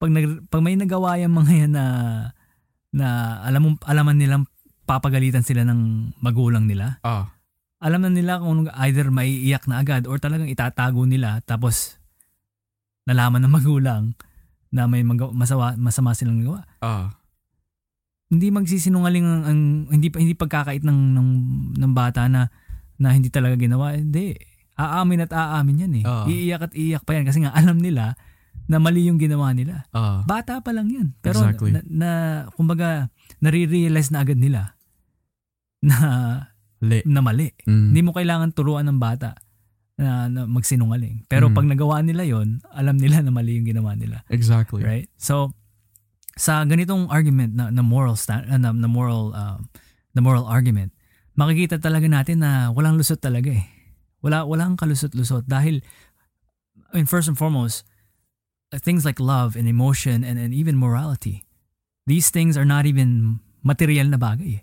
Pag, 0.00 0.10
nag, 0.16 0.26
pag 0.48 0.62
may 0.64 0.78
nagawa 0.78 1.20
yung 1.20 1.34
mga 1.36 1.52
yan 1.66 1.72
na, 1.76 1.86
na 2.90 3.06
alam 3.44 3.60
mo, 3.60 3.68
alaman 3.84 4.16
nilang 4.16 4.44
papagalitan 4.88 5.44
sila 5.44 5.62
ng 5.62 6.14
magulang 6.24 6.66
nila, 6.66 6.98
Ah. 7.06 7.30
alam 7.78 8.02
na 8.02 8.10
nila 8.10 8.40
kung 8.40 8.66
either 8.88 9.12
maiiyak 9.12 9.68
na 9.68 9.80
agad 9.80 10.04
or 10.10 10.18
talagang 10.18 10.50
itatago 10.50 11.06
nila 11.06 11.40
tapos 11.46 11.96
nalaman 13.06 13.40
ng 13.44 13.54
magulang 13.54 14.12
na 14.70 14.90
may 14.90 15.02
magawa, 15.02 15.30
masawa, 15.30 15.78
masama 15.78 16.14
silang 16.14 16.42
nagawa. 16.42 16.66
Ah. 16.80 17.14
hindi 18.30 18.46
magsisinungaling 18.54 19.26
ang, 19.26 19.42
ang 19.42 19.60
hindi 19.90 20.06
hindi 20.14 20.38
pagkakait 20.38 20.86
ng 20.86 21.00
ng 21.18 21.28
ng 21.82 21.92
bata 21.92 22.30
na 22.30 22.46
na 23.00 23.16
hindi 23.16 23.32
talaga 23.32 23.56
ginawa. 23.56 23.96
Hindi. 23.96 24.36
Aamin 24.76 25.24
at 25.24 25.32
aamin 25.32 25.82
yan 25.82 25.92
eh. 26.00 26.04
Oo. 26.04 26.24
Iiyak 26.28 26.62
at 26.68 26.72
iiyak 26.72 27.04
pa 27.04 27.16
yan 27.16 27.24
kasi 27.24 27.40
nga 27.40 27.52
alam 27.52 27.80
nila 27.80 28.14
na 28.68 28.76
mali 28.78 29.08
yung 29.08 29.18
ginawa 29.18 29.50
nila. 29.50 29.88
Ah, 29.90 30.22
Bata 30.22 30.60
pa 30.60 30.70
lang 30.70 30.86
yan. 30.88 31.08
Pero 31.18 31.40
Exactly. 31.42 31.74
na, 31.74 31.80
na 31.88 32.10
kumbaga 32.54 33.08
nare-realize 33.40 34.12
na 34.12 34.22
agad 34.22 34.38
nila 34.38 34.76
na 35.82 35.96
li. 36.84 37.00
na 37.04 37.20
mali. 37.20 37.50
Mm. 37.64 37.92
Hindi 37.92 38.00
mo 38.04 38.12
kailangan 38.12 38.52
turuan 38.52 38.86
ng 38.88 39.00
bata 39.00 39.36
na, 40.00 40.28
na 40.28 40.40
magsinungaling. 40.48 41.24
Pero 41.28 41.48
Mm. 41.50 41.54
pag 41.56 41.66
nagawa 41.68 41.96
nila 42.00 42.24
yon, 42.24 42.60
alam 42.72 42.96
nila 42.96 43.20
na 43.20 43.32
mali 43.32 43.56
yung 43.56 43.68
ginawa 43.68 43.96
nila. 43.96 44.24
Exactly. 44.28 44.80
Right? 44.84 45.08
So 45.16 45.52
sa 46.36 46.64
ganitong 46.64 47.10
argument 47.12 47.52
na, 47.52 47.68
na 47.68 47.82
moral 47.84 48.16
stand, 48.16 48.48
uh, 48.48 48.56
na, 48.56 48.72
na 48.72 48.88
moral 48.88 49.34
um, 49.34 49.68
na 50.16 50.20
moral 50.24 50.48
argument, 50.48 50.92
makikita 51.38 51.78
talaga 51.78 52.06
natin 52.06 52.42
na 52.42 52.70
walang 52.74 52.98
lusot 52.98 53.20
talaga 53.20 53.50
eh. 53.54 53.66
Wala 54.20 54.44
walang 54.44 54.76
kalusot-lusot 54.76 55.48
dahil 55.48 55.80
I 56.92 57.00
mean, 57.00 57.08
first 57.08 57.30
and 57.30 57.38
foremost, 57.38 57.86
things 58.82 59.06
like 59.06 59.18
love 59.22 59.54
and 59.54 59.66
emotion 59.70 60.22
and, 60.26 60.38
and 60.38 60.52
even 60.52 60.76
morality, 60.76 61.46
these 62.06 62.30
things 62.30 62.58
are 62.58 62.66
not 62.66 62.84
even 62.84 63.40
material 63.62 64.06
na 64.10 64.18
bagay. 64.18 64.58
eh. 64.58 64.62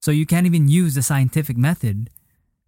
So 0.00 0.10
you 0.10 0.24
can't 0.24 0.48
even 0.48 0.68
use 0.68 0.96
the 0.96 1.04
scientific 1.04 1.60
method 1.60 2.08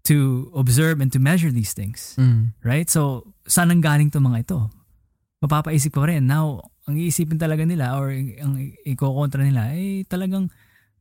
to 0.05 0.51
observe 0.55 1.01
and 1.01 1.11
to 1.13 1.19
measure 1.19 1.51
these 1.51 1.73
things. 1.73 2.15
Mm. 2.19 2.53
Right? 2.61 2.91
So, 2.91 3.33
saan 3.49 3.71
ang 3.73 3.81
galing 3.81 4.11
itong 4.13 4.29
mga 4.29 4.45
ito? 4.45 4.59
Mapapaisip 5.41 5.95
ko 5.95 6.05
rin. 6.05 6.29
Now, 6.29 6.61
ang 6.85 6.99
iisipin 6.99 7.39
talaga 7.39 7.63
nila 7.63 7.95
or 7.97 8.11
ang 8.13 8.75
ikokontra 8.83 9.47
nila, 9.47 9.71
eh 9.73 10.03
talagang 10.05 10.51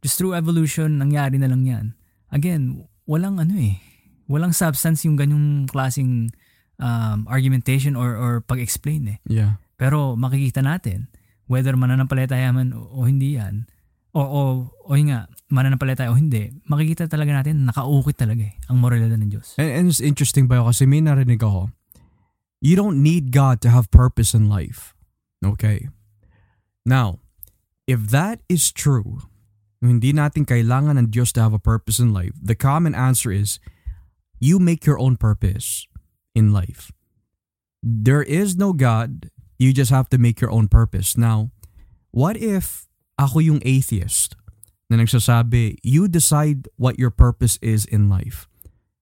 just 0.06 0.18
through 0.18 0.38
evolution, 0.38 1.02
nangyari 1.02 1.42
na 1.42 1.50
lang 1.50 1.66
yan. 1.66 1.86
Again, 2.32 2.88
walang 3.06 3.38
ano 3.38 3.54
eh, 3.60 3.78
walang 4.32 4.56
substance 4.56 5.04
yung 5.04 5.20
ganyong 5.20 5.68
klaseng 5.68 6.32
um, 6.80 7.28
argumentation 7.28 8.00
or, 8.00 8.16
or 8.16 8.40
pag-explain 8.42 9.08
eh. 9.08 9.20
Yeah. 9.28 9.60
Pero 9.76 10.16
makikita 10.16 10.64
natin, 10.64 11.12
whether 11.52 11.76
mananampalataya 11.76 12.56
man 12.56 12.72
o, 12.72 13.04
o 13.04 13.06
hindi 13.06 13.36
yan, 13.36 13.68
o, 14.16 14.22
o, 14.24 14.40
o 14.88 14.90
yun 14.96 15.12
nga, 15.12 15.28
mananampalataya 15.52 16.12
o 16.12 16.16
hindi, 16.16 16.52
makikita 16.68 17.12
talaga 17.12 17.44
natin 17.44 17.64
na 17.64 17.76
nakaukit 17.76 18.16
talaga 18.16 18.48
eh, 18.48 18.56
ang 18.72 18.80
moralidad 18.80 19.20
ng 19.20 19.32
Diyos. 19.32 19.56
And, 19.60 19.72
and 19.72 19.86
it's 19.92 20.04
interesting 20.04 20.48
ba 20.48 20.64
kasi 20.64 20.88
may 20.88 21.04
narinig 21.04 21.44
ako, 21.44 21.72
you 22.62 22.80
don't 22.80 23.04
need 23.04 23.36
God 23.36 23.60
to 23.66 23.70
have 23.74 23.92
purpose 23.92 24.32
in 24.32 24.48
life. 24.48 24.96
Okay? 25.44 25.90
Now, 26.86 27.20
if 27.90 28.14
that 28.14 28.40
is 28.48 28.70
true, 28.72 29.26
kung 29.82 29.98
hindi 29.98 30.14
natin 30.14 30.46
kailangan 30.46 31.02
ng 31.02 31.10
Diyos 31.10 31.34
to 31.34 31.42
have 31.42 31.58
a 31.58 31.60
purpose 31.60 31.98
in 31.98 32.14
life, 32.14 32.38
the 32.38 32.54
common 32.54 32.94
answer 32.94 33.34
is, 33.34 33.58
you 34.38 34.62
make 34.62 34.86
your 34.86 35.02
own 35.02 35.18
purpose 35.18 35.90
in 36.38 36.54
life. 36.54 36.94
There 37.82 38.22
is 38.22 38.54
no 38.54 38.78
God, 38.78 39.34
you 39.58 39.74
just 39.74 39.90
have 39.90 40.06
to 40.14 40.22
make 40.22 40.38
your 40.38 40.54
own 40.54 40.70
purpose. 40.70 41.18
Now, 41.18 41.50
what 42.14 42.38
if 42.38 42.86
ako 43.18 43.42
yung 43.42 43.62
atheist 43.66 44.38
na 44.86 45.02
nagsasabi, 45.02 45.82
you 45.82 46.06
decide 46.06 46.70
what 46.78 47.02
your 47.02 47.10
purpose 47.10 47.58
is 47.66 47.90
in 47.90 48.06
life. 48.06 48.46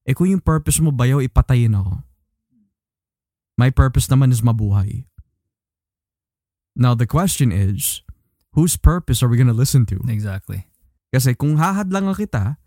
Eh 0.07 0.15
kung 0.15 0.31
yung 0.31 0.39
purpose 0.39 0.79
mo 0.79 0.95
bayaw, 0.95 1.19
ipatayin 1.19 1.75
ako. 1.75 2.07
My 3.59 3.67
purpose 3.67 4.07
naman 4.07 4.31
is 4.31 4.39
mabuhay. 4.39 5.03
Now 6.71 6.95
the 6.95 7.03
question 7.03 7.51
is, 7.51 7.99
whose 8.55 8.79
purpose 8.79 9.19
are 9.19 9.27
we 9.27 9.35
gonna 9.35 9.51
listen 9.51 9.83
to? 9.91 9.99
Exactly. 10.07 10.68
Kasi 11.09 11.33
kung 11.33 11.57
hahadlangan 11.57 12.13
kita, 12.13 12.57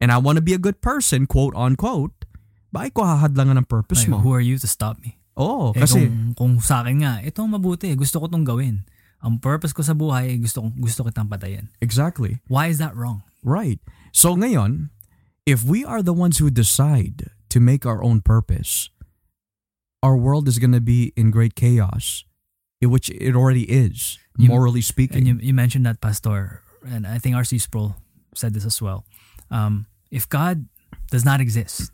and 0.00 0.10
I 0.10 0.18
want 0.18 0.36
to 0.36 0.44
be 0.44 0.52
a 0.54 0.58
good 0.58 0.82
person, 0.82 1.26
quote 1.26 1.54
unquote, 1.54 2.26
bakit 2.72 2.94
ko 2.94 3.04
hahadlangan 3.06 3.60
ng 3.62 3.68
purpose 3.68 4.02
Like, 4.04 4.10
mo? 4.10 4.18
who 4.18 4.32
are 4.34 4.42
you 4.42 4.58
to 4.58 4.66
stop 4.66 4.98
me? 4.98 5.20
Oo, 5.38 5.72
Eh, 5.72 5.80
kasi, 5.80 6.08
kung, 6.08 6.34
kung 6.34 6.52
sa 6.60 6.82
akin 6.82 7.06
nga, 7.06 7.14
ito 7.22 7.40
mabuti, 7.44 7.88
gusto 7.94 8.20
ko 8.20 8.26
tong 8.26 8.44
gawin. 8.44 8.84
Ang 9.22 9.38
purpose 9.38 9.70
ko 9.70 9.80
sa 9.86 9.94
buhay, 9.94 10.34
gusto, 10.42 10.66
gusto 10.74 11.06
kitang 11.06 11.30
patayin. 11.30 11.70
exactly. 11.78 12.42
Why 12.50 12.66
is 12.66 12.82
that 12.82 12.92
wrong? 12.98 13.22
Right. 13.46 13.78
So 14.10 14.34
ngayon, 14.34 14.90
if 15.46 15.62
we 15.62 15.86
are 15.86 16.02
the 16.02 16.12
ones 16.12 16.38
who 16.42 16.50
decide 16.50 17.30
to 17.48 17.58
make 17.62 17.86
our 17.86 18.02
own 18.02 18.20
purpose, 18.20 18.90
our 20.02 20.16
world 20.18 20.48
is 20.50 20.58
going 20.58 20.74
to 20.74 20.82
be 20.82 21.12
in 21.14 21.30
great 21.30 21.54
chaos, 21.54 22.24
which 22.82 23.08
it 23.10 23.36
already 23.38 23.70
is, 23.70 24.18
You- 24.36 24.48
morally 24.50 24.82
And 24.82 24.90
speaking. 24.90 25.22
you, 25.26 25.38
you 25.40 25.54
mentioned 25.54 25.86
that, 25.86 26.00
Pastor, 26.02 26.61
and 26.84 27.06
I 27.06 27.18
think 27.18 27.36
R.C. 27.36 27.58
Sproul 27.58 27.96
said 28.34 28.54
this 28.54 28.64
as 28.64 28.80
well. 28.80 29.04
Um, 29.50 29.86
if 30.10 30.28
God 30.28 30.66
does 31.10 31.24
not 31.24 31.40
exist, 31.40 31.90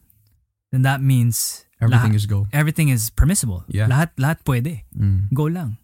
then 0.70 0.82
that 0.82 1.00
means 1.02 1.64
Everything 1.80 2.10
lahat- 2.12 2.16
is 2.16 2.26
go. 2.26 2.46
everything 2.52 2.88
is 2.90 3.10
permissible. 3.10 3.62
Yeah. 3.68 3.86
Lahat, 3.86 4.10
lahat 4.18 4.42
pwede. 4.42 4.82
Mm. 4.96 5.30
Go 5.34 5.46
lang. 5.46 5.78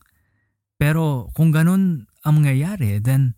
Pero 0.79 1.31
kung 1.39 1.55
ganun 1.55 2.07
ang 2.27 2.43
mangyayari, 2.43 2.99
then 3.03 3.35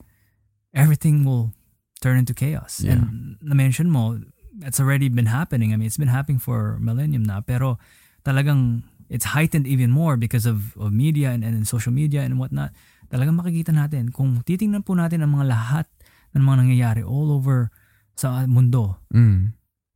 everything 0.72 1.24
will 1.24 1.52
turn 2.00 2.16
into 2.16 2.32
chaos. 2.32 2.80
Yeah. 2.80 2.92
And 2.96 3.36
na-mention 3.42 3.90
mo, 3.92 4.20
it's 4.64 4.80
already 4.80 5.08
been 5.08 5.26
happening. 5.28 5.72
I 5.72 5.76
mean, 5.76 5.86
it's 5.86 6.00
been 6.00 6.08
happening 6.12 6.38
for 6.40 6.78
millennium 6.80 7.24
na. 7.24 7.40
Pero 7.44 7.78
talagang 8.24 8.84
it's 9.08 9.36
heightened 9.36 9.66
even 9.68 9.90
more 9.92 10.16
because 10.16 10.46
of, 10.46 10.76
of 10.80 10.92
media 10.92 11.30
and, 11.30 11.44
and 11.44 11.68
social 11.68 11.92
media 11.92 12.22
and 12.22 12.38
whatnot. 12.40 12.72
Talagang 13.06 13.38
makikita 13.38 13.70
natin, 13.70 14.10
kung 14.10 14.42
titingnan 14.42 14.82
po 14.82 14.94
natin 14.94 15.22
ang 15.22 15.34
mga 15.36 15.46
lahat 15.46 15.86
ng 16.34 16.42
mga 16.42 16.56
nangyayari 16.66 17.02
all 17.06 17.30
over 17.30 17.70
sa 18.16 18.44
mundo, 18.48 18.98
Mm. 19.12 19.52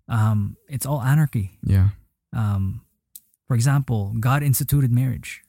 um, 0.07 0.39
it's 0.69 0.85
all 0.85 1.01
anarchy. 1.01 1.57
Yeah. 1.65 1.97
Um, 2.31 2.85
for 3.45 3.59
example, 3.59 4.15
God 4.17 4.47
instituted 4.47 4.95
marriage 4.95 5.43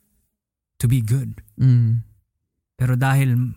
to 0.81 0.89
be 0.89 1.03
good. 1.03 1.45
Mm. 1.59 2.01
Pero 2.75 2.97
dahil 2.97 3.53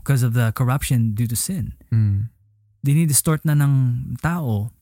because 0.00 0.24
of 0.24 0.32
the 0.32 0.54
corruption 0.56 1.12
due 1.12 1.28
to 1.28 1.36
sin, 1.36 1.76
Mm. 1.92 2.32
dinidistort 2.80 3.44
na 3.44 3.52
ng 3.52 3.74
tao 4.24 4.72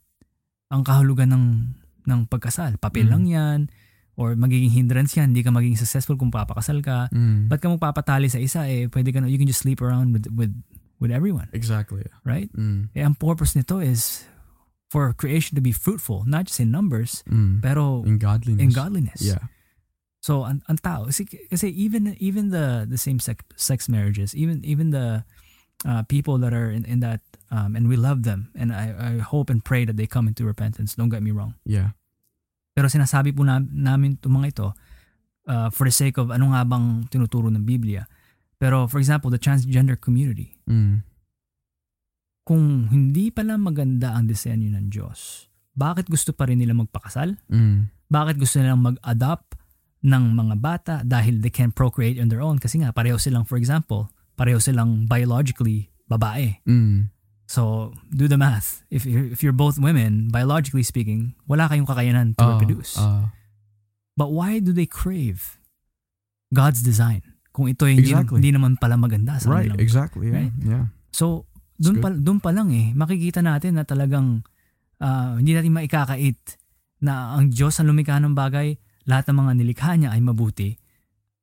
ang 0.71 0.83
kahulugan 0.87 1.35
ng 1.35 1.47
ng 2.09 2.21
pagkasal. 2.31 2.79
Papel 2.79 3.09
Mm. 3.09 3.13
lang 3.13 3.25
'yan 3.27 3.61
or 4.19 4.35
magiging 4.35 4.75
hindrance 4.75 5.15
'yan, 5.15 5.31
hindi 5.31 5.47
ka 5.47 5.55
magiging 5.55 5.79
successful 5.79 6.19
kung 6.19 6.35
papakasal 6.35 6.83
ka. 6.83 7.07
Mm. 7.15 7.47
Ba't 7.47 7.63
ka 7.63 7.71
magpapatali 7.71 8.27
sa 8.27 8.43
isa 8.43 8.67
eh 8.67 8.91
pwede 8.91 9.15
ka 9.15 9.23
na, 9.23 9.31
you 9.31 9.39
can 9.39 9.47
just 9.47 9.63
sleep 9.63 9.79
around 9.79 10.11
with 10.11 10.27
with 10.35 10.51
with 10.99 11.15
everyone, 11.15 11.47
Exactly. 11.55 12.03
right? 12.27 12.51
Mm. 12.59 12.91
Eh 12.99 13.07
ang 13.07 13.15
purpose 13.15 13.55
nito 13.55 13.79
is 13.79 14.27
for 14.91 15.15
creation 15.15 15.55
to 15.55 15.63
be 15.63 15.71
fruitful, 15.71 16.27
not 16.27 16.51
just 16.51 16.59
in 16.59 16.75
numbers, 16.75 17.23
Mm. 17.31 17.63
pero 17.63 18.03
In 18.03 18.19
godliness. 18.19 18.63
in 18.67 18.71
godliness. 18.75 19.23
Yeah. 19.23 19.47
So 20.19 20.43
ang, 20.43 20.67
ang 20.67 20.83
tao 20.83 21.07
kasi, 21.07 21.31
kasi 21.47 21.71
even 21.71 22.19
even 22.19 22.51
the 22.51 22.83
the 22.91 22.99
same 22.99 23.23
sex, 23.23 23.47
sex 23.55 23.87
marriages, 23.87 24.35
even 24.35 24.67
even 24.67 24.91
the 24.91 25.23
uh, 25.87 26.03
people 26.11 26.43
that 26.43 26.51
are 26.51 26.75
in, 26.75 26.83
in 26.83 26.99
that 27.07 27.23
um, 27.55 27.79
and 27.79 27.87
we 27.87 27.95
love 27.95 28.27
them 28.27 28.51
and 28.59 28.75
I, 28.75 28.91
I 28.91 29.13
hope 29.23 29.47
and 29.47 29.63
pray 29.63 29.87
that 29.87 29.95
they 29.95 30.11
come 30.11 30.27
into 30.27 30.43
repentance. 30.43 30.99
Don't 30.99 31.09
get 31.15 31.23
me 31.23 31.31
wrong. 31.31 31.55
Yeah. 31.63 31.95
Pero 32.79 32.87
sinasabi 32.87 33.35
po 33.35 33.43
na, 33.43 33.59
namin 33.59 34.15
itong 34.15 34.39
mga 34.39 34.49
ito 34.55 34.67
uh, 35.51 35.67
for 35.75 35.83
the 35.83 35.93
sake 35.93 36.15
of 36.15 36.31
ano 36.31 36.55
nga 36.55 36.63
bang 36.63 37.11
tinuturo 37.11 37.51
ng 37.51 37.67
Biblia. 37.67 38.07
Pero 38.55 38.87
for 38.87 39.03
example, 39.03 39.35
the 39.35 39.43
transgender 39.43 39.99
community, 39.99 40.55
Mm. 40.63 41.03
kung 42.47 42.87
hindi 42.89 43.29
pala 43.29 43.59
maganda 43.59 44.15
ang 44.15 44.25
disenyo 44.25 44.71
ng 44.73 44.87
Diyos, 44.89 45.51
bakit 45.75 46.07
gusto 46.07 46.31
pa 46.31 46.47
rin 46.47 46.63
nila 46.63 46.73
magpakasal? 46.73 47.35
Mm. 47.51 47.91
bakit 48.09 48.41
gusto 48.41 48.57
nilang 48.57 48.81
mag-adopt 48.81 49.59
ng 50.01 50.25
mga 50.33 50.55
bata 50.57 50.95
dahil 51.05 51.45
they 51.45 51.53
can 51.53 51.69
procreate 51.69 52.17
on 52.17 52.31
their 52.33 52.41
own 52.41 52.57
kasi 52.57 52.81
nga 52.81 52.89
pareho 52.89 53.21
silang 53.21 53.45
for 53.45 53.61
example 53.61 54.09
pareho 54.33 54.57
silang 54.57 55.05
biologically 55.05 55.91
babae 56.07 56.57
Mm. 56.65 57.13
So 57.49 57.91
do 58.13 58.29
the 58.29 58.37
math 58.37 58.85
if 58.89 59.03
you're, 59.03 59.25
if 59.27 59.41
you're 59.41 59.57
both 59.57 59.81
women 59.81 60.29
biologically 60.29 60.85
speaking 60.85 61.33
wala 61.49 61.65
kayong 61.65 61.89
kakayanan 61.89 62.37
to 62.37 62.45
Ah, 62.45 62.55
reproduce 62.55 63.01
ah. 63.01 63.33
but 64.15 64.29
why 64.29 64.61
do 64.61 64.71
they 64.71 64.85
crave 64.85 65.57
God's 66.49 66.81
design 66.81 67.25
kung 67.51 67.67
ito 67.67 67.85
hindi, 67.85 68.15
Exactly. 68.15 68.39
hindi 68.39 68.53
naman 68.55 68.79
pala 68.79 68.95
maganda 68.95 69.35
sa 69.37 69.51
right. 69.51 69.67
kanilang 69.67 69.83
Exactly. 69.83 70.31
Yeah. 70.31 70.37
Right? 70.39 70.55
Yeah. 70.63 70.85
So, 71.11 71.51
doon 71.75 71.99
pa, 71.99 72.09
doon 72.15 72.39
pa 72.39 72.55
lang 72.55 72.71
eh, 72.71 72.95
makikita 72.95 73.43
natin 73.43 73.75
na 73.75 73.83
talagang 73.83 74.47
ah, 75.03 75.35
hindi 75.35 75.59
natin 75.59 75.75
maikakait 75.75 76.39
na 77.03 77.35
ang 77.35 77.51
Diyos 77.51 77.75
ang 77.79 77.91
lumikha 77.91 78.15
ng 78.23 78.31
bagay, 78.31 78.79
lahat 79.11 79.27
ng 79.27 79.39
mga 79.43 79.53
nilikha 79.59 79.91
niya 79.99 80.15
ay 80.15 80.23
mabuti. 80.23 80.79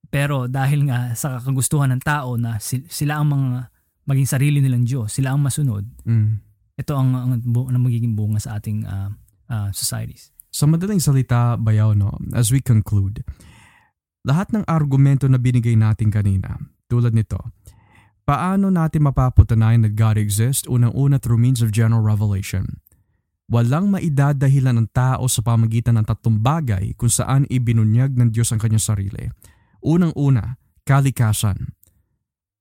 Pero 0.07 0.47
dahil 0.47 0.87
nga 0.87 1.11
sa 1.13 1.35
kagustuhan 1.43 1.91
ng 1.91 1.99
tao 1.99 2.39
na 2.39 2.63
si- 2.63 2.87
sila 2.87 3.19
ang 3.19 3.27
mga 3.35 3.74
maging 4.05 4.27
sarili 4.29 4.57
nilang 4.61 4.85
Diyos, 4.85 5.13
sila 5.13 5.33
ang 5.33 5.41
masunod, 5.41 5.85
Mm. 6.05 6.41
ito 6.77 6.93
ang, 6.93 7.09
ang, 7.13 7.31
ang 7.41 7.83
magiging 7.83 8.13
bunga 8.13 8.39
sa 8.39 8.57
ating 8.57 8.85
ah, 8.85 9.09
ah, 9.49 9.69
societies. 9.73 10.29
Sa 10.49 10.69
madaling 10.69 11.03
salita, 11.03 11.59
bayaw, 11.59 11.91
no, 11.97 12.15
as 12.31 12.53
we 12.53 12.63
conclude, 12.63 13.25
lahat 14.23 14.49
ng 14.55 14.63
argumento 14.65 15.27
na 15.27 15.35
binigay 15.35 15.75
natin 15.75 16.09
kanina, 16.13 16.55
tulad 16.87 17.11
nito, 17.11 17.51
Paano 18.25 18.73
natin 18.73 19.05
mapapatunayan 19.05 19.85
that 19.85 19.93
God 19.93 20.17
exists? 20.17 20.65
Unang-una 20.65 21.21
through 21.21 21.37
means 21.37 21.61
of 21.61 21.69
general 21.69 22.01
revelation. 22.01 22.81
Walang 23.45 23.93
maidadahilan 23.93 24.81
ng 24.81 24.89
tao 24.89 25.29
sa 25.29 25.45
pamagitan 25.45 26.01
ng 26.01 26.09
tatlong 26.09 26.41
bagay 26.41 26.97
kung 26.97 27.13
saan 27.13 27.45
ibinunyag 27.53 28.17
ng 28.17 28.33
Diyos 28.33 28.49
ang 28.49 28.57
kanyang 28.57 28.81
sarili. 28.81 29.29
Unang-una, 29.85 30.57
kalikasan. 30.81 31.77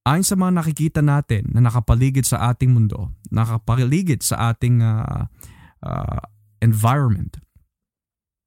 Ayon 0.05 0.21
sa 0.21 0.37
mga 0.37 0.61
nakikita 0.61 1.01
natin 1.01 1.49
na 1.49 1.65
nakapaligid 1.65 2.29
sa 2.29 2.53
ating 2.53 2.69
mundo, 2.69 3.09
nakapaligid 3.33 4.21
sa 4.21 4.53
ating 4.53 4.85
uh, 4.85 5.25
uh, 5.81 6.21
environment, 6.61 7.41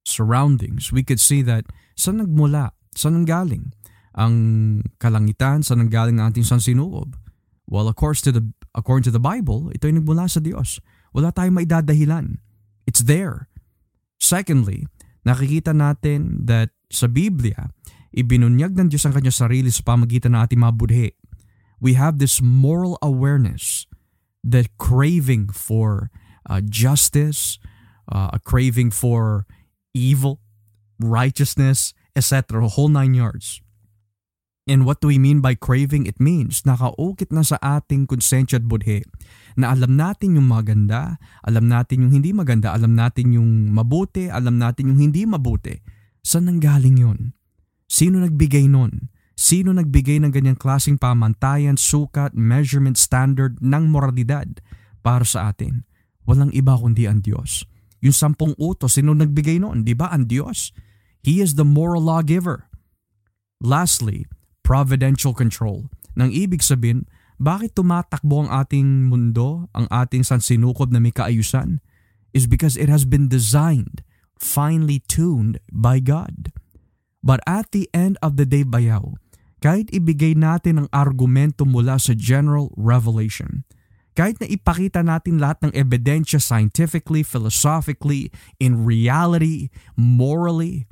surroundings, 0.06 0.94
we 0.94 1.02
could 1.02 1.18
see 1.18 1.42
that 1.42 1.66
saan 1.98 2.22
nagmula, 2.22 2.78
saan 2.94 3.18
nanggaling 3.18 3.74
ang 4.14 4.34
kalangitan, 5.02 5.66
saan 5.66 5.82
nanggaling 5.82 6.22
ang 6.22 6.30
ating 6.30 6.46
sansinuob. 6.46 7.18
Well, 7.66 7.90
of 7.90 7.98
course, 7.98 8.22
to 8.22 8.30
the, 8.30 8.46
according 8.78 9.10
to 9.10 9.14
the 9.14 9.20
Bible, 9.20 9.74
ito 9.74 9.90
ay 9.90 9.98
nagmula 9.98 10.30
sa 10.30 10.38
Diyos. 10.38 10.78
Wala 11.10 11.34
tayong 11.34 11.58
maidadahilan. 11.58 12.38
It's 12.86 13.02
there. 13.02 13.50
Secondly, 14.22 14.86
nakikita 15.26 15.74
natin 15.74 16.46
that 16.46 16.70
sa 16.86 17.10
Biblia, 17.10 17.74
ibinunyag 18.14 18.78
ng 18.78 18.88
Diyos 18.94 19.10
ang 19.10 19.18
kanyang 19.18 19.34
sarili 19.36 19.74
sa 19.74 19.82
pamagitan 19.82 20.38
ng 20.38 20.40
ating 20.46 20.62
mga 20.62 20.74
budhe 20.78 21.18
we 21.80 21.94
have 21.94 22.18
this 22.18 22.42
moral 22.42 22.98
awareness, 23.02 23.86
the 24.42 24.66
craving 24.78 25.48
for 25.50 26.10
uh, 26.48 26.60
justice, 26.60 27.58
uh, 28.10 28.30
a 28.32 28.38
craving 28.38 28.90
for 28.90 29.46
evil, 29.94 30.40
righteousness, 30.98 31.94
etc. 32.16 32.66
Whole 32.68 32.88
nine 32.88 33.14
yards. 33.14 33.62
And 34.68 34.84
what 34.84 35.00
do 35.00 35.08
we 35.08 35.16
mean 35.16 35.40
by 35.40 35.56
craving? 35.56 36.04
It 36.04 36.20
means 36.20 36.60
nakaukit 36.68 37.32
na 37.32 37.40
sa 37.40 37.56
ating 37.64 38.04
konsensya 38.04 38.60
at 38.60 38.68
budhe 38.68 39.00
na 39.56 39.72
alam 39.72 39.96
natin 39.96 40.36
yung 40.36 40.44
maganda, 40.44 41.16
alam 41.40 41.72
natin 41.72 42.04
yung 42.04 42.12
hindi 42.12 42.36
maganda, 42.36 42.76
alam 42.76 42.92
natin 42.92 43.32
yung 43.32 43.72
mabuti, 43.72 44.28
alam 44.28 44.60
natin 44.60 44.92
yung 44.92 45.00
hindi 45.00 45.24
mabuti. 45.24 45.80
Saan 46.20 46.52
nanggaling 46.52 47.00
yun? 47.00 47.32
Sino 47.88 48.20
nagbigay 48.20 48.68
nun? 48.68 49.08
Sino 49.38 49.70
nagbigay 49.70 50.18
ng 50.18 50.34
ganyang 50.34 50.58
klaseng 50.58 50.98
pamantayan, 50.98 51.78
sukat, 51.78 52.34
measurement 52.34 52.98
standard 52.98 53.62
ng 53.62 53.86
moralidad 53.86 54.58
para 55.06 55.22
sa 55.22 55.54
atin? 55.54 55.86
Walang 56.26 56.50
iba 56.50 56.74
kundi 56.74 57.06
ang 57.06 57.22
Diyos. 57.22 57.62
Yung 58.02 58.10
sampung 58.10 58.58
utos, 58.58 58.98
sino 58.98 59.14
nagbigay 59.14 59.62
noon? 59.62 59.86
Di 59.86 59.94
ba 59.94 60.10
ang 60.10 60.26
Diyos? 60.26 60.74
He 61.22 61.38
is 61.38 61.54
the 61.54 61.62
moral 61.62 62.02
lawgiver. 62.02 62.66
Lastly, 63.62 64.26
providential 64.66 65.30
control. 65.30 65.86
Nang 66.18 66.34
ibig 66.34 66.66
sabihin, 66.66 67.06
bakit 67.38 67.78
tumatakbo 67.78 68.42
ang 68.42 68.50
ating 68.50 69.06
mundo, 69.06 69.70
ang 69.70 69.86
ating 69.86 70.26
sansinukob 70.26 70.90
na 70.90 70.98
may 70.98 71.14
kaayusan? 71.14 71.78
Is 72.34 72.50
because 72.50 72.74
it 72.74 72.90
has 72.90 73.06
been 73.06 73.30
designed, 73.30 74.02
finely 74.34 74.98
tuned 75.06 75.62
by 75.70 76.02
God. 76.02 76.50
But 77.22 77.38
at 77.46 77.70
the 77.70 77.86
end 77.94 78.18
of 78.18 78.34
the 78.34 78.46
day, 78.46 78.66
bayaw, 78.66 79.14
kahit 79.58 79.90
ibigay 79.90 80.38
natin 80.38 80.86
ang 80.86 80.88
argumento 80.94 81.66
mula 81.66 81.98
sa 81.98 82.14
general 82.14 82.70
revelation, 82.78 83.66
kahit 84.18 84.42
na 84.42 84.50
ipakita 84.50 85.06
natin 85.06 85.38
lahat 85.38 85.70
ng 85.70 85.72
ebidensya 85.78 86.42
scientifically, 86.42 87.22
philosophically, 87.22 88.34
in 88.58 88.82
reality, 88.82 89.70
morally, 89.94 90.90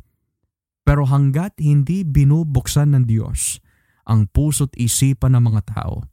pero 0.87 1.03
hanggat 1.11 1.59
hindi 1.59 2.07
binubuksan 2.07 2.95
ng 2.95 3.11
Diyos 3.11 3.59
ang 4.07 4.31
puso't 4.31 4.79
isipan 4.79 5.35
ng 5.35 5.43
mga 5.43 5.63
tao, 5.75 6.07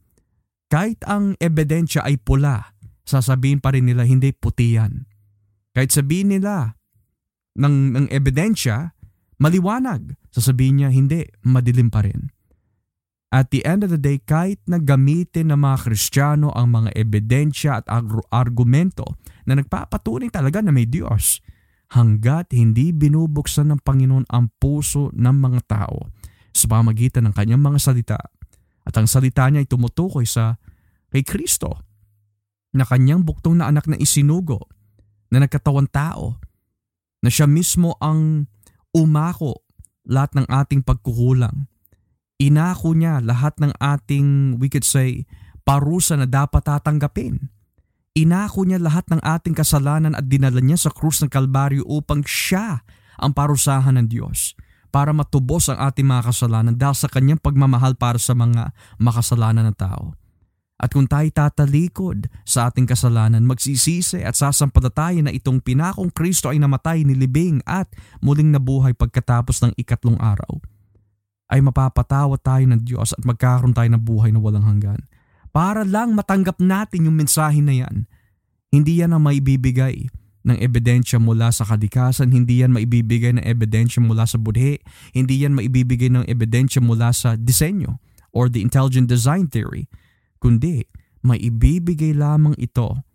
kahit 0.74 1.06
ang 1.06 1.38
ebidensya 1.38 2.02
ay 2.02 2.18
pula, 2.18 2.74
sasabihin 3.06 3.62
pa 3.62 3.78
rin 3.78 3.86
nila 3.86 4.10
hindi 4.10 4.34
puti 4.34 4.74
yan. 4.74 5.06
Kahit 5.78 5.94
sabihin 5.94 6.34
nila 6.34 6.82
ng, 7.62 7.94
ng 7.94 8.06
ebidensya, 8.10 8.98
maliwanag, 9.38 10.18
sasabihin 10.34 10.82
niya 10.82 10.90
hindi, 10.90 11.30
madilim 11.46 11.94
pa 11.94 12.02
rin. 12.02 12.33
At 13.34 13.50
the 13.50 13.66
end 13.66 13.82
of 13.82 13.90
the 13.90 13.98
day, 13.98 14.22
kahit 14.22 14.62
na 14.70 14.78
gamitin 14.78 15.50
ng 15.50 15.58
mga 15.58 15.90
Kristiyano 15.90 16.54
ang 16.54 16.70
mga 16.70 16.94
ebidensya 16.94 17.82
at 17.82 17.90
argumento 18.30 19.18
na 19.50 19.58
nagpapatunay 19.58 20.30
talaga 20.30 20.62
na 20.62 20.70
may 20.70 20.86
Diyos, 20.86 21.42
hanggat 21.98 22.54
hindi 22.54 22.94
binubuksan 22.94 23.74
ng 23.74 23.82
Panginoon 23.82 24.30
ang 24.30 24.54
puso 24.62 25.10
ng 25.18 25.34
mga 25.34 25.62
tao 25.66 26.14
sa 26.54 26.70
pamagitan 26.70 27.26
ng 27.26 27.34
kanyang 27.34 27.66
mga 27.66 27.80
salita 27.82 28.22
at 28.84 28.94
ang 28.94 29.08
salita 29.10 29.48
niya 29.50 29.64
ay 29.64 29.70
tumutukoy 29.70 30.28
sa 30.28 30.60
kay 31.10 31.26
Kristo 31.26 31.82
na 32.74 32.86
kanyang 32.86 33.26
buktong 33.26 33.58
na 33.58 33.70
anak 33.70 33.90
na 33.90 33.98
isinugo 33.98 34.70
na 35.34 35.42
nagkatawan 35.42 35.90
tao 35.90 36.38
na 37.24 37.30
siya 37.32 37.48
mismo 37.50 37.96
ang 37.98 38.50
umako 38.94 39.66
lahat 40.06 40.36
ng 40.38 40.46
ating 40.50 40.82
pagkukulang 40.84 41.66
inako 42.42 42.98
niya 42.98 43.22
lahat 43.22 43.58
ng 43.62 43.74
ating, 43.78 44.58
we 44.58 44.70
could 44.70 44.86
say, 44.86 45.26
parusa 45.64 46.20
na 46.20 46.28
dapat 46.28 46.66
tatanggapin. 46.66 47.52
Inako 48.14 48.70
niya 48.70 48.78
lahat 48.78 49.10
ng 49.10 49.22
ating 49.26 49.58
kasalanan 49.58 50.14
at 50.14 50.30
dinala 50.30 50.62
niya 50.62 50.78
sa 50.78 50.94
krus 50.94 51.26
ng 51.26 51.34
Kalbaryo 51.34 51.82
upang 51.90 52.22
siya 52.22 52.86
ang 53.18 53.34
parusahan 53.34 53.98
ng 53.98 54.08
Diyos 54.10 54.54
para 54.94 55.10
matubos 55.10 55.66
ang 55.74 55.82
ating 55.82 56.06
mga 56.06 56.30
kasalanan 56.30 56.78
dahil 56.78 56.94
sa 56.94 57.10
kanyang 57.10 57.42
pagmamahal 57.42 57.98
para 57.98 58.22
sa 58.22 58.38
mga 58.38 58.70
makasalanan 59.02 59.74
ng 59.74 59.78
tao. 59.78 60.14
At 60.78 60.94
kung 60.94 61.10
tayo 61.10 61.26
tatalikod 61.34 62.30
sa 62.46 62.70
ating 62.70 62.86
kasalanan, 62.86 63.48
magsisisi 63.50 64.22
at 64.22 64.38
sasampalataya 64.38 65.26
na 65.26 65.34
itong 65.34 65.64
pinakong 65.64 66.14
Kristo 66.14 66.54
ay 66.54 66.62
namatay, 66.62 67.08
nilibing 67.08 67.66
at 67.66 67.90
muling 68.22 68.54
nabuhay 68.54 68.94
pagkatapos 68.94 69.64
ng 69.66 69.74
ikatlong 69.80 70.20
araw– 70.22 70.60
ay 71.54 71.62
mapapatawad 71.62 72.42
tayo 72.42 72.66
ng 72.66 72.82
Diyos 72.82 73.14
at 73.14 73.22
magkakaroon 73.22 73.78
tayo 73.78 73.86
ng 73.94 74.02
buhay 74.02 74.34
na 74.34 74.42
walang 74.42 74.66
hanggan. 74.66 75.06
Para 75.54 75.86
lang 75.86 76.18
matanggap 76.18 76.58
natin 76.58 77.06
yung 77.06 77.14
mensahe 77.14 77.62
na 77.62 77.78
yan. 77.78 78.10
Hindi 78.74 79.06
yan 79.06 79.14
ang 79.14 79.30
maibibigay 79.30 80.10
ng 80.44 80.58
ebidensya 80.58 81.22
mula 81.22 81.54
sa 81.54 81.62
kadikasan, 81.64 82.34
hindi 82.34 82.66
yan 82.66 82.74
maibibigay 82.74 83.38
ng 83.38 83.46
ebidensya 83.46 84.02
mula 84.02 84.26
sa 84.26 84.42
budhe, 84.42 84.82
hindi 85.14 85.46
yan 85.46 85.54
maibibigay 85.54 86.10
ng 86.10 86.26
ebidensya 86.26 86.82
mula 86.82 87.14
sa 87.14 87.38
disenyo 87.38 88.02
or 88.34 88.50
the 88.50 88.60
intelligent 88.60 89.06
design 89.06 89.46
theory, 89.46 89.86
kundi 90.42 90.90
maibibigay 91.22 92.12
lamang 92.18 92.58
ito 92.58 93.06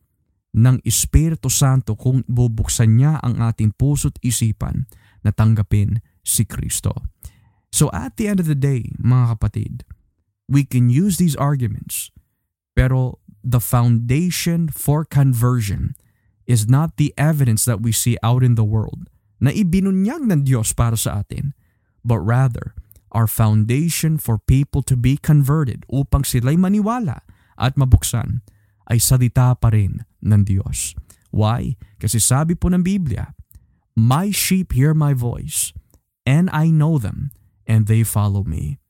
ng 0.56 0.80
Espiritu 0.86 1.52
Santo 1.52 1.98
kung 1.98 2.24
bubuksan 2.24 2.96
niya 2.96 3.20
ang 3.20 3.36
ating 3.42 3.76
puso't 3.76 4.16
isipan 4.24 4.88
na 5.20 5.34
tanggapin 5.34 6.00
si 6.24 6.48
Kristo. 6.48 6.96
So 7.72 7.90
at 7.92 8.16
the 8.16 8.28
end 8.28 8.40
of 8.40 8.48
the 8.48 8.58
day, 8.58 8.92
mga 8.96 9.38
kapatid, 9.38 9.82
we 10.48 10.64
can 10.64 10.88
use 10.88 11.16
these 11.20 11.36
arguments, 11.36 12.10
pero 12.72 13.20
the 13.44 13.60
foundation 13.60 14.68
for 14.68 15.04
conversion 15.04 15.94
is 16.48 16.66
not 16.66 16.96
the 16.96 17.12
evidence 17.20 17.68
that 17.68 17.84
we 17.84 17.92
see 17.92 18.16
out 18.24 18.42
in 18.42 18.56
the 18.56 18.64
world 18.64 19.12
na 19.38 19.52
ibinunyag 19.52 20.24
ng 20.24 20.42
Diyos 20.42 20.72
para 20.72 20.96
sa 20.96 21.22
atin, 21.22 21.54
but 22.02 22.18
rather 22.18 22.74
our 23.12 23.28
foundation 23.28 24.18
for 24.18 24.40
people 24.40 24.82
to 24.82 24.96
be 24.96 25.16
converted 25.16 25.84
upang 25.88 26.24
sila'y 26.24 26.56
maniwala 26.56 27.24
at 27.56 27.76
mabuksan 27.76 28.44
ay 28.88 28.96
salita 29.00 29.52
pa 29.56 29.68
rin 29.72 30.04
ng 30.24 30.42
Diyos. 30.44 30.96
Why? 31.28 31.76
Kasi 32.00 32.18
sabi 32.18 32.56
po 32.56 32.72
ng 32.72 32.80
Biblia, 32.80 33.36
My 33.98 34.30
sheep 34.30 34.72
hear 34.72 34.94
my 34.94 35.12
voice, 35.12 35.74
and 36.24 36.48
I 36.54 36.70
know 36.70 36.96
them, 36.96 37.34
and 37.68 37.86
they 37.86 38.02
follow 38.02 38.42
me. 38.42 38.80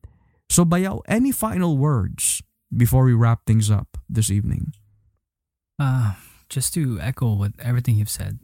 So 0.48 0.64
Bayaw, 0.64 1.02
any 1.10 1.34
final 1.34 1.76
words 1.76 2.40
before 2.72 3.04
we 3.04 3.12
wrap 3.12 3.44
things 3.44 3.68
up 3.68 3.98
this 4.08 4.30
evening? 4.30 4.72
Uh, 5.76 6.14
just 6.48 6.72
to 6.74 6.96
echo 7.02 7.34
what 7.34 7.52
everything 7.60 7.98
you've 7.98 8.08
said, 8.08 8.38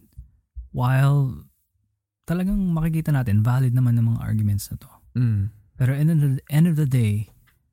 while 0.74 1.46
talagang 2.26 2.74
makikita 2.74 3.14
natin 3.14 3.40
valid 3.46 3.72
naman 3.72 3.96
ng 3.96 4.12
mga 4.12 4.20
arguments 4.20 4.68
na 4.68 4.76
to. 4.76 4.90
Mm. 5.16 5.54
Pero 5.78 5.90
end 5.94 6.10
of, 6.10 6.18
the, 6.20 6.30
end 6.50 6.66
of 6.66 6.76
the 6.76 6.88
day, 6.88 7.30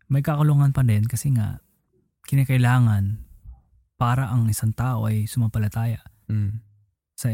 may 0.07 0.21
kakulungan 0.21 0.71
pa 0.71 0.85
din 0.85 1.07
kasi 1.07 1.33
nga 1.33 1.59
kinakailangan 2.27 3.25
para 3.95 4.27
ang 4.27 4.49
isang 4.49 4.73
tao 4.73 5.07
ay 5.07 5.29
sumampalataya 5.29 6.01
mm. 6.27 6.61
sa 7.15 7.31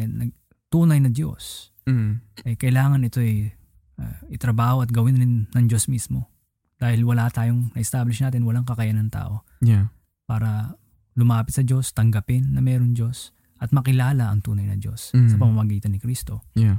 tunay 0.68 1.00
na 1.02 1.10
Diyos. 1.10 1.72
Mm. 1.88 2.22
Eh, 2.44 2.56
kailangan 2.60 3.08
ito 3.08 3.24
ay 3.24 3.57
uh, 4.00 4.18
itrabaho 4.32 4.86
at 4.86 4.90
gawin 4.94 5.18
rin 5.18 5.34
ng 5.52 5.66
Diyos 5.68 5.90
mismo. 5.92 6.30
Dahil 6.78 7.02
wala 7.04 7.30
tayong 7.34 7.74
na-establish 7.74 8.22
natin, 8.22 8.46
walang 8.46 8.66
kakayanan 8.66 9.10
ng 9.10 9.14
tao. 9.14 9.42
Yeah. 9.66 9.90
Para 10.30 10.78
lumapit 11.18 11.58
sa 11.58 11.66
Diyos, 11.66 11.90
tanggapin 11.92 12.54
na 12.54 12.62
mayroon 12.62 12.94
Diyos, 12.94 13.34
at 13.58 13.74
makilala 13.74 14.30
ang 14.30 14.46
tunay 14.46 14.70
na 14.70 14.78
Diyos 14.78 15.10
mm. 15.18 15.34
sa 15.34 15.36
pamamagitan 15.42 15.90
ni 15.90 15.98
Kristo. 15.98 16.46
Yeah. 16.54 16.78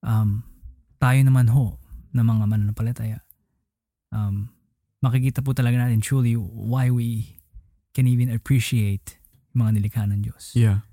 Um, 0.00 0.48
tayo 0.96 1.20
naman 1.20 1.52
ho, 1.52 1.76
na 2.12 2.24
mga 2.24 2.44
mananampalataya, 2.48 3.24
um, 4.12 4.52
makikita 5.00 5.40
po 5.40 5.56
talaga 5.56 5.80
natin 5.80 6.00
truly 6.04 6.36
why 6.36 6.88
we 6.92 7.36
can 7.92 8.08
even 8.08 8.32
appreciate 8.32 9.20
mga 9.52 9.76
nilikha 9.76 10.08
ng 10.08 10.24
Diyos. 10.24 10.56
Yeah. 10.56 10.88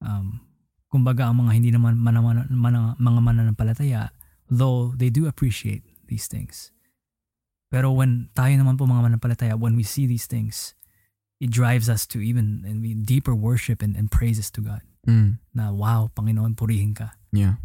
Um, 0.00 0.40
kumbaga, 0.88 1.28
ang 1.28 1.44
mga 1.44 1.52
hindi 1.52 1.70
naman 1.72 2.00
mana, 2.00 2.24
mana, 2.24 2.48
mana, 2.48 2.96
mga 2.96 3.20
mananampalataya, 3.20 4.08
though 4.50 4.92
they 4.96 5.10
do 5.10 5.26
appreciate 5.28 5.84
these 6.08 6.26
things. 6.26 6.72
Pero 7.70 7.92
when 7.92 8.32
tayo 8.34 8.56
naman 8.56 8.80
po 8.80 8.88
mga 8.88 9.04
mananampalataya, 9.04 9.54
when 9.60 9.76
we 9.76 9.84
see 9.84 10.06
these 10.08 10.24
things, 10.24 10.72
it 11.38 11.50
drives 11.52 11.88
us 11.88 12.06
to 12.08 12.18
even 12.20 12.64
and 12.66 12.80
we 12.80 12.94
deeper 12.96 13.34
worship 13.36 13.82
and, 13.84 13.94
and 13.94 14.10
praises 14.10 14.50
to 14.50 14.60
God. 14.64 14.80
Mm. 15.06 15.38
Na 15.54 15.70
wow, 15.70 16.10
Panginoon, 16.16 16.56
purihin 16.56 16.96
ka. 16.96 17.12
Yeah. 17.32 17.60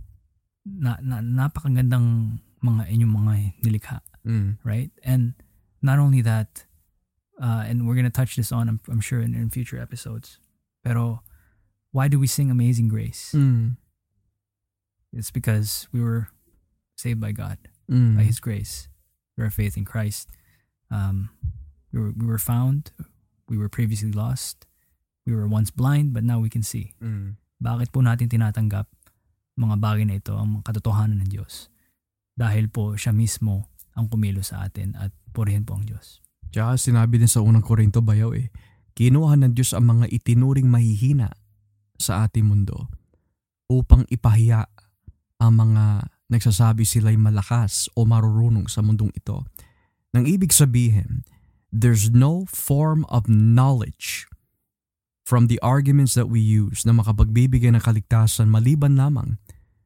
Na, 0.67 0.99
na 1.01 1.23
napakagandang 1.23 2.39
mga 2.63 2.83
inyong 2.91 3.13
mga 3.15 3.33
nilikha, 3.63 3.99
Mm. 4.23 4.55
right? 4.63 4.91
And 5.03 5.35
not 5.83 5.99
only 5.99 6.21
that, 6.23 6.63
uh, 7.39 7.63
and 7.67 7.83
we're 7.87 7.95
gonna 7.95 8.11
touch 8.13 8.35
this 8.35 8.51
on, 8.51 8.67
I'm, 8.69 8.79
I'm 8.87 9.01
sure, 9.03 9.19
in, 9.19 9.35
in 9.35 9.49
future 9.49 9.79
episodes. 9.79 10.39
Pero 10.83 11.23
why 11.91 12.07
do 12.07 12.19
we 12.19 12.27
sing 12.27 12.51
Amazing 12.51 12.87
Grace? 12.87 13.31
Mm. 13.35 13.75
It's 15.11 15.31
because 15.31 15.87
we 15.91 15.99
were 16.01 16.29
saved 16.95 17.19
by 17.19 17.31
God, 17.31 17.57
Mm. 17.91 18.15
by 18.15 18.23
His 18.23 18.39
grace, 18.39 18.87
through 19.35 19.49
our 19.49 19.53
faith 19.53 19.75
in 19.75 19.83
Christ. 19.83 20.31
Um, 20.87 21.33
we 21.91 21.99
were 21.99 22.13
we 22.15 22.25
were 22.25 22.41
found. 22.41 22.93
We 23.51 23.59
were 23.59 23.67
previously 23.67 24.13
lost. 24.15 24.65
We 25.27 25.35
were 25.35 25.47
once 25.47 25.71
blind, 25.71 26.11
but 26.15 26.23
now 26.23 26.39
we 26.39 26.47
can 26.47 26.63
see. 26.63 26.95
Mm. 27.03 27.39
Bakit 27.59 27.91
po 27.91 28.03
natin 28.03 28.27
tinatanggap 28.27 28.87
mga 29.55 29.75
bagay 29.79 30.03
na 30.07 30.17
ito, 30.19 30.35
ang 30.35 30.63
katotohanan 30.63 31.23
ng 31.23 31.29
Diyos? 31.31 31.71
Dahil 32.33 32.67
po 32.67 32.95
siya 32.97 33.13
mismo 33.13 33.69
ang 33.93 34.09
kumilo 34.09 34.41
sa 34.41 34.65
atin 34.65 34.97
at 34.97 35.13
purihin 35.31 35.63
po 35.63 35.77
ang 35.77 35.85
Diyos. 35.85 36.19
Tsaka 36.49 36.77
sinabi 36.77 37.21
din 37.21 37.29
sa 37.29 37.41
unang 37.45 37.61
Korinto 37.61 38.01
bayaw 38.01 38.33
eh, 38.33 38.49
kinuha 38.93 39.37
ng 39.37 39.53
Diyos 39.53 39.73
ang 39.73 39.89
mga 39.89 40.09
itinuring 40.09 40.69
mahihina 40.69 41.29
sa 41.97 42.25
ating 42.25 42.45
mundo 42.45 42.89
upang 43.69 44.05
ipahiya 44.09 44.65
ang 45.41 45.53
mga 45.53 46.12
nagsasabi 46.33 46.83
sila'y 46.83 47.15
malakas 47.15 47.87
o 47.93 48.03
marurunong 48.03 48.65
sa 48.65 48.81
mundong 48.81 49.13
ito. 49.13 49.45
Nang 50.13 50.25
ibig 50.25 50.49
sabihin, 50.53 51.21
there's 51.69 52.09
no 52.09 52.49
form 52.49 53.05
of 53.13 53.29
knowledge 53.29 54.25
from 55.23 55.47
the 55.47 55.61
arguments 55.61 56.17
that 56.17 56.27
we 56.27 56.41
use 56.41 56.83
na 56.83 56.93
makapagbibigay 56.93 57.71
ng 57.71 57.81
kaligtasan 57.81 58.49
maliban 58.49 58.97
lamang 58.97 59.37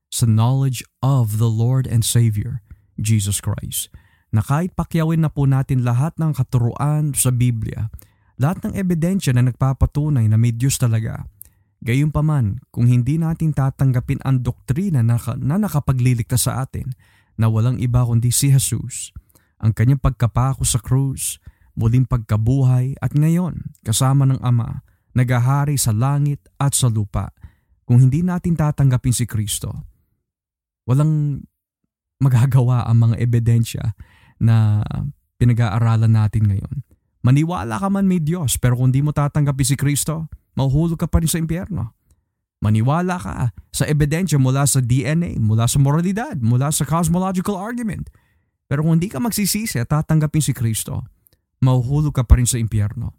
sa 0.08 0.26
knowledge 0.26 0.82
of 1.04 1.38
the 1.38 1.52
Lord 1.52 1.86
and 1.86 2.08
Savior, 2.08 2.64
Jesus 2.96 3.44
Christ 3.44 3.92
na 4.32 4.44
kahit 4.44 4.76
pakyawin 4.76 5.24
na 5.24 5.32
po 5.32 5.48
natin 5.48 5.88
lahat 5.88 6.16
ng 6.20 6.36
katuruan 6.36 7.16
sa 7.16 7.32
Biblia, 7.32 7.88
lahat 8.38 8.68
ng 8.68 8.74
ebidensya 8.76 9.32
na 9.34 9.48
nagpapatunay 9.48 10.28
na 10.28 10.38
may 10.38 10.52
Diyos 10.52 10.76
talaga, 10.78 11.26
Gayunpaman, 11.86 12.58
kung 12.74 12.90
hindi 12.90 13.22
natin 13.22 13.54
tatanggapin 13.54 14.18
ang 14.26 14.42
doktrina 14.42 15.06
na, 15.06 15.22
na 15.38 15.56
nakapagliligtas 15.62 16.50
sa 16.50 16.66
atin 16.66 16.90
na 17.38 17.46
walang 17.48 17.78
iba 17.78 18.02
kundi 18.02 18.34
si 18.34 18.50
Jesus, 18.50 19.14
ang 19.62 19.74
kanyang 19.78 20.02
pagkapako 20.02 20.66
sa 20.66 20.82
krus, 20.82 21.38
muling 21.78 22.10
pagkabuhay 22.10 22.98
at 22.98 23.14
ngayon 23.14 23.62
kasama 23.86 24.26
ng 24.26 24.42
Ama, 24.42 24.82
nagahari 25.14 25.78
sa 25.78 25.94
langit 25.94 26.42
at 26.58 26.74
sa 26.74 26.90
lupa. 26.90 27.30
Kung 27.86 28.02
hindi 28.02 28.26
natin 28.26 28.58
tatanggapin 28.58 29.14
si 29.14 29.30
Kristo, 29.30 29.70
walang 30.90 31.42
magagawa 32.18 32.90
ang 32.90 33.10
mga 33.10 33.16
ebidensya 33.22 33.94
na 34.42 34.82
pinag-aaralan 35.38 36.10
natin 36.10 36.50
ngayon. 36.50 36.78
Maniwala 37.22 37.78
ka 37.78 37.88
man 37.90 38.10
may 38.10 38.22
Diyos 38.22 38.58
pero 38.58 38.78
kung 38.78 38.90
di 38.90 39.06
mo 39.06 39.14
tatanggapin 39.14 39.68
si 39.68 39.76
Kristo, 39.78 40.30
mahuhulog 40.58 40.98
ka 40.98 41.06
pa 41.06 41.22
rin 41.22 41.30
sa 41.30 41.38
impyerno. 41.38 41.94
Maniwala 42.58 43.22
ka 43.22 43.54
sa 43.70 43.86
ebidensya 43.86 44.42
mula 44.42 44.66
sa 44.66 44.82
DNA, 44.82 45.38
mula 45.38 45.70
sa 45.70 45.78
moralidad, 45.78 46.42
mula 46.42 46.74
sa 46.74 46.90
cosmological 46.90 47.54
argument. 47.54 48.10
Pero 48.66 48.82
kung 48.82 48.98
hindi 48.98 49.14
ka 49.14 49.22
magsisisi 49.22 49.78
at 49.78 49.94
tatanggapin 49.94 50.42
si 50.42 50.58
Kristo, 50.58 51.06
mahuhulog 51.62 52.18
ka 52.18 52.26
pa 52.26 52.42
rin 52.42 52.50
sa 52.50 52.58
impyerno. 52.58 53.14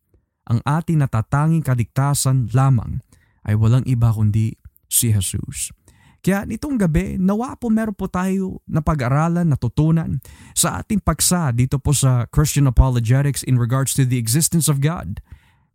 Ang 0.50 0.58
ating 0.66 0.98
natatanging 0.98 1.62
kaligtasan 1.62 2.50
lamang 2.50 2.98
ay 3.46 3.54
walang 3.54 3.86
iba 3.86 4.10
kundi 4.10 4.58
si 4.90 5.14
Jesus. 5.14 5.70
Kaya 6.18 6.42
nitong 6.42 6.76
gabi, 6.76 7.14
nawa 7.14 7.54
po 7.54 7.70
meron 7.70 7.94
po 7.94 8.10
tayo 8.10 8.58
na 8.66 8.82
pag-aralan, 8.82 9.46
natutunan 9.46 10.18
sa 10.50 10.82
ating 10.82 10.98
paksa 10.98 11.54
dito 11.54 11.78
po 11.78 11.94
sa 11.94 12.26
Christian 12.34 12.66
Apologetics 12.66 13.46
in 13.46 13.54
regards 13.54 13.94
to 13.94 14.02
the 14.02 14.18
existence 14.18 14.66
of 14.66 14.82
God. 14.82 15.22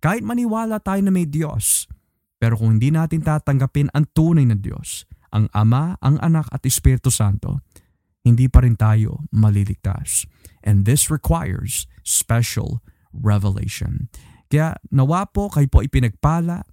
Kahit 0.04 0.28
maniwala 0.28 0.84
tayo 0.84 1.00
na 1.00 1.16
may 1.16 1.24
Diyos, 1.24 1.88
pero 2.36 2.60
kung 2.60 2.76
hindi 2.76 2.92
natin 2.92 3.24
tatanggapin 3.24 3.88
ang 3.96 4.04
tunay 4.12 4.44
na 4.44 4.60
Diyos, 4.60 5.08
ang 5.32 5.48
Ama, 5.56 5.96
ang 6.04 6.20
Anak 6.20 6.52
at 6.52 6.68
Espiritu 6.68 7.08
Santo, 7.08 7.64
hindi 8.28 8.52
pa 8.52 8.68
rin 8.68 8.76
tayo 8.76 9.24
maliligtas. 9.32 10.28
And 10.60 10.84
this 10.84 11.08
requires 11.08 11.88
special 12.04 12.84
revelation. 13.16 14.12
Kaya 14.52 14.76
nawa 14.92 15.24
po 15.32 15.48
kayo 15.48 15.72
po 15.72 15.80
ipinagpala 15.80 16.68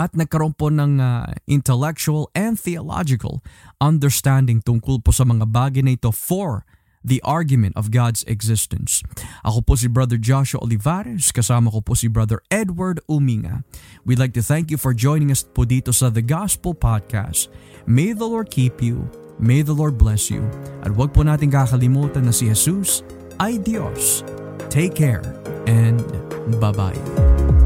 at 0.00 0.16
nagkaroon 0.16 0.56
po 0.56 0.72
ng 0.72 1.04
uh, 1.04 1.28
intellectual 1.44 2.32
and 2.32 2.56
theological 2.56 3.44
understanding 3.76 4.64
tungkol 4.64 5.04
po 5.04 5.12
sa 5.12 5.28
mga 5.28 5.44
bagay 5.52 5.84
na 5.84 6.00
ito 6.00 6.08
for 6.08 6.64
the 7.04 7.20
argument 7.26 7.74
of 7.76 7.90
God's 7.90 8.22
existence. 8.30 9.02
Ako 9.42 9.62
po 9.62 9.74
si 9.74 9.90
Brother 9.90 10.16
Joshua 10.16 10.62
Olivares, 10.62 11.34
kasama 11.34 11.70
ko 11.70 11.82
po 11.82 11.98
si 11.98 12.06
Brother 12.06 12.40
Edward 12.48 13.02
Uminga. 13.10 13.66
We'd 14.06 14.22
like 14.22 14.34
to 14.38 14.42
thank 14.42 14.70
you 14.70 14.78
for 14.78 14.94
joining 14.94 15.30
us 15.34 15.42
po 15.42 15.66
dito 15.66 15.90
sa 15.90 16.08
The 16.10 16.22
Gospel 16.22 16.74
Podcast. 16.74 17.50
May 17.84 18.14
the 18.14 18.26
Lord 18.26 18.50
keep 18.50 18.78
you, 18.78 19.10
may 19.42 19.66
the 19.66 19.74
Lord 19.74 19.98
bless 19.98 20.30
you, 20.30 20.46
at 20.86 20.94
huwag 20.94 21.10
po 21.14 21.26
natin 21.26 21.50
kakalimutan 21.50 22.26
na 22.26 22.34
si 22.34 22.46
Jesus 22.46 23.02
ay 23.42 23.58
Diyos. 23.58 24.22
Take 24.70 24.94
care 24.94 25.26
and 25.66 26.00
bye-bye. 26.62 27.61